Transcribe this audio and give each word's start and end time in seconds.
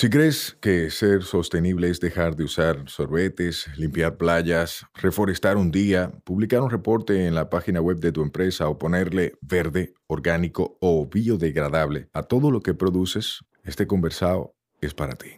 Si 0.00 0.08
crees 0.08 0.56
que 0.60 0.92
ser 0.92 1.24
sostenible 1.24 1.90
es 1.90 1.98
dejar 1.98 2.36
de 2.36 2.44
usar 2.44 2.84
sorbetes, 2.86 3.66
limpiar 3.76 4.16
playas, 4.16 4.86
reforestar 4.94 5.56
un 5.56 5.72
día, 5.72 6.12
publicar 6.22 6.60
un 6.60 6.70
reporte 6.70 7.26
en 7.26 7.34
la 7.34 7.50
página 7.50 7.80
web 7.80 7.98
de 7.98 8.12
tu 8.12 8.22
empresa 8.22 8.68
o 8.68 8.78
ponerle 8.78 9.32
verde, 9.40 9.94
orgánico 10.06 10.78
o 10.80 11.08
biodegradable 11.08 12.10
a 12.12 12.22
todo 12.22 12.52
lo 12.52 12.60
que 12.60 12.74
produces, 12.74 13.40
este 13.64 13.88
conversado 13.88 14.54
es 14.80 14.94
para 14.94 15.16
ti. 15.16 15.30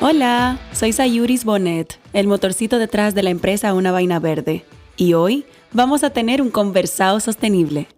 Hola, 0.00 0.60
soy 0.70 0.92
Sayuris 0.92 1.44
Bonet, 1.44 1.98
el 2.12 2.28
motorcito 2.28 2.78
detrás 2.78 3.16
de 3.16 3.24
la 3.24 3.30
empresa 3.30 3.74
Una 3.74 3.90
Vaina 3.90 4.20
Verde, 4.20 4.64
y 4.96 5.14
hoy 5.14 5.44
vamos 5.72 6.04
a 6.04 6.10
tener 6.10 6.42
un 6.42 6.50
conversado 6.50 7.20
sostenible. 7.20 7.88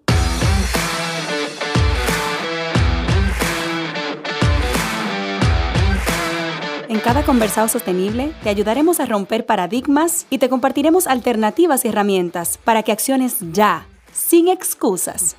En 6.88 7.00
cada 7.00 7.22
conversado 7.22 7.68
sostenible 7.68 8.32
te 8.42 8.48
ayudaremos 8.48 8.98
a 8.98 9.06
romper 9.06 9.46
paradigmas 9.46 10.26
y 10.30 10.38
te 10.38 10.48
compartiremos 10.48 11.06
alternativas 11.06 11.84
y 11.84 11.88
herramientas 11.88 12.58
para 12.58 12.82
que 12.82 12.92
acciones 12.92 13.36
ya, 13.52 13.86
sin 14.12 14.48
excusas. 14.48 15.36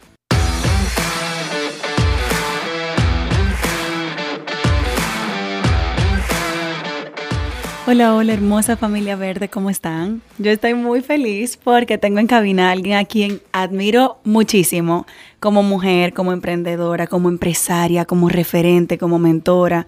Hola, 7.92 8.14
hola, 8.14 8.34
hermosa 8.34 8.78
familia 8.78 9.16
verde, 9.16 9.50
¿cómo 9.50 9.72
están? 9.72 10.22
Yo 10.38 10.52
estoy 10.52 10.76
muy 10.76 11.02
feliz 11.02 11.58
porque 11.58 11.98
tengo 11.98 12.20
en 12.20 12.28
cabina 12.28 12.70
a 12.70 12.74
alguien 12.74 13.00
a 13.00 13.06
quien 13.06 13.42
admiro 13.52 14.20
muchísimo 14.24 15.08
como 15.40 15.64
mujer, 15.64 16.14
como 16.14 16.32
emprendedora, 16.32 17.08
como 17.08 17.30
empresaria, 17.30 18.06
como 18.06 18.30
referente, 18.30 19.00
como 19.00 19.18
mentora, 19.18 19.88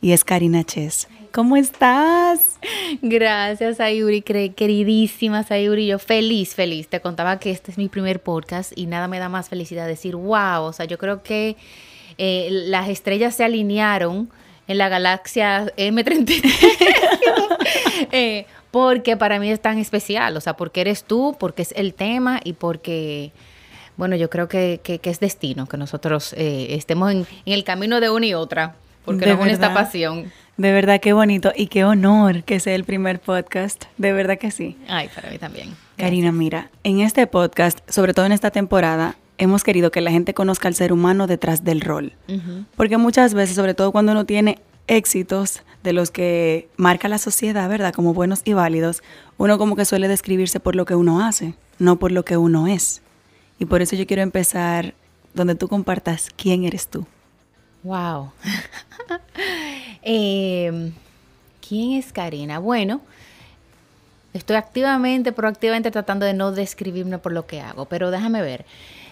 y 0.00 0.12
es 0.12 0.22
Karina 0.22 0.62
Ches. 0.62 1.08
¿Cómo 1.32 1.56
estás? 1.56 2.60
Gracias, 3.02 3.80
Ayuri, 3.80 4.22
queridísima 4.22 5.42
Sayuri. 5.42 5.88
Yo 5.88 5.98
feliz, 5.98 6.54
feliz. 6.54 6.86
Te 6.86 7.00
contaba 7.00 7.40
que 7.40 7.50
este 7.50 7.72
es 7.72 7.78
mi 7.78 7.88
primer 7.88 8.22
podcast 8.22 8.70
y 8.76 8.86
nada 8.86 9.08
me 9.08 9.18
da 9.18 9.28
más 9.28 9.48
felicidad 9.48 9.88
decir, 9.88 10.14
wow, 10.14 10.62
o 10.62 10.72
sea, 10.72 10.86
yo 10.86 10.98
creo 10.98 11.24
que 11.24 11.56
eh, 12.16 12.46
las 12.68 12.88
estrellas 12.88 13.34
se 13.34 13.42
alinearon 13.42 14.30
en 14.68 14.78
la 14.78 14.88
galaxia 14.88 15.66
M33. 15.76 16.99
Eh, 18.12 18.46
porque 18.70 19.16
para 19.16 19.38
mí 19.38 19.50
es 19.50 19.60
tan 19.60 19.78
especial, 19.78 20.36
o 20.36 20.40
sea, 20.40 20.54
porque 20.54 20.80
eres 20.80 21.04
tú, 21.04 21.36
porque 21.38 21.62
es 21.62 21.72
el 21.76 21.94
tema 21.94 22.40
y 22.42 22.54
porque, 22.54 23.32
bueno, 23.96 24.16
yo 24.16 24.30
creo 24.30 24.48
que, 24.48 24.80
es 24.84 25.20
destino 25.20 25.66
que 25.66 25.76
nosotros 25.76 26.32
eh, 26.36 26.68
estemos 26.70 27.12
en, 27.12 27.26
el 27.46 27.64
camino 27.64 28.00
de 28.00 28.10
una 28.10 28.26
y 28.26 28.34
otra, 28.34 28.74
porque 29.04 29.26
nos 29.26 29.40
une 29.40 29.52
esta 29.52 29.74
pasión. 29.74 30.32
De 30.56 30.72
verdad, 30.72 31.00
qué 31.00 31.12
bonito 31.12 31.52
y 31.54 31.66
qué 31.68 31.84
honor 31.84 32.44
que 32.44 32.60
sea 32.60 32.74
el 32.74 32.84
primer 32.84 33.18
podcast, 33.20 33.84
de 33.96 34.12
verdad 34.12 34.38
que 34.38 34.50
sí. 34.50 34.76
Ay, 34.88 35.08
para 35.14 35.30
mí 35.30 35.38
también. 35.38 35.74
Karina, 35.96 36.32
mira, 36.32 36.70
en 36.84 37.00
este 37.00 37.26
podcast, 37.26 37.78
sobre 37.90 38.14
todo 38.14 38.26
en 38.26 38.32
esta 38.32 38.50
temporada, 38.50 39.16
hemos 39.38 39.64
querido 39.64 39.90
que 39.90 40.02
la 40.02 40.10
gente 40.10 40.34
conozca 40.34 40.68
al 40.68 40.74
ser 40.74 40.92
humano 40.92 41.26
detrás 41.26 41.64
del 41.64 41.80
rol. 41.80 42.12
Porque 42.76 42.98
muchas 42.98 43.32
veces, 43.34 43.56
sobre 43.56 43.74
todo 43.74 43.90
cuando 43.90 44.12
uno 44.12 44.26
tiene 44.26 44.58
éxitos 44.86 45.62
de 45.82 45.92
los 45.92 46.10
que 46.10 46.68
marca 46.76 47.08
la 47.08 47.18
sociedad, 47.18 47.68
¿verdad? 47.68 47.94
Como 47.94 48.14
buenos 48.14 48.42
y 48.44 48.52
válidos, 48.52 49.02
uno 49.38 49.58
como 49.58 49.76
que 49.76 49.84
suele 49.84 50.08
describirse 50.08 50.60
por 50.60 50.76
lo 50.76 50.84
que 50.84 50.94
uno 50.94 51.24
hace, 51.24 51.54
no 51.78 51.98
por 51.98 52.12
lo 52.12 52.24
que 52.24 52.36
uno 52.36 52.66
es. 52.66 53.02
Y 53.58 53.66
por 53.66 53.82
eso 53.82 53.96
yo 53.96 54.06
quiero 54.06 54.22
empezar 54.22 54.94
donde 55.34 55.54
tú 55.54 55.68
compartas 55.68 56.28
quién 56.36 56.64
eres 56.64 56.88
tú. 56.88 57.06
Wow. 57.82 58.32
Em, 60.02 60.92
¿Quién 61.66 61.92
es 61.92 62.12
Karina? 62.12 62.58
Bueno, 62.58 63.00
estoy 64.32 64.56
activamente, 64.56 65.32
proactivamente 65.32 65.90
tratando 65.90 66.26
de 66.26 66.32
no 66.32 66.52
describirme 66.52 67.18
por 67.18 67.32
lo 67.32 67.46
que 67.46 67.60
hago, 67.60 67.84
pero 67.84 68.10
déjame 68.10 68.42
ver. 68.42 68.64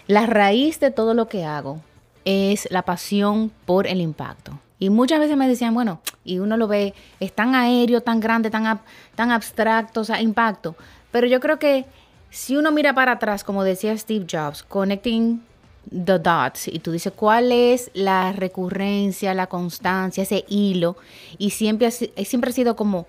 La 0.07 0.25
raíz 0.25 0.79
de 0.79 0.91
todo 0.91 1.13
lo 1.13 1.27
que 1.27 1.45
hago 1.45 1.81
es 2.25 2.67
la 2.71 2.81
pasión 2.81 3.51
por 3.65 3.87
el 3.87 4.01
impacto. 4.01 4.59
Y 4.79 4.89
muchas 4.89 5.19
veces 5.19 5.35
me 5.35 5.47
decían, 5.47 5.73
bueno, 5.73 6.01
y 6.23 6.39
uno 6.39 6.55
lo 6.55 6.67
ve, 6.67 6.93
es 7.19 7.33
tan 7.33 7.53
aéreo, 7.53 8.01
tan 8.01 8.19
grande, 8.21 8.49
tan, 8.49 8.79
tan 9.15 9.31
abstracto, 9.31 10.01
o 10.01 10.03
sea, 10.05 10.21
impacto. 10.21 10.75
Pero 11.11 11.27
yo 11.27 11.41
creo 11.41 11.59
que 11.59 11.85
si 12.29 12.55
uno 12.55 12.71
mira 12.71 12.93
para 12.93 13.13
atrás, 13.13 13.43
como 13.43 13.63
decía 13.63 13.97
Steve 13.97 14.25
Jobs, 14.29 14.63
connecting 14.63 15.43
the 15.89 16.17
dots, 16.17 16.67
y 16.67 16.79
tú 16.79 16.91
dices, 16.91 17.11
¿cuál 17.13 17.51
es 17.51 17.91
la 17.93 18.31
recurrencia, 18.31 19.33
la 19.33 19.47
constancia, 19.47 20.23
ese 20.23 20.45
hilo? 20.47 20.95
Y 21.37 21.49
siempre, 21.49 21.91
siempre 21.91 22.51
ha 22.51 22.53
sido 22.53 22.75
como 22.77 23.05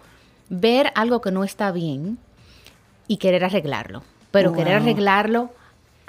ver 0.49 0.91
algo 0.97 1.21
que 1.21 1.31
no 1.31 1.45
está 1.45 1.71
bien 1.71 2.19
y 3.07 3.19
querer 3.19 3.45
arreglarlo. 3.45 4.03
Pero 4.33 4.53
querer 4.53 4.75
arreglarlo 4.75 5.53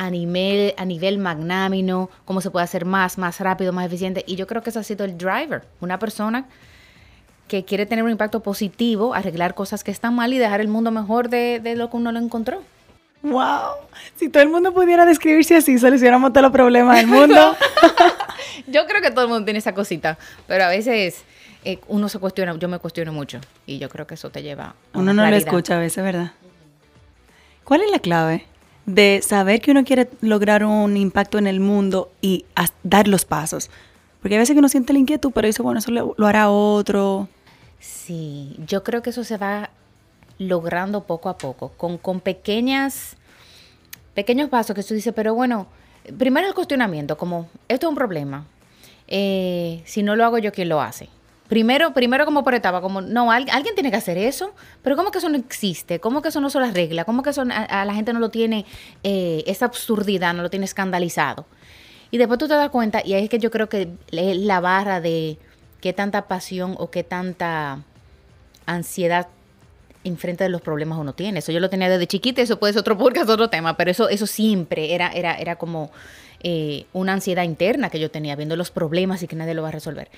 a 0.02 0.10
nivel, 0.10 0.74
a 0.78 0.86
nivel 0.86 1.20
magnámino, 1.20 2.10
cómo 2.26 2.42
se 2.42 2.50
puede 2.50 2.64
hacer 2.64 2.86
más, 2.86 3.20
más 3.20 3.40
rápido, 3.40 3.72
más 3.72 3.86
eficiente. 3.86 4.24
Y 4.26 4.36
yo 4.36 4.48
creo 4.48 4.64
que 4.64 4.72
ese 4.72 4.80
ha 4.80 4.84
sido 4.84 5.06
el 5.06 5.16
driver. 5.16 5.62
Una 5.80 6.00
persona 6.00 6.46
que 7.48 7.64
quiere 7.66 7.86
tener 7.86 8.04
un 8.04 8.10
impacto 8.10 8.40
positivo, 8.40 9.14
arreglar 9.14 9.54
cosas 9.54 9.84
que 9.84 9.92
están 9.92 10.16
mal 10.16 10.34
y 10.34 10.40
dejar 10.40 10.60
el 10.60 10.70
mundo 10.70 10.90
mejor 10.90 11.30
de, 11.30 11.62
lo 11.78 11.92
que 11.92 11.98
uno 11.98 12.12
lo 12.12 12.18
encontró. 12.18 12.64
¡Wow! 13.22 13.76
Si 14.16 14.28
todo 14.30 14.42
el 14.42 14.50
mundo 14.50 14.74
pudiera 14.74 15.06
describirse 15.06 15.58
así, 15.58 15.78
solucionamos 15.78 16.34
todos 16.34 16.46
los 16.46 16.52
problemas 16.52 16.98
del 16.98 17.06
mundo. 17.06 17.56
yo 18.68 18.88
creo 18.88 19.04
que 19.04 19.12
todo 19.12 19.26
el 19.26 19.30
mundo 19.30 19.46
tiene 19.46 19.60
esa 19.60 19.76
cosita, 19.76 20.18
pero 20.48 20.64
a 20.64 20.70
veces 20.70 21.24
eh, 21.64 21.80
uno 21.90 22.10
se 22.10 22.18
cuestiona, 22.18 22.58
yo 22.58 22.68
me 22.68 22.80
cuestiono 22.80 23.14
mucho 23.14 23.40
y 23.68 23.78
yo 23.78 23.88
creo 23.88 24.08
que 24.08 24.16
eso 24.16 24.32
te 24.32 24.42
lleva 24.42 24.74
a 24.94 24.98
Uno 24.98 25.14
no 25.14 25.30
lo 25.30 25.36
escucha 25.36 25.76
a 25.76 25.80
veces, 25.80 26.04
¿verdad? 26.04 26.32
¿Cuál 27.64 27.82
es 27.82 27.92
la 27.92 28.00
clave? 28.00 28.48
De 28.86 29.22
saber 29.24 29.62
que 29.62 29.72
uno 29.72 29.84
quiere 29.84 30.10
lograr 30.22 30.64
un 30.64 30.98
impacto 30.98 31.38
en 31.38 31.48
el 31.48 31.60
mundo 31.60 32.12
y 32.22 32.46
dar 32.84 33.08
los 33.08 33.26
pasos. 33.26 33.70
Porque 34.22 34.36
a 34.36 34.40
veces 34.40 34.54
que 34.54 34.60
uno 34.60 34.70
siente 34.70 34.94
la 34.94 35.00
inquietud, 35.00 35.32
pero 35.34 35.48
dice, 35.48 35.62
bueno, 35.62 35.80
eso 35.80 35.92
lo, 35.92 36.28
hará 36.28 36.50
otro. 36.50 37.28
Sí, 37.80 38.56
yo 38.68 38.84
creo 38.84 39.02
que 39.02 39.10
eso 39.10 39.24
se 39.24 39.38
va 39.38 39.72
logrando 40.38 41.04
poco 41.04 41.30
a 41.30 41.38
poco, 41.38 41.70
con, 41.78 41.98
con 41.98 42.20
pequeñas, 42.20 43.16
pequeños 44.14 44.50
pasos 44.50 44.76
que 44.76 44.84
tú 44.84 44.94
dices, 44.94 45.14
pero 45.16 45.34
bueno, 45.34 45.68
primero 46.18 46.48
el 46.48 46.54
cuestionamiento, 46.54 47.18
como, 47.18 47.50
esto 47.68 47.88
es 47.88 47.90
un 47.90 47.96
problema. 47.96 48.46
Eh, 49.08 49.82
si 49.86 50.04
no 50.04 50.16
lo 50.16 50.26
hago 50.26 50.38
yo, 50.38 50.52
¿quién 50.52 50.70
lo 50.70 50.82
hace? 50.82 51.10
Primero, 51.52 51.94
primero 51.94 52.24
como 52.24 52.46
por 52.46 52.54
etapa, 52.54 52.80
como, 52.80 53.02
no, 53.02 53.30
alguien 53.30 53.76
tiene 53.76 53.92
que 53.92 53.98
hacer 53.98 54.18
eso, 54.18 54.54
pero 54.82 54.96
¿cómo 54.96 55.12
que 55.12 55.18
eso 55.18 55.28
no 55.28 55.36
existe? 55.36 56.00
¿Cómo 56.00 56.22
que 56.22 56.30
eso 56.30 56.40
no 56.40 56.50
son 56.50 56.62
las 56.62 56.74
reglas? 56.74 57.04
¿Cómo 57.04 57.24
que 57.24 57.32
eso 57.32 57.44
a, 57.46 57.84
la 57.84 57.94
gente 57.94 58.14
no 58.14 58.22
lo 58.22 58.30
tiene, 58.30 58.66
eh, 59.04 59.44
esa 59.48 59.66
absurdidad, 59.66 60.34
no 60.34 60.44
lo 60.44 60.50
tiene 60.50 60.64
escandalizado? 60.64 61.46
Y 62.10 62.20
después 62.20 62.40
tú 62.40 62.48
te 62.48 62.54
das 62.54 62.70
cuenta, 62.70 63.02
y 63.04 63.16
ahí 63.16 63.26
es 63.26 63.30
que 63.30 63.38
yo 63.38 63.52
creo 63.52 63.68
que 63.68 63.90
es 64.14 64.38
la 64.38 64.62
barra 64.62 65.02
de 65.02 65.40
qué 65.82 65.92
tanta 65.92 66.30
pasión 66.30 66.76
o 66.80 66.90
qué 66.90 67.04
tanta 67.04 67.84
ansiedad 68.66 69.28
enfrente 70.04 70.44
de 70.44 70.50
los 70.50 70.62
problemas 70.62 70.98
uno 70.98 71.14
tiene. 71.14 71.40
Eso 71.40 71.52
yo 71.52 71.60
lo 71.60 71.70
tenía 71.70 71.90
desde 71.90 72.08
chiquita, 72.08 72.42
eso 72.42 72.60
puede 72.60 72.74
ser 72.74 72.82
otro 72.82 72.98
podcast, 72.98 73.30
otro 73.30 73.50
tema, 73.50 73.78
pero 73.78 73.92
eso, 73.92 74.10
eso 74.10 74.28
siempre 74.28 74.94
era, 74.94 75.10
era, 75.10 75.36
era 75.36 75.56
como 75.56 75.92
eh, 76.44 76.86
una 76.94 77.14
ansiedad 77.14 77.44
interna 77.44 77.90
que 77.90 78.00
yo 78.00 78.10
tenía, 78.10 78.36
viendo 78.36 78.56
los 78.56 78.72
problemas 78.72 79.22
y 79.22 79.28
que 79.28 79.36
nadie 79.36 79.54
lo 79.54 79.62
va 79.62 79.70
a 79.70 79.72
resolver. 79.72 80.10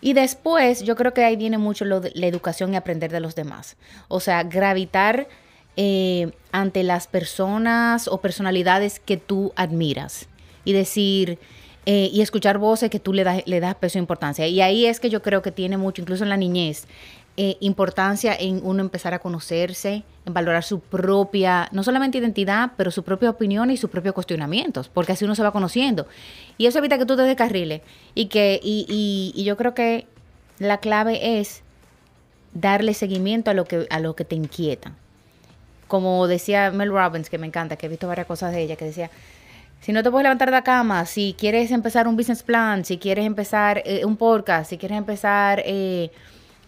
Y 0.00 0.12
después 0.12 0.82
yo 0.82 0.96
creo 0.96 1.12
que 1.12 1.24
ahí 1.24 1.36
viene 1.36 1.58
mucho 1.58 1.84
la 1.84 2.26
educación 2.26 2.72
y 2.72 2.76
aprender 2.76 3.10
de 3.10 3.20
los 3.20 3.34
demás. 3.34 3.76
O 4.08 4.20
sea, 4.20 4.42
gravitar 4.42 5.28
eh, 5.76 6.30
ante 6.52 6.82
las 6.82 7.06
personas 7.06 8.08
o 8.08 8.20
personalidades 8.20 9.00
que 9.00 9.16
tú 9.16 9.52
admiras 9.56 10.28
y 10.64 10.72
decir... 10.72 11.38
Eh, 11.88 12.10
y 12.12 12.20
escuchar 12.20 12.58
voces 12.58 12.90
que 12.90 12.98
tú 12.98 13.12
le 13.12 13.22
das, 13.22 13.44
le 13.46 13.60
das 13.60 13.76
peso 13.76 13.96
e 13.96 14.00
importancia. 14.00 14.44
Y 14.48 14.60
ahí 14.60 14.86
es 14.86 14.98
que 14.98 15.08
yo 15.08 15.22
creo 15.22 15.40
que 15.40 15.52
tiene 15.52 15.76
mucho, 15.76 16.02
incluso 16.02 16.24
en 16.24 16.30
la 16.30 16.36
niñez, 16.36 16.88
eh, 17.38 17.58
importancia 17.60 18.34
en 18.34 18.60
uno 18.64 18.80
empezar 18.80 19.12
a 19.12 19.18
conocerse, 19.18 20.04
en 20.24 20.32
valorar 20.32 20.64
su 20.64 20.80
propia, 20.80 21.68
no 21.70 21.82
solamente 21.82 22.16
identidad, 22.16 22.72
pero 22.78 22.90
su 22.90 23.02
propia 23.02 23.28
opinión 23.28 23.70
y 23.70 23.76
sus 23.76 23.90
propios 23.90 24.14
cuestionamientos, 24.14 24.88
porque 24.88 25.12
así 25.12 25.26
uno 25.26 25.34
se 25.34 25.42
va 25.42 25.52
conociendo. 25.52 26.06
Y 26.56 26.64
eso 26.64 26.78
evita 26.78 26.96
que 26.96 27.04
tú 27.04 27.14
te 27.14 27.22
descarriles. 27.22 27.82
Y, 28.14 28.26
que, 28.26 28.58
y, 28.62 29.34
y, 29.34 29.44
yo 29.44 29.58
creo 29.58 29.74
que 29.74 30.06
la 30.58 30.78
clave 30.78 31.38
es 31.38 31.62
darle 32.54 32.94
seguimiento 32.94 33.50
a 33.50 33.54
lo 33.54 33.66
que, 33.66 33.86
a 33.90 34.00
lo 34.00 34.16
que 34.16 34.24
te 34.24 34.34
inquieta. 34.34 34.92
Como 35.88 36.26
decía 36.28 36.70
Mel 36.70 36.90
Robbins, 36.90 37.28
que 37.28 37.36
me 37.36 37.46
encanta, 37.46 37.76
que 37.76 37.84
he 37.84 37.90
visto 37.90 38.08
varias 38.08 38.26
cosas 38.26 38.52
de 38.52 38.62
ella, 38.62 38.76
que 38.76 38.86
decía, 38.86 39.10
si 39.82 39.92
no 39.92 40.02
te 40.02 40.10
puedes 40.10 40.22
levantar 40.22 40.48
de 40.48 40.52
la 40.52 40.64
cama, 40.64 41.04
si 41.04 41.36
quieres 41.38 41.70
empezar 41.70 42.08
un 42.08 42.16
business 42.16 42.42
plan, 42.42 42.86
si 42.86 42.96
quieres 42.96 43.26
empezar 43.26 43.82
eh, 43.84 44.06
un 44.06 44.16
podcast, 44.16 44.70
si 44.70 44.78
quieres 44.78 44.96
empezar... 44.96 45.62
Eh, 45.66 46.10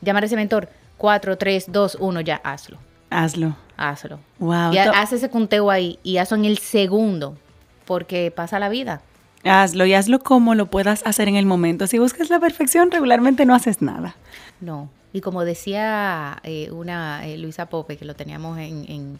llamar 0.00 0.22
a 0.22 0.26
ese 0.26 0.36
mentor, 0.36 0.68
4, 0.96 1.38
3, 1.38 1.66
2, 1.68 1.96
1, 2.00 2.20
ya 2.20 2.36
hazlo. 2.36 2.78
Hazlo. 3.10 3.56
Hazlo. 3.76 4.18
Wow. 4.38 4.72
Y 4.72 4.78
haz 4.78 5.12
ese 5.12 5.30
conteo 5.30 5.70
ahí 5.70 5.98
y 6.02 6.18
hazlo 6.18 6.36
en 6.36 6.44
el 6.44 6.58
segundo, 6.58 7.36
porque 7.84 8.32
pasa 8.34 8.58
la 8.58 8.68
vida. 8.68 9.00
Hazlo 9.44 9.86
y 9.86 9.94
hazlo 9.94 10.18
como 10.18 10.54
lo 10.54 10.66
puedas 10.66 11.06
hacer 11.06 11.28
en 11.28 11.36
el 11.36 11.46
momento. 11.46 11.86
Si 11.86 11.98
buscas 11.98 12.28
la 12.28 12.40
perfección, 12.40 12.90
regularmente 12.90 13.46
no 13.46 13.54
haces 13.54 13.80
nada. 13.80 14.16
No. 14.60 14.90
Y 15.12 15.20
como 15.20 15.44
decía 15.44 16.40
eh, 16.42 16.70
una 16.70 17.26
eh, 17.26 17.38
Luisa 17.38 17.66
Pope, 17.66 17.96
que 17.96 18.04
lo 18.04 18.14
teníamos 18.14 18.58
en, 18.58 19.18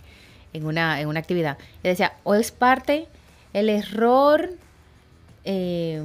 en, 0.52 0.66
una, 0.66 1.00
en 1.00 1.08
una 1.08 1.20
actividad, 1.20 1.56
ella 1.82 1.90
decía, 1.90 2.12
o 2.24 2.34
es 2.34 2.50
parte, 2.50 3.06
el 3.52 3.70
error, 3.70 4.50
eh, 5.44 6.02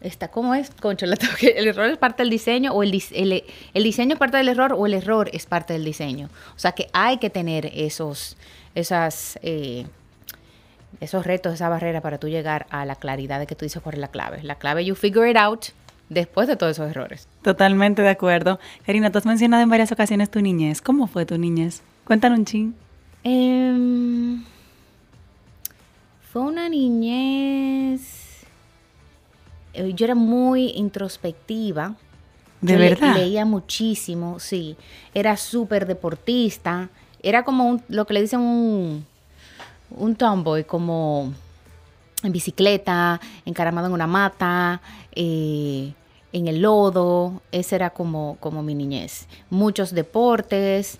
está, 0.00 0.28
¿cómo 0.28 0.54
es? 0.54 0.70
Concho, 0.70 1.06
el 1.06 1.68
error 1.68 1.90
es 1.90 1.98
parte 1.98 2.22
del 2.22 2.30
diseño, 2.30 2.72
o 2.72 2.82
el, 2.82 3.02
el, 3.12 3.44
el, 3.74 3.82
diseño 3.82 4.14
es 4.14 4.18
parte 4.18 4.36
del 4.36 4.48
error, 4.48 4.72
o 4.72 4.86
el 4.86 4.94
error 4.94 5.30
es 5.32 5.46
parte 5.46 5.72
del 5.72 5.84
diseño. 5.84 6.28
O 6.54 6.58
sea 6.58 6.72
que 6.72 6.88
hay 6.92 7.18
que 7.18 7.30
tener 7.30 7.70
esos, 7.74 8.36
esas 8.74 9.38
esos 11.00 11.26
retos, 11.26 11.54
esa 11.54 11.68
barrera 11.68 12.00
para 12.00 12.18
tú 12.18 12.28
llegar 12.28 12.66
a 12.70 12.84
la 12.84 12.96
claridad 12.96 13.38
de 13.38 13.46
que 13.46 13.54
tú 13.54 13.64
dices 13.64 13.82
cuál 13.82 13.94
es 13.96 14.00
la 14.00 14.08
clave. 14.08 14.42
La 14.42 14.56
clave, 14.56 14.84
you 14.84 14.94
figure 14.94 15.30
it 15.30 15.36
out 15.36 15.66
después 16.08 16.48
de 16.48 16.56
todos 16.56 16.72
esos 16.72 16.90
errores. 16.90 17.28
Totalmente 17.42 18.02
de 18.02 18.08
acuerdo. 18.08 18.58
Karina, 18.84 19.10
tú 19.10 19.18
has 19.18 19.26
mencionado 19.26 19.62
en 19.62 19.68
varias 19.68 19.92
ocasiones 19.92 20.30
tu 20.30 20.40
niñez. 20.40 20.80
¿Cómo 20.80 21.06
fue 21.06 21.26
tu 21.26 21.38
niñez? 21.38 21.82
Cuéntanos 22.04 22.38
un 22.38 22.44
ching. 22.44 22.74
Em, 23.24 24.44
fue 26.32 26.42
una 26.42 26.68
niñez... 26.68 28.25
Eh, 29.76 29.92
yo 29.94 30.04
era 30.04 30.14
muy 30.14 30.70
introspectiva. 30.70 31.94
¿De 32.60 32.76
verdad? 32.76 33.14
leía 33.14 33.44
muchísimo, 33.44 34.40
sí. 34.40 34.76
Era 35.14 35.36
súper 35.36 35.86
deportista. 35.86 36.88
Era 37.22 37.44
como 37.44 37.82
lo 37.88 38.06
que 38.06 38.14
le 38.14 38.22
dicen 38.22 38.40
un 38.40 39.04
un 39.90 40.16
tomboy 40.16 40.64
como 40.64 41.32
en 42.22 42.32
bicicleta, 42.32 43.20
encaramado 43.44 43.86
en 43.86 43.92
una 43.92 44.06
mata, 44.06 44.80
eh, 45.12 45.92
en 46.32 46.48
el 46.48 46.62
lodo. 46.62 47.42
Esa 47.52 47.76
era 47.76 47.90
como, 47.90 48.36
como 48.40 48.62
mi 48.62 48.74
niñez. 48.74 49.26
Muchos 49.50 49.92
deportes, 49.92 50.98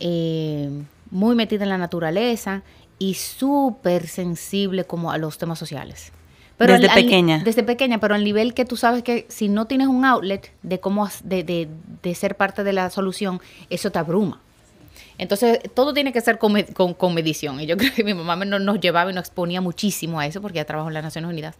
eh, 0.00 0.70
muy 1.10 1.34
metida 1.34 1.64
en 1.64 1.70
la 1.70 1.78
naturaleza 1.78 2.62
y 2.98 3.14
súper 3.14 4.08
sensible 4.08 4.84
como 4.84 5.10
a 5.10 5.18
los 5.18 5.38
temas 5.38 5.58
sociales. 5.58 6.12
Pero 6.56 6.74
desde 6.74 6.88
pequeña. 6.94 7.42
desde 7.44 7.62
pequeña, 7.62 7.98
pero 7.98 8.14
al 8.14 8.22
nivel 8.22 8.54
que 8.54 8.64
tú 8.64 8.76
sabes 8.76 9.02
que 9.02 9.26
si 9.28 9.48
no 9.48 9.66
tienes 9.66 9.88
un 9.88 10.04
outlet 10.04 10.52
de 10.62 10.78
cómo 10.78 11.08
de, 11.24 11.42
de, 11.42 11.68
de 12.02 12.14
ser 12.14 12.36
parte 12.36 12.62
de 12.62 12.72
la 12.72 12.90
solución, 12.90 13.40
eso 13.70 13.90
te 13.90 13.98
abruma. 13.98 14.40
Entonces, 15.16 15.60
todo 15.74 15.94
tiene 15.94 16.12
que 16.12 16.20
ser 16.20 16.38
con, 16.38 16.62
con, 16.62 17.14
medición. 17.14 17.60
Y 17.60 17.66
yo 17.66 17.76
creo 17.78 17.92
que 17.92 18.04
mi 18.04 18.14
mamá 18.14 18.44
nos, 18.44 18.60
nos 18.60 18.80
llevaba 18.80 19.10
y 19.10 19.14
nos 19.14 19.22
exponía 19.22 19.60
muchísimo 19.60 20.20
a 20.20 20.26
eso, 20.26 20.40
porque 20.40 20.56
ya 20.56 20.64
trabajo 20.64 20.88
en 20.88 20.94
las 20.94 21.04
Naciones 21.04 21.30
Unidas. 21.30 21.56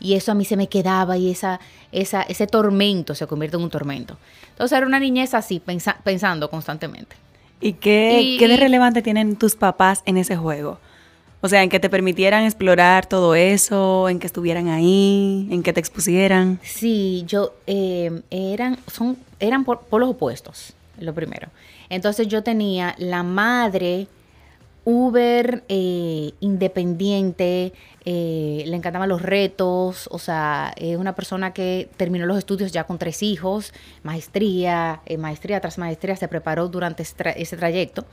Y 0.00 0.14
eso 0.14 0.32
a 0.32 0.34
mí 0.34 0.44
se 0.44 0.56
me 0.56 0.68
quedaba 0.68 1.16
y 1.16 1.30
esa, 1.30 1.60
esa, 1.92 2.22
ese 2.22 2.46
tormento 2.46 3.14
se 3.14 3.26
convierte 3.26 3.56
en 3.56 3.62
un 3.62 3.70
tormento. 3.70 4.16
Entonces, 4.50 4.76
era 4.76 4.86
una 4.86 5.00
niñez 5.00 5.34
así, 5.34 5.60
pensando 6.04 6.50
constantemente. 6.50 7.16
¿Y 7.60 7.74
qué, 7.74 8.36
qué 8.38 8.48
de 8.48 8.56
relevante 8.56 9.02
tienen 9.02 9.36
tus 9.36 9.54
papás 9.54 10.02
en 10.06 10.16
ese 10.16 10.36
juego? 10.36 10.78
O 11.44 11.48
sea, 11.50 11.62
en 11.62 11.68
que 11.68 11.78
te 11.78 11.90
permitieran 11.90 12.44
explorar 12.44 13.04
todo 13.04 13.34
eso, 13.34 14.08
en 14.08 14.18
que 14.18 14.26
estuvieran 14.26 14.68
ahí, 14.68 15.46
en 15.50 15.62
que 15.62 15.74
te 15.74 15.80
expusieran. 15.80 16.58
Sí, 16.62 17.24
yo 17.26 17.52
eh, 17.66 18.22
eran, 18.30 18.78
son, 18.90 19.18
eran 19.40 19.62
por, 19.66 19.80
polos 19.80 20.08
opuestos, 20.08 20.72
lo 20.98 21.12
primero. 21.12 21.48
Entonces 21.90 22.28
yo 22.28 22.42
tenía 22.42 22.94
la 22.96 23.22
madre 23.22 24.06
Uber 24.86 25.64
eh, 25.68 26.32
independiente, 26.40 27.74
eh, 28.06 28.64
le 28.66 28.74
encantaban 28.74 29.10
los 29.10 29.20
retos, 29.20 30.08
o 30.10 30.18
sea, 30.18 30.72
es 30.78 30.96
una 30.96 31.14
persona 31.14 31.52
que 31.52 31.90
terminó 31.98 32.24
los 32.24 32.38
estudios 32.38 32.72
ya 32.72 32.84
con 32.84 32.96
tres 32.96 33.22
hijos, 33.22 33.74
maestría, 34.02 35.02
maestría 35.18 35.60
tras 35.60 35.76
maestría, 35.76 36.16
se 36.16 36.26
preparó 36.26 36.68
durante 36.68 37.02
ese 37.02 37.56
trayecto 37.58 38.06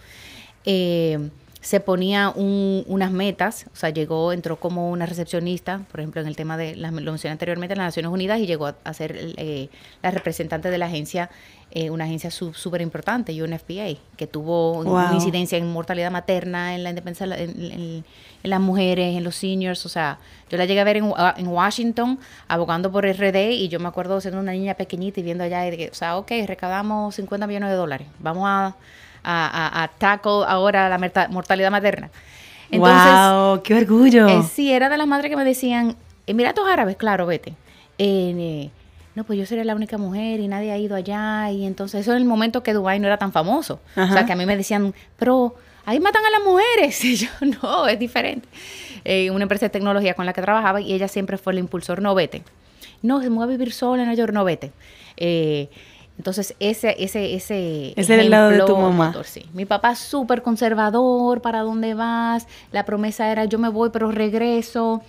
se 1.61 1.79
ponía 1.79 2.33
unas 2.35 3.11
metas, 3.11 3.67
o 3.71 3.75
sea, 3.75 3.91
llegó, 3.91 4.33
entró 4.33 4.59
como 4.59 4.89
una 4.89 5.05
recepcionista, 5.05 5.81
por 5.91 5.99
ejemplo, 5.99 6.19
en 6.19 6.27
el 6.27 6.35
tema 6.35 6.57
de, 6.57 6.75
lo 6.75 6.91
mencioné 6.91 7.33
anteriormente, 7.33 7.73
en 7.73 7.77
las 7.77 7.89
Naciones 7.89 8.11
Unidas 8.11 8.39
y 8.39 8.47
llegó 8.47 8.73
a, 8.83 8.93
ser 8.95 9.15
eh, 9.37 9.69
la 10.01 10.09
representante 10.09 10.71
de 10.71 10.79
la 10.79 10.87
agencia, 10.87 11.29
eh, 11.69 11.91
una 11.91 12.05
agencia 12.05 12.31
súper 12.31 12.81
importante, 12.81 13.31
UNFPA, 13.43 13.99
que 14.17 14.25
tuvo 14.25 14.79
una 14.79 15.13
incidencia 15.13 15.59
en 15.59 15.71
mortalidad 15.71 16.09
materna, 16.09 16.73
en 16.73 16.83
la 16.83 16.89
independencia, 16.89 17.27
en, 17.37 18.03
las 18.41 18.59
mujeres, 18.59 19.15
en 19.15 19.23
los 19.23 19.35
seniors, 19.35 19.85
o 19.85 19.89
sea, 19.89 20.17
yo 20.49 20.57
la 20.57 20.65
llegué 20.65 20.79
a 20.79 20.83
ver 20.83 20.97
en, 20.97 21.47
Washington, 21.47 22.17
abogando 22.47 22.91
por 22.91 23.05
RD, 23.05 23.51
y 23.51 23.67
yo 23.67 23.79
me 23.79 23.87
acuerdo 23.87 24.19
siendo 24.19 24.39
una 24.39 24.53
niña 24.53 24.73
pequeñita 24.73 25.19
y 25.19 25.23
viendo 25.23 25.43
allá, 25.43 25.63
o 25.91 25.93
sea, 25.93 26.17
ok, 26.17 26.31
recaudamos 26.47 27.13
50 27.13 27.45
millones 27.45 27.69
de 27.69 27.75
dólares, 27.75 28.07
vamos 28.19 28.45
a 28.47 28.75
a, 29.23 29.83
a, 29.83 29.87
tackle 29.87 30.43
ahora 30.47 30.89
la 30.89 31.27
mortalidad 31.29 31.71
materna. 31.71 32.09
Entonces, 32.71 33.11
¡Wow! 33.11 33.63
¡Qué 33.63 33.75
orgullo! 33.75 34.27
Eh, 34.27 34.43
sí, 34.43 34.71
era 34.71 34.89
de 34.89 34.97
las 34.97 35.07
madres 35.07 35.29
que 35.29 35.35
me 35.35 35.43
decían, 35.43 35.95
eh, 36.25 36.33
mira 36.33 36.53
tus 36.53 36.67
árabes, 36.67 36.95
claro, 36.95 37.25
vete. 37.25 37.53
Eh, 37.97 38.69
no, 39.13 39.25
pues 39.25 39.37
yo 39.37 39.45
sería 39.45 39.65
la 39.65 39.75
única 39.75 39.97
mujer 39.97 40.39
y 40.39 40.47
nadie 40.47 40.71
ha 40.71 40.77
ido 40.77 40.95
allá. 40.95 41.51
Y 41.51 41.65
entonces, 41.65 42.01
eso 42.01 42.11
en 42.11 42.19
el 42.19 42.25
momento 42.25 42.63
que 42.63 42.73
Dubái 42.73 42.99
no 42.99 43.07
era 43.07 43.17
tan 43.17 43.33
famoso. 43.33 43.81
O 43.97 44.07
sea, 44.07 44.25
que 44.25 44.31
a 44.31 44.35
mí 44.37 44.45
me 44.45 44.55
decían, 44.55 44.93
pero 45.17 45.55
ahí 45.85 45.99
matan 45.99 46.23
a 46.25 46.29
las 46.29 46.43
mujeres. 46.43 47.03
Y 47.03 47.15
yo, 47.17 47.27
no, 47.61 47.87
es 47.87 47.99
diferente. 47.99 48.47
una 49.31 49.43
empresa 49.43 49.65
de 49.65 49.69
tecnología 49.71 50.13
con 50.13 50.25
la 50.25 50.31
que 50.31 50.41
trabajaba 50.41 50.79
y 50.79 50.93
ella 50.93 51.09
siempre 51.09 51.37
fue 51.37 51.51
el 51.53 51.59
impulsor, 51.59 52.01
no 52.01 52.15
vete. 52.15 52.43
No, 53.01 53.21
se 53.21 53.29
me 53.29 53.35
voy 53.35 53.45
a 53.45 53.47
vivir 53.47 53.73
sola 53.73 54.03
en 54.03 54.07
Nueva 54.07 54.17
York, 54.17 54.33
no 54.33 54.43
vete. 54.43 54.71
Eh, 55.17 55.69
entonces, 56.17 56.55
ese, 56.59 56.95
ese, 56.99 57.33
ese. 57.33 57.93
Ese 57.95 58.13
era 58.13 58.23
el 58.23 58.29
lado 58.29 58.49
de 58.51 58.59
tu 58.59 58.77
mamá. 58.77 59.13
sí. 59.23 59.45
Mi 59.53 59.65
papá 59.65 59.95
súper 59.95 60.41
conservador, 60.41 61.41
¿para 61.41 61.61
dónde 61.61 61.93
vas? 61.93 62.47
La 62.71 62.85
promesa 62.85 63.31
era 63.31 63.45
yo 63.45 63.57
me 63.57 63.69
voy, 63.69 63.89
pero 63.91 64.11
regreso. 64.11 65.01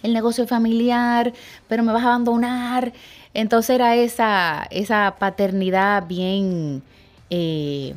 El 0.00 0.12
negocio 0.12 0.46
familiar, 0.46 1.32
pero 1.66 1.82
me 1.82 1.92
vas 1.92 2.04
a 2.04 2.08
abandonar. 2.08 2.92
Entonces 3.34 3.70
era 3.70 3.96
esa, 3.96 4.68
esa 4.70 5.16
paternidad 5.18 6.06
bien, 6.06 6.84
eh, 7.30 7.96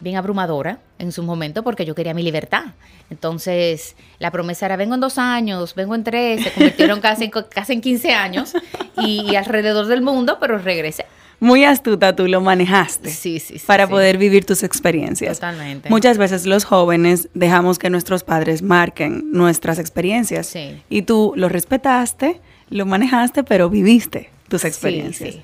bien 0.00 0.16
abrumadora 0.16 0.80
en 0.98 1.12
su 1.12 1.22
momento 1.22 1.62
porque 1.62 1.84
yo 1.84 1.94
quería 1.94 2.14
mi 2.14 2.24
libertad. 2.24 2.64
Entonces, 3.10 3.94
la 4.18 4.32
promesa 4.32 4.66
era, 4.66 4.74
vengo 4.76 4.94
en 4.94 5.00
dos 5.00 5.18
años, 5.18 5.76
vengo 5.76 5.94
en 5.94 6.02
tres, 6.02 6.42
se 6.42 6.52
convirtieron 6.52 7.00
casi, 7.00 7.30
casi 7.30 7.74
en 7.74 7.80
15 7.80 8.12
años 8.12 8.54
y 8.96 9.36
alrededor 9.36 9.86
del 9.86 10.02
mundo, 10.02 10.38
pero 10.40 10.58
regresé 10.58 11.06
muy 11.40 11.64
astuta 11.64 12.16
tú 12.16 12.26
lo 12.26 12.40
manejaste. 12.40 13.10
Sí, 13.10 13.38
sí, 13.38 13.58
sí. 13.58 13.66
Para 13.66 13.88
poder 13.88 14.18
vivir 14.18 14.44
tus 14.44 14.62
experiencias. 14.62 15.38
Totalmente. 15.38 15.90
Muchas 15.90 16.18
veces 16.18 16.46
los 16.46 16.64
jóvenes 16.64 17.28
dejamos 17.34 17.78
que 17.78 17.90
nuestros 17.90 18.24
padres 18.24 18.62
marquen 18.62 19.30
nuestras 19.32 19.78
experiencias. 19.78 20.46
Sí. 20.46 20.82
Y 20.88 21.02
tú 21.02 21.32
lo 21.36 21.48
respetaste, 21.48 22.40
lo 22.70 22.86
manejaste, 22.86 23.44
pero 23.44 23.68
viviste 23.70 24.30
tus 24.48 24.64
experiencias. 24.64 25.34
Sí, 25.34 25.42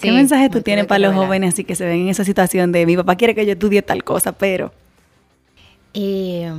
¿Qué 0.00 0.12
mensaje 0.12 0.48
tú 0.50 0.62
tienes 0.62 0.86
para 0.86 0.98
los 0.98 1.14
jóvenes 1.14 1.54
así 1.54 1.64
que 1.64 1.76
se 1.76 1.84
ven 1.84 2.00
en 2.00 2.08
esa 2.08 2.24
situación 2.24 2.72
de 2.72 2.86
mi 2.86 2.96
papá 2.96 3.16
quiere 3.16 3.34
que 3.34 3.46
yo 3.46 3.52
estudie 3.52 3.82
tal 3.82 4.02
cosa, 4.04 4.32
pero... 4.32 4.72
Eh, 5.94 6.50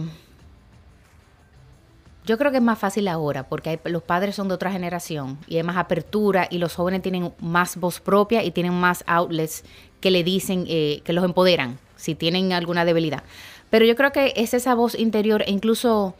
yo 2.26 2.38
creo 2.38 2.52
que 2.52 2.58
es 2.58 2.64
más 2.64 2.80
fácil 2.80 3.08
ahora 3.08 3.48
porque 3.48 3.80
los 3.86 4.04
padres 4.04 4.36
son 4.36 4.48
de 4.48 4.54
otra 4.54 4.72
generación 4.72 5.38
y 5.48 5.58
hay 5.58 5.64
más 5.64 5.78
apertura 5.78 6.48
y 6.50 6.58
los 6.58 6.76
jóvenes 6.76 7.02
tienen 7.02 7.34
más 7.40 7.78
voz 7.78 8.00
propia 8.00 8.44
y 8.44 8.52
tienen 8.52 8.74
más 8.74 9.04
outlets 9.08 9.64
que 10.00 10.12
le 10.12 10.24
dicen, 10.24 10.66
eh, 10.68 11.02
que 11.04 11.14
los 11.14 11.24
empoderan 11.24 11.80
si 11.96 12.16
tienen 12.16 12.54
alguna 12.54 12.86
debilidad. 12.86 13.24
Pero 13.70 13.86
yo 13.86 13.96
creo 13.96 14.12
que 14.12 14.34
es 14.36 14.54
esa 14.54 14.76
voz 14.76 14.96
interior 14.96 15.44
e 15.48 15.52
incluso 15.52 16.16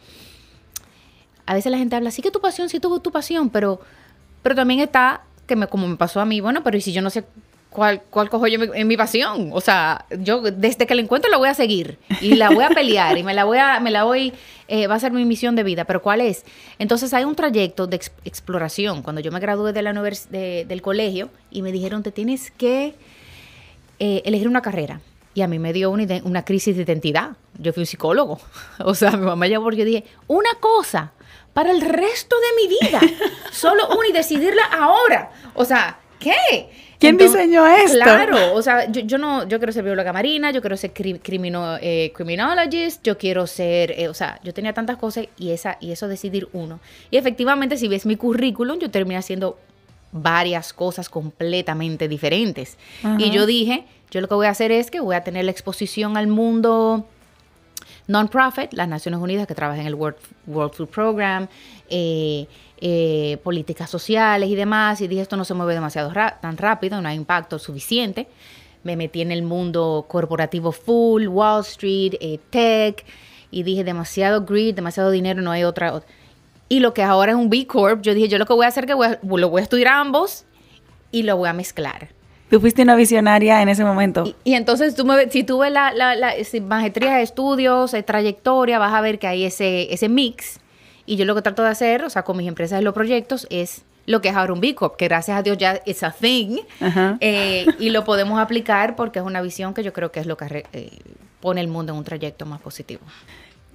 a 1.46 1.54
veces 1.54 1.70
la 1.70 1.78
gente 1.78 1.96
habla, 1.96 2.10
sí 2.10 2.22
que 2.22 2.30
tu 2.30 2.40
pasión, 2.40 2.68
sí 2.68 2.80
tuvo 2.80 3.00
tu 3.00 3.12
pasión, 3.12 3.50
pero, 3.50 3.80
pero 4.42 4.54
también 4.54 4.80
está, 4.80 5.22
que 5.46 5.56
me, 5.56 5.66
como 5.68 5.86
me 5.86 5.96
pasó 5.96 6.20
a 6.20 6.24
mí, 6.24 6.40
bueno, 6.40 6.62
pero 6.62 6.76
¿y 6.76 6.80
si 6.80 6.92
yo 6.92 7.02
no 7.02 7.10
sé 7.10 7.24
¿Cuál, 7.74 8.02
¿Cuál, 8.08 8.30
cojo 8.30 8.46
yo 8.46 8.60
en 8.72 8.86
mi 8.86 8.96
pasión? 8.96 9.50
O 9.52 9.60
sea, 9.60 10.06
yo 10.20 10.40
desde 10.40 10.86
que 10.86 10.94
la 10.94 11.02
encuentro 11.02 11.28
la 11.28 11.38
voy 11.38 11.48
a 11.48 11.54
seguir 11.54 11.98
y 12.20 12.36
la 12.36 12.50
voy 12.50 12.62
a 12.62 12.68
pelear 12.68 13.18
y 13.18 13.24
me 13.24 13.34
la 13.34 13.42
voy 13.42 13.58
a, 13.58 13.80
me 13.80 13.90
la 13.90 14.04
voy, 14.04 14.32
eh, 14.68 14.86
va 14.86 14.94
a 14.94 15.00
ser 15.00 15.10
mi 15.10 15.24
misión 15.24 15.56
de 15.56 15.64
vida. 15.64 15.84
Pero 15.84 16.00
¿cuál 16.00 16.20
es? 16.20 16.44
Entonces 16.78 17.12
hay 17.12 17.24
un 17.24 17.34
trayecto 17.34 17.88
de 17.88 17.96
exploración. 18.24 19.02
Cuando 19.02 19.20
yo 19.20 19.32
me 19.32 19.40
gradué 19.40 19.72
de 19.72 19.82
la 19.82 19.92
de, 19.92 20.64
del 20.68 20.82
colegio 20.82 21.30
y 21.50 21.62
me 21.62 21.72
dijeron, 21.72 22.04
te 22.04 22.12
tienes 22.12 22.52
que 22.52 22.94
eh, 23.98 24.22
elegir 24.24 24.46
una 24.46 24.62
carrera. 24.62 25.00
Y 25.34 25.42
a 25.42 25.48
mí 25.48 25.58
me 25.58 25.72
dio 25.72 25.90
una, 25.90 26.04
una, 26.22 26.44
crisis 26.44 26.76
de 26.76 26.82
identidad. 26.84 27.32
Yo 27.58 27.72
fui 27.72 27.80
un 27.80 27.86
psicólogo. 27.86 28.38
O 28.84 28.94
sea, 28.94 29.10
mi 29.10 29.26
mamá 29.26 29.46
porque 29.60 29.78
yo 29.80 29.84
dije, 29.84 30.04
una 30.28 30.54
cosa 30.60 31.10
para 31.52 31.72
el 31.72 31.80
resto 31.80 32.36
de 32.36 32.62
mi 32.62 32.76
vida. 32.78 33.00
Solo 33.50 33.88
una 33.96 34.08
y 34.08 34.12
decidirla 34.12 34.62
ahora. 34.66 35.32
O 35.54 35.64
sea, 35.64 35.98
¿qué? 36.24 36.68
¿Quién 36.98 37.18
diseñó 37.18 37.66
esto? 37.66 37.98
Claro, 37.98 38.54
o 38.54 38.62
sea, 38.62 38.90
yo, 38.90 39.18
no, 39.18 39.46
yo 39.46 39.58
quiero 39.58 39.72
ser 39.72 39.84
bióloga 39.84 40.12
marina, 40.12 40.50
yo 40.52 40.60
quiero 40.62 40.76
ser 40.76 40.92
crimino, 40.92 41.76
eh, 41.80 42.12
criminologist, 42.14 43.02
yo 43.04 43.18
quiero 43.18 43.46
ser, 43.46 43.92
eh, 43.92 44.08
o 44.08 44.14
sea, 44.14 44.40
yo 44.42 44.54
tenía 44.54 44.72
tantas 44.72 44.96
cosas 44.96 45.26
y, 45.36 45.50
esa, 45.50 45.76
y 45.80 45.92
eso 45.92 46.08
decidir 46.08 46.48
uno. 46.52 46.80
Y 47.10 47.18
efectivamente, 47.18 47.76
si 47.76 47.88
ves 47.88 48.06
mi 48.06 48.16
currículum, 48.16 48.78
yo 48.78 48.90
terminé 48.90 49.18
haciendo 49.18 49.58
varias 50.12 50.72
cosas 50.72 51.08
completamente 51.08 52.08
diferentes. 52.08 52.78
Y 53.18 53.30
yo 53.30 53.46
dije, 53.46 53.84
yo 54.10 54.20
lo 54.20 54.28
que 54.28 54.34
voy 54.34 54.46
a 54.46 54.50
hacer 54.50 54.70
es 54.70 54.90
que 54.90 55.00
voy 55.00 55.16
a 55.16 55.24
tener 55.24 55.44
la 55.44 55.50
exposición 55.50 56.16
al 56.16 56.28
mundo 56.28 57.04
non-profit, 58.06 58.72
las 58.72 58.88
Naciones 58.88 59.20
Unidas 59.20 59.46
que 59.46 59.54
trabaja 59.54 59.80
en 59.80 59.86
el 59.86 59.94
World, 59.94 60.18
World 60.46 60.74
Food 60.74 60.88
Program, 60.88 61.48
eh, 61.88 62.46
eh, 62.86 63.38
políticas 63.42 63.88
sociales 63.88 64.50
y 64.50 64.56
demás, 64.56 65.00
y 65.00 65.08
dije 65.08 65.22
esto 65.22 65.38
no 65.38 65.46
se 65.46 65.54
mueve 65.54 65.72
demasiado 65.72 66.12
tan 66.42 66.58
rápido, 66.58 67.00
no 67.00 67.08
hay 67.08 67.16
impacto 67.16 67.58
suficiente. 67.58 68.28
Me 68.82 68.94
metí 68.94 69.22
en 69.22 69.32
el 69.32 69.42
mundo 69.42 70.04
corporativo 70.06 70.70
full, 70.70 71.26
Wall 71.28 71.62
Street, 71.62 72.16
eh, 72.20 72.38
tech, 72.50 73.02
y 73.50 73.62
dije 73.62 73.84
demasiado 73.84 74.44
greed, 74.44 74.74
demasiado 74.74 75.10
dinero, 75.10 75.40
no 75.40 75.50
hay 75.50 75.64
otra, 75.64 76.02
Y 76.68 76.80
lo 76.80 76.92
que 76.92 77.02
ahora 77.02 77.32
es 77.32 77.38
un 77.38 77.48
B 77.48 77.66
Corp, 77.66 78.02
yo 78.02 78.12
dije, 78.12 78.28
yo 78.28 78.36
lo 78.36 78.44
que 78.44 78.52
voy 78.52 78.66
a 78.66 78.68
hacer 78.68 78.84
es 78.84 78.94
que 78.94 79.18
lo 79.22 79.48
voy 79.48 79.60
a 79.60 79.62
estudiar 79.62 79.94
ambos 79.94 80.44
y 81.10 81.22
lo 81.22 81.38
voy 81.38 81.48
a 81.48 81.54
mezclar. 81.54 82.08
Tú 82.50 82.60
fuiste 82.60 82.82
una 82.82 82.96
visionaria 82.96 83.62
en 83.62 83.70
ese 83.70 83.82
momento. 83.82 84.24
Y, 84.44 84.52
entonces, 84.52 84.94
tú 84.94 85.06
me, 85.06 85.30
si 85.30 85.42
tú 85.42 85.60
ves 85.60 85.72
la, 85.72 85.94
la, 85.94 86.14
la 86.16 86.34
maestría 86.66 87.16
de 87.16 87.22
estudios, 87.22 87.96
trayectoria, 88.04 88.78
vas 88.78 88.92
a 88.92 89.00
ver 89.00 89.18
que 89.18 89.26
hay 89.26 89.44
ese, 89.44 89.90
ese 89.90 90.10
mix 90.10 90.60
y 91.06 91.16
yo 91.16 91.24
lo 91.24 91.34
que 91.34 91.42
trato 91.42 91.62
de 91.62 91.68
hacer, 91.68 92.04
o 92.04 92.10
sea, 92.10 92.22
con 92.22 92.36
mis 92.36 92.48
empresas 92.48 92.80
y 92.80 92.84
los 92.84 92.94
proyectos, 92.94 93.46
es 93.50 93.84
lo 94.06 94.20
que 94.20 94.28
es 94.28 94.36
ahora 94.36 94.52
un 94.52 94.60
B 94.60 94.74
Corp, 94.74 94.96
que 94.96 95.06
gracias 95.06 95.38
a 95.38 95.42
Dios 95.42 95.56
ya 95.58 95.80
es 95.86 96.02
a 96.02 96.10
thing, 96.10 96.58
eh, 97.20 97.66
y 97.78 97.90
lo 97.90 98.04
podemos 98.04 98.38
aplicar 98.38 98.96
porque 98.96 99.18
es 99.18 99.24
una 99.24 99.40
visión 99.40 99.74
que 99.74 99.82
yo 99.82 99.92
creo 99.92 100.12
que 100.12 100.20
es 100.20 100.26
lo 100.26 100.36
que 100.36 100.66
eh, 100.72 100.90
pone 101.40 101.60
el 101.60 101.68
mundo 101.68 101.92
en 101.92 101.98
un 101.98 102.04
trayecto 102.04 102.46
más 102.46 102.60
positivo. 102.60 103.02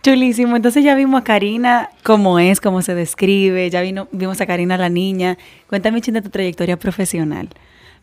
Chulísimo. 0.01 0.55
Entonces 0.55 0.83
ya 0.83 0.95
vimos 0.95 1.21
a 1.21 1.23
Karina 1.23 1.89
cómo 2.03 2.39
es, 2.39 2.61
cómo 2.61 2.81
se 2.81 2.95
describe, 2.95 3.69
ya 3.69 3.81
vino, 3.81 4.07
vimos 4.11 4.39
a 4.39 4.45
Karina 4.45 4.77
la 4.77 4.89
niña. 4.89 5.37
Cuéntame, 5.67 5.99
de 5.99 6.21
tu 6.21 6.29
trayectoria 6.29 6.77
profesional. 6.77 7.49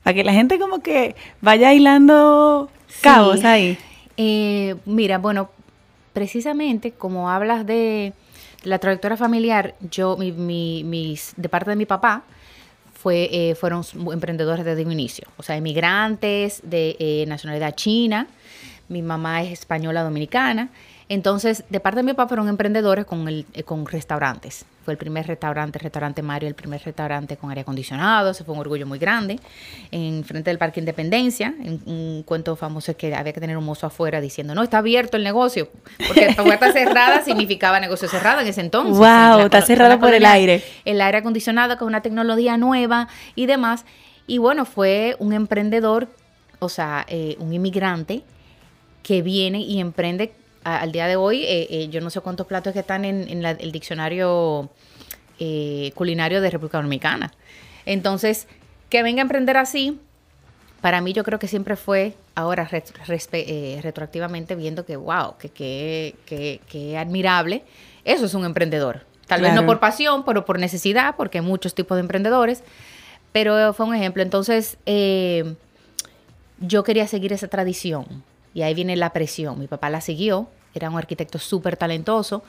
Para 0.03 0.15
que 0.15 0.25
la 0.25 0.33
gente 0.33 0.59
como 0.59 0.81
que 0.81 1.17
vaya 1.41 1.73
hilando 1.73 2.71
cabos 3.01 3.45
ahí. 3.45 3.79
Eh, 4.19 4.77
mira, 4.85 5.19
bueno, 5.19 5.51
precisamente 6.13 6.93
como 6.93 7.31
hablas 7.31 7.67
de 7.67 8.13
la 8.67 8.81
trayectoria 8.81 9.17
familiar, 9.17 9.77
yo, 9.91 10.17
mi, 10.17 10.33
mis, 10.83 11.35
de 11.37 11.49
parte 11.49 11.71
de 11.71 11.77
mi 11.77 11.87
papá, 11.87 12.25
fue, 12.95 13.29
eh, 13.31 13.55
fueron 13.55 13.85
emprendedores 14.13 14.65
desde 14.65 14.83
el 14.83 14.91
inicio, 14.91 15.29
o 15.37 15.43
sea, 15.45 15.57
inmigrantes 15.57 16.61
de 16.65 16.97
eh, 16.99 17.25
nacionalidad 17.29 17.77
china, 17.77 18.27
mi 18.89 19.03
mamá 19.03 19.43
es 19.45 19.53
española 19.53 20.03
dominicana, 20.03 20.71
entonces, 21.09 21.63
de 21.69 21.79
parte 21.79 21.99
de 21.99 22.03
mi 22.03 22.13
papá 22.13 22.27
fueron 22.27 22.49
emprendedores 22.49 23.05
con, 23.05 23.29
el, 23.29 23.47
eh, 23.55 23.63
con 23.63 23.87
restaurantes. 23.87 24.65
Fue 24.85 24.93
el 24.93 24.99
primer 24.99 25.27
restaurante, 25.27 25.79
restaurante 25.79 26.21
Mario, 26.21 26.49
el 26.49 26.55
primer 26.55 26.83
restaurante 26.83 27.37
con 27.37 27.51
aire 27.51 27.63
acondicionado. 27.63 28.35
Se 28.35 28.43
fue 28.43 28.55
un 28.55 28.61
orgullo 28.61 28.87
muy 28.87 28.99
grande. 28.99 29.39
En 29.93 30.25
frente 30.25 30.51
del 30.51 30.59
Parque 30.59 30.81
Independencia, 30.81 31.55
un 31.87 32.25
cuento 32.25 32.57
famoso 32.57 32.91
es 32.93 32.97
que 32.97 33.15
había 33.15 33.33
que 33.33 33.41
tener 33.41 33.57
un 33.57 33.65
mozo 33.65 33.87
afuera 33.87 34.21
diciendo, 34.21 34.55
no, 34.55 34.63
está 34.63 34.79
abierto 34.79 35.17
el 35.17 35.25
negocio. 35.25 35.69
Porque 36.07 36.35
la 36.37 36.43
puerta 36.43 36.73
cerrada 36.73 37.23
significaba 37.23 37.79
negocio 37.79 38.09
cerrado 38.09 38.41
en 38.41 38.49
ese 38.49 38.61
entonces. 38.61 38.97
¡Wow! 38.97 39.41
Está 39.45 39.63
cerrado 39.63 39.99
por 40.01 40.13
el 40.13 40.25
aire. 40.25 40.63
El 40.85 41.01
aire 41.01 41.19
acondicionado, 41.19 41.77
con 41.79 41.89
una 41.89 42.03
tecnología 42.03 42.57
nueva 42.57 43.09
y 43.37 43.47
demás. 43.47 43.85
Y 44.27 44.39
bueno, 44.39 44.65
fue 44.65 45.17
un 45.21 45.33
emprendedor, 45.33 46.09
o 46.59 46.69
sea, 46.69 47.05
eh, 47.09 47.37
un 47.39 47.53
inmigrante 47.53 48.23
que 49.03 49.23
viene 49.23 49.61
y 49.61 49.79
emprende 49.81 50.33
al 50.67 50.91
día 50.91 51.07
de 51.07 51.15
hoy, 51.15 51.45
eh, 51.45 51.69
eh, 51.71 51.89
yo 51.91 52.01
no 52.01 52.11
sé 52.11 52.21
cuántos 52.21 52.47
platos 52.49 52.73
que 52.73 52.81
están 52.81 53.05
en, 53.05 53.45
el 53.45 53.71
diccionario 53.71 54.69
eh, 55.39 55.93
culinario 55.95 56.41
de 56.41 56.51
República 56.51 56.79
Dominicana. 56.79 57.33
Entonces, 57.85 58.49
que 58.91 59.05
venga 59.05 59.23
a 59.23 59.23
emprender 59.23 59.57
así, 59.59 60.01
para 60.81 61.01
mí 61.01 61.13
yo 61.13 61.23
creo 61.23 61.39
que 61.39 61.47
siempre 61.47 61.77
fue, 61.77 62.15
ahora 62.35 62.69
retroactivamente 62.69 64.57
viendo 64.57 64.85
que, 64.85 64.97
wow, 64.97 65.37
que, 65.39 66.17
que, 66.27 66.99
admirable, 66.99 67.63
eso 68.05 68.27
es 68.27 68.35
un 68.35 68.45
emprendedor. 68.45 69.07
Tal 69.29 69.43
vez 69.43 69.55
no 69.55 69.67
por 69.67 69.79
pasión, 69.79 70.25
pero 70.25 70.45
por 70.45 70.59
necesidad, 70.59 71.15
porque 71.17 71.39
hay 71.39 71.45
muchos 71.45 71.77
tipos 71.77 71.97
de 71.97 72.01
emprendedores, 72.01 72.65
pero 73.31 73.73
fue 73.73 73.87
un 73.87 73.95
ejemplo. 73.95 74.23
Entonces, 74.23 74.79
yo 74.85 76.83
quería 76.83 77.07
seguir 77.07 77.33
esa 77.33 77.47
tradición 77.47 78.25
y 78.57 78.63
ahí 78.63 78.73
viene 78.73 78.97
la 78.97 79.13
presión. 79.13 79.59
Mi 79.59 79.67
papá 79.67 79.91
la 79.91 80.01
siguió, 80.01 80.49
era 80.73 80.89
un 80.89 80.97
arquitecto 80.97 81.39
súper 81.39 81.77
talentoso, 81.77 82.43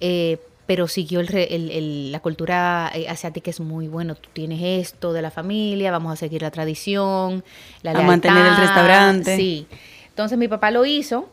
eh, 0.00 0.38
pero 0.66 0.88
siguió 0.88 1.20
el, 1.20 2.10
la 2.10 2.18
cultura 2.18 2.90
eh, 2.92 3.08
asiática 3.08 3.50
es 3.50 3.60
muy 3.60 3.86
bueno. 3.86 4.16
Tú 4.16 4.28
tienes 4.32 4.60
esto 4.60 5.12
de 5.12 5.22
la 5.22 5.30
familia, 5.30 5.92
vamos 5.92 6.12
a 6.12 6.16
seguir 6.16 6.42
la 6.42 6.50
tradición, 6.50 7.44
la 7.82 7.92
a 7.92 8.02
mantener 8.02 8.44
el 8.44 8.56
restaurante. 8.56 9.36
Sí. 9.36 9.68
Entonces 10.08 10.36
mi 10.38 10.48
papá 10.48 10.72
lo 10.72 10.84
hizo 10.86 11.28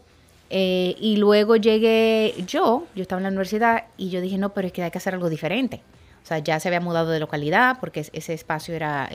eh, 0.52 0.96
y 1.00 1.18
luego 1.18 1.56
llegué 1.56 2.36
yo, 2.46 2.86
yo 2.94 3.02
estaba 3.02 3.22
en 3.22 3.24
la 3.24 3.30
universidad 3.30 3.86
y 3.98 4.12
yo 4.12 4.22
dije, 4.22 4.38
no, 4.38 4.50
pero 4.50 4.68
es 4.68 4.74
que 4.74 4.84
hay 4.84 4.92
que 4.92 5.00
hacer 5.00 5.16
algo 5.16 5.32
diferente. 5.32 5.82
O 6.24 6.28
sea, 6.28 6.38
ya 6.38 6.60
se 6.60 6.68
había 6.68 6.80
mudado 6.80 7.10
de 7.10 7.20
localidad 7.20 7.78
porque 7.80 8.02
ese 8.14 8.34
espacio 8.36 8.76
era, 8.76 9.10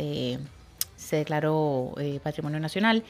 se 0.97 1.17
declaró 1.17 1.95
Patrimonio 2.25 2.59
Nacional. 2.59 3.05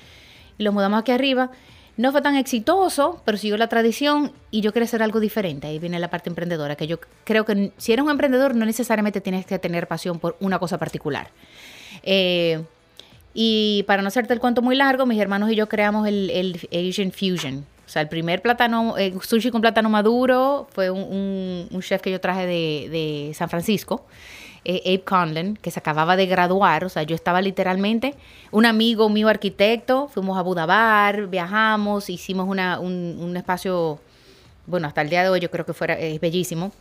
Y 0.59 0.65
lo 0.65 0.73
mudamos 0.73 1.01
aquí 1.01 1.13
arriba 1.13 1.51
no 1.97 2.13
fue 2.13 2.21
tan 2.21 2.37
exitoso, 2.37 3.23
pero 3.25 3.39
siguió 3.39 3.57
la 3.57 3.69
tradición 3.69 4.33
y 4.51 4.61
yo 4.61 4.73
quería 4.73 4.85
hacer 4.85 5.03
algo 5.03 5.19
diferente. 5.19 5.67
Ahí 5.67 5.79
viene 5.79 5.99
la 5.99 6.09
parte 6.09 6.29
emprendedora, 6.29 6.77
que 6.77 6.87
yo 6.87 6.99
creo 7.25 7.45
que 7.45 7.73
si 7.79 7.93
eres 7.93 8.05
un 8.05 8.11
emprendedor 8.11 8.55
no 8.55 8.67
necesariamente 8.67 9.21
tienes 9.21 9.47
que 9.47 9.59
tener 9.59 9.89
pasión 9.89 10.19
por 10.19 10.37
una 10.41 10.59
cosa 10.59 10.79
particular. 10.79 11.31
Eh, 12.03 12.63
y 13.33 13.85
para 13.87 14.03
no 14.03 14.09
hacerte 14.09 14.35
el 14.35 14.41
cuento 14.41 14.63
muy 14.63 14.77
largo, 14.77 15.07
mis 15.07 15.21
hermanos 15.21 15.51
y 15.51 15.57
yo 15.57 15.69
creamos 15.69 16.07
el, 16.07 16.59
Asian 16.71 17.13
Fusion. 17.13 17.67
O 17.87 17.89
sea, 17.89 18.03
el 18.03 18.09
primer 18.09 18.43
plátano, 18.43 18.99
eh, 18.99 19.15
sushi 19.23 19.51
con 19.51 19.61
plátano 19.61 19.89
maduro 19.89 20.67
fue 20.73 20.91
un, 20.91 21.69
chef 21.81 22.03
que 22.03 22.11
yo 22.11 22.21
traje 22.21 22.47
de, 22.47 22.89
de 22.91 23.35
San 23.35 23.49
Francisco 23.49 24.05
eh, 24.69 24.83
Abe 24.85 25.05
Conlon, 25.05 25.57
que 25.57 25.71
se 25.71 25.79
acababa 25.79 26.17
de 26.17 26.27
graduar, 26.27 26.85
o 26.85 26.89
sea, 26.89 27.05
yo 27.05 27.15
estaba 27.15 27.41
literalmente, 27.41 28.17
un 28.51 28.67
amigo 28.67 29.09
mío 29.09 29.29
arquitecto, 29.29 30.09
fuimos 30.09 30.37
a 30.37 30.43
Budabar, 30.43 31.29
viajamos, 31.29 32.11
hicimos 32.11 32.49
una, 32.49 32.81
un, 32.81 33.37
espacio, 33.37 34.01
bueno, 34.67 34.89
hasta 34.89 35.03
el 35.03 35.09
día 35.09 35.23
de 35.23 35.29
hoy 35.29 35.39
yo 35.39 35.53
creo 35.53 35.65
que 35.65 35.73
fuera, 35.73 35.95
es 35.95 36.19
bellísimo, 36.19 36.73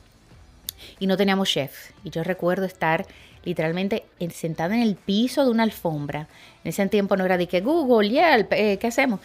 y 1.00 1.06
no 1.06 1.16
teníamos 1.16 1.48
chef. 1.48 1.92
Y 2.04 2.10
yo 2.10 2.24
recuerdo 2.24 2.66
estar 2.66 3.06
literalmente 3.44 4.04
sentada 4.34 4.74
en 4.74 4.82
el 4.82 4.96
piso 4.96 5.46
de 5.46 5.52
una 5.52 5.62
alfombra. 5.62 6.28
En 6.64 6.70
ese 6.70 6.88
tiempo 6.88 7.16
no 7.16 7.24
era 7.24 7.38
de 7.38 7.48
que 7.48 7.62
Google, 7.62 8.10
Yelp, 8.10 8.52
eh, 8.54 8.80
¿qué 8.80 8.88
hacemos? 8.88 9.20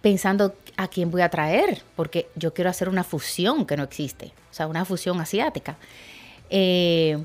Pensando 0.00 0.54
a 0.78 0.88
quién 0.88 1.10
voy 1.10 1.20
a 1.20 1.28
traer, 1.28 1.82
porque 1.94 2.28
yo 2.36 2.54
quiero 2.54 2.70
hacer 2.70 2.88
una 2.88 3.04
fusión 3.04 3.66
que 3.66 3.76
no 3.76 3.82
existe, 3.82 4.32
o 4.50 4.54
sea, 4.54 4.66
una 4.66 4.86
fusión 4.86 5.20
asiática. 5.20 5.76
Eh, 6.48 7.22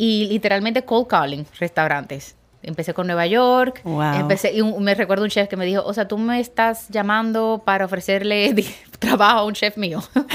y 0.00 0.24
literalmente 0.24 0.82
cold 0.82 1.08
calling 1.08 1.44
restaurantes. 1.58 2.34
Empecé 2.62 2.94
con 2.94 3.06
Nueva 3.06 3.26
York, 3.26 3.82
empecé 3.84 4.50
y 4.56 4.62
me 4.62 4.94
recuerdo 4.94 5.24
un 5.24 5.30
chef 5.30 5.46
que 5.46 5.58
me 5.58 5.66
dijo, 5.66 5.82
o 5.84 5.92
sea, 5.92 6.08
tú 6.08 6.16
me 6.16 6.40
estás 6.40 6.88
llamando 6.88 7.62
para 7.66 7.84
ofrecerle 7.84 8.54
trabajo 8.98 9.40
a 9.40 9.44
un 9.44 9.52
chef 9.52 9.76
mío. 9.76 10.02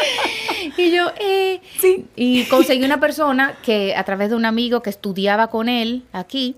y 0.78 0.90
yo, 0.90 1.10
eh, 1.20 1.60
sí. 1.78 2.06
Y 2.16 2.44
conseguí 2.44 2.82
una 2.82 2.98
persona 2.98 3.56
que 3.62 3.94
a 3.94 4.04
través 4.04 4.30
de 4.30 4.36
un 4.36 4.46
amigo 4.46 4.80
que 4.80 4.88
estudiaba 4.88 5.48
con 5.48 5.68
él 5.68 6.04
aquí, 6.14 6.56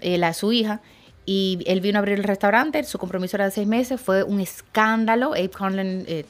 eh, 0.00 0.18
la, 0.18 0.34
su 0.34 0.52
hija, 0.52 0.82
y 1.30 1.58
él 1.66 1.82
vino 1.82 1.98
a 1.98 2.00
abrir 2.00 2.16
el 2.16 2.24
restaurante, 2.24 2.82
su 2.84 2.96
compromiso 2.96 3.36
era 3.36 3.44
de 3.44 3.50
seis 3.50 3.68
meses, 3.68 4.00
fue 4.00 4.22
un 4.22 4.40
escándalo. 4.40 5.34
Abe 5.34 5.50
Conlon 5.50 6.06
eh, 6.08 6.24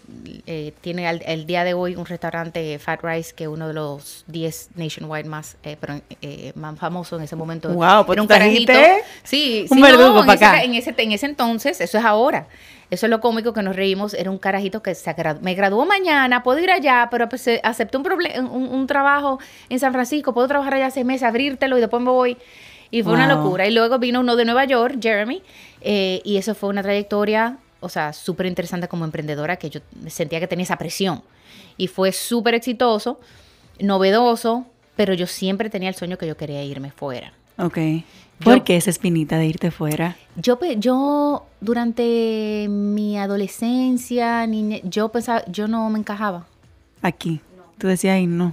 eh, 0.45 0.73
tiene 0.81 1.09
el 1.09 1.47
día 1.47 1.63
de 1.63 1.73
hoy 1.73 1.95
un 1.95 2.05
restaurante 2.05 2.81
Fat 2.81 3.05
Rice 3.05 3.33
que 3.33 3.45
es 3.45 3.49
uno 3.49 3.69
de 3.69 3.75
los 3.75 4.25
10 4.27 4.71
nationwide 4.75 5.29
más, 5.29 5.57
eh, 5.63 5.77
pero, 5.81 6.01
más 6.57 6.77
famosos 6.81 7.17
en 7.17 7.27
ese 7.27 7.37
momento. 7.37 7.69
Wow, 7.69 8.07
pues 8.07 8.17
era 8.17 8.23
un 8.23 8.27
carajito. 8.27 8.73
Sí, 9.23 9.67
un 9.71 9.81
verdugo 9.81 10.27
para 10.27 10.33
acá. 10.33 10.65
en, 10.65 10.75
ese, 10.75 10.93
en 10.99 11.13
ese 11.13 11.27
entonces, 11.27 11.81
eso 11.81 11.97
es 11.97 12.05
ahora. 12.05 12.49
Eso 12.91 13.07
es 13.07 13.11
lo 13.11 13.21
cómico 13.21 13.53
que 13.53 13.63
nos 13.63 13.77
reímos. 13.77 14.15
Era 14.15 14.33
un 14.33 14.39
carajito 14.39 14.83
que 14.83 14.97
se 14.97 15.15
me 15.41 15.55
graduó 15.55 15.87
mañana, 15.87 16.43
puedo 16.43 16.59
ir 16.59 16.73
allá, 16.73 17.07
pero 17.09 17.29
pues, 17.29 17.49
acepté 17.63 17.99
un, 17.99 18.05
un, 18.51 18.69
un 18.69 18.87
trabajo 18.89 19.39
en 19.69 19.79
San 19.79 19.93
Francisco, 19.93 20.35
puedo 20.35 20.49
trabajar 20.49 20.75
allá 20.75 20.91
seis 20.91 21.07
meses, 21.07 21.23
abrírtelo 21.23 21.79
y 21.79 21.81
después 21.81 22.03
me 22.03 22.11
voy. 22.11 22.37
Y 22.91 23.03
fue 23.03 23.13
una 23.13 23.27
locura. 23.27 23.67
Y 23.67 23.73
luego 23.73 23.99
vino 23.99 24.21
uno 24.21 24.37
de 24.37 24.45
Nueva 24.45 24.65
York, 24.65 24.99
Jeremy, 25.01 25.43
eh, 25.81 26.21
y 26.25 26.37
eso 26.37 26.55
fue 26.55 26.71
una 26.71 26.83
trayectoria, 26.83 27.59
o 27.81 27.89
sea, 27.89 28.13
súper 28.13 28.47
interesante 28.47 28.89
como 28.89 29.05
emprendedora, 29.05 29.57
que 29.57 29.71
yo 29.71 29.81
sentía 30.07 30.41
que 30.41 30.49
tenía 30.49 30.65
esa 30.65 30.79
presión. 30.79 31.23
Y 31.77 31.89
fue 31.89 32.13
súper 32.13 32.55
exitoso, 32.55 33.21
novedoso, 33.79 34.67
pero 34.97 35.15
yo 35.15 35.27
siempre 35.27 35.71
tenía 35.71 35.91
el 35.91 35.95
sueño 35.95 36.19
que 36.19 36.27
yo 36.27 36.37
quería 36.37 36.63
irme 36.65 36.91
fuera. 36.91 37.33
Ok. 37.59 37.79
¿Por 38.43 38.63
qué 38.63 38.77
esa 38.77 38.91
espinita 38.91 39.37
de 39.37 39.47
irte 39.47 39.71
fuera? 39.71 40.17
Yo, 40.37 40.59
yo 40.77 41.47
durante 41.61 42.67
mi 42.69 43.19
adolescencia, 43.19 44.47
niña, 44.47 44.79
yo 44.85 45.09
pensaba, 45.09 45.45
yo 45.47 45.67
no 45.67 45.91
me 45.91 45.99
encajaba. 45.99 46.47
Aquí. 47.03 47.41
Tú 47.79 47.87
decías, 47.87 48.15
ahí 48.15 48.27
no. 48.27 48.53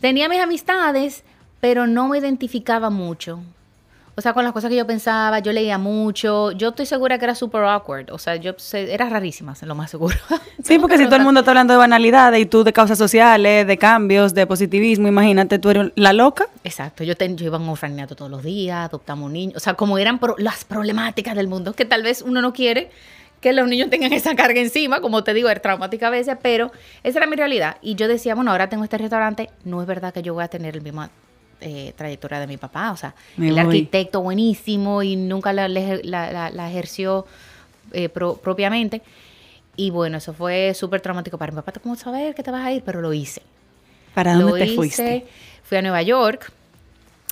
Tenía 0.00 0.28
mis 0.28 0.40
amistades, 0.40 1.24
pero 1.62 1.86
no 1.86 2.08
me 2.08 2.18
identificaba 2.18 2.90
mucho. 2.90 3.38
O 4.16 4.20
sea, 4.20 4.32
con 4.32 4.42
las 4.42 4.52
cosas 4.52 4.68
que 4.68 4.74
yo 4.74 4.84
pensaba, 4.84 5.38
yo 5.38 5.52
leía 5.52 5.78
mucho. 5.78 6.50
Yo 6.50 6.70
estoy 6.70 6.86
segura 6.86 7.18
que 7.18 7.24
era 7.24 7.36
super 7.36 7.62
awkward. 7.62 8.10
O 8.10 8.18
sea, 8.18 8.34
yo 8.34 8.56
era 8.72 9.08
rarísima, 9.08 9.54
lo 9.62 9.76
más 9.76 9.92
seguro. 9.92 10.16
Sí, 10.64 10.80
porque 10.80 10.98
si 10.98 11.04
todo 11.04 11.16
el 11.16 11.22
mundo 11.22 11.40
está 11.40 11.52
hablando 11.52 11.72
de 11.72 11.78
banalidades 11.78 12.40
y 12.40 12.46
tú 12.46 12.64
de 12.64 12.72
causas 12.72 12.98
sociales, 12.98 13.66
de 13.66 13.78
cambios, 13.78 14.34
de 14.34 14.46
positivismo, 14.46 15.06
imagínate, 15.06 15.60
tú 15.60 15.70
eres 15.70 15.92
la 15.94 16.12
loca. 16.12 16.48
Exacto. 16.64 17.04
Yo, 17.04 17.14
yo 17.14 17.46
iba 17.46 17.58
a 17.58 17.60
un 17.60 17.68
orfanato 17.68 18.16
todos 18.16 18.30
los 18.30 18.42
días, 18.42 18.88
adoptamos 18.88 19.26
un 19.26 19.32
niño. 19.32 19.52
O 19.56 19.60
sea, 19.60 19.74
como 19.74 19.98
eran 19.98 20.18
las 20.38 20.64
problemáticas 20.64 21.36
del 21.36 21.46
mundo, 21.46 21.74
que 21.74 21.84
tal 21.84 22.02
vez 22.02 22.22
uno 22.22 22.42
no 22.42 22.52
quiere 22.52 22.90
que 23.40 23.52
los 23.52 23.68
niños 23.68 23.88
tengan 23.88 24.12
esa 24.12 24.34
carga 24.34 24.60
encima, 24.60 25.00
como 25.00 25.22
te 25.22 25.32
digo, 25.32 25.48
es 25.48 25.62
traumática 25.62 26.08
a 26.08 26.10
veces, 26.10 26.36
pero 26.42 26.72
esa 27.04 27.18
era 27.20 27.28
mi 27.28 27.36
realidad. 27.36 27.76
Y 27.82 27.94
yo 27.94 28.08
decía, 28.08 28.34
bueno, 28.34 28.50
ahora 28.50 28.68
tengo 28.68 28.82
este 28.82 28.98
restaurante, 28.98 29.48
no 29.64 29.80
es 29.80 29.86
verdad 29.86 30.12
que 30.12 30.22
yo 30.22 30.34
voy 30.34 30.42
a 30.42 30.48
tener 30.48 30.76
el 30.76 30.82
mismo 30.82 31.02
eh, 31.62 31.92
trayectoria 31.96 32.40
de 32.40 32.46
mi 32.46 32.56
papá, 32.56 32.90
o 32.92 32.96
sea, 32.96 33.14
el 33.38 33.58
arquitecto 33.58 34.20
buenísimo 34.20 35.02
y 35.02 35.16
nunca 35.16 35.52
la, 35.52 36.68
ejerció 36.68 37.26
eh, 37.92 38.08
propiamente. 38.08 39.02
Y 39.76 39.90
bueno, 39.90 40.18
eso 40.18 40.34
fue 40.34 40.74
súper 40.74 41.00
traumático 41.00 41.38
para 41.38 41.52
mi 41.52 41.56
papá. 41.56 41.72
¿Cómo 41.82 41.96
saber 41.96 42.34
que 42.34 42.42
te 42.42 42.50
vas 42.50 42.66
a 42.66 42.72
ir? 42.72 42.82
Pero 42.84 43.00
lo 43.00 43.12
hice. 43.12 43.42
¿Para 44.14 44.34
dónde 44.34 44.66
te 44.66 44.74
fuiste? 44.74 45.26
Fui 45.62 45.78
a 45.78 45.82
Nueva 45.82 46.02
York, 46.02 46.52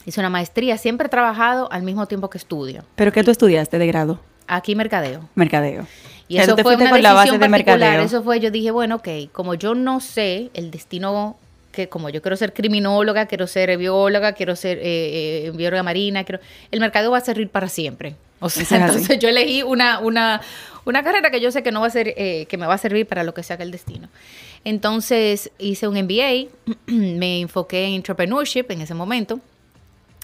hice 0.07 0.21
una 0.21 0.31
maestría, 0.31 0.79
siempre 0.79 1.09
he 1.09 1.11
trabajado 1.11 1.71
al 1.71 1.83
mismo 1.83 2.07
tiempo 2.07 2.31
que 2.31 2.39
estudio. 2.39 2.85
¿Pero 2.95 3.13
qué 3.13 3.23
tú 3.23 3.31
estudiaste 3.31 3.79
de 3.79 3.87
grado? 3.87 4.21
Aquí 4.47 4.75
mercadeo. 4.75 5.29
Mercadeo. 5.35 5.87
Y 6.29 6.39
eso 6.39 6.57
fue 6.57 6.77
una 6.77 6.91
con 6.91 7.03
la 7.03 7.13
base 7.13 7.39
de 7.39 7.49
mercadeo. 7.49 8.03
Eso 8.03 8.23
fue, 8.23 8.39
yo 8.41 8.51
dije, 8.51 8.71
bueno, 8.71 8.97
ok, 8.97 9.09
como 9.33 9.55
yo 9.55 9.75
no 9.75 10.01
sé 10.01 10.51
el 10.55 10.71
destino 10.71 11.37
que 11.73 11.89
como 11.89 12.11
yo 12.11 12.21
quiero 12.23 12.37
ser 12.37 12.53
criminóloga, 12.53 13.27
quiero 13.27 13.47
ser 13.47 13.77
bióloga, 13.77 14.33
quiero 14.33 14.57
ser 14.57 14.79
eh, 14.79 15.47
eh, 15.47 15.53
bióloga 15.55 15.83
marina, 15.83 16.25
quiero, 16.25 16.41
el 16.71 16.81
mercado 16.81 17.11
va 17.11 17.19
a 17.19 17.21
servir 17.21 17.49
para 17.49 17.69
siempre. 17.69 18.17
O 18.41 18.49
sea, 18.49 18.87
entonces 18.87 19.19
yo 19.19 19.29
elegí 19.29 19.63
una, 19.63 19.99
una, 20.01 20.41
una 20.85 21.03
carrera 21.03 21.31
que 21.31 21.41
yo 21.41 21.53
sé 21.53 21.63
que 21.63 21.73
no 21.73 21.83
va 21.83 21.89
a 21.89 21.91
ser, 21.91 22.15
eh, 22.17 22.47
que 22.49 22.57
me 22.57 22.67
va 22.67 22.75
a 22.75 22.79
servir 22.79 23.07
para 23.07 23.23
lo 23.23 23.35
que 23.35 23.43
sea 23.43 23.57
que 23.57 23.63
el 23.63 23.71
destino. 23.71 24.09
Entonces 24.65 25.51
hice 25.59 25.87
un 25.87 25.95
MBA, 25.95 26.49
me 26.87 27.41
enfoqué 27.41 27.85
en 27.85 27.95
entrepreneurship 27.95 28.65
en 28.71 28.81
ese 28.81 28.95
momento, 28.95 29.41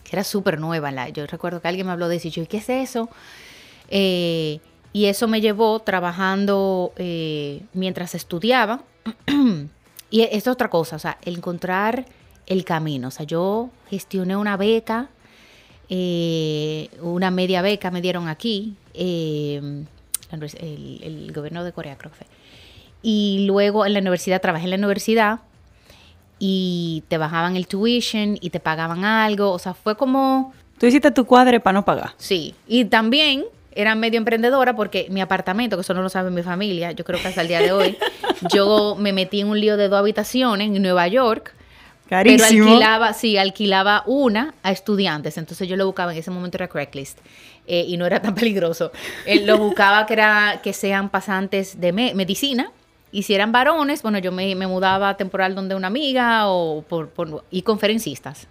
que 0.02 0.16
era 0.16 0.24
súper 0.24 0.58
nueva. 0.58 0.90
La, 0.90 1.10
yo 1.10 1.26
recuerdo 1.26 1.60
que 1.60 1.68
alguien 1.68 1.86
me 1.86 1.92
habló 1.92 2.08
de 2.08 2.16
eso 2.16 2.28
y 2.28 2.30
yo, 2.30 2.48
¿qué 2.48 2.58
es 2.58 2.68
eso? 2.68 3.08
y 3.88 5.04
eso 5.04 5.28
me 5.28 5.40
llevó 5.40 5.78
trabajando 5.78 6.92
mientras 7.72 8.16
estudiaba. 8.16 8.82
Y 10.10 10.22
es 10.22 10.46
otra 10.46 10.70
cosa, 10.70 10.96
o 10.96 10.98
sea, 10.98 11.18
el 11.22 11.36
encontrar 11.36 12.06
el 12.46 12.64
camino. 12.64 13.08
O 13.08 13.10
sea, 13.10 13.26
yo 13.26 13.70
gestioné 13.88 14.36
una 14.36 14.56
beca, 14.56 15.08
eh, 15.88 16.88
una 17.00 17.30
media 17.30 17.62
beca 17.62 17.90
me 17.90 18.00
dieron 18.00 18.28
aquí, 18.28 18.76
eh, 18.94 19.84
el, 20.30 21.32
gobierno 21.32 21.64
de 21.64 21.72
Corea 21.72 21.96
creo 21.96 22.12
que 22.12 22.18
fue. 22.18 22.26
Y 23.02 23.44
luego 23.46 23.86
en 23.86 23.92
la 23.92 24.00
universidad, 24.00 24.40
trabajé 24.40 24.64
en 24.64 24.70
la 24.70 24.76
universidad 24.76 25.40
y 26.38 27.04
te 27.08 27.18
bajaban 27.18 27.56
el 27.56 27.66
tuition 27.66 28.36
y 28.40 28.50
te 28.50 28.60
pagaban 28.60 29.04
algo. 29.04 29.52
O 29.52 29.58
sea, 29.58 29.74
fue 29.74 29.96
como... 29.96 30.52
Tú 30.78 30.86
hiciste 30.86 31.10
tu 31.10 31.24
cuadre 31.24 31.60
para 31.60 31.74
no 31.74 31.84
pagar. 31.84 32.14
Sí. 32.18 32.54
Y 32.66 32.86
también 32.86 33.44
era 33.76 33.94
medio 33.94 34.18
emprendedora 34.18 34.74
porque 34.74 35.06
mi 35.10 35.20
apartamento, 35.20 35.76
que 35.76 35.82
eso 35.82 35.94
no 35.94 36.02
lo 36.02 36.08
sabe 36.08 36.30
mi 36.30 36.42
familia, 36.42 36.92
yo 36.92 37.04
creo 37.04 37.20
que 37.20 37.28
hasta 37.28 37.42
el 37.42 37.48
día 37.48 37.60
de 37.60 37.72
hoy, 37.72 37.98
yo 38.52 38.96
me 38.98 39.12
metí 39.12 39.40
en 39.40 39.48
un 39.48 39.60
lío 39.60 39.76
de 39.76 39.88
dos 39.88 39.98
habitaciones 39.98 40.68
en 40.68 40.82
Nueva 40.82 41.06
York. 41.08 41.54
Carísimo. 42.08 42.48
Pero 42.48 42.68
alquilaba, 42.68 43.12
sí, 43.12 43.36
alquilaba 43.36 44.02
una 44.06 44.54
a 44.62 44.72
estudiantes. 44.72 45.38
Entonces 45.38 45.68
yo 45.68 45.76
lo 45.76 45.86
buscaba, 45.86 46.12
en 46.12 46.18
ese 46.18 46.30
momento 46.30 46.56
era 46.56 46.68
Craigslist. 46.68 47.18
Eh, 47.66 47.84
y 47.88 47.96
no 47.96 48.06
era 48.06 48.22
tan 48.22 48.34
peligroso. 48.34 48.92
Eh, 49.26 49.44
lo 49.44 49.58
buscaba 49.58 50.06
que, 50.06 50.14
era, 50.14 50.60
que 50.62 50.72
sean 50.72 51.10
pasantes 51.10 51.80
de 51.80 51.92
medicina. 51.92 52.70
Y 53.12 53.22
si 53.22 53.34
eran 53.34 53.52
varones, 53.52 54.02
bueno, 54.02 54.18
yo 54.18 54.32
me, 54.32 54.54
mudaba 54.66 55.16
temporal 55.16 55.54
donde 55.54 55.74
una 55.74 55.88
amiga 55.88 56.48
o 56.48 56.82
por, 56.82 57.08
por 57.08 57.44
y 57.50 57.62
conferencistas 57.62 58.48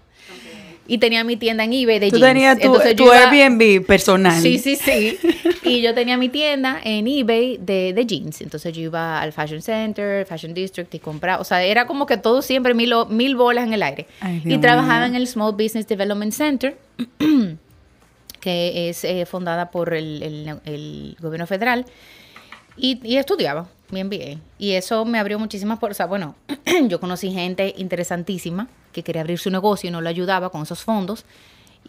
y 0.87 0.97
tenía 0.99 1.23
mi 1.23 1.35
tienda 1.35 1.63
en 1.63 1.73
eBay 1.73 1.99
de 1.99 2.09
Tú 2.11 2.17
jeans. 2.17 2.33
tenías 2.33 2.59
tu, 2.59 2.73
tu 2.95 3.11
Airbnb 3.11 3.85
personal. 3.85 4.41
Sí, 4.41 4.59
sí, 4.59 4.75
sí. 4.75 5.17
y 5.63 5.81
yo 5.81 5.93
tenía 5.93 6.17
mi 6.17 6.29
tienda 6.29 6.79
en 6.83 7.07
eBay 7.07 7.57
de, 7.57 7.93
de, 7.93 8.05
jeans. 8.05 8.41
Entonces 8.41 8.73
yo 8.73 8.81
iba 8.81 9.19
al 9.19 9.33
Fashion 9.33 9.61
Center, 9.61 10.25
Fashion 10.25 10.53
District 10.53 10.93
y 10.93 10.99
compraba. 10.99 11.41
O 11.41 11.43
sea, 11.43 11.63
era 11.63 11.87
como 11.87 12.05
que 12.05 12.17
todo 12.17 12.41
siempre 12.41 12.73
mil, 12.73 12.93
mil 13.09 13.35
bolas 13.35 13.65
en 13.65 13.73
el 13.73 13.83
aire. 13.83 14.05
y 14.43 14.57
trabajaba 14.59 15.07
en 15.07 15.15
el 15.15 15.27
Small 15.27 15.53
Business 15.53 15.87
Development 15.87 16.33
Center, 16.33 16.77
que 18.39 18.89
es 18.89 19.03
eh, 19.03 19.25
fundada 19.25 19.71
por 19.71 19.93
el, 19.93 20.21
el, 20.21 20.59
el, 20.65 21.17
gobierno 21.19 21.47
federal. 21.47 21.85
Y, 22.77 22.99
y 23.03 23.17
estudiaba 23.17 23.67
mi 23.89 24.03
MBA. 24.03 24.39
Y 24.59 24.71
eso 24.73 25.05
me 25.05 25.17
abrió 25.17 25.39
muchísimas 25.39 25.79
puertas. 25.79 25.95
O 25.95 25.99
sea, 25.99 26.05
bueno, 26.05 26.35
yo 26.87 26.99
conocí 26.99 27.31
gente 27.31 27.73
interesantísima 27.77 28.67
que 28.95 29.03
quería 29.03 29.21
abrir 29.21 29.37
su 29.37 29.49
negocio 29.51 29.89
y 29.89 29.91
no 29.91 29.99
lo 29.99 30.07
ayudaba 30.07 30.49
con 30.49 30.63
esos 30.63 30.81
fondos. 30.81 31.25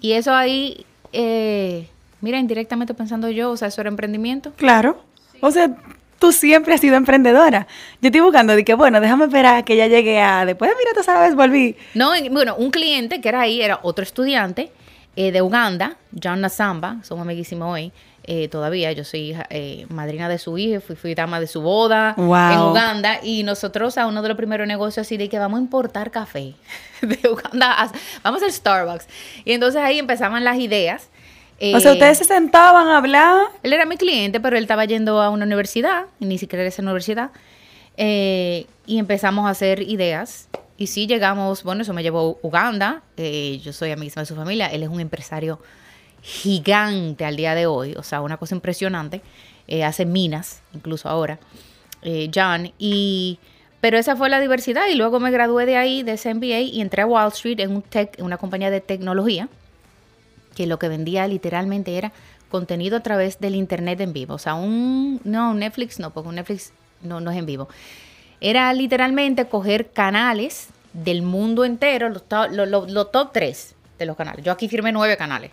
Y 0.01 0.12
eso 0.12 0.35
ahí, 0.35 0.85
eh, 1.12 1.88
mira, 2.21 2.38
indirectamente 2.38 2.95
pensando 2.95 3.31
yo, 3.31 3.53
o 3.53 3.57
sea, 3.57 3.69
eso 3.69 3.81
era 3.81 3.88
emprendimiento. 3.88 4.53
Claro. 4.57 5.01
O 5.40 5.53
sea, 5.53 5.71
tú 6.19 6.33
siempre 6.33 6.75
has 6.75 6.81
sido 6.81 6.97
emprendedora. 6.97 7.69
Yo 8.03 8.09
estoy 8.09 8.21
buscando 8.23 8.57
de 8.57 8.64
que, 8.64 8.75
bueno, 8.75 9.01
déjame 9.01 9.27
esperar 9.27 9.57
a 9.59 9.64
que 9.64 9.77
ya 9.77 9.87
llegue 9.87 10.21
a, 10.21 10.45
después, 10.45 10.73
mira, 10.77 10.90
tú 10.95 11.05
sabes, 11.05 11.37
volví. 11.37 11.77
No, 11.95 12.11
bueno, 12.33 12.57
un 12.57 12.73
cliente 12.73 13.21
que 13.21 13.29
era 13.29 13.42
ahí, 13.42 13.62
era 13.62 13.79
otro 13.83 14.03
estudiante 14.03 14.73
eh, 15.14 15.31
de 15.31 15.42
Uganda, 15.42 15.97
John 16.21 16.40
Nasamba, 16.40 16.97
somos 17.05 17.23
amiguísimos 17.23 17.73
hoy, 17.73 17.92
eh, 18.26 18.48
todavía. 18.48 18.92
Yo 18.92 19.04
soy 19.04 19.36
eh, 19.50 19.86
madrina 19.88 20.28
de 20.28 20.38
su 20.38 20.58
hija, 20.58 20.80
fui, 20.80 20.96
fui 20.96 21.14
dama 21.14 21.38
de 21.38 21.46
su 21.46 21.60
boda 21.60 22.14
en 22.16 22.24
Uganda. 22.24 23.20
Y 23.22 23.44
nosotros 23.44 23.96
a 23.98 24.06
uno 24.06 24.22
de 24.22 24.28
los 24.28 24.36
primeros 24.36 24.66
negocios 24.66 25.06
así 25.06 25.16
de 25.16 25.28
que 25.28 25.38
vamos 25.38 25.58
a 25.58 25.62
importar 25.62 26.10
café 26.10 26.54
de 27.02 27.28
Uganda, 27.28 27.90
vamos 28.22 28.42
al 28.42 28.52
Starbucks. 28.52 29.06
Y 29.44 29.52
entonces 29.52 29.80
ahí 29.80 29.98
empezaban 29.98 30.42
las 30.44 30.58
ideas. 30.58 31.08
o 31.60 31.80
sea, 31.80 31.92
ustedes 31.92 32.18
se 32.18 32.24
sentaban 32.24 32.88
a 32.88 32.98
hablar. 32.98 33.46
Él 33.62 33.72
era 33.72 33.86
mi 33.86 33.96
cliente, 33.96 34.40
pero 34.40 34.56
él 34.56 34.64
estaba 34.64 34.84
yendo 34.84 35.22
a 35.22 35.30
una 35.30 35.44
universidad, 35.44 36.06
y 36.18 36.26
ni 36.26 36.38
siquiera 36.38 36.62
era 36.62 36.68
esa 36.68 36.82
universidad. 36.82 37.30
Eh, 37.96 38.66
y 38.86 38.98
empezamos 38.98 39.46
a 39.46 39.50
hacer 39.50 39.82
ideas. 39.82 40.48
Y 40.78 40.88
sí 40.88 41.06
llegamos, 41.06 41.62
bueno, 41.62 41.82
eso 41.82 41.94
me 41.94 42.02
llevó 42.02 42.38
a 42.42 42.46
Uganda. 42.46 43.02
yo 43.16 43.72
soy 43.72 43.92
amiga 43.92 44.20
de 44.20 44.26
su 44.26 44.34
familia. 44.34 44.66
Él 44.66 44.82
es 44.82 44.88
un 44.88 45.00
empresario 45.00 45.60
gigante 46.26 47.24
al 47.24 47.36
día 47.36 47.54
de 47.54 47.66
hoy, 47.66 47.94
o 47.94 48.02
sea, 48.02 48.20
una 48.20 48.36
cosa 48.36 48.56
impresionante. 48.56 49.22
Eh, 49.68 49.84
hace 49.84 50.04
minas, 50.04 50.60
incluso 50.74 51.08
ahora, 51.08 51.38
eh, 52.02 52.30
John. 52.34 52.72
Y, 52.78 53.38
pero 53.80 53.96
esa 53.96 54.16
fue 54.16 54.28
la 54.28 54.40
diversidad 54.40 54.88
y 54.90 54.96
luego 54.96 55.20
me 55.20 55.30
gradué 55.30 55.66
de 55.66 55.76
ahí, 55.76 56.02
de 56.02 56.14
ese 56.14 56.34
MBA, 56.34 56.60
y 56.60 56.80
entré 56.80 57.02
a 57.02 57.06
Wall 57.06 57.28
Street 57.28 57.60
en, 57.60 57.84
una 58.18 58.38
compañía 58.38 58.70
de 58.70 58.80
tecnología, 58.80 59.48
que 60.56 60.66
lo 60.66 60.80
que 60.80 60.88
vendía 60.88 61.28
literalmente 61.28 61.96
era 61.96 62.12
contenido 62.50 62.96
a 62.96 63.00
través 63.00 63.38
del 63.38 63.54
Internet 63.54 64.00
en 64.00 64.12
vivo. 64.12 64.34
O 64.34 64.38
sea, 64.38 64.54
un, 64.54 65.20
no, 65.22 65.54
Netflix 65.54 66.00
no, 66.00 66.12
porque 66.12 66.28
un 66.28 66.34
Netflix 66.34 66.72
no, 67.02 67.18
es 67.30 67.36
en 67.36 67.46
vivo. 67.46 67.68
Era 68.40 68.72
literalmente 68.72 69.46
coger 69.46 69.90
canales 69.92 70.68
del 70.92 71.22
mundo 71.22 71.64
entero, 71.64 72.08
los, 72.08 72.24
top 72.26 73.30
tres 73.32 73.76
de 73.96 74.06
los 74.06 74.16
canales. 74.16 74.44
Yo 74.44 74.50
aquí 74.50 74.68
firmé 74.68 74.90
nueve 74.90 75.16
canales. 75.16 75.52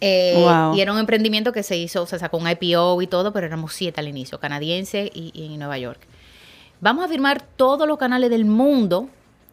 Eh, 0.00 0.44
y 0.74 0.80
era 0.80 0.92
un 0.92 0.98
emprendimiento 0.98 1.52
que 1.52 1.62
se 1.62 1.76
hizo, 1.76 2.06
se 2.06 2.18
sacó 2.18 2.36
un 2.36 2.48
IPO 2.48 3.00
y 3.00 3.06
todo, 3.06 3.32
pero 3.32 3.46
éramos 3.46 3.72
siete 3.72 4.00
al 4.00 4.08
inicio, 4.08 4.38
canadiense 4.38 5.10
y, 5.14 5.32
en 5.34 5.58
Nueva 5.58 5.78
York. 5.78 6.00
Vamos 6.80 7.04
a 7.04 7.08
firmar 7.08 7.42
todos 7.56 7.88
los 7.88 7.96
canales 7.96 8.28
del 8.28 8.44
mundo 8.44 9.08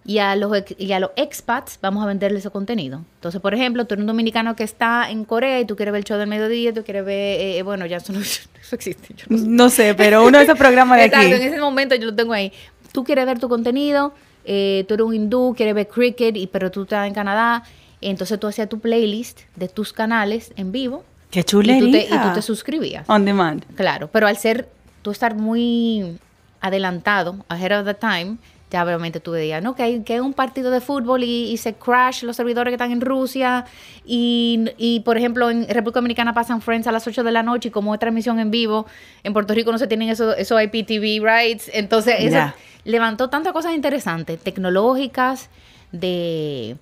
y 0.06 0.18
a 0.18 0.36
los, 0.36 0.52
y 0.78 0.92
a 0.92 1.00
los 1.00 1.12
expats 1.16 1.80
vamos 1.82 2.04
a 2.04 2.08
venderle 2.08 2.40
ese 2.40 2.50
contenido. 2.50 3.02
Entonces, 3.16 3.40
por 3.40 3.54
ejemplo, 3.54 3.86
tú 3.86 3.94
eres 3.94 4.02
un 4.02 4.08
dominicano 4.08 4.54
que 4.58 4.66
está 4.66 5.10
en 5.10 5.24
Corea 5.24 5.62
y 5.62 5.66
tú 5.66 5.78
quieres 5.78 5.94
ver 5.94 6.00
el 6.00 6.06
show 6.06 6.18
del 6.18 6.28
mediodía, 6.28 6.74
tú 6.74 6.84
quieres 6.84 7.06
ver, 7.06 7.40
eh, 7.40 7.58
eh, 7.60 7.64
bueno, 7.64 7.86
ya 7.86 7.98
eso 7.98 8.12
no 8.12 8.20
eso 8.20 8.76
existe. 8.76 9.16
no, 9.30 9.70
sé. 9.70 9.96
pero 9.96 10.26
uno 10.26 10.40
de 10.40 10.44
esos 10.44 10.58
programas 10.58 10.98
de 10.98 11.06
Exacto, 11.06 11.36
en 11.36 11.42
ese 11.42 11.60
momento 11.60 11.96
yo 11.96 12.08
lo 12.08 12.16
tengo 12.16 12.34
ahí. 12.34 12.52
Tú 12.92 13.06
quieres 13.06 13.26
ver 13.26 13.40
tu 13.40 13.48
contenido, 13.48 14.14
tú 14.44 14.50
eres 14.50 15.02
un 15.02 15.16
hindú, 15.16 15.54
quieres 15.56 15.74
ver 15.74 15.88
cricket, 15.88 16.36
y, 16.36 16.48
pero 16.48 16.70
tú 16.70 16.84
estás 16.84 17.08
en 17.08 17.14
Canadá 17.14 17.64
entonces 18.10 18.40
tú 18.40 18.48
hacías 18.48 18.70
tu 18.70 18.80
playlist 18.80 19.42
de 19.56 19.68
tus 19.68 19.94
canales 19.94 20.52
en 20.56 20.72
vivo. 20.72 21.04
¡Qué 21.32 21.44
chulería! 21.44 22.04
Y 22.04 22.08
tú, 22.10 22.34
te, 22.36 22.42
suscribías. 22.42 23.10
On 23.10 23.26
demand. 23.26 23.64
Claro, 23.76 24.10
pero 24.12 24.28
al 24.28 24.38
ser 24.38 24.70
tú 25.02 25.12
estar 25.12 25.36
muy 25.36 26.18
adelantado, 26.62 27.44
ahead 27.50 27.80
of 27.80 27.86
the 27.86 27.94
time, 27.94 28.38
ya 28.74 28.84
obviamente 28.84 29.20
tú 29.20 29.32
veías, 29.32 29.62
¿no? 29.62 29.76
Que 29.76 29.84
hay, 29.84 30.02
que 30.02 30.14
hay 30.14 30.20
un 30.20 30.34
partido 30.34 30.72
de 30.72 30.82
fútbol 30.82 31.24
y, 31.24 31.56
se 31.58 31.74
crash 31.76 32.24
los 32.24 32.36
servidores 32.36 32.72
que 32.72 32.76
están 32.76 32.92
en 32.92 33.02
Rusia 33.02 33.66
y, 34.04 34.66
y, 34.78 35.02
por 35.02 35.18
ejemplo, 35.18 35.52
en 35.52 35.68
República 35.68 36.00
Dominicana 36.00 36.34
pasan 36.34 36.62
Friends 36.62 36.88
a 36.88 36.92
las 36.92 37.06
8 37.06 37.24
de 37.24 37.32
la 37.32 37.44
noche 37.44 37.70
y 37.70 37.72
como 37.72 37.94
es 37.94 38.00
transmisión 38.00 38.40
en 38.40 38.50
vivo, 38.50 38.88
en 39.24 39.34
Puerto 39.34 39.54
Rico 39.54 39.72
no 39.72 39.78
se 39.78 39.86
tienen 39.86 40.10
esos 40.10 40.36
eso 40.38 40.60
IPTV 40.60 41.24
rights, 41.24 41.70
entonces 41.72 42.16
eso 42.20 42.54
levantó 42.84 43.30
tantas 43.30 43.54
cosas 43.54 43.74
interesantes, 43.76 44.40
tecnológicas, 44.40 45.50
de 45.92 46.76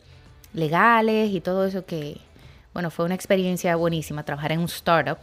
legales 0.53 1.31
y 1.31 1.41
todo 1.41 1.65
eso 1.65 1.85
que, 1.85 2.17
bueno, 2.73 2.91
fue 2.91 3.05
una 3.05 3.15
experiencia 3.15 3.75
buenísima 3.75 4.23
trabajar 4.23 4.51
en 4.51 4.59
un 4.59 4.65
startup 4.65 5.17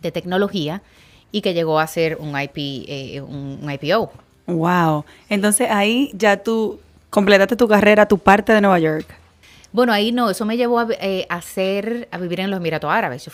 de 0.00 0.12
tecnología 0.12 0.82
y 1.30 1.40
que 1.40 1.54
llegó 1.54 1.78
a 1.78 1.86
ser 1.86 2.18
un, 2.20 2.38
IP, 2.38 2.56
eh, 2.56 3.20
un, 3.20 3.68
IPO. 3.70 4.12
Wow. 4.46 5.04
Entonces 5.28 5.68
ahí 5.70 6.10
ya 6.14 6.36
tú 6.36 6.80
completaste 7.10 7.56
tu 7.56 7.68
carrera, 7.68 8.06
tu 8.06 8.18
parte 8.18 8.52
de 8.52 8.60
Nueva 8.60 8.78
York. 8.78 9.06
Bueno, 9.72 9.92
ahí 9.92 10.12
no, 10.12 10.28
eso 10.28 10.44
me 10.44 10.56
llevó 10.56 10.80
a, 10.80 10.88
eh, 11.00 11.26
hacer, 11.30 12.08
a 12.10 12.18
vivir 12.18 12.40
en 12.40 12.50
los 12.50 12.58
Emiratos 12.58 12.90
Árabes. 12.90 13.30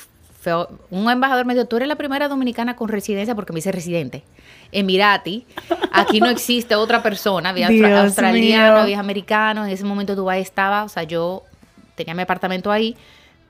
un 0.91 1.11
embajador 1.11 1.45
me 1.45 1.55
dijo, 1.55 1.67
tú 1.67 1.77
eres 1.77 1.89
la 1.89 1.97
primera 1.97 2.29
dominicana 2.29 2.77
con 2.77 2.89
residencia 2.89 3.35
porque 3.35 3.53
me 3.53 3.59
hice 3.59 3.73
residente. 3.73 4.23
Emirati, 4.71 5.47
aquí 5.93 6.21
no 6.21 6.29
existe 6.29 6.75
otra 6.75 7.03
persona, 7.03 7.51
había 7.51 7.69
australiano, 8.03 8.81
había 8.81 9.01
americano, 9.01 9.65
en 9.65 9.73
ese 9.73 9.85
momento 9.85 10.15
Dubái 10.15 10.43
estaba, 10.43 10.85
o 10.85 10.89
sea, 10.89 11.05
yo 11.05 11.45
tenía 11.95 12.15
mi 12.15 12.23
apartamento 12.23 12.71
ahí, 12.71 12.97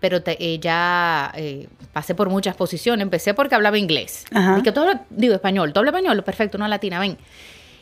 pero 0.01 0.21
eh, 0.25 0.59
ya 0.61 1.33
eh, 1.35 1.69
pasé 1.93 2.15
por 2.15 2.31
muchas 2.31 2.57
posiciones. 2.57 3.03
Empecé 3.03 3.35
porque 3.35 3.55
hablaba 3.55 3.79
inglés. 3.79 4.25
Y 4.59 4.63
que 4.63 4.73
todo, 4.73 4.93
digo, 5.11 5.35
español. 5.35 5.73
Todo 5.73 5.85
español, 5.85 6.23
perfecto, 6.23 6.57
una 6.57 6.69
latina, 6.69 7.01
ven. 7.01 7.19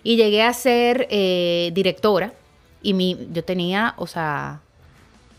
Y 0.02 0.16
llegué 0.16 0.42
a 0.42 0.52
ser 0.52 1.06
eh, 1.10 1.70
directora 1.74 2.32
y 2.82 2.94
mi, 2.94 3.18
yo 3.32 3.44
tenía, 3.44 3.94
o 3.96 4.06
sea, 4.06 4.60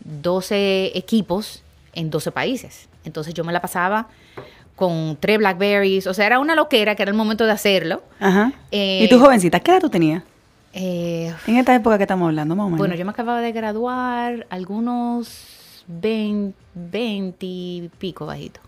12 0.04 0.92
equipos 0.96 1.62
en 1.94 2.10
12 2.10 2.30
países. 2.32 2.88
Entonces 3.04 3.34
yo 3.34 3.44
me 3.44 3.52
la 3.52 3.60
pasaba 3.60 4.08
con 4.78 5.18
tres 5.20 5.38
Blackberries. 5.38 6.06
O 6.06 6.14
sea, 6.14 6.26
era 6.26 6.38
una 6.38 6.54
loquera 6.54 6.94
que 6.94 7.02
era 7.02 7.10
el 7.10 7.16
momento 7.16 7.44
de 7.44 7.52
hacerlo. 7.52 8.02
Ajá. 8.20 8.52
¿Y 8.70 9.08
tu 9.08 9.18
jovencita, 9.18 9.60
qué 9.60 9.72
edad 9.72 9.80
tú 9.80 9.90
tenías? 9.90 10.22
en 10.72 11.56
esta 11.56 11.74
época 11.74 11.96
que 11.96 12.04
estamos 12.04 12.28
hablando, 12.28 12.54
más 12.54 12.70
Bueno, 12.70 12.94
yo 12.94 13.04
me 13.04 13.10
acababa 13.10 13.40
de 13.40 13.50
graduar, 13.50 14.46
algunos 14.48 15.84
20, 15.88 16.54
y 17.40 17.90
pico 17.98 18.26
bajito. 18.26 18.60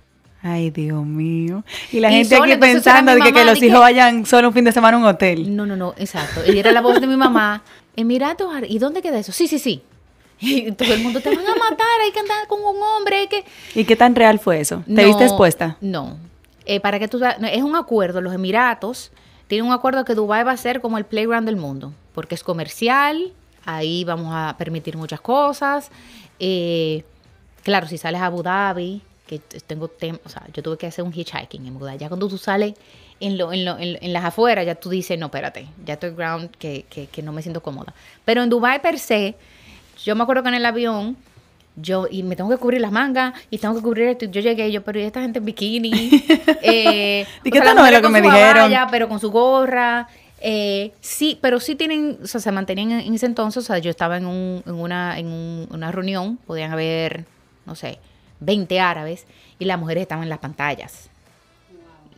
Ay, 0.42 0.70
Dios 0.70 1.04
mío. 1.04 1.62
Y 1.92 2.00
la 2.00 2.10
gente 2.10 2.34
aquí 2.34 2.56
pensando 2.56 3.14
de 3.14 3.32
que, 3.32 3.44
los 3.44 3.62
hijos 3.62 3.78
vayan 3.78 4.24
solo 4.24 4.48
un 4.48 4.54
fin 4.54 4.64
de 4.64 4.72
semana 4.72 4.96
a 4.96 5.00
un 5.00 5.06
hotel. 5.06 5.54
No, 5.54 5.66
no, 5.66 5.76
no, 5.76 5.94
exacto. 5.98 6.40
Y 6.50 6.58
era 6.58 6.72
la 6.72 6.80
voz 6.80 7.00
de 7.00 7.06
mi 7.06 7.16
mamá. 7.16 7.62
Emiratos, 7.94 8.50
¿y 8.66 8.78
dónde 8.78 9.02
queda 9.02 9.18
eso? 9.18 9.32
Sí, 9.32 9.46
sí, 9.46 9.58
sí. 9.58 9.82
Y 10.42 10.72
todo 10.72 10.94
el 10.94 11.00
mundo 11.02 11.20
te 11.20 11.28
van 11.28 11.46
a 11.46 11.54
matar, 11.54 12.00
hay 12.02 12.12
que 12.12 12.20
andar 12.20 12.46
con 12.48 12.60
un 12.60 12.82
hombre, 12.82 13.16
hay 13.16 13.28
que... 13.28 13.44
¿Y 13.74 13.84
qué 13.84 13.94
tan 13.94 14.14
real 14.14 14.38
fue 14.38 14.60
eso? 14.60 14.82
¿Te 14.86 15.04
viste 15.04 15.24
expuesta? 15.24 15.76
No. 15.80 16.16
Eh, 16.64 16.80
para 16.80 16.98
que 16.98 17.08
tú 17.08 17.20
es 17.24 17.62
un 17.62 17.76
acuerdo, 17.76 18.20
los 18.20 18.32
Emiratos 18.32 19.12
tienen 19.48 19.66
un 19.66 19.72
acuerdo 19.72 20.04
que 20.04 20.14
Dubái 20.14 20.44
va 20.44 20.52
a 20.52 20.56
ser 20.56 20.80
como 20.80 20.96
el 20.96 21.04
playground 21.04 21.44
del 21.44 21.56
mundo, 21.56 21.92
porque 22.14 22.36
es 22.36 22.44
comercial, 22.44 23.32
ahí 23.64 24.04
vamos 24.04 24.32
a 24.32 24.54
permitir 24.56 24.96
muchas 24.96 25.20
cosas. 25.20 25.90
Eh, 26.38 27.04
claro, 27.64 27.88
si 27.88 27.98
sales 27.98 28.20
a 28.20 28.26
Abu 28.26 28.42
Dhabi, 28.42 29.02
que 29.26 29.40
tengo, 29.40 29.90
o 30.24 30.28
sea, 30.28 30.46
yo 30.54 30.62
tuve 30.62 30.76
que 30.76 30.86
hacer 30.86 31.04
un 31.04 31.12
hitchhiking 31.12 31.66
en 31.66 31.74
Abu 31.74 31.84
Dhabi. 31.84 31.98
Ya 31.98 32.08
cuando 32.08 32.28
tú 32.28 32.38
sales 32.38 32.74
en, 33.18 33.38
lo, 33.38 33.52
en, 33.52 33.64
lo, 33.64 33.76
en, 33.78 34.12
las 34.12 34.24
afueras, 34.24 34.64
ya 34.64 34.76
tú 34.76 34.88
dices, 34.88 35.18
no, 35.18 35.26
espérate, 35.26 35.66
ya 35.84 35.94
estoy 35.94 36.10
ground, 36.10 36.50
que, 36.56 36.84
que, 36.88 37.08
que 37.08 37.22
no 37.22 37.32
me 37.32 37.42
siento 37.42 37.62
cómoda. 37.62 37.92
Pero 38.24 38.42
en 38.42 38.50
Dubai 38.50 38.80
per 38.80 38.98
se, 38.98 39.34
yo 40.04 40.14
me 40.16 40.22
acuerdo 40.22 40.42
que 40.42 40.48
en 40.48 40.54
el 40.54 40.66
avión, 40.66 41.16
yo, 41.76 42.06
y 42.10 42.22
me 42.22 42.36
tengo 42.36 42.50
que 42.50 42.56
cubrir 42.56 42.80
las 42.80 42.92
mangas, 42.92 43.34
y 43.50 43.58
tengo 43.58 43.74
que 43.74 43.82
cubrir 43.82 44.08
esto. 44.08 44.26
Yo 44.26 44.40
llegué, 44.40 44.70
yo, 44.70 44.82
pero 44.82 45.00
¿y 45.00 45.02
esta 45.02 45.20
gente 45.20 45.38
en 45.38 45.44
bikini? 45.44 45.92
eh, 46.62 47.26
¿Y 47.44 47.50
qué 47.50 47.60
tal 47.60 47.76
no 47.76 47.86
es 47.86 47.92
lo 47.92 48.02
que 48.02 48.08
me 48.08 48.20
dijeron? 48.20 48.70
pero 48.90 49.08
con 49.08 49.20
su 49.20 49.30
gorra. 49.30 50.08
Eh, 50.42 50.92
sí, 51.00 51.38
pero 51.40 51.60
sí 51.60 51.74
tienen, 51.74 52.18
o 52.22 52.26
sea, 52.26 52.40
se 52.40 52.50
mantenían 52.50 52.92
en 52.92 53.14
ese 53.14 53.26
entonces, 53.26 53.62
o 53.62 53.66
sea, 53.66 53.78
yo 53.78 53.90
estaba 53.90 54.16
en, 54.16 54.26
un, 54.26 54.62
en, 54.66 54.74
una, 54.74 55.18
en 55.18 55.68
una 55.70 55.92
reunión, 55.92 56.38
podían 56.46 56.72
haber, 56.72 57.26
no 57.66 57.74
sé, 57.74 57.98
20 58.40 58.80
árabes 58.80 59.26
y 59.58 59.66
las 59.66 59.78
mujeres 59.78 60.02
estaban 60.02 60.24
en 60.24 60.30
las 60.30 60.38
pantallas. 60.38 61.10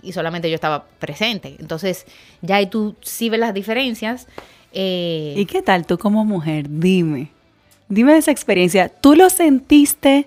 Y 0.03 0.13
solamente 0.13 0.49
yo 0.49 0.55
estaba 0.55 0.85
presente. 0.99 1.57
Entonces, 1.59 2.07
ya 2.41 2.57
ahí 2.57 2.67
tú 2.67 2.97
sí 3.03 3.29
ves 3.29 3.41
las 3.41 3.55
diferencias. 3.55 4.27
Eh, 4.73 5.35
¿Y 5.37 5.47
qué 5.47 5.63
tal 5.63 5.87
tú 5.87 5.99
como 5.99 6.25
mujer? 6.25 6.67
Dime, 6.69 7.31
dime 7.89 8.17
esa 8.17 8.31
experiencia. 8.31 8.89
¿Tú 8.89 9.15
lo 9.15 9.31
sentiste 9.31 10.27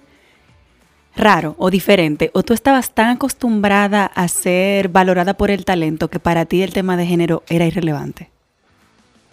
raro 1.16 1.56
o 1.58 1.70
diferente? 1.70 2.32
¿O 2.34 2.44
tú 2.44 2.54
estabas 2.54 2.92
tan 2.94 3.16
acostumbrada 3.16 4.06
a 4.06 4.28
ser 4.28 4.90
valorada 4.90 5.36
por 5.36 5.52
el 5.52 5.66
talento 5.66 6.10
que 6.10 6.20
para 6.20 6.46
ti 6.46 6.62
el 6.62 6.74
tema 6.74 6.98
de 6.98 7.06
género 7.06 7.44
era 7.48 7.66
irrelevante? 7.66 8.30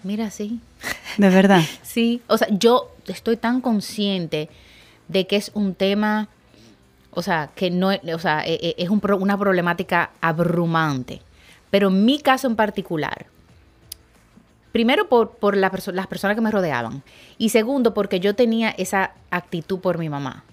Mira, 0.03 0.31
sí. 0.31 0.61
¿De 1.17 1.29
verdad? 1.29 1.63
sí. 1.83 2.23
O 2.27 2.39
sea, 2.39 2.49
yo 2.51 2.91
estoy 3.07 3.37
tan 3.37 3.61
consciente 3.61 4.49
de 5.09 5.27
que 5.27 5.37
es 5.37 5.51
un 5.55 5.75
tema, 5.75 6.29
o 7.11 7.23
sea, 7.23 7.51
que 7.55 7.71
no 7.71 7.91
o 7.91 8.19
sea, 8.19 8.43
e, 8.47 8.55
e, 8.55 8.75
es 8.79 8.89
una 8.89 9.39
problemática 9.39 10.11
abrumante. 10.21 11.21
Pero 11.71 11.89
en 11.89 12.05
mi 12.05 12.19
caso 12.19 12.47
en 12.47 12.57
particular, 12.57 13.27
primero 14.73 15.09
por, 15.09 15.33
por 15.37 15.57
las 15.57 15.71
personas 15.71 16.35
que 16.35 16.41
me 16.41 16.51
rodeaban 16.51 17.03
y 17.39 17.51
segundo 17.51 17.95
porque 17.95 18.21
yo 18.21 18.35
tenía 18.35 18.71
esa 18.71 19.13
actitud 19.31 19.79
por 19.79 19.99
mi 19.99 20.09
mamá. 20.09 20.45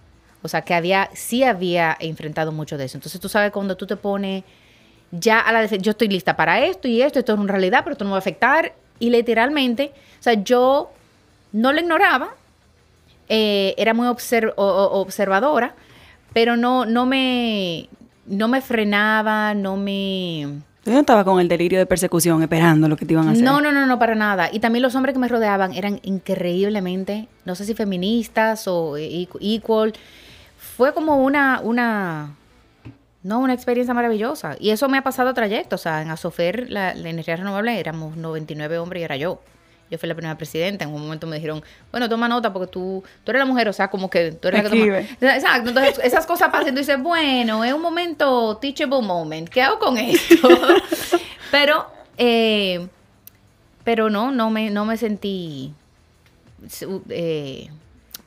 O 0.41 0.47
sea, 0.47 0.61
que 0.61 0.73
había, 0.73 1.09
sí 1.13 1.43
había 1.43 1.97
enfrentado 1.99 2.51
mucho 2.51 2.77
de 2.77 2.85
eso. 2.85 2.97
Entonces, 2.97 3.19
tú 3.19 3.27
sabes, 3.27 3.51
cuando 3.51 3.75
tú 3.75 3.85
te 3.87 3.97
pones 3.97 4.43
ya 5.11 5.39
a 5.39 5.51
la 5.51 5.65
yo 5.65 5.91
estoy 5.91 6.07
lista 6.07 6.35
para 6.35 6.63
esto 6.63 6.87
y 6.87 7.01
esto, 7.01 7.19
esto 7.19 7.33
es 7.33 7.39
una 7.39 7.51
realidad, 7.51 7.81
pero 7.83 7.93
esto 7.93 8.05
no 8.05 8.11
va 8.11 8.17
a 8.17 8.19
afectar. 8.19 8.73
Y 8.99 9.09
literalmente, 9.09 9.91
o 10.19 10.23
sea, 10.23 10.33
yo 10.33 10.91
no 11.51 11.73
lo 11.73 11.79
ignoraba, 11.79 12.35
eh, 13.27 13.73
era 13.77 13.93
muy 13.93 14.07
observadora, 14.07 15.75
pero 16.33 16.57
no, 16.57 16.85
no, 16.85 17.05
me, 17.05 17.89
no 18.25 18.47
me 18.47 18.61
frenaba, 18.61 19.53
no 19.53 19.77
me... 19.77 20.61
Yo 20.89 20.95
no 20.95 21.01
estaba 21.01 21.23
con 21.23 21.39
el 21.39 21.47
delirio 21.47 21.77
de 21.77 21.85
persecución 21.85 22.41
esperando 22.41 22.87
lo 22.87 22.97
que 22.97 23.05
te 23.05 23.13
iban 23.13 23.27
a 23.27 23.31
hacer. 23.31 23.43
No, 23.43 23.61
no, 23.61 23.71
no, 23.71 23.85
no, 23.85 23.99
para 23.99 24.15
nada. 24.15 24.49
Y 24.51 24.59
también 24.59 24.81
los 24.81 24.95
hombres 24.95 25.13
que 25.13 25.19
me 25.19 25.27
rodeaban 25.27 25.71
eran 25.73 25.99
increíblemente, 26.01 27.27
no 27.45 27.53
sé 27.53 27.65
si 27.65 27.75
feministas 27.75 28.67
o 28.67 28.97
equal, 28.97 29.93
fue 30.57 30.91
como 30.95 31.23
una, 31.23 31.61
una, 31.63 32.35
no, 33.21 33.39
una 33.39 33.53
experiencia 33.53 33.93
maravillosa. 33.93 34.55
Y 34.59 34.71
eso 34.71 34.89
me 34.89 34.97
ha 34.97 35.03
pasado 35.03 35.31
trayecto. 35.35 35.75
O 35.75 35.77
sea, 35.77 36.01
en 36.01 36.09
Asofer, 36.09 36.71
la, 36.71 36.93
energía 36.93 37.35
renovable, 37.35 37.79
éramos 37.79 38.17
99 38.17 38.79
hombres 38.79 39.01
y 39.01 39.03
era 39.03 39.15
yo. 39.15 39.41
Yo 39.89 39.97
fui 39.97 40.07
la 40.07 40.15
primera 40.15 40.37
presidenta. 40.37 40.85
En 40.85 40.93
un 40.93 41.01
momento 41.01 41.25
me 41.25 41.37
dijeron, 41.37 41.63
bueno, 41.91 42.07
toma 42.07 42.27
nota 42.27 42.53
porque 42.53 42.71
tú, 42.71 43.03
tú 43.23 43.31
eres 43.31 43.39
la 43.39 43.45
mujer, 43.45 43.67
o 43.69 43.73
sea, 43.73 43.89
como 43.89 44.09
que 44.09 44.31
tú 44.31 44.47
eres 44.47 44.63
la 44.63 44.69
que 44.69 44.77
toma. 44.77 44.99
Exacto. 45.35 45.69
Entonces, 45.69 45.99
esas 46.03 46.25
cosas 46.25 46.49
pasan 46.49 46.69
y 46.69 46.71
tú 46.71 46.77
dices, 46.77 47.01
bueno, 47.01 47.63
es 47.63 47.73
un 47.73 47.81
momento, 47.81 48.57
teachable 48.57 49.01
moment. 49.01 49.49
¿Qué 49.49 49.61
hago 49.61 49.79
con 49.79 49.97
esto? 49.97 50.47
pero, 51.51 51.87
eh, 52.17 52.87
pero 53.83 54.09
no, 54.09 54.31
no 54.31 54.49
me, 54.49 54.69
no 54.69 54.85
me 54.85 54.97
sentí 54.97 55.73
eh, 57.09 57.69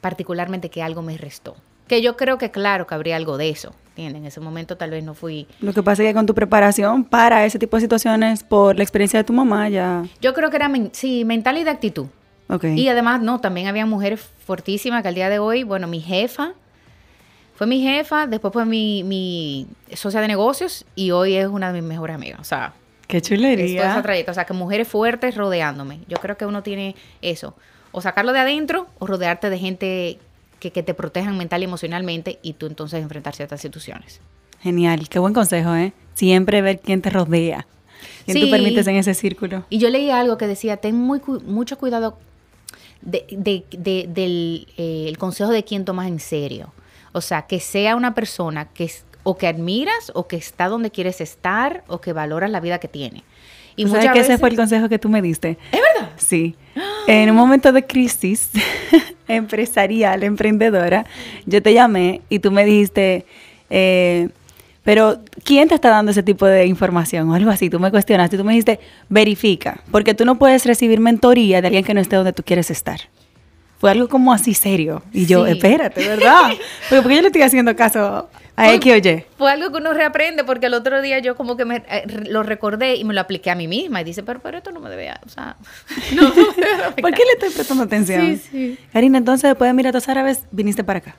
particularmente 0.01 0.69
que 0.69 0.83
algo 0.83 1.03
me 1.03 1.17
restó. 1.17 1.57
Que 1.87 2.03
yo 2.03 2.17
creo 2.17 2.39
que 2.39 2.51
claro 2.51 2.87
que 2.87 2.95
habría 2.95 3.17
algo 3.17 3.37
de 3.37 3.51
eso. 3.51 3.75
En 3.97 4.25
ese 4.25 4.41
momento 4.41 4.77
tal 4.77 4.91
vez 4.91 5.05
no 5.05 5.15
fui... 5.15 5.47
Lo 5.61 5.73
que 5.75 5.83
pasa 5.83 6.03
es 6.03 6.09
que 6.09 6.15
con 6.15 6.25
tu 6.27 6.35
preparación 6.35 7.05
para 7.05 7.45
ese 7.45 7.59
tipo 7.59 7.77
de 7.77 7.83
situaciones, 7.83 8.43
por 8.43 8.77
la 8.77 8.83
experiencia 8.83 9.19
de 9.19 9.25
tu 9.25 9.33
mamá, 9.33 9.69
ya... 9.69 10.05
Yo 10.21 10.33
creo 10.33 10.51
que 10.51 10.57
era, 10.57 10.71
sí, 10.93 11.25
mental 11.25 11.59
y 11.59 11.65
de 11.65 11.71
actitud. 11.71 12.07
Okay. 12.49 12.79
Y 12.79 12.89
además, 12.89 13.21
no, 13.21 13.41
también 13.41 13.67
había 13.67 13.85
mujeres 13.85 14.21
fortísimas 14.47 15.03
que 15.03 15.09
al 15.09 15.15
día 15.15 15.29
de 15.29 15.39
hoy, 15.39 15.63
bueno, 15.63 15.87
mi 15.89 16.01
jefa, 16.01 16.55
fue 17.55 17.67
mi 17.67 17.83
jefa, 17.83 18.27
después 18.27 18.53
fue 18.53 18.65
mi, 18.65 19.05
mi 19.05 19.67
socia 19.95 20.21
de 20.21 20.29
negocios 20.29 20.87
y 20.95 21.11
hoy 21.11 21.35
es 21.35 21.47
una 21.47 21.73
de 21.73 21.81
mis 21.81 21.89
mejores 21.89 22.17
amigas. 22.17 22.41
O 22.41 22.45
sea... 22.45 22.73
Qué 23.07 23.21
chulería. 23.21 23.99
Esa 23.99 24.31
O 24.31 24.35
sea, 24.35 24.45
que 24.47 24.55
mujeres 24.55 24.89
fuertes 24.89 25.37
rodeándome. 25.37 26.01
Yo 26.09 26.17
creo 26.17 26.39
que 26.39 26.47
uno 26.47 26.63
tiene 26.63 26.97
eso. 27.21 27.55
O 27.91 28.01
sacarlo 28.01 28.33
de 28.33 28.41
adentro 28.41 28.87
o 28.99 29.07
rodearte 29.07 29.51
de 29.51 29.59
gente 29.59 30.19
que, 30.71 30.83
te 30.83 30.95
protejan 30.95 31.37
mental 31.37 31.63
y 31.63 31.65
emocionalmente 31.65 32.39
y 32.43 32.55
tú 32.55 32.67
entonces 32.67 33.03
enfrentar 33.03 33.35
ciertas 33.35 33.61
situaciones. 33.61 34.21
Genial, 34.61 35.09
qué 35.09 35.19
buen 35.19 35.35
consejo, 35.35 35.75
¿eh? 35.75 35.93
Siempre 36.15 36.63
ver 36.63 36.81
quién 36.81 37.03
te 37.03 37.11
rodea, 37.11 37.67
quién 38.25 38.41
tú 38.41 38.51
permites 38.51 38.87
en 38.87 38.97
ese 38.97 39.15
círculo. 39.15 39.65
Y 39.71 39.79
yo 39.79 39.91
leí 39.91 40.11
algo 40.11 40.39
que 40.39 40.47
decía, 40.47 40.77
ten 40.77 40.97
muy, 40.97 41.21
mucho 41.45 41.79
cuidado 41.79 42.19
del 43.01 43.65
eh, 44.77 45.13
consejo 45.19 45.51
de 45.51 45.65
quién 45.65 45.85
tomas 45.85 46.07
en 46.07 46.21
serio. 46.21 46.73
O 47.13 47.21
sea, 47.21 47.43
que 47.43 47.61
sea 47.61 47.97
una 47.97 48.15
persona 48.15 48.69
que 48.69 48.91
o 49.25 49.37
que 49.37 49.47
admiras 49.47 50.11
o 50.15 50.27
que 50.27 50.37
está 50.37 50.69
donde 50.69 50.91
quieres 50.91 51.21
estar 51.21 51.85
o 51.87 52.01
que 52.01 52.13
valoras 52.13 52.51
la 52.51 52.61
vida 52.61 52.79
que 52.79 52.89
tiene. 52.89 53.25
Y 53.77 53.87
¿Sabes 53.89 54.11
que 54.13 54.21
ese 54.21 54.39
fue 54.39 54.51
el 54.51 54.57
consejo 54.57 54.89
que 54.89 54.99
tú 54.99 55.09
me 55.09 55.23
diste? 55.23 55.59
Es 55.71 55.81
verdad. 55.81 56.11
Sí. 56.17 56.55
En 57.09 57.31
un 57.31 57.37
momento 57.37 57.73
de 57.73 57.85
crisis 57.85 58.51
empresarial, 59.29 60.23
emprendedora, 60.23 61.05
yo 61.47 61.61
te 61.61 61.75
llamé 61.75 62.21
y 62.29 62.39
tú 62.39 62.53
me 62.53 62.65
dijiste, 62.65 63.27
eh, 63.71 64.29
pero 64.85 65.21
¿quién 65.45 65.69
te 65.69 65.75
está 65.75 65.91
dando 65.91 66.13
ese 66.13 66.23
tipo 66.23 66.47
de 66.47 66.67
información 66.67 67.29
o 67.31 67.35
algo 67.35 67.51
así? 67.51 67.71
Tú 67.71 67.81
me 67.81 67.91
cuestionaste 67.91 68.37
y 68.37 68.39
tú 68.39 68.45
me 68.45 68.53
dijiste, 68.53 68.81
verifica, 69.09 69.81
porque 69.91 70.15
tú 70.15 70.25
no 70.25 70.39
puedes 70.39 70.65
recibir 70.65 71.01
mentoría 71.01 71.61
de 71.61 71.69
alguien 71.69 71.85
que 71.85 71.95
no 71.95 72.01
esté 72.01 72.17
donde 72.17 72.33
tú 72.33 72.43
quieres 72.43 72.71
estar. 72.71 73.01
Fue 73.83 73.91
algo 73.91 74.09
como 74.09 74.33
así 74.33 74.55
serio. 74.55 75.03
Y 75.13 75.27
yo, 75.27 75.45
Sí. 75.45 75.51
espérate, 75.53 76.07
¿verdad? 76.07 76.51
Porque, 76.89 77.03
¿Por 77.03 77.09
qué 77.11 77.17
yo 77.17 77.21
le 77.23 77.27
estoy 77.27 77.43
haciendo 77.43 77.75
caso 77.75 78.29
a 78.55 78.65
Fue- 78.65 78.75
X 78.77 78.93
o 78.93 78.97
Y? 78.97 79.25
Fue 79.37 79.51
algo 79.51 79.73
que 79.73 79.79
uno 79.79 79.93
reaprende 79.93 80.45
porque 80.45 80.67
el 80.67 80.75
otro 80.75 81.03
día 81.03 81.19
yo 81.19 81.35
como 81.35 81.57
que 81.57 81.65
me 81.65 81.79
eh, 81.89 82.05
lo 82.29 82.45
recordé 82.45 82.95
y 82.95 83.03
me 83.03 83.13
lo 83.13 83.21
apliqué 83.21 83.51
a 83.51 83.57
mí 83.57 83.67
misma 83.67 84.01
y 84.01 84.05
dice, 84.05 84.23
pero, 84.23 84.39
pero 84.41 84.59
esto 84.59 84.71
no 84.71 84.79
me 84.79 84.89
debe, 84.89 85.11
o 85.27 85.29
sea, 85.29 85.57
no, 86.15 86.23
no 86.29 86.29
me 86.35 86.35
debe 86.55 86.73
afectar". 86.75 86.95
¿Por 87.03 87.13
qué 87.13 87.25
le 87.25 87.33
estoy 87.33 87.51
prestando 87.51 87.83
atención? 87.83 88.21
Sí, 88.39 88.49
sí. 88.53 88.79
Karina, 88.93 89.19
entonces 89.19 89.51
después 89.51 89.67
de 89.67 89.71
Emiratos 89.73 90.09
Árabes 90.09 90.45
viniste 90.53 90.85
para 90.85 91.01
acá. 91.01 91.17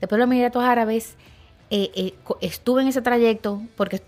Después 0.00 0.16
de 0.16 0.26
los 0.26 0.30
Emiratos 0.32 0.62
Árabes, 0.62 1.16
eh, 1.70 1.90
eh, 1.96 2.14
estuve 2.40 2.82
en 2.82 2.88
ese 2.88 3.02
trayecto 3.02 3.62
porque 3.76 4.00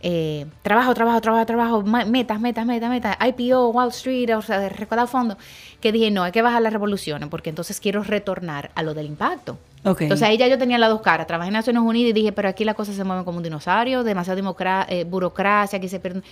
eh, 0.00 0.46
trabajo, 0.62 0.94
trabajo, 0.94 1.20
trabajo, 1.20 1.46
trabajo, 1.46 1.82
metas, 1.82 2.40
metas, 2.40 2.66
metas, 2.66 2.90
metas, 2.90 3.16
IPO, 3.20 3.70
Wall 3.70 3.88
Street, 3.88 4.36
o 4.36 4.42
sea, 4.42 4.68
recaudar 4.68 5.08
fondos, 5.08 5.38
que 5.80 5.90
dije, 5.90 6.10
no, 6.10 6.22
hay 6.22 6.32
que 6.32 6.42
bajar 6.42 6.62
las 6.62 6.72
revoluciones 6.72 7.28
porque 7.28 7.50
entonces 7.50 7.80
quiero 7.80 8.02
retornar 8.02 8.70
a 8.74 8.82
lo 8.82 8.94
del 8.94 9.06
impacto. 9.06 9.58
Entonces 9.84 10.22
ahí 10.22 10.36
ya 10.36 10.48
yo 10.48 10.58
tenía 10.58 10.76
las 10.76 10.90
dos 10.90 11.00
caras. 11.00 11.26
Trabajé 11.26 11.48
en 11.48 11.54
Naciones 11.54 11.82
Unidas 11.82 12.10
y 12.10 12.12
dije, 12.12 12.32
pero 12.32 12.48
aquí 12.48 12.64
las 12.64 12.74
cosas 12.74 12.94
se 12.94 13.04
mueven 13.04 13.24
como 13.24 13.38
un 13.38 13.44
dinosaurio, 13.44 14.04
demasiada 14.04 14.86
eh, 14.88 15.04
burocracia, 15.04 15.78
aquí 15.78 15.88
se 15.88 15.98
pierde. 15.98 16.22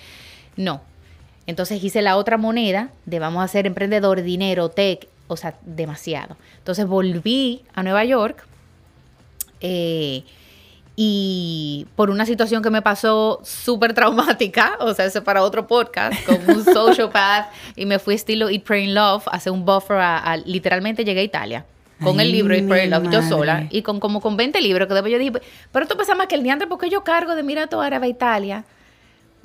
No. 0.57 0.81
Entonces 1.47 1.83
hice 1.83 2.03
la 2.03 2.17
otra 2.17 2.37
moneda 2.37 2.91
de 3.05 3.19
vamos 3.19 3.43
a 3.43 3.49
ser 3.49 3.67
emprendedores, 3.67 4.25
dinero, 4.25 4.69
tech, 4.69 5.09
o 5.29 5.37
sea, 5.37 5.57
demasiado. 5.65 6.37
Entonces 6.59 6.87
volví 6.87 7.63
a 7.73 7.83
Nueva 7.83 8.05
York 8.05 8.45
eh, 9.61 10.25
y 10.99 11.87
por 11.95 12.09
una 12.09 12.25
situación 12.25 12.63
que 12.63 12.71
me 12.71 12.81
pasó 12.83 13.41
súper 13.45 13.93
traumática, 13.93 14.77
o 14.81 14.95
sea, 14.95 15.05
eso 15.05 15.23
para 15.23 15.43
otro 15.43 15.67
podcast, 15.67 16.25
con 16.25 16.39
un 16.49 16.65
sociopath, 16.75 17.49
y 17.77 17.85
me 17.87 17.99
fui 17.99 18.15
estilo 18.15 18.49
Eat, 18.49 18.63
Pray, 18.63 18.85
and 18.87 18.95
Love, 18.95 19.25
hacer 19.31 19.53
un 19.53 19.65
buffer 19.65 19.99
a, 19.99 20.19
a- 20.19 20.37
literalmente 20.39 21.05
llegué 21.05 21.21
a 21.21 21.25
Italia. 21.25 21.65
Con 22.03 22.21
Ay, 22.21 22.27
el 22.27 22.33
libro 22.33 22.55
Eat, 22.55 22.67
Pray, 22.67 22.83
and 22.83 22.93
Love, 22.93 23.05
yo 23.05 23.21
madre. 23.23 23.29
sola, 23.29 23.67
y 23.71 23.83
con 23.83 24.01
como 24.01 24.21
con 24.21 24.37
20 24.37 24.61
libros, 24.61 24.89
que 24.89 24.95
después 24.95 25.13
yo 25.13 25.19
dije, 25.19 25.33
pero 25.73 25.83
esto 25.85 25.97
pesa 25.97 26.15
más 26.15 26.27
que 26.27 26.35
el 26.35 26.43
diante, 26.43 26.67
porque 26.67 26.89
yo 26.91 27.05
cargo 27.05 27.35
de 27.35 27.43
Mirato 27.43 27.81
Árabe 27.81 28.07
a 28.07 28.11
Italia. 28.11 28.65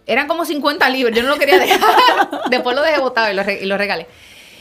Eran 0.08 0.28
como 0.28 0.46
50 0.46 0.90
libros, 0.90 1.16
yo 1.16 1.22
no 1.24 1.30
lo 1.30 1.38
quería 1.38 1.60
dejar. 1.60 1.80
después 2.50 2.76
lo 2.76 2.82
dejé 2.82 3.00
botado 3.00 3.32
y 3.32 3.36
lo, 3.36 3.44
re- 3.44 3.62
y 3.62 3.66
lo 3.68 3.78
regalé. 3.78 4.08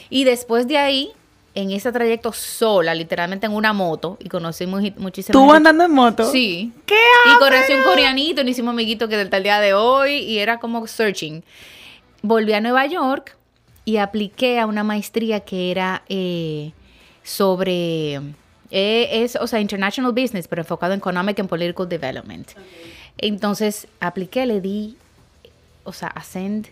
Y 0.09 0.23
después 0.23 0.67
de 0.67 0.77
ahí, 0.77 1.11
en 1.53 1.71
ese 1.71 1.91
trayecto 1.91 2.31
sola, 2.31 2.95
literalmente 2.95 3.45
en 3.45 3.53
una 3.53 3.73
moto, 3.73 4.17
y 4.19 4.29
conocí 4.29 4.65
muy, 4.67 4.93
muchísimas 4.97 5.33
¿Tú 5.33 5.51
andando 5.51 5.83
en 5.83 5.91
moto? 5.91 6.31
Sí. 6.31 6.71
¿Qué 6.85 6.95
Y 6.95 7.39
conocí 7.39 7.73
un 7.73 7.83
coreanito, 7.83 8.43
nos 8.43 8.51
hicimos 8.51 8.73
amiguitos 8.73 9.09
que 9.09 9.17
del 9.17 9.33
el 9.33 9.43
día 9.43 9.59
de 9.59 9.73
hoy, 9.73 10.13
y 10.19 10.39
era 10.39 10.59
como 10.59 10.87
searching. 10.87 11.43
Volví 12.21 12.53
a 12.53 12.61
Nueva 12.61 12.85
York 12.85 13.35
y 13.83 13.97
apliqué 13.97 14.59
a 14.59 14.65
una 14.65 14.83
maestría 14.83 15.41
que 15.41 15.71
era 15.71 16.03
eh, 16.07 16.71
sobre, 17.23 18.15
eh, 18.69 19.09
es, 19.23 19.35
o 19.35 19.47
sea, 19.47 19.59
International 19.59 20.13
Business, 20.13 20.47
pero 20.47 20.61
enfocado 20.61 20.93
en 20.93 20.99
Economic 20.99 21.39
and 21.39 21.49
Political 21.49 21.89
Development. 21.89 22.49
Entonces, 23.17 23.87
apliqué, 23.99 24.45
le 24.45 24.61
di, 24.61 24.95
o 25.83 25.91
sea, 25.91 26.07
ascend 26.09 26.67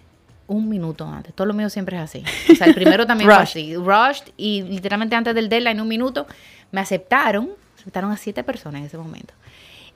un 0.49 0.67
minuto 0.67 1.07
antes. 1.07 1.33
Todo 1.33 1.47
lo 1.47 1.53
mío 1.53 1.69
siempre 1.69 1.95
es 1.95 2.03
así. 2.03 2.23
O 2.51 2.55
sea, 2.55 2.67
el 2.67 2.73
primero 2.73 3.05
también 3.05 3.29
fue 3.29 3.39
así. 3.39 3.75
Rushed 3.75 4.33
y 4.35 4.63
literalmente 4.63 5.15
antes 5.15 5.33
del 5.33 5.47
deadline, 5.47 5.79
un 5.79 5.87
minuto, 5.87 6.27
me 6.71 6.81
aceptaron. 6.81 7.51
Aceptaron 7.79 8.11
a 8.11 8.17
siete 8.17 8.43
personas 8.43 8.81
en 8.81 8.87
ese 8.87 8.97
momento. 8.97 9.33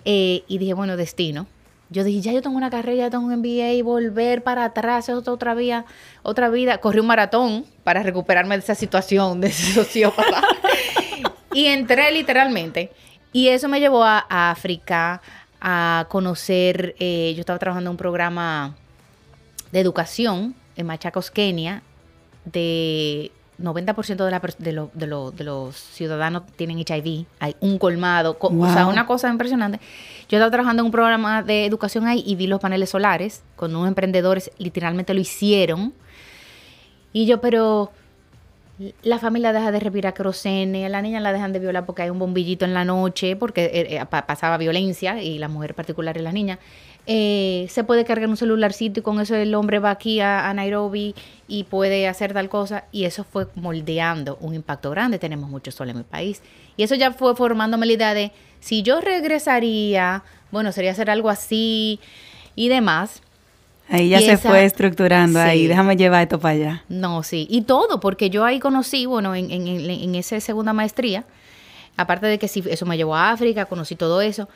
Eh, 0.05 0.43
y 0.47 0.57
dije, 0.59 0.73
bueno, 0.73 0.95
destino. 0.95 1.47
Yo 1.89 2.03
dije, 2.03 2.21
ya 2.21 2.31
yo 2.31 2.41
tengo 2.41 2.55
una 2.55 2.69
carrera, 2.69 3.05
ya 3.05 3.09
tengo 3.09 3.25
un 3.25 3.35
MBA, 3.39 3.83
volver 3.83 4.41
para 4.41 4.63
atrás, 4.65 5.09
es 5.09 5.15
otra, 5.15 5.33
otra 5.33 5.53
vida, 5.53 5.85
otra 6.21 6.49
vida. 6.49 6.77
Corrí 6.77 6.99
un 6.99 7.07
maratón 7.07 7.65
para 7.83 8.01
recuperarme 8.01 8.55
de 8.55 8.63
esa 8.63 8.75
situación, 8.75 9.41
de 9.41 9.47
ese 9.47 9.73
sociópata. 9.73 10.41
y 11.53 11.65
entré 11.65 12.11
literalmente. 12.11 12.91
Y 13.31 13.49
eso 13.49 13.67
me 13.67 13.79
llevó 13.79 14.03
a, 14.03 14.25
a 14.29 14.51
África, 14.51 15.21
a 15.59 16.05
conocer, 16.09 16.95
eh, 16.99 17.33
yo 17.35 17.39
estaba 17.39 17.57
trabajando 17.57 17.89
en 17.89 17.93
un 17.93 17.97
programa 17.97 18.75
de 19.73 19.79
educación 19.81 20.55
en 20.77 20.85
Machacos, 20.87 21.29
Kenia, 21.31 21.81
de 22.45 23.31
90% 23.61 24.25
de, 24.25 24.31
la 24.31 24.41
de, 24.57 24.71
lo- 24.73 24.91
de 24.93 25.07
lo- 25.07 25.31
de 25.31 25.43
los 25.43 25.75
ciudadanos 25.75 26.43
tienen 26.55 26.79
HIV. 26.79 27.25
Hay 27.39 27.55
un 27.59 27.77
colmado, 27.77 28.37
co- 28.39 28.47
o 28.47 28.73
sea, 28.73 28.87
una 28.87 29.05
cosa 29.05 29.29
impresionante. 29.29 29.79
Yo 30.29 30.37
estaba 30.37 30.49
trabajando 30.51 30.81
en 30.81 30.85
un 30.87 30.91
programa 30.91 31.43
de 31.43 31.65
educación 31.65 32.07
ahí 32.07 32.23
y 32.25 32.35
vi 32.35 32.47
los 32.47 32.59
paneles 32.59 32.89
solares 32.89 33.43
con 33.55 33.75
unos 33.75 33.87
emprendedores, 33.87 34.51
literalmente 34.57 35.13
lo 35.13 35.19
hicieron. 35.21 35.93
Y 37.13 37.25
yo, 37.27 37.41
pero 37.41 37.91
la 39.03 39.19
familia 39.19 39.53
deja 39.53 39.71
de 39.71 39.79
respirar 39.79 40.13
querosene, 40.15 40.87
a 40.87 40.89
la 40.89 41.01
niña 41.03 41.19
la 41.19 41.31
dejan 41.31 41.53
de 41.53 41.59
violar 41.59 41.85
porque 41.85 42.01
hay 42.01 42.09
un 42.09 42.17
bombillito 42.19 42.65
en 42.65 42.73
la 42.73 42.83
noche, 42.85 43.35
porque 43.35 43.65
eh, 43.65 43.97
eh, 43.97 44.05
pa- 44.09 44.25
pasaba 44.25 44.57
violencia 44.57 45.21
y 45.21 45.37
la 45.37 45.47
mujer 45.47 45.75
particular 45.75 46.17
y 46.17 46.21
la 46.21 46.31
niña. 46.31 46.57
Eh, 47.05 47.67
se 47.69 47.83
puede 47.83 48.05
cargar 48.05 48.29
un 48.29 48.37
celularcito 48.37 49.01
y 49.01 49.03
con 49.03 49.19
eso 49.19 49.35
el 49.35 49.53
hombre 49.55 49.79
va 49.79 49.91
aquí 49.91 50.21
a, 50.21 50.49
a 50.49 50.53
Nairobi 50.53 51.13
y 51.49 51.65
puede 51.65 52.07
hacer 52.07 52.33
tal 52.33 52.47
cosa. 52.49 52.85
Y 52.93 53.03
eso 53.05 53.23
fue 53.25 53.47
moldeando 53.55 54.37
un 54.39 54.53
impacto 54.55 54.89
grande. 54.89 55.19
Tenemos 55.19 55.49
mucho 55.49 55.71
sol 55.71 55.89
en 55.89 55.97
mi 55.97 56.03
país. 56.03 56.41
Y 56.77 56.83
eso 56.83 56.95
ya 56.95 57.11
fue 57.11 57.35
formándome 57.35 57.85
la 57.87 57.93
idea 57.93 58.13
de 58.13 58.31
si 58.61 58.83
yo 58.83 59.01
regresaría, 59.01 60.23
bueno, 60.51 60.71
sería 60.71 60.91
hacer 60.91 61.09
algo 61.09 61.29
así 61.29 61.99
y 62.55 62.69
demás. 62.69 63.21
Ahí 63.89 64.07
ya 64.07 64.21
Y 64.21 64.25
se 64.25 64.31
esa- 64.33 64.49
fue 64.49 64.63
estructurando 64.63 65.39
ahí. 65.41 65.67
Déjame 65.67 65.97
llevar 65.97 66.23
esto 66.23 66.39
para 66.39 66.53
allá. 66.55 66.83
No, 66.87 67.21
sí. 67.21 67.47
Y 67.49 67.63
todo, 67.63 67.99
porque 67.99 68.29
yo 68.29 68.45
ahí 68.45 68.59
conocí, 68.61 69.05
bueno, 69.05 69.35
en, 69.35 69.51
en, 69.51 69.67
en, 69.67 69.89
en 69.89 70.15
esa 70.15 70.39
segunda 70.39 70.71
maestría, 70.71 71.25
aparte 71.97 72.27
de 72.27 72.39
que 72.39 72.47
sí, 72.47 72.63
eso 72.69 72.85
me 72.85 72.95
llevó 72.95 73.13
a 73.15 73.31
África, 73.31 73.65
conocí 73.65 73.95
todo 73.97 74.21
eso, 74.21 74.47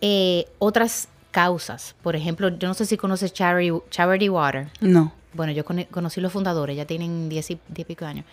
eh, 0.00 0.46
otras 0.58 1.08
causas. 1.42 1.94
Por 2.02 2.16
ejemplo, 2.16 2.48
yo 2.48 2.66
no 2.68 2.74
sé 2.74 2.84
si 2.84 2.96
conoces 2.96 3.32
Charity, 3.32 3.72
Charity 3.90 4.28
Water. 4.28 4.68
No. 4.80 5.12
Bueno, 5.34 5.52
yo 5.52 5.64
cono- 5.64 5.86
conocí 5.90 6.20
los 6.20 6.32
fundadores, 6.32 6.76
ya 6.76 6.84
tienen 6.84 7.28
10 7.28 7.50
y, 7.52 7.58
10 7.68 7.78
y 7.78 7.84
pico 7.84 8.04
años. 8.06 8.24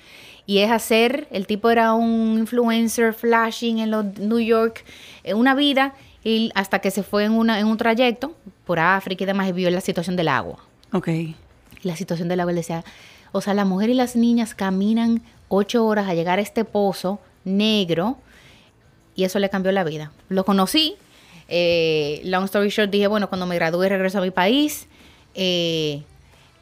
Y 0.48 0.60
es 0.60 0.72
hacer, 0.72 1.28
el 1.32 1.46
tipo 1.46 1.70
era 1.70 1.94
un 1.94 2.38
influencer 2.40 3.14
flashing 3.14 3.80
en 3.80 3.92
los 3.92 4.06
New 4.18 4.40
York, 4.40 4.84
eh, 5.24 5.34
una 5.34 5.54
vida, 5.56 5.94
y 6.24 6.52
hasta 6.56 6.80
que 6.80 6.90
se 6.92 7.04
fue 7.04 7.26
en, 7.26 7.34
una, 7.34 7.60
en 7.60 7.68
un 7.68 7.78
trayecto 7.78 8.34
por 8.66 8.80
África 8.80 9.24
y 9.24 9.28
demás 9.28 9.48
y 9.50 9.52
vio 9.52 9.70
la 9.70 9.82
situación 9.82 10.16
del 10.16 10.28
agua 10.30 10.58
Ok. 10.94 11.08
y 11.10 11.36
la 11.84 11.96
situación 11.96 12.28
del 12.28 12.40
agua. 12.40 12.52
Él 12.52 12.56
decía, 12.58 12.84
o 13.32 13.42
sea, 13.42 13.54
la 13.54 13.66
mujer 13.66 13.90
y 13.90 13.94
las 13.94 14.16
niñas 14.16 14.56
caminan 14.56 15.22
ocho 15.50 15.86
horas 15.86 16.08
a 16.08 16.14
llegar 16.16 16.40
a 16.40 16.42
este 16.42 16.64
pozo 16.66 17.20
negro 17.44 18.18
y 19.16 19.24
eso 19.26 19.38
le 19.40 19.50
cambió 19.50 19.72
la 19.72 19.84
vida. 19.84 20.12
Lo 20.30 20.44
conocí. 20.46 20.96
Eh, 21.48 22.22
long 22.24 22.46
story 22.46 22.70
short, 22.70 22.90
dije, 22.90 23.08
bueno, 23.08 23.30
cuando 23.30 23.46
me 23.46 23.56
gradué 23.56 23.90
regreso 23.90 24.20
a 24.20 24.22
mi 24.22 24.32
país. 24.32 24.88
eh, 25.34 26.04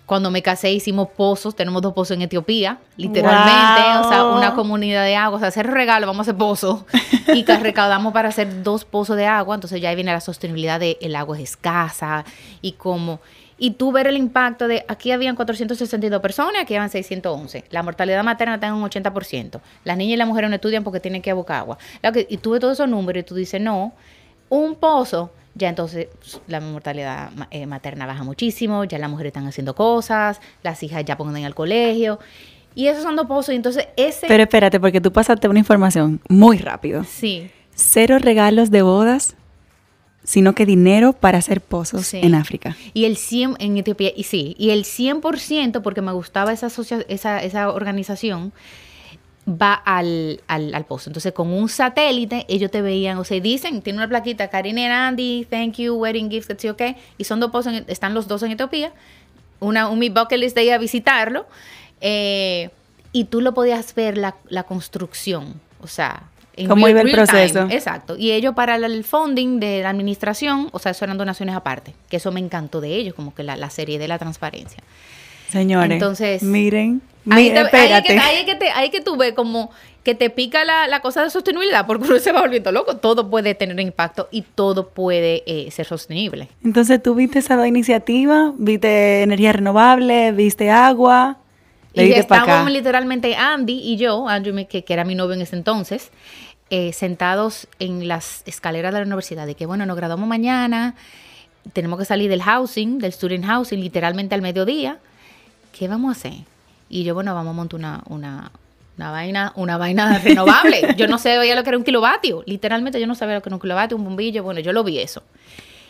cuando 0.06 0.30
me 0.30 0.42
casé 0.42 0.72
hicimos 0.72 1.08
pozos, 1.16 1.56
tenemos 1.56 1.82
dos 1.82 1.94
pozos 1.94 2.16
en 2.16 2.24
Etiopía, 2.24 2.78
literalmente, 2.98 3.82
o 4.06 4.10
sea, 4.10 4.26
una 4.26 4.54
comunidad 4.54 5.06
de 5.06 5.16
agua, 5.16 5.38
o 5.38 5.40
sea, 5.40 5.48
hacer 5.48 5.66
regalo, 5.66 6.06
vamos 6.06 6.28
a 6.28 6.32
hacer 6.32 6.38
pozos 6.38 6.82
y 7.34 7.44
que 7.44 7.58
recaudamos 7.58 8.12
para 8.12 8.28
hacer 8.28 8.64
dos 8.64 8.84
pozos 8.84 9.16
de 9.16 9.26
agua, 9.26 9.56
entonces 9.56 9.82
ya 9.82 9.90
ahí 9.90 9.96
viene 9.96 10.12
la 10.12 10.20
sostenibilidad 10.20 10.78
de 10.78 10.98
el 11.00 11.16
agua 11.16 11.38
es 11.38 11.52
escasa 11.52 12.26
y 12.62 12.74
cómo 12.74 13.22
y 13.58 13.72
tú 13.72 13.94
ver 13.94 14.08
el 14.08 14.18
impacto 14.18 14.68
de 14.68 14.84
aquí 14.90 15.12
habían 15.12 15.38
462 15.38 16.22
personas, 16.22 16.64
aquí 16.64 16.76
habían 16.76 16.90
611. 16.90 17.64
La 17.70 17.82
mortalidad 17.82 18.22
materna 18.22 18.56
está 18.56 18.68
en 18.68 18.74
un 18.74 18.84
80%. 18.84 19.62
Las 19.86 19.96
niñas 19.96 20.16
y 20.16 20.18
las 20.18 20.28
mujeres 20.28 20.50
no 20.50 20.56
estudian 20.56 20.84
porque 20.84 21.00
tienen 21.00 21.22
que 21.22 21.32
buscar 21.32 21.60
agua. 21.60 21.78
Y 22.28 22.38
tú 22.38 22.52
ves 22.52 22.60
todos 22.60 22.74
esos 22.74 22.90
números 22.90 23.22
y 23.22 23.24
tú 23.24 23.36
dices, 23.36 23.62
no, 23.62 23.94
un 24.58 24.76
pozo, 24.76 25.32
ya 25.56 25.70
entonces 25.70 26.08
la 26.48 26.60
mortalidad 26.60 27.32
eh, 27.52 27.66
materna 27.66 28.06
baja 28.06 28.24
muchísimo, 28.24 28.84
ya 28.86 28.98
las 29.00 29.10
mujeres 29.10 29.32
están 29.32 29.48
haciendo 29.48 29.76
cosas, 29.76 30.40
las 30.64 30.82
hijas 30.84 31.04
ya 31.06 31.18
ponen 31.18 31.46
al 31.46 31.56
colegio. 31.56 32.20
Y 32.76 32.88
esos 32.88 33.04
son 33.04 33.16
dos 33.16 33.28
pozos. 33.28 33.54
Y 33.54 33.58
entonces 33.58 33.88
ese... 33.98 34.26
Pero 34.28 34.44
espérate, 34.44 34.80
porque 34.80 35.00
tú 35.00 35.12
pasaste 35.12 35.48
una 35.48 35.60
información 35.60 36.20
muy 36.30 36.58
rápido. 36.58 37.04
sí. 37.04 37.50
Cero 37.76 38.20
regalos 38.20 38.70
de 38.70 38.84
bodas, 38.84 39.36
sino 40.24 40.54
que 40.54 40.66
dinero 40.68 41.14
para 41.14 41.40
hacer 41.40 41.60
pozos 41.60 42.06
Sí. 42.06 42.20
en 42.22 42.36
África. 42.36 42.78
Y 42.94 43.06
el 43.06 43.18
100 43.18 43.56
en 43.60 43.78
Etiopía, 43.78 44.12
y 44.16 44.24
sí, 44.26 44.56
y 44.60 44.70
el 44.70 44.84
100%, 44.86 45.82
porque 45.82 46.02
me 46.04 46.12
gustaba 46.12 46.54
esa, 46.54 46.68
asocia- 46.68 47.04
esa, 47.10 47.42
esa 47.44 47.72
organización, 47.72 48.54
va 49.48 49.74
al, 49.74 50.42
al, 50.48 50.74
al 50.74 50.86
pozo. 50.86 51.10
Entonces, 51.10 51.34
con 51.34 51.50
un 51.52 51.68
satélite, 51.70 52.46
ellos 52.48 52.72
te 52.72 52.82
veían, 52.82 53.18
o 53.18 53.24
sea, 53.26 53.40
dicen, 53.42 53.82
tiene 53.82 53.98
una 54.00 54.08
plaquita, 54.08 54.48
Karina 54.48 54.84
and 54.86 54.94
Andy, 54.94 55.46
thank 55.50 55.74
you, 55.78 55.96
wedding 55.96 56.30
gifts, 56.30 56.50
etc. 56.50 56.72
okay. 56.72 56.96
Y 57.18 57.26
son 57.26 57.40
dos 57.40 57.52
pozos, 57.52 57.74
en- 57.74 57.86
están 57.88 58.14
los 58.14 58.28
dos 58.28 58.42
en 58.44 58.52
Etiopía. 58.52 58.92
una, 59.60 59.88
un 59.90 60.00
mi 60.00 60.10
bucket 60.10 60.40
list 60.40 60.56
de 60.56 60.64
ir 60.66 60.74
a 60.74 60.78
visitarlo. 60.78 61.46
Eh, 62.02 62.70
y 63.12 63.26
tú 63.26 63.42
lo 63.42 63.54
podías 63.54 63.94
ver 63.96 64.18
la, 64.18 64.36
la 64.50 64.64
construcción, 64.64 65.60
o 65.82 65.88
sea, 65.88 66.24
¿Cómo 66.68 66.88
iba 66.88 67.02
el 67.02 67.10
proceso? 67.12 67.68
Exacto. 67.72 68.16
Y 68.16 68.32
ellos 68.32 68.54
para 68.54 68.76
el 68.76 69.04
funding 69.04 69.60
de 69.60 69.82
la 69.82 69.90
administración, 69.90 70.70
o 70.72 70.78
sea, 70.80 70.92
eso 70.92 71.04
eran 71.04 71.18
donaciones 71.18 71.56
aparte, 71.56 71.96
que 72.10 72.18
eso 72.18 72.32
me 72.32 72.40
encantó 72.40 72.80
de 72.80 72.94
ellos, 72.96 73.16
como 73.16 73.34
que 73.34 73.42
la, 73.44 73.56
la 73.58 73.72
serie 73.72 73.98
de 73.98 74.08
la 74.08 74.20
transparencia. 74.20 74.84
Señores, 75.54 75.92
Entonces, 75.92 76.44
miren, 76.44 77.02
ahí, 77.30 77.50
miren, 77.50 77.70
te- 77.70 77.78
ahí 77.78 77.92
es 77.94 78.02
que, 78.02 78.14
espérate. 78.14 78.20
ahí 78.20 78.36
es 78.40 78.46
que 78.46 78.56
te- 78.56 78.72
ahí 78.72 78.86
es 78.88 78.92
que 78.92 79.02
tú 79.02 79.16
ves 79.16 79.34
como 79.34 79.72
que 80.04 80.16
te 80.16 80.30
pica 80.30 80.66
la, 80.66 80.88
la 80.90 81.00
cosa 81.00 81.24
de 81.24 81.30
sostenibilidad, 81.30 81.86
porque 81.88 82.06
uno 82.06 82.20
se 82.20 82.34
va 82.34 82.42
volviendo 82.42 82.72
loco. 82.74 82.98
Todo 82.98 83.30
puede 83.30 83.56
tener 83.56 83.80
impacto 83.80 84.28
y 84.32 84.42
todo 84.42 84.90
puede 84.90 85.44
eh, 85.46 85.72
ser 85.72 85.86
sostenible. 85.86 86.50
Entonces, 86.64 87.02
¿tú 87.02 87.16
viste 87.16 87.40
esa 87.40 87.66
iniciativa? 87.66 88.52
¿Viste 88.58 89.22
energía 89.24 89.54
renovable? 89.54 90.34
¿Viste 90.34 90.70
agua? 90.70 91.38
Le 91.94 92.08
Y 92.08 92.12
estábamos 92.14 92.72
literalmente 92.72 93.36
Andy 93.36 93.80
y 93.80 93.96
yo, 93.98 94.28
Andrew, 94.28 94.56
que, 94.68 94.84
que 94.84 94.94
era 94.94 95.06
mi 95.06 95.16
novio 95.16 95.36
en 95.36 95.42
ese 95.44 95.56
entonces, 95.56 96.10
eh, 96.72 96.92
sentados 96.92 97.68
en 97.80 98.08
las 98.08 98.42
escaleras 98.48 98.92
de 98.94 99.00
la 99.00 99.06
universidad, 99.06 99.46
de 99.46 99.54
que 99.56 99.68
bueno, 99.68 99.86
nos 99.86 99.96
graduamos 99.96 100.28
mañana, 100.28 100.96
tenemos 101.72 102.00
que 102.00 102.06
salir 102.06 102.30
del 102.30 102.42
housing, 102.42 102.98
del 102.98 103.14
student 103.14 103.46
housing, 103.46 103.80
literalmente 103.80 104.34
al 104.36 104.42
mediodía. 104.42 104.98
¿Qué 105.78 105.88
vamos 105.90 106.10
a 106.10 106.12
hacer? 106.18 106.34
Y 106.90 107.04
yo, 107.04 107.14
bueno, 107.14 107.34
vamos 107.36 107.52
a 107.52 107.54
montar 107.54 107.80
una, 107.80 108.04
una, 108.08 108.52
una 108.98 109.12
vaina, 109.12 109.52
una 109.56 109.78
vaina 109.78 110.18
renovable. 110.24 110.96
yo 110.96 111.08
no 111.08 111.18
sabía 111.18 111.56
lo 111.56 111.64
que 111.64 111.70
era 111.70 111.78
un 111.78 111.84
kilovatio. 111.84 112.44
Literalmente 112.46 113.00
yo 113.02 113.08
no 113.08 113.16
sabía 113.16 113.36
lo 113.36 113.42
que 113.42 113.50
era 113.50 113.56
un 113.56 113.62
kilovatio, 113.62 113.98
un 113.98 114.04
bombillo. 114.06 114.44
Bueno, 114.44 114.60
yo 114.62 114.72
lo 114.72 114.84
vi 114.84 115.00
eso. 115.00 115.24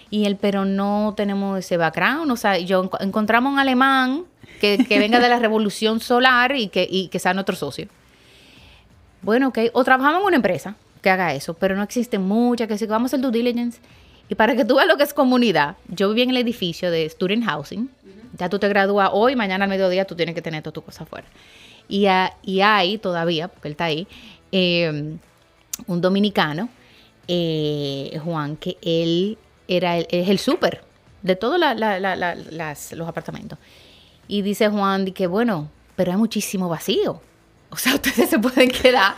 Y 0.10 0.26
él, 0.26 0.38
pero 0.39 0.63
no 0.65 1.13
tenemos 1.17 1.60
ese 1.60 1.78
background. 1.78 2.32
O 2.32 2.36
sea, 2.38 2.58
yo 2.58 2.84
enco- 2.84 2.98
encontramos 3.02 3.52
un 3.52 3.60
alemán 3.60 4.24
que, 4.62 4.86
que 4.88 5.00
venga 5.00 5.19
de 5.19 5.28
la 5.28 5.39
revolución 5.39 6.00
solar 6.00 6.56
y 6.56 6.67
que, 6.69 6.88
y 6.89 7.10
que 7.10 7.19
sea 7.19 7.34
nuestro 7.34 7.56
socio. 7.56 7.88
Bueno, 9.22 9.50
ok. 9.50 9.58
O 9.74 9.84
trabajamos 9.84 10.22
en 10.22 10.28
una 10.28 10.36
empresa 10.36 10.76
que 11.02 11.10
haga 11.10 11.34
eso, 11.34 11.54
pero 11.56 11.76
no 11.76 11.84
existen 11.84 12.22
muchas 12.22 12.67
que 12.67 12.86
vamos 12.88 13.13
a 13.13 13.17
due 13.17 13.32
diligence. 13.32 13.80
Y 14.30 14.36
para 14.36 14.56
que 14.56 14.63
tú 14.65 14.76
veas 14.76 14.88
lo 14.88 14.96
que 14.98 15.04
es 15.04 15.13
comunidad, 15.13 15.76
yo 15.89 16.10
viví 16.10 16.22
en 16.22 16.30
el 16.30 16.38
edificio 16.38 16.89
de 16.91 17.10
Student 17.10 17.43
Housing. 17.46 17.89
Ya 18.38 18.50
tú 18.50 18.60
te 18.60 18.67
gradúas 18.67 19.10
hoy, 19.13 19.36
mañana 19.36 19.65
al 19.65 19.69
mediodía 19.69 20.06
tú 20.06 20.15
tienes 20.15 20.34
que 20.36 20.41
tener 20.41 20.63
toda 20.63 20.74
tu 20.74 20.82
cosa 20.82 21.04
afuera. 21.04 21.28
Y, 21.88 22.06
a- 22.08 22.34
hay 22.60 22.98
todavía, 22.98 23.48
porque 23.48 23.67
él 23.67 23.74
está 23.74 23.86
ahí, 23.86 24.08
eh, 24.52 25.15
un 25.88 26.02
dominicano, 26.02 26.69
eh, 27.28 28.19
Juan, 28.24 28.56
que 28.58 28.78
él 28.82 29.38
era 29.67 29.98
el, 29.98 30.08
es 30.10 30.30
el 30.30 30.39
súper 30.39 30.84
de 31.22 31.36
todos 31.36 31.60
los 31.60 33.08
apartamentos. 33.08 33.58
Y 34.28 34.41
dice 34.41 34.69
Juan, 34.69 35.06
que 35.13 35.28
bueno, 35.28 35.69
pero 35.96 36.12
hay 36.12 36.17
muchísimo 36.17 36.69
vacío. 36.69 37.22
O 37.69 37.76
sea, 37.78 37.96
ustedes 37.96 38.30
se 38.30 38.39
pueden 38.39 38.69
quedar 38.69 39.15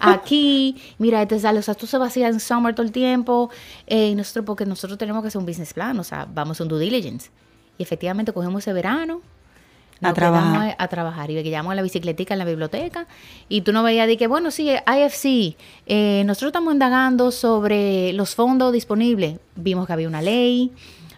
aquí. 0.00 0.76
Mira, 0.98 1.22
este 1.22 1.38
sale, 1.40 1.58
o 1.58 1.62
sea, 1.62 1.74
tú 1.74 1.86
se 1.86 1.98
vacía 1.98 2.28
en 2.28 2.40
summer 2.40 2.74
todo 2.74 2.86
el 2.86 2.92
tiempo. 2.92 3.50
eh, 3.86 4.14
nosotros, 4.14 4.44
porque 4.44 4.64
nosotros 4.66 4.98
tenemos 4.98 5.22
que 5.22 5.28
hacer 5.28 5.38
un 5.38 5.46
business 5.46 5.72
plan, 5.74 5.98
o 5.98 6.04
sea, 6.04 6.26
vamos 6.32 6.60
a 6.60 6.62
un 6.64 6.68
due 6.68 6.80
diligence. 6.80 7.30
Y 7.78 7.82
efectivamente 7.82 8.32
cogemos 8.32 8.62
ese 8.62 8.72
verano. 8.72 9.20
A 10.02 10.08
nos 10.08 10.14
trabajar. 10.14 10.76
A, 10.78 10.84
a 10.84 10.88
trabajar. 10.88 11.30
Y 11.30 11.34
que 11.34 11.42
llevamos 11.44 11.74
la 11.74 11.82
bicicletica 11.82 12.34
en 12.34 12.38
la 12.38 12.44
biblioteca. 12.44 13.06
Y 13.48 13.62
tú 13.62 13.72
no 13.72 13.82
veías 13.82 14.06
de 14.06 14.16
que, 14.18 14.26
bueno, 14.26 14.50
sí, 14.50 14.68
IFC. 14.70 15.56
eh, 15.86 16.22
nosotros 16.26 16.50
estamos 16.50 16.72
indagando 16.74 17.30
sobre 17.32 18.12
los 18.12 18.34
fondos 18.34 18.72
disponibles. 18.72 19.38
Vimos 19.54 19.86
que 19.86 19.92
había 19.94 20.08
una 20.08 20.20
ley. 20.20 20.70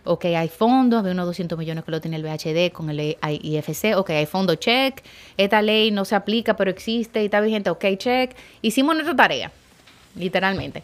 Ok, 0.05 0.25
hay 0.27 0.49
fondos, 0.49 1.01
había 1.01 1.13
unos 1.13 1.27
200 1.27 1.59
millones 1.59 1.85
que 1.85 1.91
lo 1.91 2.01
tiene 2.01 2.17
el 2.17 2.23
VHD 2.23 2.73
con 2.73 2.89
el 2.89 3.17
IFC. 3.21 3.95
Ok, 3.97 4.11
hay 4.11 4.27
fondo, 4.27 4.55
check. 4.55 5.03
Esta 5.37 5.61
ley 5.61 5.91
no 5.91 6.05
se 6.07 6.15
aplica, 6.15 6.57
pero 6.57 6.71
existe 6.71 7.21
y 7.21 7.27
está 7.27 7.41
vigente. 7.41 7.69
Ok, 7.71 7.85
check. 7.99 8.35
Hicimos 8.63 8.95
nuestra 8.95 9.15
tarea, 9.17 9.51
literalmente. 10.17 10.83